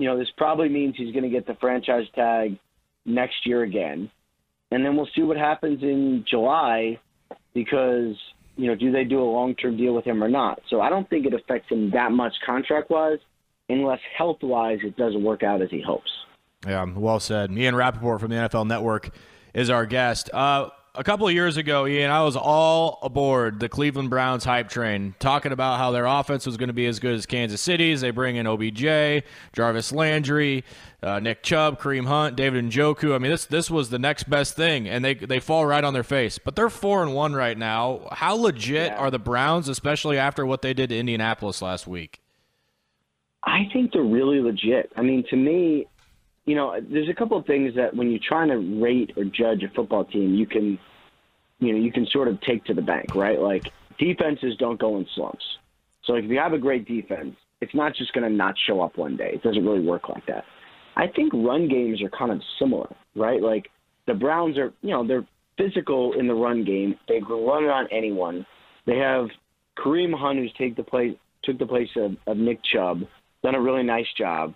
you 0.00 0.08
know, 0.08 0.18
this 0.18 0.28
probably 0.36 0.68
means 0.68 0.94
he's 0.96 1.12
going 1.12 1.24
to 1.24 1.30
get 1.30 1.46
the 1.46 1.54
franchise 1.60 2.06
tag 2.14 2.58
next 3.04 3.44
year 3.44 3.62
again. 3.62 4.10
And 4.70 4.84
then 4.84 4.96
we'll 4.96 5.08
see 5.14 5.22
what 5.22 5.36
happens 5.36 5.82
in 5.82 6.24
July 6.28 6.98
because 7.54 8.16
you 8.56 8.66
know, 8.66 8.74
do 8.74 8.90
they 8.90 9.04
do 9.04 9.20
a 9.20 9.24
long 9.24 9.54
term 9.54 9.76
deal 9.76 9.94
with 9.94 10.04
him 10.04 10.22
or 10.22 10.28
not? 10.28 10.60
So 10.68 10.80
I 10.80 10.90
don't 10.90 11.08
think 11.08 11.26
it 11.26 11.34
affects 11.34 11.70
him 11.70 11.90
that 11.92 12.12
much 12.12 12.34
contract 12.44 12.90
wise, 12.90 13.18
unless 13.68 14.00
health 14.16 14.38
wise 14.42 14.78
it 14.82 14.96
doesn't 14.96 15.22
work 15.22 15.42
out 15.42 15.62
as 15.62 15.70
he 15.70 15.80
hopes. 15.80 16.10
Yeah, 16.66 16.84
well 16.94 17.20
said. 17.20 17.52
Ian 17.52 17.74
Rapoport 17.74 18.20
from 18.20 18.30
the 18.30 18.36
NFL 18.36 18.66
Network 18.66 19.10
is 19.54 19.70
our 19.70 19.86
guest. 19.86 20.28
Uh, 20.32 20.68
a 20.94 21.04
couple 21.04 21.26
of 21.26 21.32
years 21.32 21.56
ago, 21.56 21.86
Ian, 21.86 22.10
I 22.10 22.22
was 22.22 22.36
all 22.36 22.98
aboard 23.02 23.60
the 23.60 23.68
Cleveland 23.68 24.10
Browns 24.10 24.44
hype 24.44 24.68
train, 24.68 25.14
talking 25.18 25.52
about 25.52 25.78
how 25.78 25.90
their 25.92 26.06
offense 26.06 26.46
was 26.46 26.56
going 26.56 26.68
to 26.68 26.72
be 26.74 26.86
as 26.86 26.98
good 26.98 27.14
as 27.14 27.26
Kansas 27.26 27.60
City's. 27.60 28.00
They 28.00 28.10
bring 28.10 28.36
in 28.36 28.46
OBJ, 28.46 29.24
Jarvis 29.52 29.92
Landry, 29.92 30.64
uh, 31.02 31.20
Nick 31.20 31.42
Chubb, 31.42 31.80
Kareem 31.80 32.06
Hunt, 32.06 32.36
David 32.36 32.64
Njoku. 32.64 33.14
I 33.14 33.18
mean, 33.18 33.30
this 33.30 33.44
this 33.46 33.70
was 33.70 33.90
the 33.90 33.98
next 33.98 34.28
best 34.28 34.56
thing, 34.56 34.88
and 34.88 35.04
they 35.04 35.14
they 35.14 35.40
fall 35.40 35.64
right 35.66 35.84
on 35.84 35.92
their 35.94 36.02
face. 36.02 36.38
But 36.38 36.56
they're 36.56 36.68
four 36.70 37.02
and 37.02 37.14
one 37.14 37.34
right 37.34 37.56
now. 37.56 38.08
How 38.12 38.34
legit 38.34 38.92
Yeah. 38.92 38.96
are 38.98 39.10
the 39.10 39.18
Browns, 39.18 39.68
especially 39.68 40.18
after 40.18 40.44
what 40.44 40.62
they 40.62 40.74
did 40.74 40.88
to 40.90 40.98
Indianapolis 40.98 41.62
last 41.62 41.86
week? 41.86 42.20
I 43.44 43.60
think 43.72 43.92
they're 43.92 44.02
really 44.02 44.40
legit. 44.40 44.92
I 44.96 45.02
mean, 45.02 45.24
to 45.30 45.36
me, 45.36 45.86
you 46.50 46.56
know, 46.56 46.74
there's 46.90 47.08
a 47.08 47.14
couple 47.14 47.38
of 47.38 47.46
things 47.46 47.76
that 47.76 47.94
when 47.94 48.10
you're 48.10 48.18
trying 48.26 48.48
to 48.48 48.82
rate 48.82 49.12
or 49.16 49.22
judge 49.22 49.62
a 49.62 49.72
football 49.72 50.04
team, 50.04 50.34
you 50.34 50.48
can, 50.48 50.76
you 51.60 51.72
know, 51.72 51.78
you 51.78 51.92
can 51.92 52.08
sort 52.10 52.26
of 52.26 52.40
take 52.40 52.64
to 52.64 52.74
the 52.74 52.82
bank, 52.82 53.14
right? 53.14 53.38
Like 53.38 53.68
defenses 54.00 54.56
don't 54.58 54.80
go 54.80 54.96
in 54.96 55.06
slumps. 55.14 55.44
So 56.06 56.14
if 56.14 56.24
you 56.24 56.38
have 56.38 56.52
a 56.52 56.58
great 56.58 56.88
defense, 56.88 57.36
it's 57.60 57.72
not 57.72 57.94
just 57.94 58.12
going 58.14 58.28
to 58.28 58.34
not 58.34 58.56
show 58.66 58.80
up 58.80 58.98
one 58.98 59.16
day. 59.16 59.30
It 59.34 59.44
doesn't 59.44 59.64
really 59.64 59.86
work 59.86 60.08
like 60.08 60.26
that. 60.26 60.42
I 60.96 61.06
think 61.06 61.32
run 61.32 61.68
games 61.68 62.02
are 62.02 62.10
kind 62.10 62.32
of 62.32 62.40
similar, 62.58 62.88
right? 63.14 63.40
Like 63.40 63.68
the 64.08 64.14
Browns 64.14 64.58
are, 64.58 64.72
you 64.82 64.90
know, 64.90 65.06
they're 65.06 65.26
physical 65.56 66.14
in 66.18 66.26
the 66.26 66.34
run 66.34 66.64
game. 66.64 66.96
They 67.06 67.20
can 67.20 67.28
run 67.28 67.62
it 67.62 67.70
on 67.70 67.86
anyone. 67.92 68.44
They 68.86 68.96
have 68.96 69.28
Kareem 69.78 70.18
Hunt, 70.18 70.40
who's 70.40 70.52
take 70.58 70.74
the 70.74 70.82
place 70.82 71.14
took 71.44 71.58
the 71.58 71.66
place 71.66 71.88
of, 71.96 72.16
of 72.26 72.36
Nick 72.36 72.58
Chubb, 72.72 73.02
done 73.42 73.54
a 73.54 73.60
really 73.60 73.82
nice 73.82 74.06
job. 74.18 74.52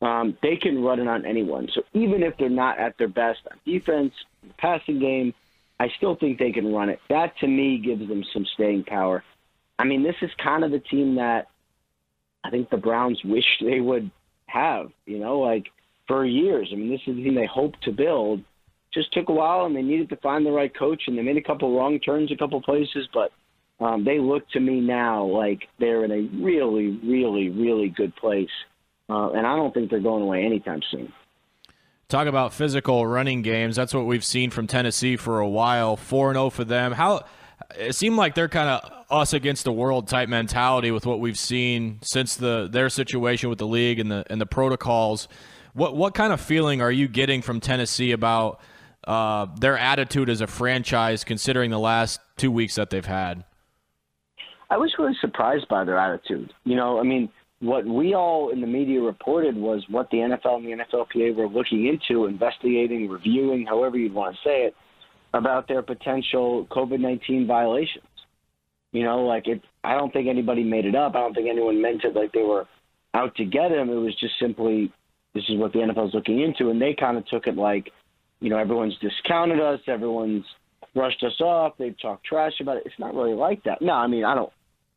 Um, 0.00 0.36
they 0.42 0.56
can 0.56 0.82
run 0.82 1.00
it 1.00 1.08
on 1.08 1.26
anyone. 1.26 1.68
So 1.74 1.82
even 1.92 2.22
if 2.22 2.34
they're 2.38 2.48
not 2.48 2.78
at 2.78 2.96
their 2.98 3.08
best 3.08 3.40
on 3.50 3.58
defense, 3.66 4.12
passing 4.58 5.00
game, 5.00 5.34
I 5.80 5.88
still 5.96 6.16
think 6.16 6.38
they 6.38 6.52
can 6.52 6.72
run 6.72 6.88
it. 6.88 7.00
That 7.08 7.36
to 7.40 7.48
me 7.48 7.78
gives 7.78 8.06
them 8.08 8.24
some 8.32 8.46
staying 8.54 8.84
power. 8.84 9.24
I 9.78 9.84
mean, 9.84 10.02
this 10.02 10.16
is 10.22 10.30
kind 10.42 10.64
of 10.64 10.70
the 10.70 10.80
team 10.80 11.16
that 11.16 11.48
I 12.44 12.50
think 12.50 12.70
the 12.70 12.76
Browns 12.76 13.20
wish 13.24 13.44
they 13.60 13.80
would 13.80 14.10
have. 14.46 14.90
You 15.06 15.18
know, 15.18 15.40
like 15.40 15.66
for 16.08 16.24
years. 16.24 16.70
I 16.72 16.76
mean, 16.76 16.90
this 16.90 17.00
is 17.06 17.14
the 17.16 17.22
team 17.22 17.34
they 17.34 17.46
hoped 17.46 17.82
to 17.84 17.92
build. 17.92 18.42
Just 18.92 19.12
took 19.12 19.28
a 19.28 19.32
while, 19.32 19.66
and 19.66 19.76
they 19.76 19.82
needed 19.82 20.08
to 20.08 20.16
find 20.16 20.44
the 20.44 20.50
right 20.50 20.74
coach, 20.74 21.02
and 21.06 21.16
they 21.16 21.22
made 21.22 21.36
a 21.36 21.42
couple 21.42 21.76
wrong 21.76 22.00
turns 22.00 22.32
a 22.32 22.36
couple 22.36 22.60
places, 22.62 23.06
but 23.12 23.30
um, 23.84 24.02
they 24.02 24.18
look 24.18 24.48
to 24.50 24.60
me 24.60 24.80
now 24.80 25.24
like 25.24 25.68
they're 25.78 26.04
in 26.04 26.10
a 26.10 26.42
really, 26.42 26.98
really, 27.04 27.50
really 27.50 27.90
good 27.90 28.16
place, 28.16 28.48
uh, 29.08 29.30
and 29.30 29.46
I 29.46 29.56
don't 29.56 29.72
think 29.72 29.90
they're 29.90 30.00
going 30.00 30.22
away 30.22 30.44
anytime 30.44 30.80
soon. 30.90 31.12
Talk 32.08 32.26
about 32.26 32.54
physical 32.54 33.06
running 33.06 33.42
games. 33.42 33.76
That's 33.76 33.92
what 33.92 34.06
we've 34.06 34.24
seen 34.24 34.50
from 34.50 34.66
Tennessee 34.66 35.16
for 35.16 35.40
a 35.40 35.48
while. 35.48 35.96
Four 35.96 36.30
and 36.30 36.36
zero 36.36 36.50
for 36.50 36.64
them. 36.64 36.92
How 36.92 37.24
it 37.78 37.94
seemed 37.94 38.16
like 38.16 38.34
they're 38.34 38.48
kind 38.48 38.68
of 38.68 39.04
us 39.10 39.32
against 39.32 39.64
the 39.64 39.72
world 39.72 40.08
type 40.08 40.28
mentality 40.28 40.90
with 40.90 41.04
what 41.04 41.20
we've 41.20 41.38
seen 41.38 41.98
since 42.02 42.36
the 42.36 42.68
their 42.70 42.88
situation 42.88 43.50
with 43.50 43.58
the 43.58 43.66
league 43.66 43.98
and 43.98 44.10
the 44.10 44.24
and 44.30 44.40
the 44.40 44.46
protocols. 44.46 45.28
What 45.74 45.96
what 45.96 46.14
kind 46.14 46.32
of 46.32 46.40
feeling 46.40 46.80
are 46.80 46.90
you 46.90 47.08
getting 47.08 47.42
from 47.42 47.60
Tennessee 47.60 48.12
about 48.12 48.60
uh, 49.04 49.46
their 49.60 49.76
attitude 49.76 50.30
as 50.30 50.40
a 50.40 50.46
franchise, 50.46 51.24
considering 51.24 51.70
the 51.70 51.78
last 51.78 52.20
two 52.36 52.50
weeks 52.50 52.76
that 52.76 52.90
they've 52.90 53.04
had? 53.04 53.44
I 54.70 54.76
was 54.76 54.94
really 54.98 55.16
surprised 55.20 55.68
by 55.68 55.84
their 55.84 55.98
attitude. 55.98 56.52
You 56.64 56.76
know, 56.76 57.00
I 57.00 57.02
mean, 57.02 57.30
what 57.60 57.84
we 57.84 58.14
all 58.14 58.50
in 58.50 58.60
the 58.60 58.66
media 58.66 59.00
reported 59.00 59.56
was 59.56 59.84
what 59.88 60.08
the 60.10 60.18
NFL 60.18 60.56
and 60.58 60.66
the 60.66 60.84
NFLPA 60.84 61.34
were 61.34 61.48
looking 61.48 61.86
into, 61.86 62.26
investigating, 62.26 63.08
reviewing, 63.08 63.66
however 63.66 63.96
you'd 63.98 64.14
want 64.14 64.36
to 64.36 64.48
say 64.48 64.62
it, 64.64 64.74
about 65.34 65.66
their 65.66 65.82
potential 65.82 66.66
COVID 66.70 67.00
19 67.00 67.46
violations. 67.46 68.04
You 68.92 69.04
know, 69.04 69.24
like 69.24 69.48
it, 69.48 69.62
I 69.84 69.94
don't 69.94 70.12
think 70.12 70.28
anybody 70.28 70.64
made 70.64 70.86
it 70.86 70.94
up. 70.94 71.14
I 71.14 71.20
don't 71.20 71.34
think 71.34 71.48
anyone 71.50 71.82
meant 71.82 72.04
it 72.04 72.14
like 72.14 72.32
they 72.32 72.42
were 72.42 72.66
out 73.14 73.34
to 73.36 73.44
get 73.44 73.72
him. 73.72 73.90
It 73.90 73.94
was 73.94 74.14
just 74.18 74.34
simply, 74.40 74.92
this 75.34 75.44
is 75.48 75.58
what 75.58 75.72
the 75.72 75.80
NFL's 75.80 76.14
looking 76.14 76.40
into. 76.40 76.70
And 76.70 76.80
they 76.80 76.94
kind 76.98 77.18
of 77.18 77.26
took 77.26 77.46
it 77.46 77.56
like, 77.56 77.90
you 78.40 78.48
know, 78.50 78.56
everyone's 78.56 78.96
discounted 78.98 79.60
us, 79.60 79.80
everyone's 79.88 80.44
brushed 80.94 81.22
us 81.22 81.38
off, 81.40 81.74
they've 81.78 82.00
talked 82.00 82.24
trash 82.24 82.52
about 82.60 82.78
it. 82.78 82.84
It's 82.86 82.98
not 82.98 83.14
really 83.14 83.34
like 83.34 83.62
that. 83.64 83.82
No, 83.82 83.92
I 83.92 84.06
mean, 84.06 84.24
I 84.24 84.34
don't 84.34 84.52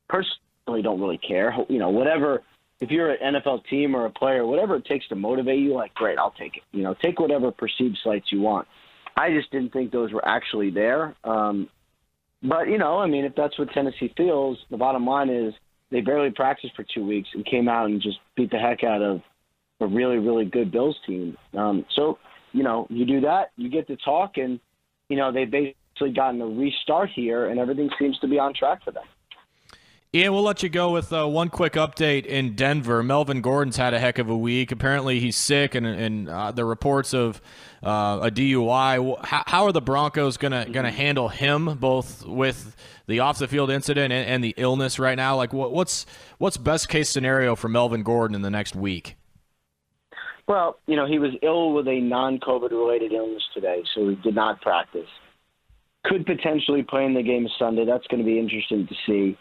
personally 0.08 0.82
don't 0.82 1.02
really 1.02 1.18
care. 1.18 1.54
You 1.68 1.80
know, 1.80 1.90
whatever. 1.90 2.44
If 2.82 2.90
you're 2.90 3.12
an 3.12 3.36
NFL 3.36 3.66
team 3.70 3.96
or 3.96 4.06
a 4.06 4.10
player, 4.10 4.46
whatever 4.46 4.76
it 4.76 4.86
takes 4.86 5.08
to 5.10 5.16
motivate 5.16 5.60
you, 5.60 5.74
like 5.74 5.94
great, 5.94 6.18
I'll 6.18 6.32
take 6.32 6.58
it. 6.58 6.64
You 6.72 6.84
know, 6.84 6.96
take 7.02 7.20
whatever 7.20 7.52
perceived 7.52 7.98
slights 8.04 8.32
you 8.32 8.42
want. 8.42 8.68
I 9.16 9.30
just 9.30 9.52
didn't 9.52 9.72
think 9.72 9.92
those 9.92 10.12
were 10.12 10.28
actually 10.28 10.72
there. 10.72 11.16
Um, 11.24 11.70
but 12.42 12.68
you 12.68 12.78
know, 12.80 12.98
I 12.98 13.08
mean, 13.08 13.24
if 13.24 13.36
that's 13.36 13.58
what 13.60 13.72
Tennessee 13.72 14.12
feels, 14.18 14.58
the 14.72 14.78
bottom 14.78 15.06
line 15.06 15.30
is 15.30 15.54
they 15.92 16.02
barely 16.02 16.32
practiced 16.32 16.76
for 16.76 16.84
two 16.84 17.06
weeks 17.06 17.30
and 17.34 17.46
came 17.46 17.70
out 17.70 17.86
and 17.86 18.02
just 18.02 18.18
beat 18.36 18.50
the 18.50 18.58
heck 18.58 18.84
out 18.84 19.02
of 19.02 19.22
a 19.80 19.88
really, 19.88 20.18
really 20.18 20.46
good 20.46 20.72
Bills 20.72 20.98
team. 21.06 21.38
Um, 21.56 21.86
so 21.96 22.18
you 22.54 22.64
know, 22.64 22.88
you 22.90 23.06
do 23.06 23.22
that, 23.22 23.52
you 23.56 23.70
get 23.70 23.88
to 23.88 23.98
talk, 23.98 24.38
and 24.38 24.60
you 25.08 25.18
know 25.18 25.32
they've 25.32 25.50
basically 25.50 26.14
gotten 26.16 26.42
a 26.42 26.48
restart 26.48 27.10
here, 27.16 27.50
and 27.50 27.60
everything 27.60 27.90
seems 28.00 28.18
to 28.20 28.28
be 28.28 28.40
on 28.40 28.54
track 28.54 28.84
for 28.84 28.92
them. 28.92 29.04
Ian, 30.14 30.34
we'll 30.34 30.44
let 30.44 30.62
you 30.62 30.68
go 30.68 30.92
with 30.92 31.14
uh, 31.14 31.26
one 31.26 31.48
quick 31.48 31.74
update 31.74 32.26
in 32.26 32.54
Denver. 32.54 33.02
Melvin 33.02 33.40
Gordon's 33.40 33.78
had 33.78 33.94
a 33.94 34.00
heck 34.00 34.20
of 34.20 34.30
a 34.30 34.36
week. 34.36 34.74
Apparently, 34.74 35.22
he's 35.22 35.38
sick, 35.38 35.74
and, 35.74 35.88
and 35.88 36.28
uh, 36.28 36.52
the 36.52 36.66
reports 36.66 37.14
of 37.14 37.42
uh, 37.82 38.20
a 38.24 38.30
DUI. 38.30 39.26
How, 39.26 39.44
how 39.48 39.64
are 39.64 39.72
the 39.72 39.82
Broncos 39.82 40.36
gonna 40.36 40.68
gonna 40.70 40.92
handle 40.92 41.30
him, 41.30 41.78
both 41.78 42.26
with 42.26 42.76
the 43.08 43.22
off 43.22 43.40
the 43.40 43.48
field 43.48 43.72
incident 43.72 44.12
and, 44.12 44.28
and 44.28 44.44
the 44.44 44.54
illness 44.58 45.00
right 45.00 45.16
now? 45.16 45.38
Like, 45.38 45.54
what, 45.54 45.72
what's 45.72 46.06
what's 46.40 46.58
best 46.58 46.90
case 46.90 47.08
scenario 47.08 47.56
for 47.56 47.70
Melvin 47.70 48.04
Gordon 48.04 48.36
in 48.36 48.42
the 48.42 48.52
next 48.52 48.76
week? 48.76 49.16
Well, 50.46 50.78
you 50.88 50.98
know, 50.98 51.08
he 51.08 51.20
was 51.20 51.32
ill 51.42 51.72
with 51.72 51.88
a 51.88 52.02
non-COVID 52.02 52.72
related 52.72 53.14
illness 53.14 53.44
today, 53.54 53.82
so 53.96 54.10
he 54.10 54.16
did 54.16 54.36
not 54.36 54.60
practice. 54.60 55.08
Could 56.04 56.26
potentially 56.26 56.84
play 56.84 57.06
in 57.06 57.14
the 57.14 57.24
game 57.24 57.48
Sunday. 57.58 57.86
That's 57.86 58.06
going 58.08 58.20
to 58.20 58.26
be 58.26 58.38
interesting 58.38 58.88
to 58.88 58.96
see. 59.08 59.38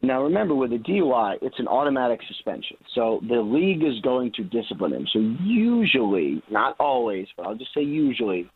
Now, 0.00 0.22
remember, 0.22 0.54
with 0.54 0.72
a 0.72 0.76
DUI, 0.76 1.38
it's 1.42 1.58
an 1.58 1.66
automatic 1.66 2.20
suspension. 2.28 2.76
So 2.94 3.20
the 3.28 3.40
league 3.40 3.82
is 3.82 4.00
going 4.02 4.32
to 4.36 4.44
discipline 4.44 4.92
him. 4.92 5.06
So 5.12 5.18
usually, 5.42 6.40
not 6.50 6.76
always, 6.78 7.26
but 7.36 7.46
I'll 7.46 7.56
just 7.56 7.74
say 7.74 7.82
usually, 7.82 8.48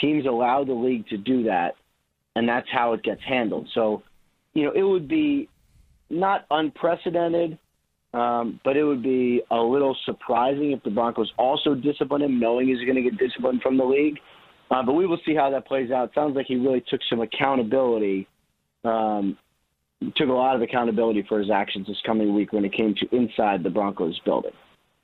teams 0.00 0.26
allow 0.26 0.62
the 0.64 0.74
league 0.74 1.06
to 1.08 1.16
do 1.16 1.44
that, 1.44 1.74
and 2.36 2.46
that's 2.46 2.66
how 2.70 2.92
it 2.92 3.02
gets 3.02 3.22
handled. 3.26 3.68
So, 3.74 4.02
you 4.52 4.64
know, 4.64 4.72
it 4.72 4.82
would 4.82 5.08
be 5.08 5.48
not 6.10 6.44
unprecedented, 6.50 7.58
um, 8.12 8.60
but 8.62 8.76
it 8.76 8.84
would 8.84 9.02
be 9.02 9.42
a 9.50 9.56
little 9.56 9.96
surprising 10.04 10.72
if 10.72 10.82
the 10.82 10.90
Broncos 10.90 11.32
also 11.38 11.74
discipline 11.74 12.22
him, 12.22 12.38
knowing 12.38 12.68
he's 12.68 12.84
going 12.84 12.96
to 12.96 13.02
get 13.02 13.16
disciplined 13.18 13.62
from 13.62 13.78
the 13.78 13.84
league. 13.84 14.18
Uh, 14.70 14.82
but 14.82 14.92
we 14.92 15.06
will 15.06 15.18
see 15.24 15.34
how 15.34 15.50
that 15.50 15.66
plays 15.66 15.90
out. 15.90 16.10
Sounds 16.14 16.36
like 16.36 16.46
he 16.46 16.56
really 16.56 16.84
took 16.88 17.00
some 17.08 17.20
accountability. 17.20 18.28
Um, 18.84 19.38
took 20.16 20.28
a 20.28 20.32
lot 20.32 20.56
of 20.56 20.62
accountability 20.62 21.24
for 21.28 21.38
his 21.38 21.50
actions 21.50 21.86
this 21.86 22.00
coming 22.04 22.34
week 22.34 22.52
when 22.52 22.64
it 22.64 22.72
came 22.72 22.94
to 22.96 23.16
inside 23.16 23.62
the 23.62 23.70
Broncos 23.70 24.18
building. 24.24 24.52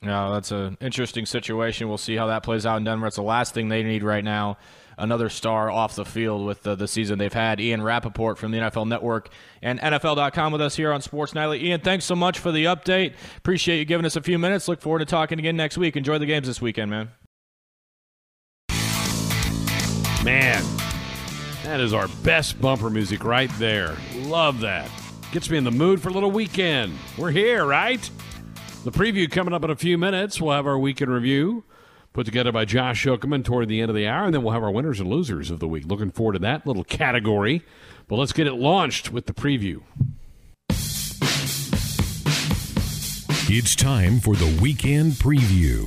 Yeah, 0.02 0.30
that's 0.30 0.52
an 0.52 0.76
interesting 0.80 1.26
situation. 1.26 1.88
We'll 1.88 1.98
see 1.98 2.16
how 2.16 2.26
that 2.26 2.42
plays 2.42 2.66
out 2.66 2.76
in 2.76 2.84
Denver. 2.84 3.06
It's 3.06 3.16
the 3.16 3.22
last 3.22 3.54
thing 3.54 3.68
they 3.68 3.82
need 3.82 4.02
right 4.02 4.22
now. 4.22 4.58
Another 4.98 5.28
star 5.28 5.70
off 5.70 5.94
the 5.94 6.06
field 6.06 6.46
with 6.46 6.62
the, 6.62 6.74
the 6.74 6.88
season 6.88 7.18
they've 7.18 7.32
had. 7.32 7.60
Ian 7.60 7.82
Rapoport 7.82 8.38
from 8.38 8.50
the 8.50 8.58
NFL 8.58 8.88
Network 8.88 9.28
and 9.60 9.78
NFL.com 9.78 10.52
with 10.52 10.62
us 10.62 10.76
here 10.76 10.90
on 10.92 11.02
Sports 11.02 11.34
Nightly. 11.34 11.66
Ian, 11.66 11.80
thanks 11.80 12.06
so 12.06 12.16
much 12.16 12.38
for 12.38 12.50
the 12.50 12.64
update. 12.64 13.12
Appreciate 13.36 13.78
you 13.78 13.84
giving 13.84 14.06
us 14.06 14.16
a 14.16 14.22
few 14.22 14.38
minutes. 14.38 14.68
Look 14.68 14.80
forward 14.80 15.00
to 15.00 15.04
talking 15.04 15.38
again 15.38 15.56
next 15.56 15.76
week. 15.76 15.96
Enjoy 15.96 16.18
the 16.18 16.26
games 16.26 16.46
this 16.46 16.62
weekend, 16.62 16.90
man. 16.90 17.10
Man, 20.24 20.64
that 21.64 21.78
is 21.80 21.92
our 21.92 22.08
best 22.22 22.60
bumper 22.60 22.90
music 22.90 23.22
right 23.22 23.50
there. 23.58 23.96
Love 24.26 24.60
that. 24.60 24.90
Gets 25.30 25.48
me 25.50 25.56
in 25.56 25.64
the 25.64 25.70
mood 25.70 26.00
for 26.00 26.08
a 26.08 26.12
little 26.12 26.30
weekend. 26.30 26.92
We're 27.16 27.30
here, 27.30 27.64
right? 27.64 28.10
The 28.84 28.90
preview 28.90 29.30
coming 29.30 29.54
up 29.54 29.62
in 29.64 29.70
a 29.70 29.76
few 29.76 29.96
minutes. 29.96 30.40
We'll 30.40 30.54
have 30.54 30.66
our 30.66 30.78
weekend 30.78 31.12
review 31.12 31.64
put 32.12 32.24
together 32.24 32.50
by 32.50 32.64
Josh 32.64 33.04
Okerman 33.04 33.44
toward 33.44 33.68
the 33.68 33.80
end 33.80 33.90
of 33.90 33.94
the 33.94 34.08
hour, 34.08 34.24
and 34.24 34.34
then 34.34 34.42
we'll 34.42 34.54
have 34.54 34.62
our 34.62 34.70
winners 34.70 35.00
and 35.00 35.10
losers 35.10 35.50
of 35.50 35.60
the 35.60 35.68
week. 35.68 35.84
Looking 35.86 36.10
forward 36.10 36.32
to 36.32 36.38
that 36.40 36.66
little 36.66 36.82
category. 36.82 37.62
But 38.08 38.16
let's 38.16 38.32
get 38.32 38.46
it 38.46 38.54
launched 38.54 39.12
with 39.12 39.26
the 39.26 39.34
preview. 39.34 39.82
It's 43.48 43.76
time 43.76 44.18
for 44.18 44.34
the 44.34 44.58
weekend 44.60 45.12
preview. 45.12 45.86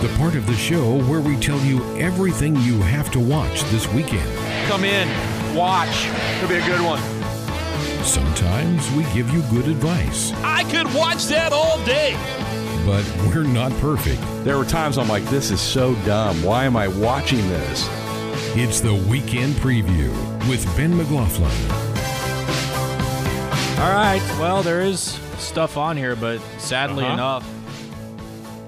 The 0.00 0.08
part 0.16 0.34
of 0.36 0.46
the 0.46 0.54
show 0.54 1.00
where 1.02 1.20
we 1.20 1.36
tell 1.36 1.60
you 1.60 1.82
everything 1.98 2.56
you 2.56 2.80
have 2.80 3.10
to 3.10 3.20
watch 3.20 3.62
this 3.64 3.86
weekend. 3.92 4.28
Come 4.68 4.84
in, 4.84 5.06
watch. 5.54 6.06
It'll 6.36 6.48
be 6.48 6.56
a 6.56 6.66
good 6.66 6.80
one. 6.80 7.19
Sometimes 8.02 8.90
we 8.92 9.04
give 9.14 9.30
you 9.30 9.42
good 9.50 9.68
advice, 9.68 10.32
I 10.42 10.64
could 10.64 10.92
watch 10.94 11.26
that 11.26 11.52
all 11.52 11.78
day. 11.84 12.14
but 12.86 13.04
we're 13.28 13.44
not 13.44 13.70
perfect. 13.74 14.20
There 14.44 14.56
were 14.58 14.64
times 14.64 14.98
I'm 14.98 15.08
like, 15.08 15.24
this 15.26 15.50
is 15.50 15.60
so 15.60 15.94
dumb. 16.06 16.42
Why 16.42 16.64
am 16.64 16.76
I 16.76 16.88
watching 16.88 17.46
this? 17.48 17.86
It's 18.56 18.80
the 18.80 18.94
weekend 18.94 19.54
preview 19.56 20.08
with 20.48 20.64
Ben 20.76 20.96
McLaughlin. 20.96 21.50
All 23.80 23.92
right. 23.92 24.20
Well, 24.40 24.62
there 24.62 24.80
is 24.82 25.18
stuff 25.38 25.76
on 25.76 25.96
here, 25.96 26.16
but 26.16 26.40
sadly 26.58 27.04
Uh-huh. 27.04 27.14
enough, 27.14 27.48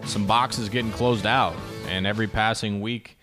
some 0.08 0.26
boxes 0.26 0.68
getting 0.68 0.92
closed 0.92 1.26
out, 1.26 1.56
and 1.88 2.06
every 2.06 2.28
passing 2.28 2.80
week 2.80 3.18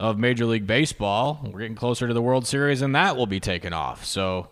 of 0.00 0.18
Major 0.18 0.44
League 0.44 0.66
Baseball, 0.66 1.40
we're 1.50 1.60
getting 1.60 1.76
closer 1.76 2.06
to 2.08 2.14
the 2.14 2.22
World 2.22 2.46
Series, 2.46 2.82
and 2.82 2.94
that 2.94 3.16
will 3.16 3.26
be 3.26 3.40
taken 3.40 3.72
off. 3.72 4.04
So. 4.04 4.48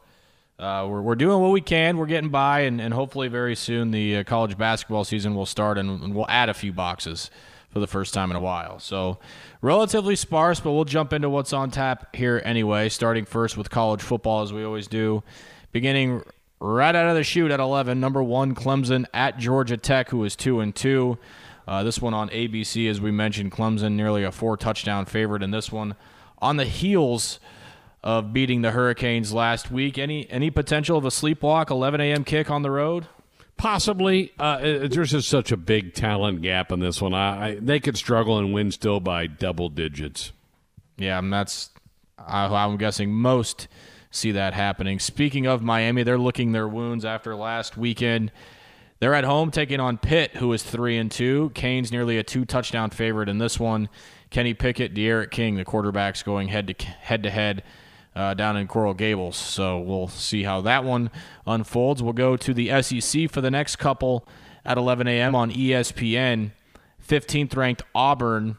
Uh, 0.63 0.87
we're, 0.87 1.03
we're 1.03 1.17
doing 1.17 1.41
what 1.41 1.51
we 1.51 1.61
can. 1.61 1.97
We're 1.97 2.07
getting 2.07 2.31
by, 2.31 2.61
and, 2.61 2.81
and 2.81 2.95
hopefully, 2.95 3.27
very 3.27 3.57
soon, 3.57 3.91
the 3.91 4.19
uh, 4.19 4.25
college 4.25 4.57
basketball 4.57 5.03
season 5.03 5.35
will 5.35 5.45
start, 5.45 5.77
and, 5.77 6.01
and 6.01 6.15
we'll 6.15 6.29
add 6.29 6.49
a 6.49 6.55
few 6.55 6.73
boxes 6.73 7.33
for 7.71 7.81
the 7.81 7.89
first 7.89 8.15
time 8.15 8.31
in 8.31 8.37
a 8.37 8.41
while. 8.41 8.79
So, 8.79 9.19
relatively 9.61 10.15
sparse, 10.15 10.61
but 10.61 10.71
we'll 10.71 10.85
jump 10.85 11.13
into 11.13 11.29
what's 11.29 11.53
on 11.53 11.73
tap 11.73 12.15
here 12.15 12.41
anyway, 12.45 12.89
starting 12.91 13.25
first 13.25 13.57
with 13.57 13.71
college 13.71 14.03
football, 14.03 14.43
as 14.43 14.53
we 14.53 14.63
always 14.63 14.87
do. 14.87 15.25
Beginning 15.73 16.23
right 16.61 16.95
out 16.95 17.09
of 17.09 17.17
the 17.17 17.25
chute 17.25 17.51
at 17.51 17.59
11, 17.59 17.99
number 17.99 18.23
one, 18.23 18.55
Clemson 18.55 19.07
at 19.13 19.39
Georgia 19.39 19.77
Tech, 19.77 20.11
who 20.11 20.23
is 20.23 20.37
2 20.37 20.61
and 20.61 20.77
2. 20.77 21.19
Uh, 21.67 21.83
this 21.83 22.01
one 22.01 22.15
on 22.15 22.29
ABC, 22.29 22.89
as 22.89 23.01
we 23.01 23.11
mentioned, 23.11 23.51
Clemson 23.51 23.95
nearly 23.95 24.23
a 24.23 24.31
four 24.31 24.57
touchdown 24.57 25.07
favorite 25.07 25.43
in 25.43 25.51
this 25.51 25.73
one. 25.73 25.97
On 26.39 26.57
the 26.57 26.67
heels 26.67 27.41
of 28.03 28.33
beating 28.33 28.63
the 28.63 28.73
Hurricanes 28.73 29.33
last 29.33 29.71
week, 29.71 29.99
any 29.99 30.29
any 30.31 30.51
potential 30.51 30.99
of 30.99 31.05
a 31.05 31.09
sleepwalk 31.11 31.71
11 31.71 32.01
a.m. 32.01 32.25
kick 32.25 32.51
on 32.51 32.63
the 32.63 32.71
road? 32.71 33.07
Possibly. 33.57 34.33
Uh, 34.39 34.59
there's 34.59 35.13
just 35.13 35.29
such 35.29 35.53
a 35.53 35.57
big 35.57 35.95
talent 35.95 36.43
gap 36.43 36.73
in 36.73 36.81
this 36.81 37.01
one. 37.01 37.15
I, 37.15 37.51
I 37.51 37.55
they 37.61 37.79
could 37.79 37.97
struggle 37.97 38.39
and 38.39 38.53
win 38.53 38.73
still 38.73 38.99
by 38.99 39.27
double 39.27 39.69
digits. 39.69 40.33
Yeah, 40.97 41.19
and 41.19 41.33
that's 41.33 41.71
I, 42.19 42.47
I'm 42.47 42.77
guessing 42.77 43.13
most 43.13 43.69
see 44.11 44.33
that 44.33 44.55
happening. 44.55 44.99
Speaking 44.99 45.47
of 45.47 45.63
Miami, 45.63 46.03
they're 46.03 46.19
licking 46.19 46.53
their 46.53 46.69
wounds 46.69 47.05
after 47.05 47.35
last 47.35 47.77
weekend. 47.77 48.33
They're 48.99 49.15
at 49.15 49.25
home 49.25 49.51
taking 49.51 49.81
on 49.81 49.99
Pitt, 49.99 50.37
who 50.37 50.53
is 50.53 50.63
three 50.63 50.97
and 50.97 51.11
two. 51.11 51.51
Canes 51.55 51.91
nearly 51.91 52.19
a 52.19 52.23
two 52.23 52.45
touchdown 52.45 52.91
favorite 52.91 53.29
in 53.29 53.39
this 53.39 53.59
one. 53.59 53.89
Kenny 54.31 54.55
Pickett, 54.55 54.95
D'Eriq 54.95 55.31
King, 55.31 55.57
the 55.57 55.65
quarterbacks 55.65 56.25
going 56.25 56.49
head 56.49 56.69
to 56.69 56.87
head 56.87 57.23
to 57.25 57.31
head 57.31 57.63
uh, 58.15 58.35
down 58.35 58.57
in 58.57 58.67
Coral 58.67 58.95
Gables. 58.95 59.37
So 59.37 59.79
we'll 59.79 60.09
see 60.09 60.43
how 60.43 60.61
that 60.63 60.85
one 60.85 61.11
unfolds. 61.47 62.03
We'll 62.03 62.13
go 62.13 62.37
to 62.37 62.55
the 62.55 62.83
SEC 62.83 63.31
for 63.31 63.41
the 63.41 63.51
next 63.51 63.77
couple 63.77 64.27
at 64.65 64.79
11 64.79 65.07
a.m. 65.09 65.35
on 65.35 65.51
ESPN. 65.51 66.53
15th 67.07 67.57
ranked 67.57 67.83
Auburn 67.95 68.57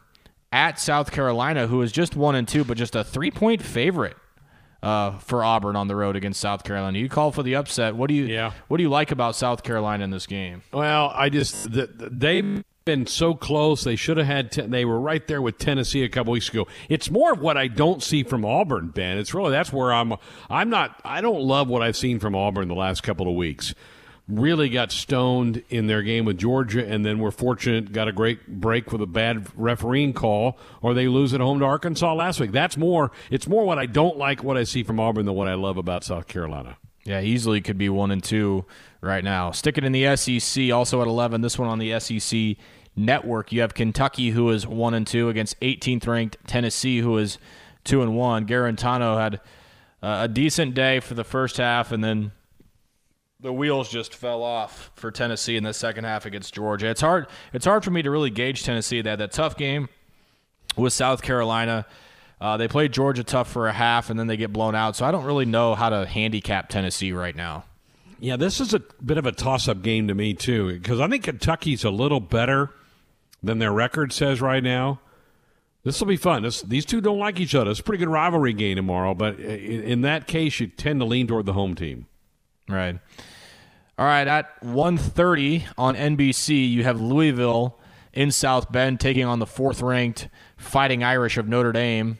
at 0.52 0.78
South 0.78 1.10
Carolina, 1.10 1.66
who 1.66 1.82
is 1.82 1.90
just 1.92 2.14
one 2.14 2.34
and 2.34 2.46
two, 2.46 2.64
but 2.64 2.76
just 2.76 2.94
a 2.94 3.02
three 3.02 3.30
point 3.30 3.62
favorite 3.62 4.16
uh, 4.82 5.18
for 5.18 5.42
Auburn 5.42 5.76
on 5.76 5.88
the 5.88 5.96
road 5.96 6.14
against 6.14 6.40
South 6.40 6.62
Carolina. 6.62 6.98
You 6.98 7.08
call 7.08 7.32
for 7.32 7.42
the 7.42 7.54
upset. 7.56 7.96
What 7.96 8.08
do 8.08 8.14
you 8.14 8.24
Yeah. 8.26 8.52
What 8.68 8.76
do 8.76 8.82
you 8.82 8.90
like 8.90 9.10
about 9.10 9.34
South 9.34 9.62
Carolina 9.62 10.04
in 10.04 10.10
this 10.10 10.26
game? 10.26 10.62
Well, 10.72 11.10
I 11.14 11.30
just 11.30 11.72
th- 11.72 11.88
th- 11.98 12.10
they've 12.12 12.62
been 12.84 13.06
so 13.06 13.34
close. 13.34 13.84
They 13.84 13.96
should 13.96 14.16
have 14.16 14.26
had. 14.26 14.52
Ten, 14.52 14.70
they 14.70 14.84
were 14.84 15.00
right 15.00 15.26
there 15.26 15.40
with 15.40 15.58
Tennessee 15.58 16.04
a 16.04 16.08
couple 16.08 16.32
weeks 16.32 16.48
ago. 16.48 16.66
It's 16.88 17.10
more 17.10 17.32
of 17.32 17.40
what 17.40 17.56
I 17.56 17.68
don't 17.68 18.02
see 18.02 18.22
from 18.22 18.44
Auburn, 18.44 18.88
Ben. 18.88 19.18
It's 19.18 19.34
really 19.34 19.50
that's 19.50 19.72
where 19.72 19.92
I'm. 19.92 20.14
I'm 20.50 20.70
not. 20.70 21.00
I 21.04 21.20
don't 21.20 21.40
love 21.40 21.68
what 21.68 21.82
I've 21.82 21.96
seen 21.96 22.18
from 22.18 22.34
Auburn 22.34 22.68
the 22.68 22.74
last 22.74 23.02
couple 23.02 23.28
of 23.28 23.34
weeks. 23.34 23.74
Really 24.26 24.70
got 24.70 24.90
stoned 24.90 25.62
in 25.68 25.86
their 25.86 26.02
game 26.02 26.24
with 26.24 26.38
Georgia, 26.38 26.86
and 26.86 27.04
then 27.04 27.18
we're 27.18 27.30
fortunate 27.30 27.92
got 27.92 28.08
a 28.08 28.12
great 28.12 28.46
break 28.46 28.90
with 28.90 29.02
a 29.02 29.06
bad 29.06 29.46
refereeing 29.54 30.14
call, 30.14 30.58
or 30.80 30.94
they 30.94 31.08
lose 31.08 31.34
at 31.34 31.40
home 31.40 31.58
to 31.58 31.64
Arkansas 31.66 32.14
last 32.14 32.40
week. 32.40 32.52
That's 32.52 32.76
more. 32.76 33.12
It's 33.30 33.46
more 33.46 33.64
what 33.64 33.78
I 33.78 33.86
don't 33.86 34.16
like 34.16 34.42
what 34.42 34.56
I 34.56 34.64
see 34.64 34.82
from 34.82 34.98
Auburn 34.98 35.26
than 35.26 35.34
what 35.34 35.48
I 35.48 35.54
love 35.54 35.76
about 35.76 36.04
South 36.04 36.26
Carolina. 36.26 36.78
Yeah, 37.04 37.20
easily 37.20 37.60
could 37.60 37.76
be 37.76 37.90
one 37.90 38.10
and 38.10 38.24
two 38.24 38.64
right 39.02 39.22
now. 39.22 39.50
Stick 39.50 39.76
it 39.76 39.84
in 39.84 39.92
the 39.92 40.16
SEC, 40.16 40.70
also 40.72 41.02
at 41.02 41.06
eleven. 41.06 41.42
This 41.42 41.58
one 41.58 41.68
on 41.68 41.78
the 41.78 42.00
SEC 42.00 42.56
network. 42.96 43.52
You 43.52 43.60
have 43.60 43.74
Kentucky, 43.74 44.30
who 44.30 44.50
is 44.50 44.66
one 44.66 44.94
and 44.94 45.06
two 45.06 45.28
against 45.28 45.58
18th 45.60 46.06
ranked 46.06 46.36
Tennessee, 46.46 46.98
who 46.98 47.18
is 47.18 47.38
two 47.84 48.02
and 48.02 48.16
one. 48.16 48.46
Guarantano 48.46 49.18
had 49.18 49.40
uh, 50.02 50.24
a 50.24 50.28
decent 50.28 50.74
day 50.74 51.00
for 51.00 51.14
the 51.14 51.24
first 51.24 51.56
half, 51.56 51.92
and 51.92 52.02
then 52.02 52.32
the 53.40 53.52
wheels 53.52 53.88
just 53.88 54.14
fell 54.14 54.42
off 54.42 54.90
for 54.94 55.10
Tennessee 55.10 55.56
in 55.56 55.64
the 55.64 55.74
second 55.74 56.04
half 56.04 56.24
against 56.26 56.54
Georgia. 56.54 56.88
It's 56.88 57.00
hard. 57.00 57.26
It's 57.52 57.66
hard 57.66 57.84
for 57.84 57.90
me 57.90 58.02
to 58.02 58.10
really 58.10 58.30
gauge 58.30 58.64
Tennessee. 58.64 59.02
They 59.02 59.10
had 59.10 59.18
that 59.18 59.32
tough 59.32 59.56
game 59.56 59.88
with 60.76 60.92
South 60.92 61.22
Carolina. 61.22 61.86
Uh, 62.40 62.56
they 62.56 62.68
played 62.68 62.92
Georgia 62.92 63.24
tough 63.24 63.50
for 63.50 63.68
a 63.68 63.72
half, 63.72 64.10
and 64.10 64.18
then 64.18 64.26
they 64.26 64.36
get 64.36 64.52
blown 64.52 64.74
out. 64.74 64.96
So 64.96 65.04
I 65.04 65.10
don't 65.10 65.24
really 65.24 65.44
know 65.44 65.74
how 65.74 65.88
to 65.90 66.06
handicap 66.06 66.68
Tennessee 66.68 67.12
right 67.12 67.34
now. 67.34 67.64
Yeah, 68.18 68.36
this 68.36 68.60
is 68.60 68.72
a 68.72 68.80
bit 69.04 69.18
of 69.18 69.26
a 69.26 69.32
toss 69.32 69.68
up 69.68 69.82
game 69.82 70.08
to 70.08 70.14
me, 70.14 70.34
too, 70.34 70.72
because 70.72 71.00
I 71.00 71.08
think 71.08 71.24
Kentucky's 71.24 71.84
a 71.84 71.90
little 71.90 72.20
better 72.20 72.70
than 73.44 73.58
their 73.58 73.72
record 73.72 74.12
says 74.12 74.40
right 74.40 74.62
now. 74.62 75.00
This 75.84 76.00
will 76.00 76.06
be 76.06 76.16
fun. 76.16 76.42
This, 76.42 76.62
these 76.62 76.86
two 76.86 77.00
don't 77.02 77.18
like 77.18 77.38
each 77.38 77.54
other. 77.54 77.70
It's 77.70 77.80
a 77.80 77.82
pretty 77.82 77.98
good 78.02 78.10
rivalry 78.10 78.54
game 78.54 78.76
tomorrow, 78.76 79.14
but 79.14 79.38
in, 79.38 79.82
in 79.82 80.00
that 80.00 80.26
case, 80.26 80.58
you 80.58 80.66
tend 80.66 81.00
to 81.00 81.06
lean 81.06 81.26
toward 81.26 81.44
the 81.44 81.52
home 81.52 81.74
team. 81.74 82.06
Right. 82.68 82.98
All 83.96 84.06
right, 84.06 84.26
at 84.26 84.60
1:30 84.62 85.66
on 85.78 85.94
NBC, 85.94 86.68
you 86.68 86.82
have 86.82 87.00
Louisville 87.00 87.78
in 88.12 88.32
South 88.32 88.72
Bend 88.72 88.98
taking 88.98 89.24
on 89.24 89.38
the 89.38 89.46
fourth-ranked 89.46 90.28
Fighting 90.56 91.04
Irish 91.04 91.36
of 91.36 91.46
Notre 91.46 91.72
Dame. 91.72 92.18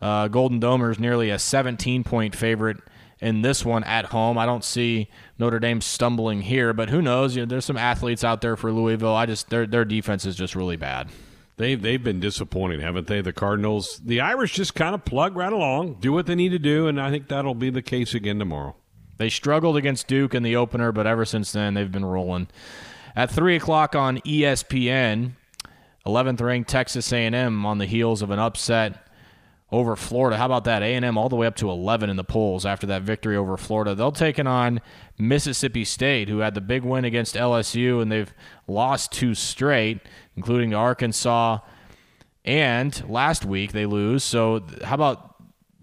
Uh, 0.00 0.28
Golden 0.28 0.60
Domers 0.60 1.00
nearly 1.00 1.30
a 1.30 1.36
17-point 1.36 2.36
favorite 2.36 2.76
in 3.20 3.42
this 3.42 3.64
one 3.64 3.84
at 3.84 4.06
home. 4.06 4.38
I 4.38 4.46
don't 4.46 4.64
see 4.64 5.08
Notre 5.38 5.58
Dame 5.58 5.80
stumbling 5.80 6.42
here, 6.42 6.72
but 6.72 6.90
who 6.90 7.02
knows? 7.02 7.36
You 7.36 7.42
know, 7.42 7.46
there's 7.46 7.64
some 7.64 7.76
athletes 7.76 8.24
out 8.24 8.40
there 8.40 8.56
for 8.56 8.72
Louisville. 8.72 9.14
I 9.14 9.26
just 9.26 9.50
their 9.50 9.66
their 9.66 9.84
defense 9.84 10.24
is 10.24 10.36
just 10.36 10.54
really 10.54 10.76
bad. 10.76 11.10
They've, 11.56 11.80
they've 11.80 12.02
been 12.02 12.20
disappointing, 12.20 12.80
haven't 12.80 13.08
they? 13.08 13.20
The 13.20 13.32
Cardinals. 13.32 14.00
The 14.04 14.20
Irish 14.20 14.52
just 14.52 14.76
kind 14.76 14.94
of 14.94 15.04
plug 15.04 15.36
right 15.36 15.52
along, 15.52 15.94
do 15.94 16.12
what 16.12 16.26
they 16.26 16.36
need 16.36 16.50
to 16.50 16.58
do, 16.60 16.86
and 16.86 17.00
I 17.00 17.10
think 17.10 17.26
that'll 17.26 17.56
be 17.56 17.68
the 17.68 17.82
case 17.82 18.14
again 18.14 18.38
tomorrow. 18.38 18.76
They 19.16 19.28
struggled 19.28 19.76
against 19.76 20.06
Duke 20.06 20.34
in 20.34 20.44
the 20.44 20.54
opener, 20.54 20.92
but 20.92 21.08
ever 21.08 21.24
since 21.24 21.50
then 21.50 21.74
they've 21.74 21.90
been 21.90 22.04
rolling. 22.04 22.46
At 23.16 23.32
three 23.32 23.56
o'clock 23.56 23.96
on 23.96 24.18
ESPN, 24.18 25.32
11th 26.06 26.40
ranked 26.40 26.70
Texas 26.70 27.12
A&M 27.12 27.66
on 27.66 27.78
the 27.78 27.86
heels 27.86 28.22
of 28.22 28.30
an 28.30 28.38
upset 28.38 29.07
over 29.70 29.96
Florida. 29.96 30.36
How 30.38 30.46
about 30.46 30.64
that? 30.64 30.82
A&M 30.82 31.18
all 31.18 31.28
the 31.28 31.36
way 31.36 31.46
up 31.46 31.56
to 31.56 31.70
11 31.70 32.08
in 32.08 32.16
the 32.16 32.24
polls 32.24 32.64
after 32.64 32.86
that 32.86 33.02
victory 33.02 33.36
over 33.36 33.56
Florida. 33.56 33.94
They'll 33.94 34.12
take 34.12 34.38
on 34.38 34.80
Mississippi 35.18 35.84
State, 35.84 36.28
who 36.28 36.38
had 36.38 36.54
the 36.54 36.60
big 36.60 36.84
win 36.84 37.04
against 37.04 37.34
LSU, 37.34 38.00
and 38.00 38.10
they've 38.10 38.32
lost 38.66 39.12
two 39.12 39.34
straight, 39.34 40.00
including 40.36 40.74
Arkansas. 40.74 41.58
And 42.44 43.08
last 43.10 43.44
week 43.44 43.72
they 43.72 43.84
lose. 43.84 44.24
So 44.24 44.64
how 44.82 44.94
about 44.94 45.34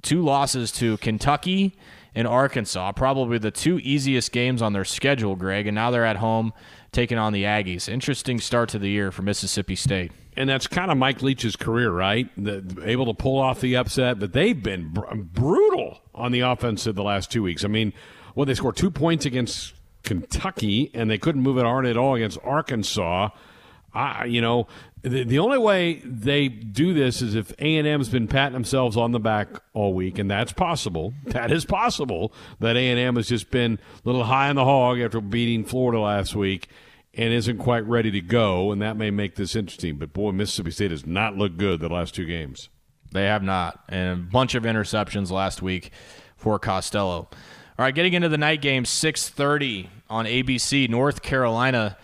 two 0.01 0.23
losses 0.23 0.71
to 0.73 0.97
Kentucky 0.97 1.77
and 2.15 2.27
Arkansas? 2.27 2.93
Probably 2.93 3.37
the 3.37 3.51
two 3.51 3.77
easiest 3.79 4.31
games 4.31 4.63
on 4.63 4.73
their 4.73 4.85
schedule, 4.85 5.35
Greg. 5.35 5.67
And 5.67 5.75
now 5.75 5.91
they're 5.91 6.05
at 6.05 6.17
home 6.17 6.53
taking 6.91 7.19
on 7.19 7.33
the 7.33 7.43
Aggies. 7.43 7.87
Interesting 7.87 8.39
start 8.39 8.69
to 8.69 8.79
the 8.79 8.89
year 8.89 9.11
for 9.11 9.21
Mississippi 9.21 9.75
State. 9.75 10.11
And 10.37 10.49
that's 10.49 10.67
kind 10.67 10.91
of 10.91 10.97
Mike 10.97 11.21
Leach's 11.21 11.55
career, 11.55 11.91
right? 11.91 12.29
The, 12.37 12.83
able 12.83 13.05
to 13.07 13.13
pull 13.13 13.39
off 13.39 13.61
the 13.61 13.75
upset, 13.75 14.19
but 14.19 14.33
they've 14.33 14.61
been 14.61 14.89
br- 14.89 15.15
brutal 15.15 16.01
on 16.13 16.31
the 16.31 16.41
offensive 16.41 16.95
the 16.95 17.03
last 17.03 17.31
two 17.31 17.43
weeks. 17.43 17.63
I 17.63 17.67
mean, 17.67 17.93
well, 18.35 18.45
they 18.45 18.53
scored 18.53 18.75
two 18.75 18.91
points 18.91 19.25
against 19.25 19.73
Kentucky, 20.03 20.91
and 20.93 21.09
they 21.09 21.17
couldn't 21.17 21.41
move 21.41 21.57
it 21.57 21.63
hard 21.63 21.85
at 21.85 21.97
all 21.97 22.15
against 22.15 22.37
Arkansas. 22.43 23.29
I, 23.93 24.25
you 24.25 24.41
know, 24.41 24.67
the, 25.01 25.23
the 25.23 25.39
only 25.39 25.57
way 25.57 26.01
they 26.03 26.49
do 26.49 26.93
this 26.93 27.21
is 27.21 27.35
if 27.35 27.51
A 27.59 27.77
and 27.77 27.87
M's 27.87 28.09
been 28.09 28.27
patting 28.27 28.53
themselves 28.53 28.97
on 28.97 29.11
the 29.11 29.19
back 29.19 29.47
all 29.73 29.93
week, 29.93 30.19
and 30.19 30.29
that's 30.29 30.51
possible. 30.51 31.13
That 31.27 31.51
is 31.51 31.65
possible. 31.65 32.33
That 32.59 32.77
A 32.77 32.89
and 32.89 32.99
M 32.99 33.15
has 33.17 33.27
just 33.27 33.51
been 33.51 33.73
a 33.73 34.07
little 34.07 34.23
high 34.23 34.49
on 34.49 34.55
the 34.55 34.63
hog 34.63 34.99
after 34.99 35.19
beating 35.21 35.65
Florida 35.65 35.99
last 35.99 36.35
week, 36.35 36.69
and 37.17 37.33
isn't 37.33 37.57
quite 37.57 37.85
ready 37.87 38.11
to 38.11 38.21
go, 38.21 38.71
and 38.71 38.81
that 38.81 38.97
may 38.97 39.11
make 39.11 39.35
this 39.35 39.55
interesting. 39.55 39.97
But 39.97 40.13
boy, 40.13 40.31
Mississippi 40.31 40.71
State 40.71 40.91
has 40.91 41.05
not 41.05 41.35
looked 41.37 41.57
good 41.57 41.79
the 41.79 41.89
last 41.89 42.15
two 42.15 42.25
games. 42.25 42.69
They 43.11 43.25
have 43.25 43.43
not. 43.43 43.83
And 43.87 44.11
a 44.11 44.15
bunch 44.23 44.55
of 44.55 44.63
interceptions 44.63 45.31
last 45.31 45.61
week 45.61 45.91
for 46.35 46.59
Costello. 46.59 47.29
All 47.77 47.83
right, 47.83 47.95
getting 47.95 48.13
into 48.13 48.29
the 48.29 48.37
night 48.37 48.61
game, 48.61 48.83
6:30 48.83 49.89
on 50.09 50.25
ABC, 50.25 50.89
North 50.89 51.21
Carolina 51.21 51.97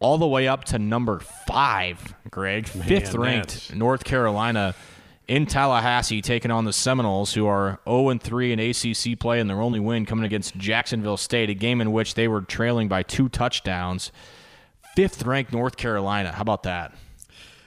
all 0.00 0.18
the 0.18 0.26
way 0.26 0.46
up 0.48 0.64
to 0.64 0.78
number 0.78 1.18
5, 1.18 2.14
Greg. 2.30 2.68
Fifth 2.68 3.14
ranked 3.14 3.48
that's- 3.48 3.72
North 3.74 4.04
Carolina 4.04 4.74
in 5.26 5.46
Tallahassee 5.46 6.20
taking 6.20 6.50
on 6.50 6.64
the 6.64 6.72
Seminoles 6.72 7.32
who 7.34 7.46
are 7.46 7.80
0 7.88 8.10
and 8.10 8.22
3 8.22 8.52
in 8.52 8.60
ACC 8.60 9.18
play 9.18 9.40
and 9.40 9.48
their 9.48 9.60
only 9.60 9.80
win 9.80 10.04
coming 10.04 10.24
against 10.24 10.56
Jacksonville 10.56 11.16
State, 11.16 11.48
a 11.48 11.54
game 11.54 11.80
in 11.80 11.92
which 11.92 12.14
they 12.14 12.28
were 12.28 12.42
trailing 12.42 12.88
by 12.88 13.02
two 13.02 13.28
touchdowns. 13.28 14.12
Fifth 14.94 15.24
ranked 15.24 15.52
North 15.52 15.76
Carolina. 15.76 16.32
How 16.32 16.42
about 16.42 16.64
that? 16.64 16.94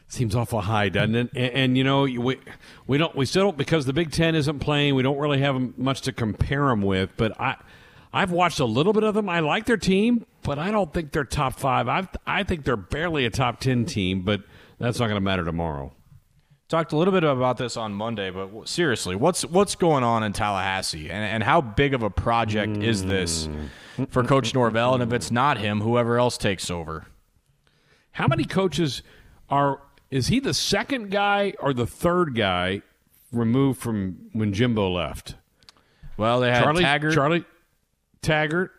Seems 0.09 0.35
awful 0.35 0.61
high, 0.61 0.87
doesn't 0.87 1.15
it? 1.15 1.29
And, 1.35 1.53
and, 1.53 1.77
you 1.77 1.83
know, 1.83 2.03
we 2.03 2.39
we 2.87 2.97
don't 2.97 3.13
we 3.13 3.25
still 3.25 3.43
don't 3.43 3.57
because 3.57 3.85
the 3.85 3.93
Big 3.93 4.11
Ten 4.11 4.35
isn't 4.35 4.59
playing. 4.59 4.95
We 4.95 5.03
don't 5.03 5.17
really 5.17 5.39
have 5.39 5.77
much 5.77 6.01
to 6.01 6.13
compare 6.13 6.67
them 6.67 6.81
with. 6.81 7.09
But 7.17 7.39
I 7.39 7.57
I've 8.13 8.31
watched 8.31 8.61
a 8.61 8.65
little 8.65 8.93
bit 8.93 9.03
of 9.03 9.15
them. 9.15 9.27
I 9.27 9.41
like 9.41 9.65
their 9.65 9.77
team, 9.77 10.25
but 10.43 10.57
I 10.57 10.71
don't 10.71 10.93
think 10.93 11.11
they're 11.11 11.25
top 11.25 11.59
five. 11.59 11.89
I 11.89 12.07
I 12.25 12.43
think 12.43 12.63
they're 12.63 12.77
barely 12.77 13.25
a 13.25 13.29
top 13.29 13.59
ten 13.59 13.85
team. 13.85 14.21
But 14.21 14.43
that's 14.79 14.97
not 14.97 15.07
going 15.07 15.17
to 15.17 15.21
matter 15.21 15.43
tomorrow. 15.43 15.91
Talked 16.69 16.91
a 16.91 16.97
little 16.97 17.13
bit 17.13 17.23
about 17.23 17.57
this 17.57 17.77
on 17.77 17.93
Monday, 17.93 18.29
but 18.29 18.67
seriously, 18.67 19.15
what's 19.15 19.43
what's 19.45 19.75
going 19.75 20.03
on 20.03 20.23
in 20.23 20.33
Tallahassee, 20.33 21.09
and, 21.09 21.23
and 21.23 21.43
how 21.43 21.61
big 21.61 21.93
of 21.93 22.03
a 22.03 22.09
project 22.09 22.77
is 22.77 23.05
this 23.05 23.47
mm. 23.47 24.09
for 24.09 24.23
Coach 24.23 24.53
Norvell? 24.53 24.93
And 24.93 25.03
if 25.03 25.13
it's 25.13 25.31
not 25.31 25.57
him, 25.57 25.81
whoever 25.81 26.17
else 26.17 26.37
takes 26.37 26.69
over. 26.69 27.07
How 28.17 28.27
many 28.27 28.45
coaches 28.45 29.03
are? 29.47 29.79
Is 30.09 30.25
he 30.29 30.39
the 30.39 30.55
second 30.55 31.11
guy 31.11 31.53
or 31.59 31.71
the 31.71 31.85
third 31.85 32.33
guy 32.33 32.81
removed 33.31 33.79
from 33.79 34.29
when 34.33 34.53
Jimbo 34.53 34.89
left? 34.89 35.35
Well, 36.17 36.39
they 36.39 36.49
had 36.49 36.63
Charlie 36.63 36.81
Taggart. 36.81 37.13
Charlie 37.13 37.45
Taggart, 38.23 38.71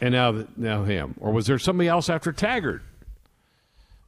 and 0.00 0.12
now 0.12 0.46
now 0.56 0.84
him, 0.84 1.14
or 1.20 1.30
was 1.30 1.46
there 1.46 1.58
somebody 1.58 1.86
else 1.90 2.08
after 2.08 2.32
Taggart? 2.32 2.80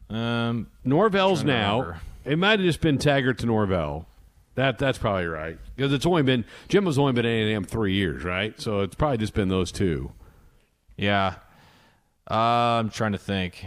Um, 0.09 0.68
Norvell's 0.83 1.45
now. 1.45 1.81
remember. 1.81 2.01
It 2.24 2.39
might 2.39 2.59
have 2.61 2.66
just 2.66 2.81
been 2.81 2.97
Taggart 2.97 3.37
to 3.41 3.47
Norvell. 3.47 4.07
That 4.55 4.79
that's 4.79 4.97
probably 4.97 5.27
right 5.27 5.59
because 5.77 5.93
it's 5.93 6.07
only 6.07 6.22
been 6.22 6.47
Jimbo's 6.68 6.99
only 6.99 7.12
been 7.12 7.27
A 7.27 7.43
and 7.43 7.53
M 7.53 7.64
three 7.64 7.93
years, 7.93 8.24
right? 8.24 8.59
So 8.59 8.81
it's 8.81 8.95
probably 8.95 9.18
just 9.18 9.35
been 9.35 9.49
those 9.49 9.70
two. 9.70 10.12
yeah. 10.97 11.35
Uh, 12.31 12.35
I'm 12.35 12.91
trying 12.91 13.12
to 13.12 13.18
think. 13.18 13.66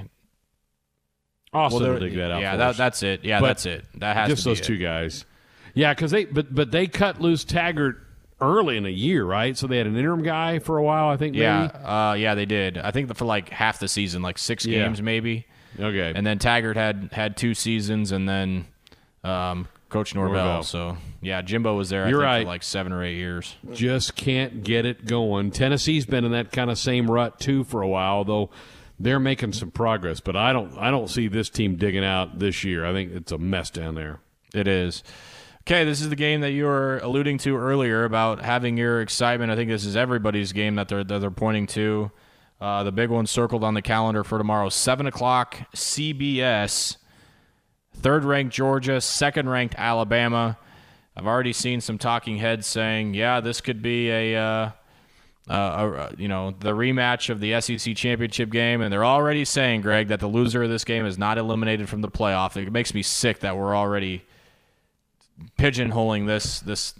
Austin 1.53 1.81
there- 1.83 1.93
will 1.93 1.99
dig 1.99 2.15
that 2.15 2.31
out. 2.31 2.41
yeah, 2.41 2.55
that, 2.57 2.77
that's 2.77 3.01
it. 3.03 3.23
Yeah, 3.23 3.39
But 3.39 3.47
that's 3.47 3.65
it. 3.65 3.85
That 3.95 4.15
has 4.15 4.29
just 4.29 4.43
to 4.43 4.49
be 4.49 4.51
those 4.51 4.59
it. 4.59 4.63
two 4.65 4.77
guys. 4.77 5.25
Yeah, 5.73 5.93
because 5.93 6.11
they 6.11 6.25
but 6.25 6.53
but 6.53 6.71
they 6.71 6.87
cut 6.87 7.21
loose 7.21 7.43
Taggart 7.43 7.97
early 8.41 8.77
in 8.77 8.85
a 8.85 8.89
year, 8.89 9.23
right? 9.25 9.57
So 9.57 9.67
they 9.67 9.77
had 9.77 9.87
an 9.87 9.95
interim 9.97 10.23
guy 10.23 10.59
for 10.59 10.77
a 10.77 10.83
while, 10.83 11.09
I 11.09 11.17
think. 11.17 11.35
Yeah, 11.35 11.69
maybe? 11.73 11.85
uh, 11.85 12.13
yeah, 12.13 12.35
they 12.35 12.45
did. 12.45 12.77
I 12.77 12.91
think 12.91 13.15
for 13.15 13.25
like 13.25 13.49
half 13.49 13.79
the 13.79 13.87
season, 13.87 14.21
like 14.21 14.37
six 14.37 14.65
Yeah. 14.65 14.83
games 14.83 15.01
maybe. 15.01 15.45
Okay. 15.79 16.11
And 16.15 16.25
then 16.25 16.39
Taggart 16.39 16.75
had 16.77 17.09
had 17.13 17.37
two 17.37 17.53
seasons, 17.53 18.11
and 18.11 18.27
then 18.27 18.65
um, 19.23 19.67
Coach 19.89 20.15
Norvell. 20.15 20.35
Norvell. 20.35 20.63
So 20.63 20.97
yeah, 21.21 21.41
Jimbo 21.41 21.75
was 21.75 21.89
there. 21.89 22.07
You're 22.07 22.19
think, 22.19 22.25
right. 22.25 22.43
for 22.43 22.49
like 22.49 22.63
seven 22.63 22.93
or 22.93 23.03
eight 23.03 23.17
years. 23.17 23.55
just 23.73 24.15
can't 24.15 24.63
get 24.63 24.85
it 24.85 25.05
going. 25.05 25.51
Tennessee's 25.51 26.05
been 26.05 26.25
in 26.25 26.31
that 26.31 26.51
kind 26.51 26.69
of 26.69 26.77
same 26.77 27.09
rut 27.09 27.39
too 27.39 27.63
for 27.63 27.81
a 27.81 27.87
while, 27.87 28.23
though 28.23 28.49
they're 28.99 29.19
making 29.19 29.53
some 29.53 29.71
progress. 29.71 30.19
But 30.19 30.35
I 30.35 30.53
don't 30.53 30.77
I 30.77 30.91
don't 30.91 31.09
see 31.09 31.27
this 31.27 31.49
team 31.49 31.75
digging 31.75 32.05
out 32.05 32.39
this 32.39 32.63
year. 32.63 32.85
I 32.85 32.93
think 32.93 33.13
it's 33.13 33.31
a 33.31 33.37
mess 33.37 33.69
down 33.69 33.95
there. 33.95 34.19
It 34.53 34.67
is. 34.67 35.03
Okay, 35.61 35.83
this 35.83 36.01
is 36.01 36.09
the 36.09 36.15
game 36.15 36.41
that 36.41 36.51
you 36.51 36.65
were 36.65 36.97
alluding 36.99 37.37
to 37.39 37.55
earlier 37.55 38.03
about 38.03 38.41
having 38.41 38.77
your 38.77 39.01
excitement. 39.01 39.51
I 39.51 39.55
think 39.55 39.69
this 39.69 39.85
is 39.85 39.95
everybody's 39.95 40.51
game 40.51 40.75
that 40.75 40.87
they're 40.87 41.03
that 41.03 41.19
they're 41.19 41.31
pointing 41.31 41.67
to. 41.67 42.11
Uh, 42.61 42.83
the 42.83 42.91
big 42.91 43.09
one 43.09 43.25
circled 43.25 43.63
on 43.63 43.73
the 43.73 43.81
calendar 43.81 44.23
for 44.23 44.37
tomorrow, 44.37 44.69
seven 44.69 45.07
o'clock, 45.07 45.57
CBS. 45.75 46.97
Third 47.93 48.23
ranked 48.23 48.53
Georgia, 48.53 49.01
second 49.01 49.49
ranked 49.49 49.75
Alabama. 49.77 50.57
I've 51.15 51.27
already 51.27 51.53
seen 51.53 51.81
some 51.81 51.97
talking 51.97 52.37
heads 52.37 52.65
saying, 52.65 53.13
"Yeah, 53.13 53.41
this 53.41 53.59
could 53.59 53.81
be 53.81 54.09
a, 54.09 54.35
uh, 54.37 54.71
uh, 55.49 56.07
a 56.11 56.15
you 56.17 56.27
know 56.27 56.55
the 56.59 56.71
rematch 56.71 57.29
of 57.29 57.41
the 57.41 57.59
SEC 57.59 57.95
championship 57.95 58.51
game," 58.51 58.81
and 58.81 58.91
they're 58.91 59.05
already 59.05 59.43
saying, 59.43 59.81
Greg, 59.81 60.07
that 60.07 60.21
the 60.21 60.27
loser 60.27 60.63
of 60.63 60.69
this 60.69 60.85
game 60.85 61.05
is 61.05 61.17
not 61.17 61.37
eliminated 61.37 61.89
from 61.89 62.01
the 62.01 62.09
playoff. 62.09 62.55
It 62.55 62.71
makes 62.71 62.93
me 62.93 63.01
sick 63.03 63.39
that 63.39 63.57
we're 63.57 63.75
already 63.75 64.23
pigeonholing 65.57 66.25
this 66.25 66.61
this 66.61 66.93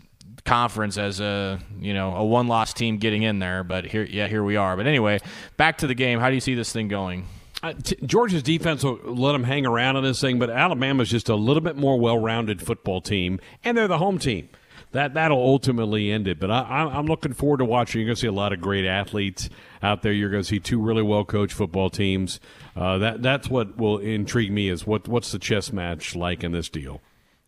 conference 0.46 0.98
as 0.98 1.20
a 1.20 1.60
you 1.80 1.94
know 1.94 2.16
a 2.16 2.26
one 2.26 2.48
loss 2.48 2.74
team 2.74 2.98
getting 2.98 3.24
in 3.24 3.40
there. 3.40 3.64
But 3.64 3.86
here, 3.86 4.04
yeah, 4.04 4.28
here 4.28 4.44
we 4.44 4.56
are. 4.56 4.76
But 4.76 4.88
anyway, 4.88 5.20
back 5.58 5.78
to 5.80 5.88
the 5.88 5.96
game. 5.96 6.20
How 6.20 6.30
do 6.30 6.36
you 6.36 6.42
see 6.42 6.56
this 6.56 6.74
thing 6.74 6.88
going? 6.88 7.26
Uh, 7.62 7.74
t- 7.84 7.98
Georgia's 8.06 8.42
defense 8.44 8.84
will 8.84 9.00
let 9.04 9.34
them 9.34 9.44
hang 9.44 9.66
around 9.66 9.98
on 9.98 10.04
this 10.04 10.22
thing, 10.22 10.40
but 10.40 10.50
Alabama's 10.50 11.10
just 11.10 11.28
a 11.30 11.36
little 11.36 11.62
bit 11.62 11.76
more 11.76 12.00
well-rounded 12.00 12.62
football 12.62 13.02
team, 13.02 13.40
and 13.64 13.78
they're 13.78 13.88
the 13.88 13.98
home 13.98 14.18
team. 14.18 14.48
That 14.92 15.14
that'll 15.14 15.38
ultimately 15.38 16.10
end 16.12 16.28
it. 16.28 16.40
But 16.40 16.50
I, 16.50 16.62
I'm- 16.62 16.88
I'm 16.90 17.06
looking 17.06 17.34
forward 17.34 17.58
to 17.58 17.66
watching. 17.66 18.00
You're 18.02 18.08
going 18.08 18.16
to 18.16 18.22
see 18.22 18.28
a 18.28 18.32
lot 18.32 18.54
of 18.54 18.62
great 18.62 18.86
athletes 18.88 19.50
out 19.84 20.02
there. 20.02 20.12
You're 20.14 20.32
going 20.32 20.42
to 20.42 20.48
see 20.48 20.60
two 20.60 20.82
really 20.82 21.04
well-coached 21.04 21.54
football 21.54 21.90
teams. 21.92 22.40
Uh, 22.76 22.98
that 22.98 23.22
that's 23.22 23.50
what 23.50 23.78
will 23.78 24.00
intrigue 24.00 24.52
me 24.52 24.68
is 24.70 24.88
what 24.88 25.08
what's 25.08 25.32
the 25.32 25.38
chess 25.38 25.72
match 25.74 26.16
like 26.16 26.44
in 26.44 26.54
this 26.54 26.70
deal. 26.70 27.02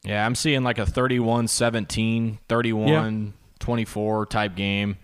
Yeah, 0.03 0.23
I'm 0.25 0.35
seeing 0.35 0.63
like 0.63 0.77
a 0.77 0.85
31-17, 0.85 2.37
31-24 2.49 4.29
type 4.29 4.55
game 4.55 4.97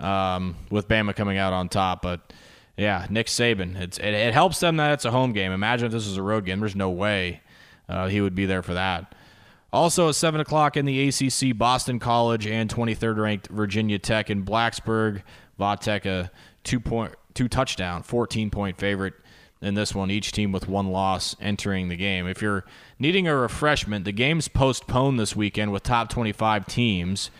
um, 0.00 0.56
with 0.70 0.88
Bama 0.88 1.14
coming 1.14 1.38
out 1.38 1.52
on 1.52 1.68
top. 1.68 2.02
But 2.02 2.32
yeah, 2.76 3.06
Nick 3.08 3.26
Saban. 3.26 3.80
It's 3.80 3.98
it, 3.98 4.14
it 4.14 4.34
helps 4.34 4.60
them 4.60 4.76
that 4.76 4.92
it's 4.92 5.04
a 5.04 5.10
home 5.10 5.32
game. 5.32 5.52
Imagine 5.52 5.86
if 5.86 5.92
this 5.92 6.06
was 6.06 6.16
a 6.16 6.22
road 6.22 6.44
game. 6.44 6.60
There's 6.60 6.76
no 6.76 6.90
way 6.90 7.40
uh, 7.88 8.08
he 8.08 8.20
would 8.20 8.34
be 8.34 8.46
there 8.46 8.62
for 8.62 8.74
that. 8.74 9.14
Also 9.72 10.08
at 10.08 10.14
seven 10.14 10.40
o'clock 10.40 10.76
in 10.76 10.84
the 10.84 11.08
ACC, 11.08 11.56
Boston 11.56 11.98
College 11.98 12.46
and 12.46 12.72
23rd 12.72 13.16
ranked 13.16 13.48
Virginia 13.48 13.98
Tech 13.98 14.30
in 14.30 14.44
Blacksburg. 14.44 15.22
Vatek 15.58 16.06
a 16.06 16.30
two 16.64 16.80
point 16.80 17.14
two 17.34 17.48
touchdown, 17.48 18.02
14 18.02 18.50
point 18.50 18.76
favorite 18.78 19.14
in 19.62 19.74
this 19.74 19.94
one. 19.94 20.10
Each 20.10 20.32
team 20.32 20.52
with 20.52 20.68
one 20.68 20.88
loss 20.88 21.34
entering 21.40 21.88
the 21.88 21.96
game. 21.96 22.26
If 22.26 22.42
you're 22.42 22.64
needing 22.98 23.26
a 23.26 23.36
refreshment, 23.36 24.04
the 24.04 24.12
game's 24.12 24.48
postponed 24.48 25.18
this 25.18 25.34
weekend 25.34 25.72
with 25.72 25.82
top 25.82 26.08
25 26.08 26.66
teams. 26.66 27.30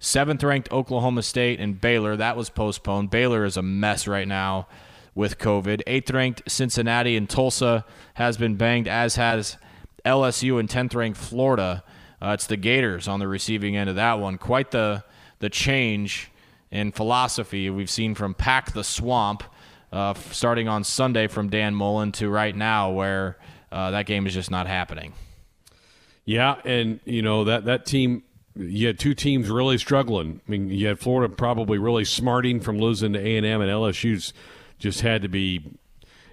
Seventh 0.00 0.44
ranked 0.44 0.70
Oklahoma 0.70 1.22
State 1.22 1.58
and 1.58 1.80
Baylor, 1.80 2.16
that 2.16 2.36
was 2.36 2.50
postponed. 2.50 3.10
Baylor 3.10 3.44
is 3.44 3.56
a 3.56 3.62
mess 3.62 4.06
right 4.06 4.28
now 4.28 4.68
with 5.14 5.38
COVID. 5.38 5.82
Eighth 5.86 6.10
ranked 6.12 6.42
Cincinnati 6.46 7.16
and 7.16 7.28
Tulsa 7.28 7.84
has 8.14 8.36
been 8.36 8.54
banged, 8.54 8.86
as 8.86 9.16
has 9.16 9.56
LSU 10.04 10.60
and 10.60 10.68
10th 10.68 10.94
ranked 10.94 11.18
Florida. 11.18 11.82
Uh, 12.22 12.30
it's 12.30 12.46
the 12.46 12.56
Gators 12.56 13.08
on 13.08 13.18
the 13.18 13.26
receiving 13.26 13.76
end 13.76 13.90
of 13.90 13.96
that 13.96 14.20
one. 14.20 14.38
Quite 14.38 14.70
the 14.70 15.04
the 15.40 15.48
change 15.48 16.30
in 16.70 16.92
philosophy 16.92 17.70
we've 17.70 17.90
seen 17.90 18.14
from 18.14 18.34
Pack 18.34 18.72
the 18.72 18.82
Swamp, 18.82 19.42
uh, 19.92 20.14
starting 20.14 20.68
on 20.68 20.84
Sunday 20.84 21.26
from 21.28 21.48
Dan 21.48 21.74
Mullen 21.74 22.12
to 22.12 22.28
right 22.28 22.54
now, 22.54 22.90
where 22.90 23.38
uh, 23.70 23.92
that 23.92 24.06
game 24.06 24.26
is 24.26 24.34
just 24.34 24.50
not 24.50 24.66
happening. 24.66 25.12
Yeah, 26.24 26.56
and 26.64 27.00
you 27.04 27.22
know 27.22 27.44
that 27.44 27.64
that 27.64 27.86
team. 27.86 28.22
You 28.58 28.88
had 28.88 28.98
two 28.98 29.14
teams 29.14 29.48
really 29.48 29.78
struggling. 29.78 30.40
I 30.46 30.50
mean, 30.50 30.68
you 30.70 30.88
had 30.88 30.98
Florida 30.98 31.32
probably 31.32 31.78
really 31.78 32.04
smarting 32.04 32.60
from 32.60 32.78
losing 32.78 33.12
to 33.12 33.20
A 33.20 33.36
and 33.36 33.46
M, 33.46 33.60
and 33.60 33.70
LSU's 33.70 34.32
just 34.78 35.02
had 35.02 35.22
to 35.22 35.28
be. 35.28 35.62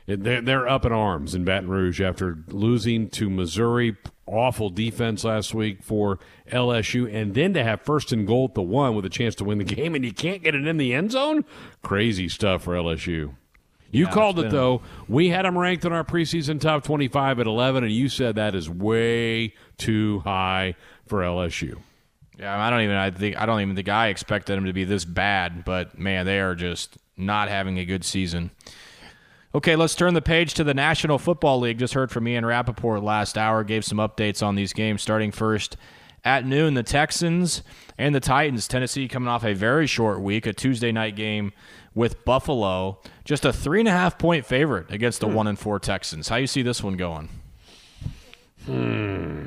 They're 0.07 0.41
they're 0.41 0.67
up 0.67 0.85
in 0.85 0.91
arms 0.91 1.35
in 1.35 1.45
Baton 1.45 1.69
Rouge 1.69 2.01
after 2.01 2.37
losing 2.47 3.09
to 3.11 3.29
Missouri. 3.29 3.95
Awful 4.27 4.71
defense 4.71 5.23
last 5.23 5.53
week 5.53 5.83
for 5.83 6.17
LSU, 6.51 7.13
and 7.13 7.35
then 7.35 7.53
to 7.53 7.63
have 7.63 7.81
first 7.81 8.11
and 8.11 8.25
goal 8.25 8.45
at 8.49 8.55
the 8.55 8.61
one 8.63 8.95
with 8.95 9.05
a 9.05 9.09
chance 9.09 9.35
to 9.35 9.43
win 9.43 9.59
the 9.59 9.63
game, 9.75 9.93
and 9.93 10.03
you 10.03 10.13
can't 10.13 10.41
get 10.41 10.55
it 10.55 10.65
in 10.65 10.77
the 10.77 10.93
end 10.95 11.11
zone. 11.11 11.45
Crazy 11.83 12.27
stuff 12.27 12.63
for 12.63 12.73
LSU. 12.73 13.35
You 13.91 14.07
called 14.07 14.39
it 14.39 14.49
though. 14.49 14.81
We 15.07 15.29
had 15.29 15.45
them 15.45 15.57
ranked 15.57 15.85
in 15.85 15.93
our 15.93 16.03
preseason 16.03 16.59
top 16.59 16.83
twenty-five 16.83 17.39
at 17.39 17.45
eleven, 17.47 17.83
and 17.83 17.93
you 17.93 18.09
said 18.09 18.35
that 18.35 18.55
is 18.55 18.67
way 18.67 19.53
too 19.77 20.19
high 20.19 20.75
for 21.05 21.21
LSU. 21.21 21.77
Yeah, 22.37 22.61
I 22.61 22.69
don't 22.69 22.81
even. 22.81 22.95
I 22.95 23.11
think 23.11 23.39
I 23.39 23.45
don't 23.45 23.61
even 23.61 23.75
think 23.75 23.89
I 23.89 24.07
expected 24.07 24.57
them 24.57 24.65
to 24.65 24.73
be 24.73 24.83
this 24.83 25.05
bad. 25.05 25.63
But 25.63 25.97
man, 25.97 26.25
they 26.25 26.39
are 26.39 26.55
just 26.55 26.97
not 27.17 27.49
having 27.49 27.79
a 27.79 27.85
good 27.85 28.03
season. 28.03 28.51
Okay, 29.53 29.77
let's 29.77 29.95
turn 29.95 30.13
the 30.13 30.21
page 30.21 30.53
to 30.55 30.65
the 30.65 30.73
National 30.73 31.17
Football 31.17 31.61
League. 31.61 31.79
Just 31.79 31.93
heard 31.93 32.11
from 32.11 32.27
Ian 32.27 32.45
Rapoport 32.45 33.01
last 33.01 33.37
hour. 33.37 33.63
Gave 33.63 33.85
some 33.85 33.99
updates 33.99 34.45
on 34.45 34.55
these 34.55 34.73
games. 34.73 35.01
Starting 35.01 35.31
first 35.31 35.77
at 36.25 36.45
noon, 36.45 36.73
the 36.73 36.83
Texans 36.83 37.63
and 37.97 38.13
the 38.13 38.19
Titans. 38.19 38.67
Tennessee 38.67 39.07
coming 39.07 39.29
off 39.29 39.45
a 39.45 39.53
very 39.53 39.87
short 39.87 40.19
week, 40.19 40.45
a 40.45 40.51
Tuesday 40.51 40.91
night 40.91 41.15
game 41.15 41.53
with 41.93 42.25
Buffalo. 42.25 42.99
Just 43.23 43.45
a 43.45 43.53
three 43.53 43.79
and 43.79 43.87
a 43.87 43.93
half 43.93 44.17
point 44.17 44.45
favorite 44.45 44.91
against 44.91 45.21
the 45.21 45.27
hmm. 45.27 45.35
one 45.35 45.47
and 45.47 45.57
four 45.57 45.79
Texans. 45.79 46.27
How 46.27 46.35
you 46.35 46.47
see 46.47 46.61
this 46.61 46.83
one 46.83 46.97
going? 46.97 47.29
Hmm. 48.65 49.45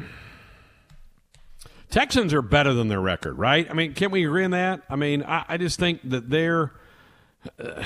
Texans 1.90 2.34
are 2.34 2.42
better 2.42 2.74
than 2.74 2.88
their 2.88 3.00
record, 3.00 3.38
right? 3.38 3.66
I 3.70 3.72
mean, 3.72 3.94
can 3.94 4.10
we 4.10 4.24
agree 4.26 4.44
on 4.44 4.50
that? 4.50 4.82
I 4.90 4.96
mean, 4.96 5.22
I, 5.22 5.44
I 5.48 5.56
just 5.56 5.78
think 5.78 6.00
that 6.10 6.28
their 6.28 6.72
uh, 7.58 7.82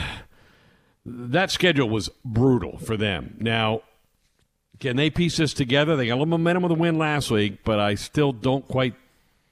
that 1.07 1.51
schedule 1.51 1.89
was 1.89 2.09
brutal 2.25 2.79
for 2.79 2.97
them. 2.97 3.37
Now, 3.41 3.83
can 4.81 4.97
they 4.97 5.11
piece 5.11 5.37
this 5.37 5.55
together? 5.55 5.95
They 5.97 6.07
got 6.07 6.15
a 6.15 6.17
little 6.17 6.27
momentum 6.27 6.63
with 6.65 6.73
a 6.73 6.77
win 6.77 6.99
last 6.99 7.31
week, 7.31 7.65
but 7.65 7.79
I 7.79 7.95
still 7.95 8.33
don't 8.33 8.67
quite. 8.67 8.95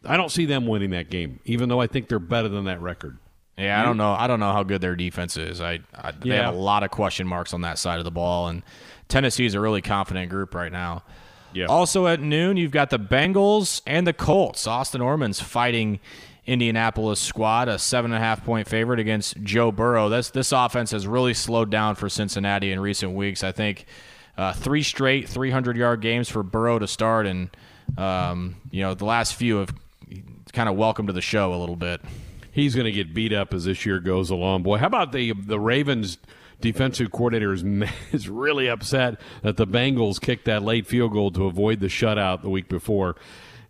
I 0.05 0.17
don't 0.17 0.31
see 0.31 0.47
them 0.47 0.67
winning 0.67 0.91
that 0.91 1.11
game, 1.11 1.41
even 1.45 1.69
though 1.69 1.81
I 1.81 1.87
think 1.87 2.09
they're 2.09 2.19
better 2.19 2.49
than 2.49 2.65
that 2.65 2.81
record. 2.81 3.19
Yeah, 3.59 3.81
I 3.81 3.85
don't 3.85 3.99
know. 3.99 4.13
I 4.13 4.27
don't 4.27 4.41
know 4.41 4.53
how 4.53 4.63
good 4.63 4.81
their 4.81 4.97
defense 4.97 5.37
is. 5.37 5.61
I, 5.61 5.81
I 5.95 6.13
they 6.13 6.31
Yeah. 6.31 6.47
have 6.47 6.55
a 6.55 6.59
lot 6.59 6.83
of 6.83 6.91
question 6.91 7.27
marks 7.27 7.53
on 7.53 7.61
that 7.61 7.79
side 7.79 7.99
of 7.99 8.05
the 8.05 8.11
ball, 8.11 8.49
and 8.49 8.63
Tennessee 9.09 9.45
is 9.45 9.55
a 9.55 9.61
really 9.61 9.83
confident 9.83 10.31
group 10.31 10.55
right 10.55 10.73
now. 10.73 11.03
Yeah. 11.53 11.67
Also 11.67 12.07
at 12.07 12.21
noon, 12.21 12.57
you've 12.57 12.71
got 12.71 12.91
the 12.91 12.99
Bengals 12.99 13.83
and 13.87 14.07
the 14.07 14.13
Colts. 14.13 14.67
Austin 14.67 15.01
Orman's 15.01 15.41
fighting 15.41 16.01
Indianapolis 16.47 17.21
squad, 17.21 17.69
a 17.69 17.79
seven 17.79 18.13
and 18.13 18.23
a 18.23 18.25
half 18.25 18.45
point 18.45 18.69
favorite 18.69 18.99
against 18.99 19.41
Joe 19.43 19.71
Burrow. 19.71 20.09
This 20.09 20.31
this 20.31 20.53
offense 20.53 20.91
has 20.91 21.07
really 21.07 21.35
slowed 21.35 21.71
down 21.71 21.95
for 21.95 22.09
Cincinnati 22.09 22.73
in 22.73 22.81
recent 22.81 23.13
weeks. 23.13 23.45
I 23.45 23.53
think 23.53 23.87
uh, 24.37 24.53
three 24.53 24.83
straight 24.83 25.29
300 25.29 25.77
yard 25.77 26.01
games 26.01 26.29
for 26.29 26.43
Burrow 26.43 26.79
to 26.79 26.89
start, 26.89 27.27
and 27.27 27.51
um, 27.99 28.57
you 28.71 28.83
know 28.83 28.95
the 28.95 29.05
last 29.05 29.35
few 29.35 29.59
have 29.59 29.75
kind 30.53 30.69
of 30.69 30.77
welcome 30.77 31.07
to 31.07 31.13
the 31.13 31.21
show 31.21 31.55
a 31.55 31.59
little 31.59 31.77
bit. 31.77 32.01
He's 32.53 32.75
going 32.75 32.87
to 32.87 32.93
get 32.93 33.15
beat 33.15 33.33
up 33.33 33.55
as 33.55 33.65
this 33.67 33.87
year 33.87 34.01
goes 34.01 34.31
along. 34.31 34.63
Boy, 34.63 34.79
how 34.79 34.87
about 34.87 35.13
the 35.13 35.33
the 35.33 35.61
Ravens? 35.61 36.19
Defensive 36.61 37.11
coordinator 37.11 37.53
is, 37.53 37.65
is 38.13 38.29
really 38.29 38.69
upset 38.69 39.21
that 39.43 39.57
the 39.57 39.67
Bengals 39.67 40.21
kicked 40.21 40.45
that 40.47 40.63
late 40.63 40.87
field 40.87 41.13
goal 41.13 41.31
to 41.33 41.47
avoid 41.47 41.81
the 41.81 41.87
shutout 41.87 42.43
the 42.43 42.51
week 42.51 42.69
before. 42.69 43.17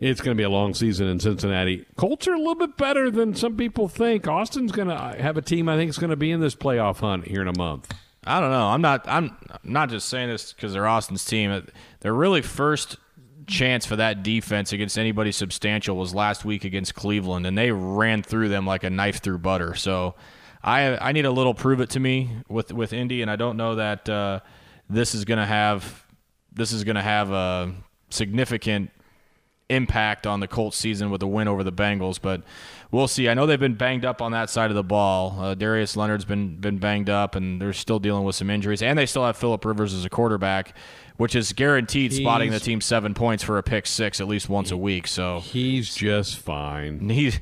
It's 0.01 0.23
going 0.23 0.35
to 0.35 0.41
be 0.41 0.45
a 0.45 0.51
long 0.51 0.73
season 0.73 1.09
in 1.09 1.21
Cincinnati. 1.21 1.85
Colts 1.97 2.27
are 2.27 2.33
a 2.33 2.39
little 2.39 2.55
bit 2.55 2.79
better 2.79 3.11
than 3.11 3.35
some 3.35 3.57
people 3.57 3.87
think. 3.87 4.27
Austin's 4.27 4.73
going 4.73 4.89
to 4.89 4.97
have 4.97 5.37
a 5.37 5.43
team 5.43 5.69
I 5.69 5.77
think 5.77 5.91
is 5.91 5.99
going 5.99 6.11
to 6.11 6.17
be 6.17 6.31
in 6.31 6.41
this 6.41 6.55
playoff 6.55 7.01
hunt 7.01 7.27
here 7.27 7.43
in 7.43 7.49
a 7.49 7.57
month. 7.57 7.93
I 8.25 8.41
don't 8.41 8.51
know. 8.51 8.67
I'm 8.67 8.83
not. 8.83 9.07
I'm 9.09 9.37
not 9.63 9.89
just 9.89 10.09
saying 10.09 10.29
this 10.29 10.53
because 10.53 10.73
they're 10.73 10.87
Austin's 10.87 11.25
team. 11.25 11.51
Uh, 11.51 11.63
their 12.01 12.13
really 12.13 12.43
first 12.43 12.97
chance 13.47 13.87
for 13.87 13.97
that 13.97 14.23
defense 14.23 14.73
against 14.73 14.99
anybody 14.99 15.33
substantial 15.33 15.97
was 15.97 16.15
last 16.15 16.45
week 16.45 16.65
against 16.65 16.95
Cleveland, 16.95 17.47
and 17.47 17.57
they 17.57 17.73
ran 17.73 18.23
through 18.23 18.51
them 18.51 18.67
like 18.67 18.85
a 18.85 18.91
knife 18.91 19.21
through 19.23 19.39
butter. 19.39 19.75
So 19.75 20.15
I 20.63 20.97
I 20.97 21.13
need 21.13 21.25
a 21.25 21.31
little 21.31 21.55
prove 21.55 21.81
it 21.81 21.91
to 21.91 22.01
me 22.01 22.31
with 22.49 22.73
with 22.73 22.93
Indy, 22.93 23.23
and 23.23 23.31
I 23.31 23.37
don't 23.37 23.57
know 23.57 23.77
that 23.77 24.09
uh, 24.09 24.41
this 24.89 25.15
is 25.15 25.25
going 25.25 25.39
to 25.39 25.47
have 25.47 26.05
this 26.53 26.73
is 26.73 26.85
going 26.85 26.97
to 26.97 27.03
have 27.03 27.31
a 27.31 27.73
significant 28.11 28.91
impact 29.71 30.27
on 30.27 30.41
the 30.41 30.49
Colts 30.49 30.77
season 30.77 31.11
with 31.11 31.23
a 31.23 31.27
win 31.27 31.47
over 31.49 31.63
the 31.63 31.73
Bengals, 31.73 32.21
but 32.21 32.43
we'll 32.91 33.09
see. 33.09 33.29
I 33.29 33.35
know 33.35 33.47
they've 33.47 33.59
been 33.59 33.77
banged 33.77 34.05
up 34.05 34.21
on 34.21 34.33
that 34.33 34.51
side 34.51 34.71
of 34.71 34.75
the 34.75 34.83
ball. 34.83 35.37
Uh, 35.39 35.55
Darius 35.55 35.97
Leonard's 35.97 36.25
been 36.25 36.57
been 36.57 36.79
banged 36.79 37.09
up, 37.09 37.37
and 37.37 37.61
they're 37.61 37.73
still 37.73 37.99
dealing 37.99 38.25
with 38.25 38.35
some 38.35 38.51
injuries, 38.51 38.83
and 38.83 38.99
they 38.99 39.07
still 39.07 39.25
have 39.25 39.37
Philip 39.37 39.65
Rivers 39.65 39.95
as 39.95 40.05
a 40.05 40.11
quarterback, 40.11 40.77
which 41.17 41.35
is 41.35 41.53
guaranteed 41.53 42.13
he's, 42.13 42.21
spotting 42.21 42.51
the 42.51 42.61
team 42.61 42.81
seven 42.81 43.15
points 43.15 43.43
for 43.45 43.59
a 43.59 43.63
pick 43.63 43.87
six 43.87 44.21
at 44.21 44.29
least 44.29 44.49
once 44.49 44.71
a 44.71 44.77
week. 44.77 45.07
So 45.07 45.41
he's 45.41 45.95
just 45.95 46.37
fine. 46.37 47.09
He's 47.09 47.41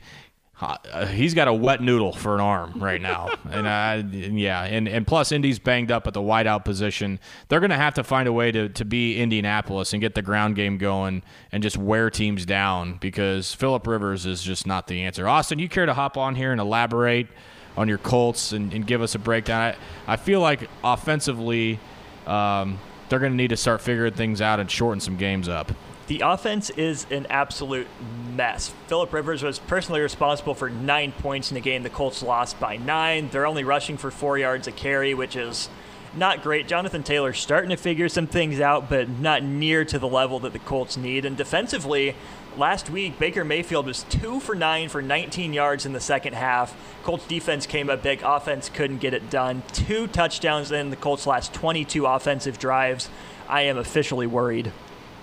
uh, 0.61 1.07
he's 1.07 1.35
got 1.35 1.47
a 1.47 1.53
wet 1.53 1.81
noodle 1.81 2.13
for 2.13 2.35
an 2.35 2.41
arm 2.41 2.83
right 2.83 3.01
now, 3.01 3.29
and 3.51 4.39
yeah, 4.39 4.65
and 4.65 4.89
and 4.89 5.07
plus 5.07 5.31
Indy's 5.31 5.59
banged 5.59 5.93
up 5.93 6.07
at 6.07 6.15
the 6.15 6.21
wideout 6.21 6.65
position. 6.65 7.21
They're 7.49 7.61
going 7.61 7.71
to 7.71 7.77
have 7.77 7.95
to 7.95 8.05
find 8.05 8.29
a 8.29 8.33
way 8.33 8.51
to 8.51 8.69
to 8.69 8.85
be 8.85 9.21
Indianapolis 9.21 9.93
and 9.93 10.01
get 10.01 10.15
the 10.15 10.23
ground 10.23 10.57
game 10.57 10.77
going 10.79 11.23
and 11.53 11.63
just 11.63 11.77
wear 11.77 12.11
teams 12.11 12.45
down 12.45 12.95
because 12.95 13.55
Philip 13.55 13.87
Rivers 13.87 14.27
is 14.27 14.43
just 14.43 14.67
not 14.67 14.89
the 14.89 15.03
answer. 15.03 15.29
Austin, 15.29 15.59
you 15.59 15.69
care 15.69 15.87
to 15.87 15.95
hop 15.95 16.17
on 16.17 16.35
here 16.35 16.51
and 16.51 16.61
elaborate 16.61 17.29
on 17.77 17.89
your 17.89 17.99
Colts 17.99 18.53
and, 18.53 18.73
and 18.75 18.87
give 18.87 19.01
us 19.01 19.15
a 19.15 19.19
breakdown? 19.19 19.61
I, 19.61 20.13
I 20.13 20.17
feel 20.17 20.41
like 20.41 20.69
offensively, 20.83 21.79
um, 22.27 22.79
they're 23.09 23.21
going 23.21 23.33
to 23.33 23.37
need 23.37 23.49
to 23.49 23.57
start 23.57 23.81
figuring 23.81 24.15
things 24.15 24.41
out 24.41 24.59
and 24.59 24.69
shorten 24.71 25.01
some 25.01 25.17
games 25.17 25.49
up. 25.49 25.71
The 26.09 26.21
offense 26.21 26.71
is 26.71 27.07
an 27.11 27.27
absolute 27.29 27.87
mess. 28.35 28.73
Philip 28.87 29.13
Rivers 29.13 29.43
was 29.43 29.59
personally 29.59 30.01
responsible 30.01 30.55
for 30.55 30.71
nine 30.71 31.13
points 31.13 31.51
in 31.51 31.55
the 31.55 31.61
game. 31.61 31.83
The 31.83 31.91
Colts 31.91 32.23
lost 32.23 32.59
by 32.59 32.79
nine. 32.79 33.29
They're 33.31 33.47
only 33.47 33.63
rushing 33.63 33.99
for 33.99 34.11
four 34.11 34.39
yards 34.39 34.67
a 34.67 34.73
carry, 34.73 35.13
which 35.13 35.37
is 35.37 35.69
not 36.17 36.43
great. 36.43 36.67
Jonathan 36.67 37.03
Taylor's 37.03 37.39
starting 37.39 37.69
to 37.69 37.77
figure 37.77 38.09
some 38.09 38.27
things 38.27 38.59
out, 38.59 38.89
but 38.89 39.07
not 39.09 39.43
near 39.43 39.85
to 39.85 39.99
the 39.99 40.09
level 40.09 40.41
that 40.41 40.55
the 40.55 40.59
Colts 40.59 40.97
need. 40.97 41.27
And 41.27 41.37
defensively, 41.37 42.17
last 42.57 42.89
week 42.89 43.19
Baker 43.19 43.45
Mayfield 43.45 43.85
was 43.85 44.05
two 44.05 44.41
for 44.41 44.55
nine 44.55 44.89
for 44.89 45.03
19 45.03 45.53
yards 45.53 45.85
in 45.85 45.93
the 45.93 46.01
second 46.01 46.33
half. 46.33 46.75
Colts 47.03 47.27
defense 47.27 47.67
came 47.67 47.91
up 47.91 48.03
big. 48.03 48.23
Offense 48.23 48.71
couldn't 48.71 48.99
get 48.99 49.13
it 49.13 49.29
done. 49.29 49.63
Two 49.75 50.07
touchdowns 50.07 50.73
in 50.73 50.89
the 50.89 50.97
Colts' 50.97 51.27
last 51.27 51.53
22 51.53 52.07
offensive 52.07 52.59
drives. 52.59 53.11
I 53.47 53.63
am 53.63 53.77
officially 53.77 54.27
worried. 54.27 54.73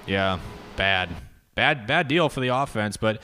Yeah, 0.06 0.38
bad, 0.76 1.10
bad, 1.56 1.88
bad 1.88 2.08
deal 2.08 2.30
for 2.30 2.40
the 2.40 2.50
offense. 2.50 2.98
But 2.98 3.22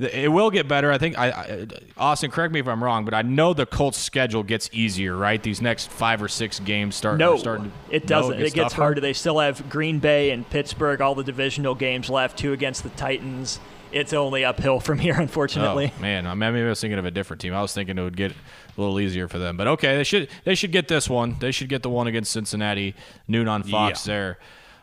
it 0.00 0.32
will 0.32 0.50
get 0.50 0.66
better. 0.66 0.90
I 0.90 0.98
think 0.98 1.18
I, 1.18 1.30
I, 1.30 1.66
Austin, 1.96 2.30
correct 2.30 2.52
me 2.52 2.60
if 2.60 2.68
I'm 2.68 2.82
wrong, 2.82 3.04
but 3.04 3.14
I 3.14 3.22
know 3.22 3.52
the 3.52 3.66
Colts' 3.66 3.98
schedule 3.98 4.42
gets 4.42 4.70
easier, 4.72 5.16
right? 5.16 5.42
These 5.42 5.60
next 5.60 5.90
five 5.90 6.22
or 6.22 6.28
six 6.28 6.58
games 6.60 6.94
start. 6.94 7.18
No, 7.18 7.36
starting 7.36 7.70
to, 7.70 7.94
it 7.94 8.06
doesn't. 8.06 8.32
No, 8.32 8.36
it 8.36 8.40
gets, 8.40 8.52
it 8.52 8.54
gets 8.54 8.74
harder. 8.74 9.00
They 9.00 9.12
still 9.12 9.38
have 9.38 9.68
Green 9.68 9.98
Bay 9.98 10.30
and 10.30 10.48
Pittsburgh, 10.48 11.00
all 11.00 11.14
the 11.14 11.24
divisional 11.24 11.74
games 11.74 12.08
left. 12.08 12.38
Two 12.38 12.52
against 12.52 12.82
the 12.82 12.90
Titans. 12.90 13.60
It's 13.92 14.12
only 14.12 14.44
uphill 14.44 14.80
from 14.80 14.98
here, 14.98 15.14
unfortunately. 15.18 15.92
Oh, 15.96 16.00
man, 16.00 16.26
I 16.26 16.30
mean, 16.30 16.52
maybe 16.52 16.64
I 16.64 16.68
was 16.68 16.80
thinking 16.80 16.98
of 16.98 17.04
a 17.04 17.10
different 17.10 17.40
team. 17.40 17.52
I 17.52 17.60
was 17.60 17.74
thinking 17.74 17.98
it 17.98 18.02
would 18.02 18.16
get 18.16 18.32
a 18.32 18.80
little 18.80 19.00
easier 19.00 19.28
for 19.28 19.38
them, 19.38 19.56
but 19.56 19.66
okay, 19.66 19.96
they 19.96 20.04
should 20.04 20.28
they 20.44 20.54
should 20.54 20.72
get 20.72 20.88
this 20.88 21.10
one. 21.10 21.36
They 21.40 21.50
should 21.50 21.68
get 21.68 21.82
the 21.82 21.90
one 21.90 22.06
against 22.06 22.32
Cincinnati 22.32 22.94
noon 23.28 23.48
on 23.48 23.64
Fox 23.64 24.06
yeah. 24.06 24.14
there. 24.14 24.38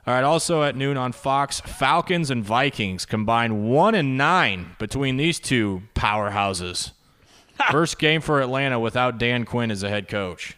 All 0.07 0.13
right, 0.13 0.23
also 0.23 0.63
at 0.63 0.77
noon 0.77 0.95
on 0.95 1.11
Fox, 1.11 1.59
Falcons 1.59 2.31
and 2.31 2.41
Vikings 2.41 3.05
combine 3.05 3.65
one 3.67 3.93
and 3.93 4.17
nine 4.17 4.77
between 4.79 5.17
these 5.17 5.37
two 5.37 5.83
powerhouses. 5.95 6.91
First 7.71 7.99
game 7.99 8.21
for 8.21 8.39
Atlanta 8.39 8.79
without 8.79 9.17
Dan 9.17 9.43
Quinn 9.43 9.69
as 9.69 9.83
a 9.83 9.89
head 9.89 10.07
coach. 10.07 10.55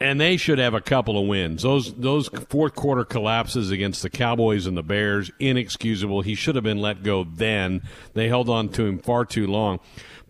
And 0.00 0.20
they 0.20 0.36
should 0.36 0.58
have 0.58 0.74
a 0.74 0.80
couple 0.80 1.16
of 1.16 1.28
wins. 1.28 1.62
Those 1.62 1.94
those 1.94 2.26
fourth 2.48 2.74
quarter 2.74 3.04
collapses 3.04 3.70
against 3.70 4.02
the 4.02 4.10
Cowboys 4.10 4.66
and 4.66 4.76
the 4.76 4.82
Bears, 4.82 5.30
inexcusable. 5.38 6.22
He 6.22 6.34
should 6.34 6.56
have 6.56 6.64
been 6.64 6.80
let 6.80 7.04
go 7.04 7.22
then. 7.22 7.80
They 8.14 8.26
held 8.26 8.48
on 8.48 8.70
to 8.70 8.86
him 8.86 8.98
far 8.98 9.24
too 9.24 9.46
long. 9.46 9.78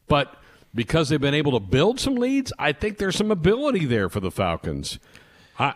But 0.07 0.37
because 0.75 1.09
they've 1.09 1.19
been 1.19 1.33
able 1.33 1.53
to 1.53 1.61
build 1.61 1.99
some 1.99 2.17
leads, 2.17 2.53
I 2.59 2.73
think 2.73 2.99
there's 2.99 3.17
some 3.17 3.31
ability 3.31 3.87
there 3.87 4.11
for 4.11 4.21
the 4.21 4.31
Falcons 4.31 4.99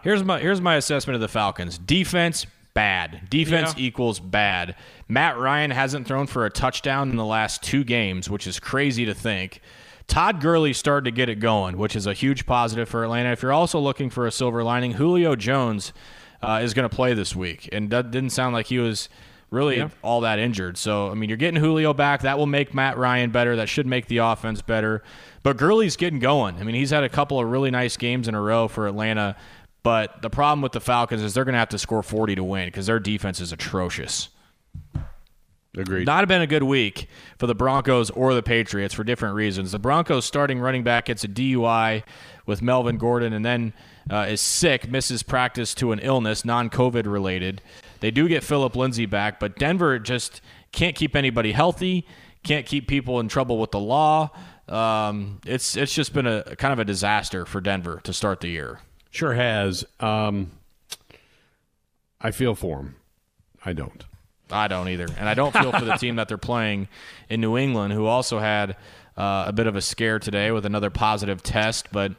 here's 0.03 0.25
my 0.25 0.39
here's 0.41 0.61
my 0.61 0.77
assessment 0.77 1.15
of 1.15 1.21
the 1.21 1.29
Falcons. 1.29 1.79
Defense 1.79 2.47
bad. 2.75 3.29
Defense 3.29 3.75
yeah. 3.77 3.87
equals 3.87 4.21
bad. 4.21 4.77
Matt 5.09 5.37
Ryan 5.39 5.71
hasn't 5.73 6.07
thrown 6.07 6.27
for 6.27 6.47
a 6.47 6.51
touchdown 6.51 7.11
in 7.11 7.17
the 7.17 7.25
last 7.25 7.63
two 7.63 7.83
games, 7.83 8.31
which 8.31 8.47
is 8.47 8.61
crazy 8.61 9.05
to 9.05 9.15
think. 9.15 9.61
Todd 10.07 10.41
Gurley 10.41 10.73
started 10.73 11.05
to 11.05 11.11
get 11.11 11.29
it 11.29 11.41
going, 11.41 11.77
which 11.77 11.95
is 11.95 12.07
a 12.07 12.15
huge 12.15 12.47
positive 12.47 12.89
for 12.89 13.05
Atlanta. 13.05 13.33
If 13.33 13.43
you're 13.43 13.53
also 13.53 13.79
looking 13.79 14.11
for 14.11 14.27
a 14.27 14.33
silver 14.33 14.63
lining, 14.63 14.93
Julio 14.93 15.37
Jones 15.37 15.93
uh, 16.41 16.61
is 16.63 16.73
going 16.73 16.89
to 16.89 16.95
play 16.95 17.15
this 17.15 17.37
week, 17.37 17.69
and 17.73 17.91
that 17.91 18.11
didn't 18.11 18.31
sound 18.31 18.55
like 18.55 18.67
he 18.67 18.79
was 18.79 19.09
really 19.51 19.79
yeah. 19.79 19.89
all 20.03 20.21
that 20.23 20.39
injured. 20.39 20.77
So, 20.79 21.11
I 21.11 21.15
mean, 21.15 21.29
you're 21.29 21.37
getting 21.37 21.61
Julio 21.61 21.93
back. 21.93 22.23
That 22.23 22.39
will 22.39 22.47
make 22.47 22.75
Matt 22.75 22.97
Ryan 22.97 23.31
better. 23.31 23.57
That 23.57 23.69
should 23.69 23.87
make 23.87 24.07
the 24.07 24.19
offense 24.19 24.63
better. 24.63 25.03
But 25.43 25.57
Gurley's 25.57 25.97
getting 25.97 26.19
going. 26.19 26.57
I 26.59 26.65
mean, 26.65 26.75
he's 26.75 26.91
had 26.91 27.05
a 27.05 27.09
couple 27.09 27.41
of 27.41 27.51
really 27.51 27.71
nice 27.71 27.97
games 27.97 28.29
in 28.29 28.35
a 28.35 28.41
row 28.41 28.69
for 28.69 28.87
Atlanta. 28.87 29.37
But 29.83 30.23
the 30.23 30.31
problem 30.31 30.61
with 30.61 30.73
the 30.73 30.81
Falcons 30.81 31.23
is 31.23 31.35
they're 31.35 31.45
going 31.45 31.55
to 31.55 31.59
have 31.59 31.69
to 31.71 31.79
score 31.79 32.03
40 32.03 32.35
to 32.37 32.45
win 32.45 32.69
because 32.69 32.87
their 32.87 32.99
defense 32.99 33.41
is 33.41 33.53
atrocious. 33.53 34.29
Agreed. 35.77 36.07
Not 36.07 36.21
have 36.21 36.29
been 36.29 36.43
a 36.43 36.47
good 36.47 36.65
week 36.65 37.09
for 37.39 37.47
the 37.47 37.55
Broncos 37.55 38.11
or 38.11 38.35
the 38.35 38.43
Patriots 38.43 38.95
for 38.95 39.05
different 39.05 39.37
reasons. 39.37 39.71
The 39.71 39.79
Broncos 39.79 40.25
starting 40.25 40.59
running 40.59 40.83
back 40.83 41.07
gets 41.07 41.25
a 41.25 41.29
DUI 41.29 42.03
with 42.47 42.63
Melvin 42.63 42.99
Gordon 42.99 43.33
and 43.33 43.45
then 43.45 43.73
uh, 44.11 44.27
is 44.29 44.41
sick, 44.41 44.91
misses 44.91 45.23
practice 45.23 45.75
to 45.75 45.93
an 45.93 46.01
illness, 46.01 46.45
non 46.45 46.71
COVID 46.71 47.07
related. 47.07 47.63
They 48.01 48.11
do 48.11 48.29
get 48.29 48.43
Philip 48.43 48.75
Lindsay 48.75 49.07
back, 49.07 49.39
but 49.39 49.57
Denver 49.57 49.99
just 49.99 50.41
can't 50.73 50.97
keep 50.97 51.15
anybody 51.15 51.53
healthy, 51.53 52.07
can't 52.43 52.67
keep 52.67 52.89
people 52.89 53.21
in 53.21 53.29
trouble 53.29 53.59
with 53.59 53.71
the 53.71 53.81
law. 53.81 54.31
Um, 54.69 55.41
it's 55.47 55.77
it's 55.77 55.95
just 55.95 56.13
been 56.13 56.27
a 56.27 56.57
kind 56.57 56.73
of 56.73 56.79
a 56.79 56.85
disaster 56.85 57.47
for 57.47 57.61
Denver 57.61 58.01
to 58.05 58.13
start 58.13 58.41
the 58.41 58.49
year. 58.49 58.81
Sure 59.19 59.35
has. 59.35 59.85
Um, 59.99 60.53
I 62.21 62.31
feel 62.31 62.55
for 62.55 62.79
him. 62.79 62.95
I 63.65 63.73
don't. 63.73 64.05
I 64.49 64.69
don't 64.69 64.89
either, 64.89 65.09
and 65.19 65.29
I 65.29 65.35
don't 65.35 65.53
feel 65.53 65.73
for 65.73 65.85
the 65.85 65.95
team 65.97 66.15
that 66.17 66.29
they're 66.29 66.39
playing 66.39 66.87
in 67.29 67.41
New 67.41 67.59
England, 67.59 67.95
who 67.95 68.07
also 68.07 68.39
had 68.39 68.77
uh, 69.17 69.47
a 69.49 69.53
bit 69.53 69.67
of 69.67 69.75
a 69.75 69.81
scare 69.81 70.21
today 70.21 70.53
with 70.53 70.65
another 70.65 70.89
positive 70.89 71.43
test, 71.43 71.89
but 71.91 72.13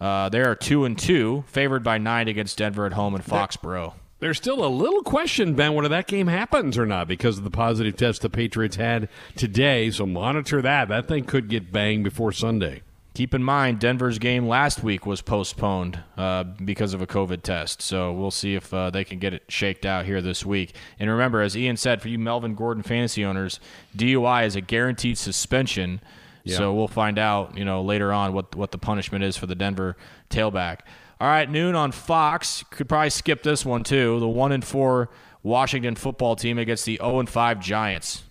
uh, 0.00 0.28
they 0.28 0.40
are 0.40 0.54
two 0.54 0.84
and 0.84 0.96
two, 0.96 1.42
favored 1.48 1.82
by 1.82 1.98
nine 1.98 2.28
against 2.28 2.58
Denver 2.58 2.86
at 2.86 2.92
home 2.92 3.16
in 3.16 3.22
Foxborough. 3.22 3.94
There's 4.20 4.36
still 4.36 4.64
a 4.64 4.68
little 4.70 5.02
question, 5.02 5.54
Ben, 5.54 5.74
whether 5.74 5.88
that 5.88 6.06
game 6.06 6.28
happens 6.28 6.78
or 6.78 6.86
not 6.86 7.08
because 7.08 7.38
of 7.38 7.42
the 7.42 7.50
positive 7.50 7.96
test 7.96 8.22
the 8.22 8.30
Patriots 8.30 8.76
had 8.76 9.08
today. 9.34 9.90
So 9.90 10.06
monitor 10.06 10.62
that. 10.62 10.86
That 10.90 11.08
thing 11.08 11.24
could 11.24 11.48
get 11.48 11.72
banged 11.72 12.04
before 12.04 12.30
Sunday. 12.30 12.82
Keep 13.16 13.32
in 13.32 13.42
mind, 13.42 13.78
Denver's 13.78 14.18
game 14.18 14.46
last 14.46 14.82
week 14.82 15.06
was 15.06 15.22
postponed 15.22 16.00
uh, 16.18 16.44
because 16.44 16.92
of 16.92 17.00
a 17.00 17.06
COVID 17.06 17.40
test. 17.40 17.80
So 17.80 18.12
we'll 18.12 18.30
see 18.30 18.54
if 18.54 18.74
uh, 18.74 18.90
they 18.90 19.04
can 19.04 19.18
get 19.18 19.32
it 19.32 19.44
shaked 19.48 19.86
out 19.86 20.04
here 20.04 20.20
this 20.20 20.44
week. 20.44 20.74
And 20.98 21.08
remember, 21.08 21.40
as 21.40 21.56
Ian 21.56 21.78
said, 21.78 22.02
for 22.02 22.10
you 22.10 22.18
Melvin 22.18 22.54
Gordon 22.54 22.82
fantasy 22.82 23.24
owners, 23.24 23.58
DUI 23.96 24.44
is 24.44 24.54
a 24.54 24.60
guaranteed 24.60 25.16
suspension. 25.16 26.02
Yeah. 26.44 26.58
So 26.58 26.74
we'll 26.74 26.88
find 26.88 27.18
out, 27.18 27.56
you 27.56 27.64
know, 27.64 27.80
later 27.80 28.12
on 28.12 28.34
what 28.34 28.54
what 28.54 28.70
the 28.70 28.76
punishment 28.76 29.24
is 29.24 29.34
for 29.34 29.46
the 29.46 29.54
Denver 29.54 29.96
tailback. 30.28 30.80
All 31.18 31.26
right, 31.26 31.50
noon 31.50 31.74
on 31.74 31.92
Fox. 31.92 32.64
Could 32.70 32.86
probably 32.86 33.08
skip 33.08 33.42
this 33.42 33.64
one 33.64 33.82
too. 33.82 34.20
The 34.20 34.28
one 34.28 34.52
and 34.52 34.62
four 34.62 35.08
Washington 35.42 35.94
football 35.94 36.36
team 36.36 36.58
against 36.58 36.84
the 36.84 36.98
0 36.98 37.20
and 37.20 37.30
5 37.30 37.60
Giants. 37.60 38.24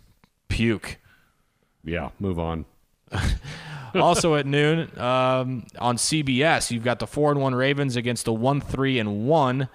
Puke. 0.48 0.98
Yeah, 1.84 2.10
move 2.20 2.38
on. 2.38 2.66
also 3.96 4.36
at 4.36 4.46
noon 4.46 4.90
um, 5.00 5.66
on 5.80 5.98
CBS, 5.98 6.72
you've 6.72 6.84
got 6.84 7.00
the 7.00 7.08
four 7.08 7.32
and 7.32 7.40
one 7.40 7.56
Ravens 7.56 7.96
against 7.96 8.26
the 8.26 8.34
one 8.34 8.62
three 8.62 9.00
and 9.00 9.28
one 9.28 9.70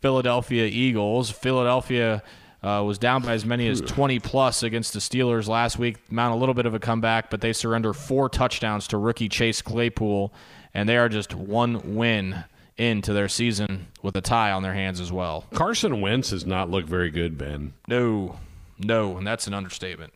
Philadelphia 0.00 0.66
Eagles. 0.66 1.30
Philadelphia 1.30 2.22
uh, 2.62 2.82
was 2.84 2.98
down 2.98 3.22
by 3.22 3.32
as 3.32 3.44
many 3.44 3.68
as 3.68 3.80
20 3.80 4.18
plus 4.20 4.62
against 4.62 4.92
the 4.92 4.98
Steelers 4.98 5.48
last 5.48 5.78
week. 5.78 5.98
Mount 6.10 6.34
a 6.34 6.36
little 6.36 6.54
bit 6.54 6.66
of 6.66 6.74
a 6.74 6.78
comeback, 6.78 7.30
but 7.30 7.40
they 7.40 7.52
surrender 7.52 7.92
four 7.92 8.28
touchdowns 8.28 8.88
to 8.88 8.98
rookie 8.98 9.28
Chase 9.28 9.62
Claypool, 9.62 10.32
and 10.74 10.88
they 10.88 10.96
are 10.96 11.08
just 11.08 11.34
one 11.34 11.94
win 11.94 12.44
into 12.76 13.12
their 13.12 13.28
season 13.28 13.86
with 14.02 14.16
a 14.16 14.20
tie 14.20 14.50
on 14.50 14.62
their 14.62 14.74
hands 14.74 15.00
as 15.00 15.10
well. 15.10 15.44
Carson 15.54 16.00
Wentz 16.00 16.30
has 16.30 16.44
not 16.44 16.70
looked 16.70 16.88
very 16.88 17.10
good, 17.10 17.38
Ben. 17.38 17.72
No, 17.88 18.38
no, 18.78 19.16
and 19.16 19.26
that's 19.26 19.46
an 19.46 19.54
understatement. 19.54 20.12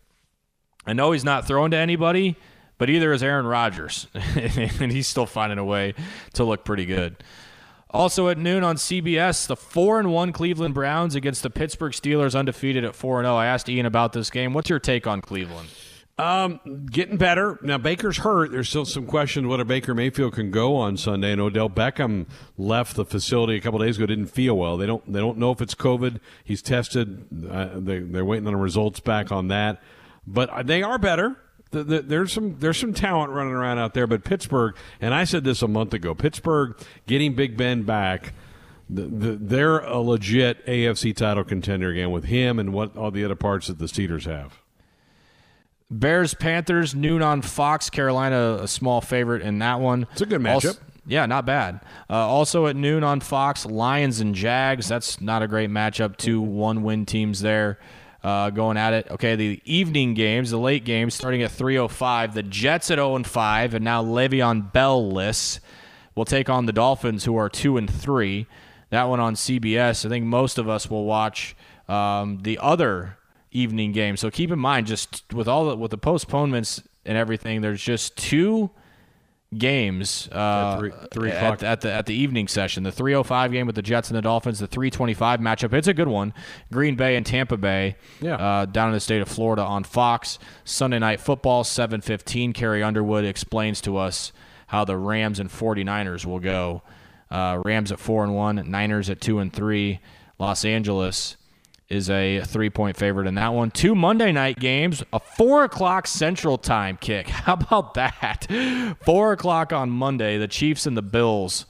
I 0.87 0.93
know 0.93 1.13
he's 1.13 1.25
not 1.25 1.47
throwing 1.47 1.71
to 1.71 1.77
anybody, 1.77 2.37
but 2.81 2.89
either 2.89 3.13
is 3.13 3.23
Aaron 3.23 3.45
Rodgers, 3.45 4.07
and 4.15 4.91
he's 4.91 5.07
still 5.07 5.27
finding 5.27 5.59
a 5.59 5.65
way 5.65 5.93
to 6.33 6.45
look 6.45 6.65
pretty 6.65 6.87
good. 6.87 7.23
Also 7.91 8.29
at 8.29 8.39
noon 8.39 8.65
on 8.65 8.77
CBS, 8.77 9.47
the 9.47 9.55
four 9.55 9.99
and 9.99 10.11
one 10.11 10.33
Cleveland 10.33 10.73
Browns 10.73 11.15
against 11.15 11.43
the 11.43 11.51
Pittsburgh 11.51 11.93
Steelers, 11.93 12.35
undefeated 12.35 12.83
at 12.83 12.95
four 12.95 13.19
and 13.19 13.27
zero. 13.27 13.37
I 13.37 13.47
asked 13.47 13.69
Ian 13.69 13.85
about 13.85 14.15
this 14.15 14.31
game. 14.31 14.55
What's 14.55 14.71
your 14.71 14.79
take 14.79 15.07
on 15.07 15.21
Cleveland? 15.21 15.69
Um, 16.17 16.87
getting 16.91 17.19
better 17.19 17.59
now. 17.61 17.77
Baker's 17.77 18.17
hurt. 18.17 18.51
There's 18.51 18.71
still 18.71 18.87
some 18.87 19.07
questions 19.07 19.47
whether 19.47 19.65
Baker 19.65 19.95
Mayfield 19.95 20.33
can 20.33 20.51
go 20.51 20.77
on 20.77 20.97
Sunday. 20.97 21.33
And 21.33 21.41
Odell 21.41 21.69
Beckham 21.69 22.29
left 22.57 22.97
the 22.97 23.05
facility 23.05 23.57
a 23.57 23.61
couple 23.61 23.79
days 23.81 23.99
ago. 23.99 24.07
Didn't 24.07 24.29
feel 24.29 24.57
well. 24.57 24.79
They 24.79 24.87
don't. 24.87 25.13
They 25.13 25.21
don't 25.21 25.37
know 25.37 25.51
if 25.51 25.61
it's 25.61 25.75
COVID. 25.75 26.19
He's 26.45 26.63
tested. 26.63 27.27
Uh, 27.47 27.69
they, 27.75 27.99
they're 27.99 28.25
waiting 28.25 28.47
on 28.47 28.55
the 28.55 28.59
results 28.59 29.01
back 29.01 29.31
on 29.31 29.49
that. 29.49 29.83
But 30.27 30.67
they 30.67 30.83
are 30.83 30.99
better. 30.99 31.37
The, 31.71 31.85
the, 31.85 32.03
there's 32.03 32.33
some 32.33 32.57
there's 32.59 32.79
some 32.79 32.93
talent 32.93 33.33
running 33.33 33.53
around 33.53 33.79
out 33.79 33.95
there, 33.95 34.07
but 34.07 34.25
Pittsburgh 34.25 34.77
and 35.01 35.15
I 35.15 35.25
said 35.25 35.45
this 35.45 35.63
a 35.63 35.69
month 35.69 35.95
ago. 35.95 36.15
Pittsburgh 36.15 36.77
getting 37.07 37.35
Big 37.35 37.57
Ben 37.57 37.85
back, 37.85 38.33
the, 38.89 39.03
the, 39.03 39.37
they're 39.37 39.79
a 39.79 39.99
legit 39.99 40.67
AFC 40.67 41.15
title 41.15 41.45
contender 41.45 41.91
again 41.91 42.11
with 42.11 42.25
him 42.25 42.59
and 42.59 42.73
what 42.73 42.97
all 42.97 43.13
the 43.13 43.25
other 43.25 43.37
parts 43.37 43.69
that 43.69 43.79
the 43.79 43.87
Steelers 43.87 44.25
have. 44.25 44.59
Bears 45.91 46.35
Panthers 46.35 46.95
noon 46.95 47.23
on 47.23 47.43
Fox. 47.43 47.89
Carolina 47.89 48.59
a 48.61 48.69
small 48.69 49.01
favorite 49.01 49.43
in 49.43 49.61
that 49.61 49.81
one. 49.81 50.07
It's 50.13 50.21
a 50.21 50.27
good 50.27 50.41
matchup. 50.41 50.55
Also, 50.55 50.73
yeah, 51.07 51.27
not 51.27 51.47
bad. 51.47 51.81
Uh, 52.09 52.15
also 52.15 52.67
at 52.67 52.77
noon 52.77 53.05
on 53.05 53.21
Fox, 53.21 53.65
Lions 53.65 54.21
and 54.21 54.35
Jags. 54.35 54.89
That's 54.89 55.21
not 55.21 55.43
a 55.43 55.49
great 55.49 55.71
matchup. 55.71 56.17
Two 56.17 56.41
one 56.41 56.83
win 56.83 57.07
teams 57.07 57.41
there 57.41 57.79
uh, 58.23 58.51
going 58.51 58.77
at 58.77 58.93
it. 58.93 59.11
Okay, 59.11 59.37
the 59.37 59.61
evening 59.65 60.15
games, 60.15 60.51
the 60.51 60.59
late 60.59 60.85
games, 60.85 61.15
starting 61.15 61.43
at 61.43 61.51
3:05. 61.51 62.35
The 62.35 62.43
Jets 62.43 62.91
at 62.91 62.97
0 62.97 63.17
and 63.17 63.27
5, 63.27 63.75
and 63.75 63.85
now 63.85 64.03
Le'Veon 64.03 64.73
Bell 64.73 65.11
will 66.15 66.25
take 66.25 66.51
on 66.51 66.67
the 66.67 66.73
Dolphins, 66.73 67.25
who 67.25 67.37
are 67.37 67.49
two 67.49 67.77
and 67.77 67.89
three. 67.89 68.47
That 68.91 69.05
one 69.05 69.21
on 69.21 69.35
CBS. 69.35 70.05
I 70.05 70.09
think 70.09 70.25
most 70.25 70.59
of 70.59 70.69
us 70.69 70.91
will 70.91 71.05
watch 71.05 71.57
um, 71.89 72.41
the 72.43 72.59
other 72.59 73.17
evening 73.53 73.93
game. 73.93 74.17
So 74.17 74.31
keep 74.31 74.51
in 74.51 74.59
mind, 74.59 74.87
just 74.87 75.33
with 75.33 75.49
all 75.49 75.69
the 75.69 75.77
with 75.77 75.91
the 75.91 75.99
postponements 75.99 76.83
and 77.05 77.17
everything, 77.17 77.61
there's 77.61 77.83
just 77.83 78.17
two 78.17 78.71
games 79.57 80.29
uh, 80.33 80.75
at 80.75 80.79
three, 80.79 80.93
three 81.11 81.31
at, 81.31 81.63
at, 81.63 81.81
the 81.81 81.93
at 81.93 82.07
the 82.07 82.15
evening 82.15 82.49
session. 82.49 82.83
The 82.83 82.93
305 82.93 83.53
game 83.53 83.67
with 83.67 83.77
the 83.77 83.83
Jets 83.83 84.09
and 84.09 84.17
the 84.17 84.23
Dolphins, 84.23 84.61
the 84.61 84.67
325 84.67 85.41
matchup. 85.41 85.73
It's 85.73 85.89
a 85.89 85.95
good 85.95 86.09
one. 86.09 86.33
Green 86.73 86.97
Bay 86.97 87.17
and 87.17 87.27
Tampa 87.27 87.57
Bay, 87.57 87.97
yeah. 88.21 88.35
uh, 88.35 88.67
down 88.67 88.89
in 88.89 88.95
the 88.95 89.01
state 89.01 89.23
of 89.23 89.29
Florida 89.29 89.63
on 89.63 89.85
Fox. 89.85 90.39
Sunday 90.65 90.99
night 90.99 91.21
football, 91.21 91.65
7:15. 91.65 92.55
Carrie 92.55 92.83
Underwood 92.83 93.25
explains 93.25 93.81
to 93.83 93.97
us 93.97 94.33
how 94.69 94.85
the 94.85 94.97
Rams 94.97 95.41
and 95.41 95.51
49ers 95.51 96.25
will 96.25 96.41
go. 96.41 96.83
Uh, 97.31 97.61
Rams 97.65 97.93
at 97.93 97.99
four 97.99 98.25
and 98.25 98.35
one, 98.35 98.71
Niners 98.71 99.11
at 99.11 99.21
two 99.21 99.39
and 99.39 99.53
three. 99.53 100.01
Los 100.39 100.65
Angeles 100.65 101.37
is 101.91 102.09
a 102.09 102.41
three 102.41 102.71
point 102.71 102.97
favorite 102.97 103.27
in 103.27 103.35
that 103.35 103.53
one. 103.53 103.71
Two 103.71 103.95
Monday 103.95 104.33
night 104.33 104.59
games, 104.59 105.03
a 105.13 105.21
four 105.21 105.65
o'clock 105.65 106.07
Central 106.07 106.57
Time 106.57 106.97
kick. 106.97 107.29
How 107.29 107.55
about 107.55 107.95
that? 107.95 108.47
Four 109.05 109.33
o'clock 109.33 109.73
on 109.73 109.91
Monday, 109.91 110.39
the 110.39 110.49
Chiefs 110.49 110.87
and 110.87 110.97
the 110.97 111.03
Bills 111.03 111.67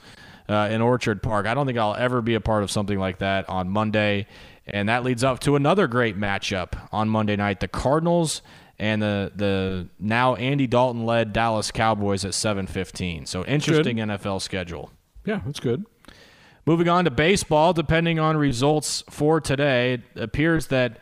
uh, 0.48 0.68
in 0.70 0.82
Orchard 0.82 1.22
Park. 1.22 1.46
I 1.46 1.54
don't 1.54 1.66
think 1.66 1.78
I'll 1.78 1.96
ever 1.96 2.20
be 2.20 2.34
a 2.34 2.40
part 2.40 2.62
of 2.62 2.70
something 2.70 2.98
like 2.98 3.18
that 3.18 3.48
on 3.48 3.68
Monday. 3.70 4.26
And 4.66 4.88
that 4.88 5.02
leads 5.02 5.24
up 5.24 5.40
to 5.40 5.56
another 5.56 5.88
great 5.88 6.16
matchup 6.16 6.88
on 6.92 7.08
Monday 7.08 7.34
night 7.34 7.60
the 7.60 7.68
Cardinals 7.68 8.42
and 8.78 9.00
the 9.02 9.32
the 9.34 9.88
now 9.98 10.34
Andy 10.36 10.66
Dalton 10.66 11.06
led 11.06 11.32
Dallas 11.32 11.70
Cowboys 11.70 12.24
at 12.24 12.32
7:15. 12.32 13.26
So 13.26 13.44
interesting 13.44 13.96
good. 13.96 14.08
NFL 14.08 14.40
schedule. 14.40 14.90
Yeah, 15.24 15.40
that's 15.44 15.60
good. 15.60 15.84
Moving 16.66 16.88
on 16.88 17.04
to 17.04 17.10
baseball, 17.10 17.72
depending 17.72 18.18
on 18.18 18.36
results 18.36 19.02
for 19.08 19.40
today, 19.40 19.94
it 19.94 20.00
appears 20.16 20.66
that 20.68 20.98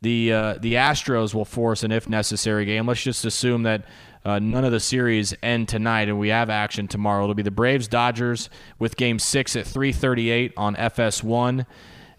the 0.00 0.32
uh, 0.32 0.54
the 0.60 0.74
Astros 0.74 1.34
will 1.34 1.44
force 1.44 1.82
an 1.82 1.92
if 1.92 2.08
necessary 2.08 2.64
game. 2.64 2.86
Let's 2.86 3.02
just 3.02 3.24
assume 3.24 3.64
that 3.64 3.84
uh, 4.24 4.38
none 4.38 4.64
of 4.64 4.72
the 4.72 4.80
series 4.80 5.34
end 5.42 5.68
tonight, 5.68 6.08
and 6.08 6.18
we 6.18 6.28
have 6.28 6.50
action 6.50 6.86
tomorrow. 6.86 7.24
It'll 7.24 7.34
be 7.34 7.42
the 7.42 7.50
Braves 7.50 7.88
Dodgers 7.88 8.48
with 8.78 8.96
Game 8.96 9.18
Six 9.18 9.56
at 9.56 9.64
3:38 9.64 10.52
on 10.56 10.76
FS1, 10.76 11.66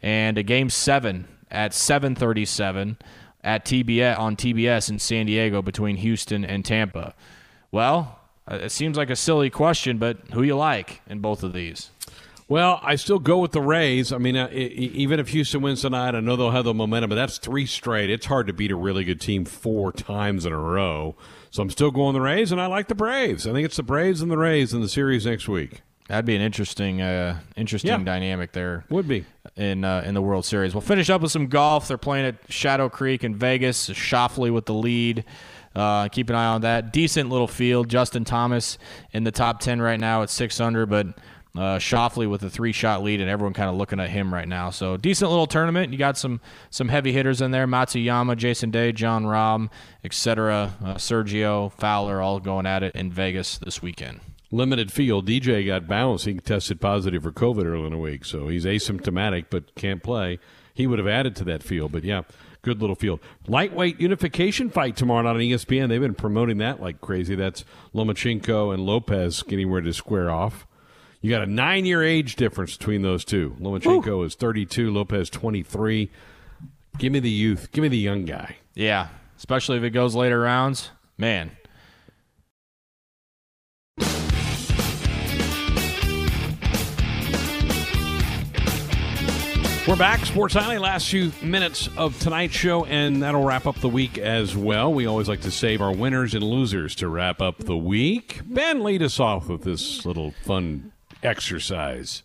and 0.02 0.38
a 0.38 0.44
Game 0.44 0.70
Seven 0.70 1.28
at 1.50 1.72
7:37 1.72 2.98
at 3.44 3.66
TBS 3.66 4.18
on 4.18 4.36
TBS 4.36 4.90
in 4.90 5.00
San 5.00 5.26
Diego 5.26 5.62
between 5.62 5.98
Houston 5.98 6.44
and 6.44 6.66
Tampa. 6.66 7.14
Well, 7.72 8.20
uh, 8.50 8.56
it 8.56 8.72
seems 8.72 8.98
like 8.98 9.10
a 9.10 9.16
silly 9.16 9.50
question, 9.50 9.98
but 9.98 10.18
who 10.34 10.44
you 10.44 10.56
like 10.56 11.02
in 11.08 11.20
both 11.20 11.44
of 11.44 11.54
these? 11.54 11.90
Well, 12.54 12.80
I 12.84 12.98
still 12.98 13.18
go 13.18 13.40
with 13.40 13.52
the 13.52 13.62
Rays. 13.64 14.14
I 14.14 14.20
mean, 14.20 14.38
uh, 14.38 14.48
even 14.52 15.20
if 15.20 15.30
Houston 15.30 15.64
wins 15.64 15.82
tonight, 15.82 16.14
I 16.14 16.20
know 16.20 16.36
they'll 16.36 16.52
have 16.52 16.66
the 16.66 16.74
momentum, 16.76 17.10
but 17.10 17.16
that's 17.16 17.40
three 17.40 17.66
straight. 17.66 18.12
It's 18.12 18.28
hard 18.28 18.46
to 18.46 18.54
beat 18.54 18.70
a 18.70 18.76
really 18.76 19.04
good 19.04 19.20
team 19.20 19.44
four 19.44 19.92
times 19.92 20.46
in 20.46 20.54
a 20.54 20.60
row. 20.60 21.16
So 21.50 21.64
I'm 21.64 21.72
still 21.72 21.90
going 21.90 22.14
the 22.14 22.22
Rays, 22.22 22.52
and 22.52 22.62
I 22.62 22.68
like 22.68 22.90
the 22.90 22.94
Braves. 22.94 23.48
I 23.48 23.54
think 23.54 23.66
it's 23.66 23.78
the 23.78 23.82
Braves 23.82 24.22
and 24.22 24.30
the 24.30 24.38
Rays 24.38 24.72
in 24.72 24.82
the 24.82 24.88
series 24.88 25.26
next 25.26 25.48
week. 25.50 25.82
That'd 26.10 26.26
be 26.26 26.36
an 26.36 26.44
interesting, 26.44 27.02
uh, 27.02 27.40
interesting 27.56 27.90
Yeah. 27.90 27.98
dynamic 27.98 28.52
there. 28.52 28.86
Would 28.90 29.08
be. 29.08 29.26
in 29.58 29.84
uh, 29.84 30.04
in 30.06 30.14
the 30.14 30.22
World 30.22 30.46
Series. 30.46 30.76
We'll 30.76 30.82
finish 30.82 31.10
up 31.10 31.22
with 31.22 31.32
some 31.32 31.48
golf. 31.48 31.88
They're 31.88 31.98
playing 31.98 32.28
at 32.28 32.36
Shadow 32.50 32.88
Creek 32.88 33.24
in 33.24 33.34
Vegas. 33.36 33.90
Schauffele 33.90 34.54
with 34.54 34.68
the 34.68 34.76
lead. 34.76 35.26
Uh, 35.76 36.08
keep 36.10 36.30
an 36.30 36.36
eye 36.36 36.46
on 36.46 36.62
that. 36.62 36.94
Decent 36.94 37.32
little 37.32 37.48
field. 37.48 37.90
Justin 37.90 38.26
Thomas 38.26 38.78
in 39.12 39.24
the 39.24 39.32
top 39.32 39.60
ten 39.60 39.82
right 39.82 40.00
now 40.00 40.22
at 40.22 40.30
six 40.30 40.60
under, 40.62 40.86
but 40.86 41.08
uh, 41.56 41.78
Schauffele 41.78 42.30
with 42.30 42.44
a 42.44 42.50
three 42.50 42.72
shot 42.72 43.04
lead, 43.04 43.22
and 43.22 43.30
everyone 43.30 43.54
kind 43.54 43.70
of 43.70 43.76
looking 43.76 44.00
at 44.00 44.10
him 44.10 44.34
right 44.34 44.48
now. 44.48 44.72
So 44.72 44.98
decent 44.98 45.30
little 45.30 45.48
tournament. 45.48 45.92
You 45.92 46.00
got 46.00 46.18
some 46.18 46.42
some 46.70 46.90
heavy 46.90 47.12
hitters 47.12 47.42
in 47.42 47.52
there: 47.52 47.68
Matsuyama, 47.68 48.38
Jason 48.38 48.72
Day, 48.72 48.92
Jon 48.92 49.26
Rahm, 49.26 49.70
etc. 50.04 50.74
Uh, 50.84 50.96
Sergio 50.96 51.72
Fowler, 51.74 52.22
all 52.22 52.40
going 52.40 52.66
at 52.66 52.82
it 52.84 52.96
in 52.96 53.12
Vegas 53.12 53.60
this 53.60 53.82
weekend. 53.82 54.20
Limited 54.52 54.92
field. 54.92 55.28
DJ 55.28 55.66
got 55.66 55.88
bounced. 55.88 56.26
He 56.26 56.36
tested 56.36 56.80
positive 56.82 57.24
for 57.24 57.32
COVID 57.32 57.66
early 57.66 57.86
in 57.86 57.92
the 57.92 57.98
week, 57.98 58.26
so 58.26 58.48
he's 58.48 58.66
asymptomatic 58.66 59.46
but 59.50 59.74
can't 59.76 60.02
play. 60.02 60.40
He 60.74 60.88
would 60.88 60.98
have 61.00 61.08
added 61.08 61.36
to 61.38 61.44
that 61.46 61.62
field, 61.62 61.92
but 61.92 62.04
yeah, 62.04 62.24
good 62.64 62.82
little 62.82 62.96
field. 62.96 63.20
Lightweight 63.48 64.00
unification 64.02 64.72
fight 64.72 64.96
tomorrow 64.96 65.22
night 65.22 65.32
on 65.32 65.38
ESPN. 65.38 65.90
They've 65.90 66.02
been 66.02 66.16
promoting 66.16 66.58
that 66.60 66.82
like 66.82 67.00
crazy. 67.00 67.36
That's 67.36 67.64
Lomachenko 67.94 68.74
and 68.74 68.84
Lopez 68.84 69.44
getting 69.44 69.72
ready 69.72 69.88
to 69.88 69.94
square 69.94 70.32
off. 70.32 70.66
You 71.24 71.30
got 71.30 71.42
a 71.42 71.46
nine 71.46 71.86
year 71.86 72.04
age 72.04 72.36
difference 72.36 72.76
between 72.76 73.02
those 73.02 73.24
two. 73.24 73.56
Lomachenko 73.58 74.26
is 74.26 74.36
32, 74.36 74.92
Lopez 74.92 75.30
23. 75.30 76.12
Give 76.98 77.14
me 77.14 77.20
the 77.22 77.30
youth. 77.30 77.72
Give 77.72 77.82
me 77.82 77.88
the 77.88 77.98
young 77.98 78.26
guy. 78.26 78.58
Yeah, 78.76 79.08
especially 79.38 79.78
if 79.78 79.84
it 79.84 79.92
goes 79.92 80.16
later 80.16 80.42
rounds. 80.42 80.92
Man, 81.18 81.52
We're 89.86 89.98
back. 89.98 90.26
Sports 90.26 90.56
Alley, 90.56 90.78
last 90.78 91.10
few 91.10 91.34
minutes 91.42 91.90
of 91.98 92.18
tonight's 92.20 92.56
show, 92.56 92.86
and 92.86 93.22
that'll 93.22 93.44
wrap 93.44 93.68
up 93.68 93.76
the 93.76 93.90
week 93.90 94.18
as 94.18 94.56
well. 94.56 94.94
We 94.94 95.06
always 95.06 95.28
like 95.28 95.42
to 95.42 95.52
save 95.52 95.82
our 95.82 95.94
winners 95.94 96.34
and 96.34 96.44
losers 96.44 96.96
to 96.96 97.10
wrap 97.10 97.42
up 97.42 97.58
the 97.58 97.76
week. 97.76 98.40
Ben, 98.46 98.82
lead 98.82 99.04
us 99.04 99.20
off 99.20 99.50
with 99.50 99.64
this 99.64 100.06
little 100.06 100.32
fun 100.44 100.93
exercise. 101.24 102.24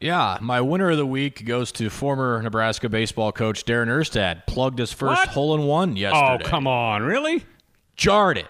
Yeah, 0.00 0.38
my 0.42 0.60
winner 0.60 0.90
of 0.90 0.98
the 0.98 1.06
week 1.06 1.44
goes 1.46 1.72
to 1.72 1.88
former 1.88 2.40
Nebraska 2.42 2.88
baseball 2.88 3.32
coach 3.32 3.64
Darren 3.64 3.86
Erstad. 3.88 4.46
Plugged 4.46 4.78
his 4.78 4.92
first 4.92 5.20
What? 5.22 5.28
hole 5.28 5.54
in 5.54 5.62
one 5.66 5.96
yesterday. 5.96 6.44
Oh, 6.44 6.48
come 6.48 6.66
on. 6.66 7.02
Really? 7.02 7.44
Jarred 7.96 8.36
it. 8.38 8.46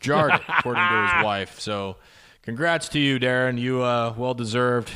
Jarred 0.00 0.34
it, 0.34 0.42
according 0.58 0.86
to 0.86 1.02
his 1.14 1.24
wife. 1.24 1.58
So 1.60 1.96
Congrats 2.42 2.90
to 2.90 2.98
you, 2.98 3.18
Darren. 3.18 3.58
You 3.58 3.80
uh, 3.82 4.12
well 4.18 4.34
deserved. 4.34 4.90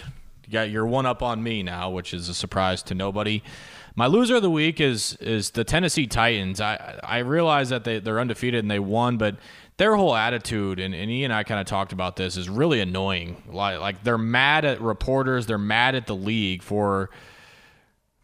You 0.47 0.53
got 0.53 0.69
your 0.69 0.87
one 0.87 1.07
up 1.07 1.23
on 1.23 1.43
me 1.43 1.63
now, 1.63 1.89
which 1.89 2.13
is 2.13 2.29
a 2.29 2.35
surprise 2.35 2.83
to 2.85 2.95
nobody. 2.95 3.43
My 3.97 4.07
loser 4.07 4.37
of 4.37 4.43
the 4.43 4.51
week 4.51 4.81
is 4.83 5.15
is 5.17 5.51
the 5.51 5.65
Tennessee 5.65 6.07
Titans. 6.07 6.61
I 6.61 7.01
I 7.03 7.19
realize 7.21 7.71
that 7.71 7.85
they 7.85 8.01
they're 8.01 8.21
undefeated 8.21 8.63
and 8.63 8.71
they 8.71 8.79
won, 8.79 9.17
but 9.17 9.37
their 9.79 9.97
whole 9.97 10.15
attitude 10.15 10.79
and, 10.81 10.95
and 10.95 11.11
Ian 11.11 11.31
and 11.31 11.39
I 11.39 11.45
kind 11.45 11.61
of 11.61 11.67
talked 11.67 11.93
about 11.93 12.17
this 12.17 12.37
is 12.37 12.49
really 12.49 12.81
annoying. 12.81 13.43
Like 13.49 13.81
like 13.81 14.05
they're 14.05 14.19
mad 14.19 14.65
at 14.65 14.81
reporters, 14.81 15.47
they're 15.47 15.57
mad 15.57 15.95
at 15.95 16.07
the 16.07 16.15
league 16.17 16.63
for 16.63 17.11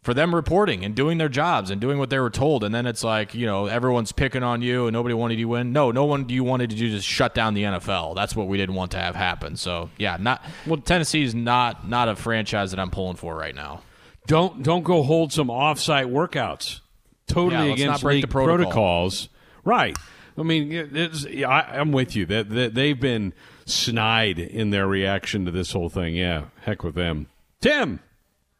for 0.01 0.13
them 0.13 0.35
reporting 0.35 0.85
and 0.85 0.93
doing 0.93 1.17
their 1.17 1.29
jobs 1.29 1.71
and 1.71 1.81
doing 1.81 1.97
what 1.97 2.11
they 2.11 2.19
were 2.19 2.29
told. 2.29 2.63
And 2.63 2.75
then 2.75 2.85
it's 2.85 3.03
like, 3.03 3.33
you 3.33 3.47
know, 3.47 3.65
everyone's 3.65 4.11
picking 4.11 4.43
on 4.43 4.61
you 4.61 4.85
and 4.85 4.93
nobody 4.93 5.15
wanted 5.15 5.39
you 5.39 5.45
to 5.45 5.49
win. 5.49 5.73
No, 5.73 5.89
no 5.89 6.05
one 6.05 6.29
you 6.29 6.43
wanted 6.43 6.69
to 6.69 6.75
do 6.75 6.91
just 6.91 7.07
shut 7.07 7.33
down 7.33 7.55
the 7.55 7.63
NFL. 7.63 8.13
That's 8.15 8.35
what 8.35 8.47
we 8.47 8.57
didn't 8.57 8.75
want 8.75 8.91
to 8.91 8.99
have 8.99 9.15
happen. 9.15 9.55
So 9.55 9.89
yeah, 9.97 10.17
not 10.19 10.43
well 10.67 10.77
Tennessee's 10.77 11.33
not 11.33 11.87
not 11.89 12.07
a 12.07 12.15
franchise 12.15 12.69
that 12.71 12.79
I'm 12.79 12.91
pulling 12.91 13.15
for 13.15 13.35
right 13.35 13.55
now. 13.55 13.81
Don't 14.27 14.61
don't 14.61 14.83
go 14.83 15.03
hold 15.03 15.31
some 15.33 15.47
offsite 15.47 16.11
workouts. 16.11 16.81
Totally 17.27 17.67
Yeah, 17.69 17.73
against 17.73 18.03
league 18.03 18.21
the 18.21 18.27
protocol. 18.27 18.57
protocols. 18.57 19.29
Right. 19.63 19.97
I 20.37 20.43
mean, 20.43 20.71
it's, 20.71 21.25
I, 21.25 21.61
I'm 21.79 21.91
with 21.91 22.15
you. 22.15 22.25
That 22.25 22.49
that 22.49 22.73
they've 22.75 22.99
been 22.99 23.33
snide 23.65 24.39
in 24.39 24.69
their 24.69 24.87
reaction 24.87 25.45
to 25.45 25.51
this 25.51 25.71
whole 25.71 25.89
thing. 25.89 26.15
Yeah, 26.15 26.45
heck 26.61 26.83
with 26.83 26.95
them. 26.95 27.27
Tim. 27.61 27.99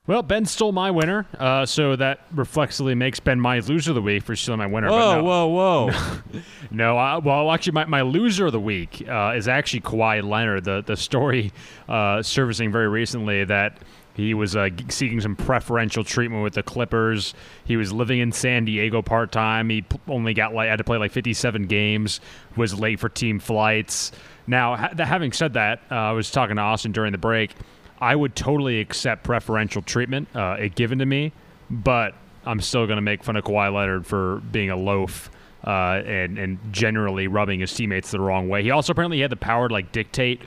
Well, 0.07 0.21
Ben 0.21 0.45
stole 0.45 0.71
my 0.71 0.91
winner, 0.91 1.25
uh, 1.39 1.65
so 1.65 1.95
that 1.95 2.19
reflexively 2.31 2.93
makes 2.93 3.19
Ben 3.19 3.39
my 3.39 3.57
loser 3.57 3.89
of 3.89 3.95
the 3.95 4.03
week 4.03 4.21
for 4.21 4.35
stealing 4.35 4.59
my 4.59 4.67
winner. 4.67 4.87
but 4.87 4.99
Whoa, 4.99 5.15
no. 5.15 5.23
whoa, 5.23 5.47
whoa! 5.47 6.41
No, 6.71 6.95
I, 6.95 7.17
well, 7.17 7.51
actually, 7.51 7.71
my, 7.73 7.85
my 7.85 8.01
loser 8.01 8.45
of 8.45 8.51
the 8.51 8.59
week 8.59 9.03
uh, 9.09 9.33
is 9.35 9.47
actually 9.47 9.81
Kawhi 9.81 10.23
Leonard. 10.23 10.63
The 10.63 10.83
the 10.85 10.95
story 10.95 11.51
uh, 11.89 12.21
surfacing 12.21 12.71
very 12.71 12.87
recently 12.87 13.45
that 13.45 13.79
he 14.15 14.33
was 14.33 14.55
uh, 14.55 14.69
seeking 14.89 15.19
some 15.19 15.35
preferential 15.35 16.03
treatment 16.03 16.43
with 16.43 16.53
the 16.53 16.63
Clippers. 16.63 17.33
He 17.65 17.75
was 17.75 17.91
living 17.91 18.19
in 18.19 18.31
San 18.31 18.63
Diego 18.63 19.01
part 19.01 19.31
time. 19.31 19.69
He 19.69 19.85
only 20.07 20.33
got 20.33 20.53
like 20.53 20.69
had 20.69 20.77
to 20.77 20.85
play 20.85 20.97
like 20.97 21.11
57 21.11 21.67
games. 21.67 22.21
Was 22.55 22.79
late 22.79 22.99
for 22.99 23.09
team 23.09 23.39
flights. 23.39 24.13
Now, 24.47 24.77
ha- 24.77 24.93
having 24.97 25.33
said 25.33 25.53
that, 25.53 25.81
uh, 25.91 25.95
I 25.95 26.11
was 26.13 26.31
talking 26.31 26.55
to 26.55 26.61
Austin 26.61 26.93
during 26.93 27.11
the 27.11 27.17
break. 27.17 27.55
I 27.99 28.15
would 28.15 28.35
totally 28.35 28.79
accept 28.79 29.23
preferential 29.23 29.81
treatment 29.81 30.27
uh, 30.33 30.57
given 30.73 30.99
to 30.99 31.05
me, 31.05 31.33
but 31.69 32.13
I'm 32.45 32.61
still 32.61 32.85
going 32.85 32.97
to 32.97 33.01
make 33.01 33.23
fun 33.23 33.35
of 33.35 33.43
Kawhi 33.43 33.73
Leonard 33.73 34.05
for 34.05 34.41
being 34.51 34.69
a 34.69 34.77
loaf 34.77 35.29
uh, 35.65 36.01
and 36.05 36.37
and 36.37 36.59
generally 36.71 37.27
rubbing 37.27 37.59
his 37.59 37.73
teammates 37.73 38.11
the 38.11 38.19
wrong 38.21 38.47
way. 38.47 38.63
He 38.63 38.71
also 38.71 38.93
apparently 38.93 39.19
had 39.19 39.31
the 39.31 39.35
power 39.35 39.67
to 39.67 39.73
like 39.73 39.91
dictate 39.91 40.41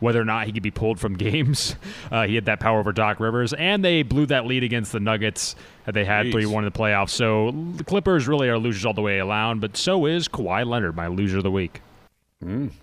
whether 0.00 0.20
or 0.20 0.24
not 0.24 0.46
he 0.46 0.52
could 0.52 0.62
be 0.62 0.70
pulled 0.70 0.98
from 0.98 1.14
games. 1.16 1.76
Uh, 2.10 2.26
he 2.26 2.34
had 2.34 2.46
that 2.46 2.60
power 2.60 2.80
over 2.80 2.92
Doc 2.92 3.20
Rivers, 3.20 3.52
and 3.52 3.84
they 3.84 4.02
blew 4.02 4.26
that 4.26 4.46
lead 4.46 4.64
against 4.64 4.92
the 4.92 5.00
Nuggets 5.00 5.54
that 5.84 5.92
they 5.92 6.04
had 6.04 6.26
Jeez. 6.26 6.32
three 6.32 6.46
one 6.46 6.64
in 6.64 6.72
the 6.72 6.78
playoffs. 6.78 7.10
So 7.10 7.52
the 7.76 7.84
Clippers 7.84 8.26
really 8.26 8.48
are 8.48 8.58
losers 8.58 8.84
all 8.84 8.94
the 8.94 9.02
way 9.02 9.18
around, 9.18 9.60
but 9.60 9.76
so 9.76 10.06
is 10.06 10.28
Kawhi 10.28 10.66
Leonard, 10.66 10.96
my 10.96 11.06
loser 11.06 11.38
of 11.38 11.44
the 11.44 11.50
week. 11.50 11.80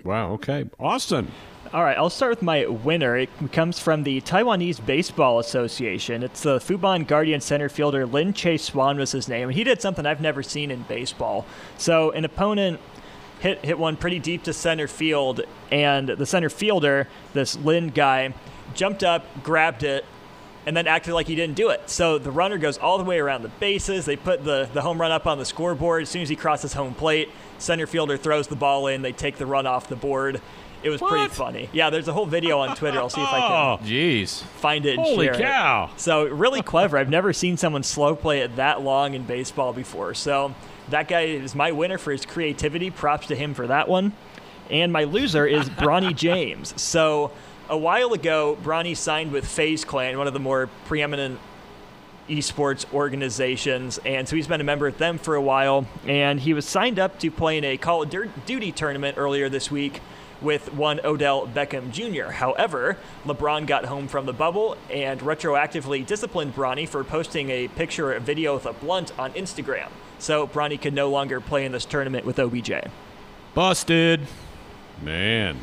Wow. 0.03 0.33
Okay. 0.33 0.69
Austin. 0.79 1.31
All 1.73 1.83
right, 1.83 1.97
I'll 1.97 2.09
start 2.09 2.29
with 2.29 2.41
my 2.41 2.65
winner. 2.65 3.17
It 3.17 3.29
comes 3.51 3.77
from 3.77 4.03
the 4.03 4.21
Taiwanese 4.21 4.85
Baseball 4.85 5.39
Association. 5.39 6.23
It's 6.23 6.43
the 6.43 6.59
Fubon 6.59 7.05
Guardian 7.05 7.41
center 7.41 7.67
fielder 7.67 8.05
Lin 8.05 8.31
Che-hsuan 8.31 8.97
was 8.97 9.11
his 9.11 9.27
name, 9.27 9.49
and 9.49 9.57
he 9.57 9.65
did 9.65 9.81
something 9.81 10.05
I've 10.05 10.21
never 10.21 10.41
seen 10.43 10.71
in 10.71 10.83
baseball. 10.83 11.45
So 11.77 12.11
an 12.11 12.23
opponent 12.23 12.79
hit 13.39 13.63
hit 13.63 13.77
one 13.77 13.97
pretty 13.97 14.19
deep 14.19 14.43
to 14.43 14.53
center 14.53 14.87
field, 14.87 15.41
and 15.71 16.07
the 16.09 16.25
center 16.25 16.49
fielder, 16.49 17.07
this 17.33 17.55
Lin 17.57 17.89
guy, 17.89 18.33
jumped 18.73 19.03
up, 19.03 19.25
grabbed 19.43 19.83
it, 19.83 20.05
and 20.65 20.75
then 20.75 20.87
acted 20.87 21.13
like 21.13 21.27
he 21.27 21.35
didn't 21.35 21.55
do 21.55 21.69
it. 21.69 21.89
So 21.89 22.17
the 22.17 22.31
runner 22.31 22.57
goes 22.57 22.77
all 22.77 22.97
the 22.97 23.03
way 23.03 23.19
around 23.19 23.41
the 23.43 23.49
bases. 23.49 24.05
They 24.05 24.15
put 24.17 24.43
the, 24.43 24.69
the 24.73 24.81
home 24.81 24.99
run 24.99 25.11
up 25.11 25.25
on 25.25 25.37
the 25.37 25.45
scoreboard. 25.45 26.01
As 26.03 26.09
soon 26.09 26.21
as 26.21 26.29
he 26.29 26.35
crosses 26.35 26.73
home 26.73 26.93
plate, 26.93 27.29
center 27.57 27.87
fielder 27.87 28.17
throws 28.17 28.47
the 28.47 28.55
ball 28.57 28.87
in. 28.87 29.01
They 29.01 29.13
take 29.13 29.37
the 29.37 29.45
run 29.45 29.65
off 29.65 29.87
the 29.87 29.95
board. 29.95 30.41
It 30.83 30.89
was 30.89 31.01
pretty 31.01 31.27
funny. 31.29 31.69
Yeah, 31.73 31.89
there's 31.89 32.07
a 32.07 32.13
whole 32.13 32.27
video 32.27 32.59
on 32.59 32.75
Twitter. 32.75 32.99
I'll 32.99 33.09
see 33.09 33.21
if 33.21 33.27
I 33.27 33.39
can 33.39 33.51
Oh, 33.51 33.77
Jeez. 33.83 34.43
find 34.43 34.85
it 34.85 34.91
and 34.97 34.99
holy 35.01 35.25
share 35.25 35.33
it. 35.33 35.39
cow. 35.41 35.89
So 35.97 36.25
really 36.27 36.61
clever. 36.61 36.97
I've 36.99 37.09
never 37.09 37.33
seen 37.33 37.57
someone 37.57 37.81
slow 37.81 38.15
play 38.15 38.41
it 38.41 38.57
that 38.57 38.81
long 38.81 39.15
in 39.15 39.23
baseball 39.23 39.73
before. 39.73 40.13
So 40.13 40.53
that 40.89 41.07
guy 41.07 41.21
is 41.21 41.55
my 41.55 41.71
winner 41.71 41.97
for 41.97 42.11
his 42.11 42.25
creativity. 42.25 42.89
Props 42.89 43.27
to 43.27 43.35
him 43.35 43.53
for 43.53 43.67
that 43.67 43.87
one. 43.87 44.13
And 44.69 44.91
my 44.91 45.05
loser 45.05 45.45
is 45.45 45.69
Bronny 45.69 46.15
James. 46.15 46.79
So 46.81 47.31
a 47.69 47.77
while 47.77 48.13
ago, 48.13 48.57
Bronny 48.61 48.95
signed 48.95 49.31
with 49.31 49.45
FaZe 49.45 49.85
Clan, 49.85 50.17
one 50.17 50.27
of 50.27 50.33
the 50.33 50.39
more 50.39 50.69
preeminent 50.85 51.39
esports 52.29 52.85
organizations, 52.93 53.99
and 53.99 54.27
so 54.27 54.35
he's 54.35 54.47
been 54.47 54.59
a 54.59 54.65
member 54.65 54.87
of 54.87 54.97
them 54.97 55.17
for 55.17 55.35
a 55.35 55.41
while. 55.41 55.87
And 56.05 56.39
he 56.39 56.53
was 56.53 56.65
signed 56.65 56.99
up 56.99 57.19
to 57.19 57.31
play 57.31 57.57
in 57.57 57.63
a 57.63 57.77
Call 57.77 58.03
of 58.03 58.13
Duty 58.45 58.71
tournament 58.71 59.17
earlier 59.17 59.49
this 59.49 59.71
week 59.71 60.01
with 60.41 60.71
one 60.73 60.99
Odell 61.03 61.47
Beckham 61.47 61.91
Jr. 61.91 62.31
However, 62.31 62.97
LeBron 63.25 63.65
got 63.65 63.85
home 63.85 64.07
from 64.07 64.25
the 64.25 64.33
bubble 64.33 64.77
and 64.91 65.19
retroactively 65.21 66.05
disciplined 66.05 66.53
Bronny 66.53 66.87
for 66.87 67.03
posting 67.03 67.49
a 67.49 67.67
picture 67.69 68.09
or 68.09 68.13
a 68.13 68.19
video 68.19 68.53
with 68.53 68.65
a 68.65 68.73
blunt 68.73 69.17
on 69.17 69.31
Instagram. 69.33 69.89
So 70.19 70.47
Bronny 70.47 70.81
could 70.81 70.93
no 70.93 71.09
longer 71.09 71.39
play 71.39 71.65
in 71.65 71.71
this 71.71 71.85
tournament 71.85 72.25
with 72.25 72.39
OBJ. 72.39 72.71
Busted. 73.53 74.27
Man. 75.01 75.57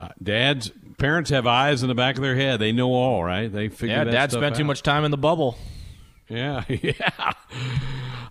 Uh, 0.00 0.08
dads, 0.22 0.70
parents 0.98 1.30
have 1.30 1.46
eyes 1.46 1.82
in 1.82 1.88
the 1.88 1.94
back 1.94 2.16
of 2.16 2.22
their 2.22 2.36
head. 2.36 2.60
They 2.60 2.72
know 2.72 2.92
all, 2.92 3.24
right? 3.24 3.52
They 3.52 3.68
figure 3.68 3.96
Yeah, 3.96 4.04
that 4.04 4.10
Dad 4.10 4.30
stuff 4.30 4.40
spent 4.40 4.56
too 4.56 4.64
much 4.64 4.82
time 4.82 5.04
in 5.04 5.10
the 5.10 5.16
bubble. 5.16 5.56
Yeah, 6.28 6.64
yeah. 6.68 6.92
Uh, 7.12 7.32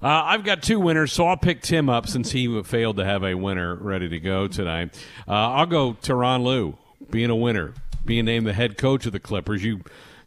I've 0.01 0.43
got 0.43 0.61
two 0.63 0.79
winners, 0.79 1.13
so 1.13 1.27
I'll 1.27 1.37
pick 1.37 1.61
Tim 1.61 1.89
up 1.89 2.07
since 2.07 2.31
he 2.31 2.61
failed 2.63 2.97
to 2.97 3.05
have 3.05 3.23
a 3.23 3.35
winner 3.35 3.75
ready 3.75 4.09
to 4.09 4.19
go 4.19 4.47
tonight. 4.47 4.95
Uh, 5.27 5.31
I'll 5.31 5.65
go 5.65 5.93
Tyronn 5.93 6.43
Lue, 6.43 6.77
being 7.09 7.29
a 7.29 7.35
winner, 7.35 7.73
being 8.03 8.25
named 8.25 8.45
the 8.45 8.53
head 8.53 8.77
coach 8.77 9.05
of 9.05 9.11
the 9.13 9.19
Clippers. 9.19 9.63
You, 9.63 9.81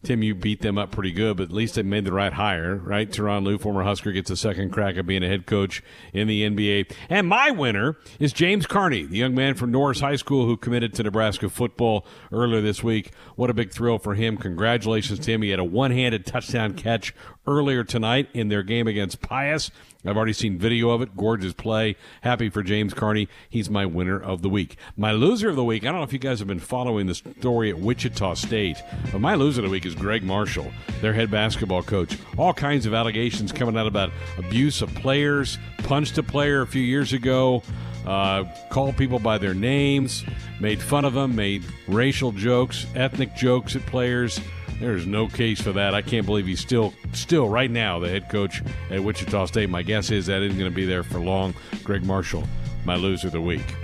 Tim, 0.06 0.22
you 0.22 0.36
beat 0.36 0.62
them 0.62 0.78
up 0.78 0.92
pretty 0.92 1.10
good, 1.10 1.36
but 1.36 1.42
at 1.44 1.52
least 1.52 1.74
they 1.74 1.82
made 1.82 2.04
the 2.04 2.12
right 2.12 2.32
hire, 2.32 2.76
right? 2.76 3.10
Tyronn 3.10 3.42
Lue, 3.42 3.58
former 3.58 3.82
Husker, 3.82 4.12
gets 4.12 4.30
a 4.30 4.36
second 4.36 4.70
crack 4.70 4.96
at 4.96 5.04
being 5.04 5.24
a 5.24 5.26
head 5.26 5.46
coach 5.46 5.82
in 6.12 6.28
the 6.28 6.48
NBA. 6.48 6.92
And 7.10 7.26
my 7.26 7.50
winner 7.50 7.96
is 8.20 8.32
James 8.32 8.68
Carnie, 8.68 9.10
the 9.10 9.16
young 9.16 9.34
man 9.34 9.56
from 9.56 9.72
Norris 9.72 9.98
High 9.98 10.14
School 10.14 10.46
who 10.46 10.56
committed 10.56 10.94
to 10.94 11.02
Nebraska 11.02 11.50
football 11.50 12.06
earlier 12.30 12.60
this 12.60 12.84
week. 12.84 13.10
What 13.34 13.50
a 13.50 13.54
big 13.54 13.72
thrill 13.72 13.98
for 13.98 14.14
him. 14.14 14.36
Congratulations 14.36 15.18
to 15.18 15.32
him. 15.32 15.42
He 15.42 15.50
had 15.50 15.58
a 15.58 15.64
one 15.64 15.90
handed 15.90 16.24
touchdown 16.24 16.74
catch 16.74 17.12
earlier 17.44 17.82
tonight 17.82 18.28
in 18.32 18.46
their 18.46 18.62
game 18.62 18.86
against 18.86 19.20
Pius. 19.20 19.72
I've 20.06 20.16
already 20.16 20.32
seen 20.32 20.58
video 20.58 20.90
of 20.90 21.02
it. 21.02 21.16
Gorgeous 21.16 21.52
play. 21.52 21.96
Happy 22.22 22.48
for 22.48 22.62
James 22.62 22.94
Carnie. 22.94 23.28
He's 23.48 23.68
my 23.68 23.86
winner 23.86 24.20
of 24.20 24.42
the 24.42 24.48
week. 24.48 24.76
My 24.96 25.12
loser 25.12 25.48
of 25.48 25.56
the 25.56 25.64
week, 25.64 25.82
I 25.82 25.86
don't 25.86 25.96
know 25.96 26.02
if 26.02 26.12
you 26.12 26.18
guys 26.18 26.38
have 26.38 26.48
been 26.48 26.60
following 26.60 27.06
the 27.06 27.14
story 27.14 27.70
at 27.70 27.78
Wichita 27.78 28.34
State, 28.34 28.82
but 29.10 29.20
my 29.20 29.34
loser 29.34 29.60
of 29.60 29.66
the 29.66 29.70
week 29.70 29.86
is 29.86 29.94
Gregg 29.94 30.22
Marshall, 30.22 30.70
their 31.00 31.12
head 31.12 31.30
basketball 31.30 31.82
coach. 31.82 32.16
All 32.36 32.54
kinds 32.54 32.86
of 32.86 32.94
allegations 32.94 33.52
coming 33.52 33.76
out 33.76 33.86
about 33.86 34.10
abuse 34.38 34.82
of 34.82 34.94
players, 34.94 35.58
punched 35.78 36.18
a 36.18 36.22
player 36.22 36.62
a 36.62 36.66
few 36.66 36.82
years 36.82 37.12
ago, 37.12 37.62
uh, 38.06 38.44
called 38.70 38.96
people 38.96 39.18
by 39.18 39.38
their 39.38 39.54
names, 39.54 40.24
made 40.60 40.80
fun 40.80 41.04
of 41.04 41.14
them, 41.14 41.34
made 41.34 41.64
racial 41.88 42.32
jokes, 42.32 42.86
ethnic 42.94 43.34
jokes 43.34 43.74
at 43.74 43.84
players. 43.86 44.40
There's 44.81 45.07
no 45.07 45.27
case 45.27 45.61
for 45.61 45.73
that. 45.73 45.94
I 45.94 46.03
can't 46.03 46.27
believe 46.27 46.47
he's 46.47 46.61
still, 46.61 46.93
still 47.12 47.48
right 47.48 47.70
now 47.70 47.98
the 47.98 48.09
head 48.09 48.28
coach 48.28 48.62
at 48.90 49.03
Wichita 49.03 49.47
State. 49.47 49.70
My 49.70 49.82
guess 49.82 50.11
is 50.11 50.27
that 50.27 50.43
isn't 50.43 50.59
going 50.59 50.70
to 50.70 50.74
be 50.74 50.85
there 50.85 51.03
for 51.03 51.19
long. 51.19 51.55
Gregg 51.82 52.05
Marshall, 52.05 52.44
my 52.85 52.94
loser 52.94 53.28
of 53.28 53.32
the 53.32 53.40
week. 53.40 53.74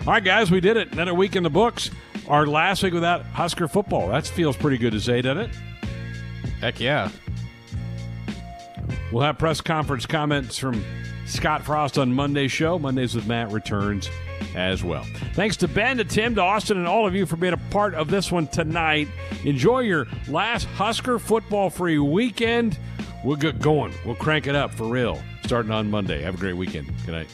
All 0.00 0.12
right, 0.12 0.24
guys, 0.24 0.50
we 0.50 0.60
did 0.60 0.76
it. 0.76 0.92
Another 0.92 1.14
week 1.14 1.34
in 1.34 1.42
the 1.42 1.50
books. 1.50 1.90
Our 2.28 2.46
last 2.46 2.82
week 2.82 2.92
without 2.92 3.24
Husker 3.24 3.68
football. 3.68 4.08
That 4.08 4.26
feels 4.26 4.56
pretty 4.56 4.76
good 4.76 4.92
to 4.92 5.00
say, 5.00 5.22
doesn't 5.22 5.50
it? 5.50 5.56
Heck 6.60 6.78
yeah. 6.78 7.10
We'll 9.10 9.22
have 9.22 9.38
press 9.38 9.62
conference 9.62 10.04
comments 10.04 10.58
from 10.58 10.84
Scott 11.26 11.64
Frost 11.64 11.96
on 11.96 12.12
Monday's 12.12 12.52
show. 12.52 12.78
Mondays 12.78 13.14
with 13.14 13.26
Matt 13.26 13.50
returns 13.50 14.10
as 14.58 14.84
well. 14.84 15.06
Thanks 15.32 15.56
to 15.58 15.68
Ben, 15.68 15.96
to 15.98 16.04
Tim, 16.04 16.34
to 16.34 16.42
Austin, 16.42 16.76
and 16.76 16.86
all 16.86 17.06
of 17.06 17.14
you 17.14 17.24
for 17.24 17.36
being 17.36 17.54
a 17.54 17.70
part 17.70 17.94
of 17.94 18.08
this 18.08 18.30
one 18.30 18.48
tonight. 18.48 19.08
Enjoy 19.44 19.80
your 19.80 20.06
last 20.28 20.64
Husker 20.64 21.18
football 21.18 21.70
free 21.70 21.98
weekend. 21.98 22.78
We'll 23.24 23.36
get 23.36 23.60
going. 23.60 23.92
We'll 24.04 24.14
crank 24.14 24.46
it 24.46 24.54
up 24.54 24.74
for 24.74 24.84
real 24.84 25.20
starting 25.44 25.72
on 25.72 25.90
Monday. 25.90 26.22
Have 26.22 26.34
a 26.34 26.38
great 26.38 26.56
weekend. 26.56 26.92
Good 27.06 27.12
night. 27.12 27.28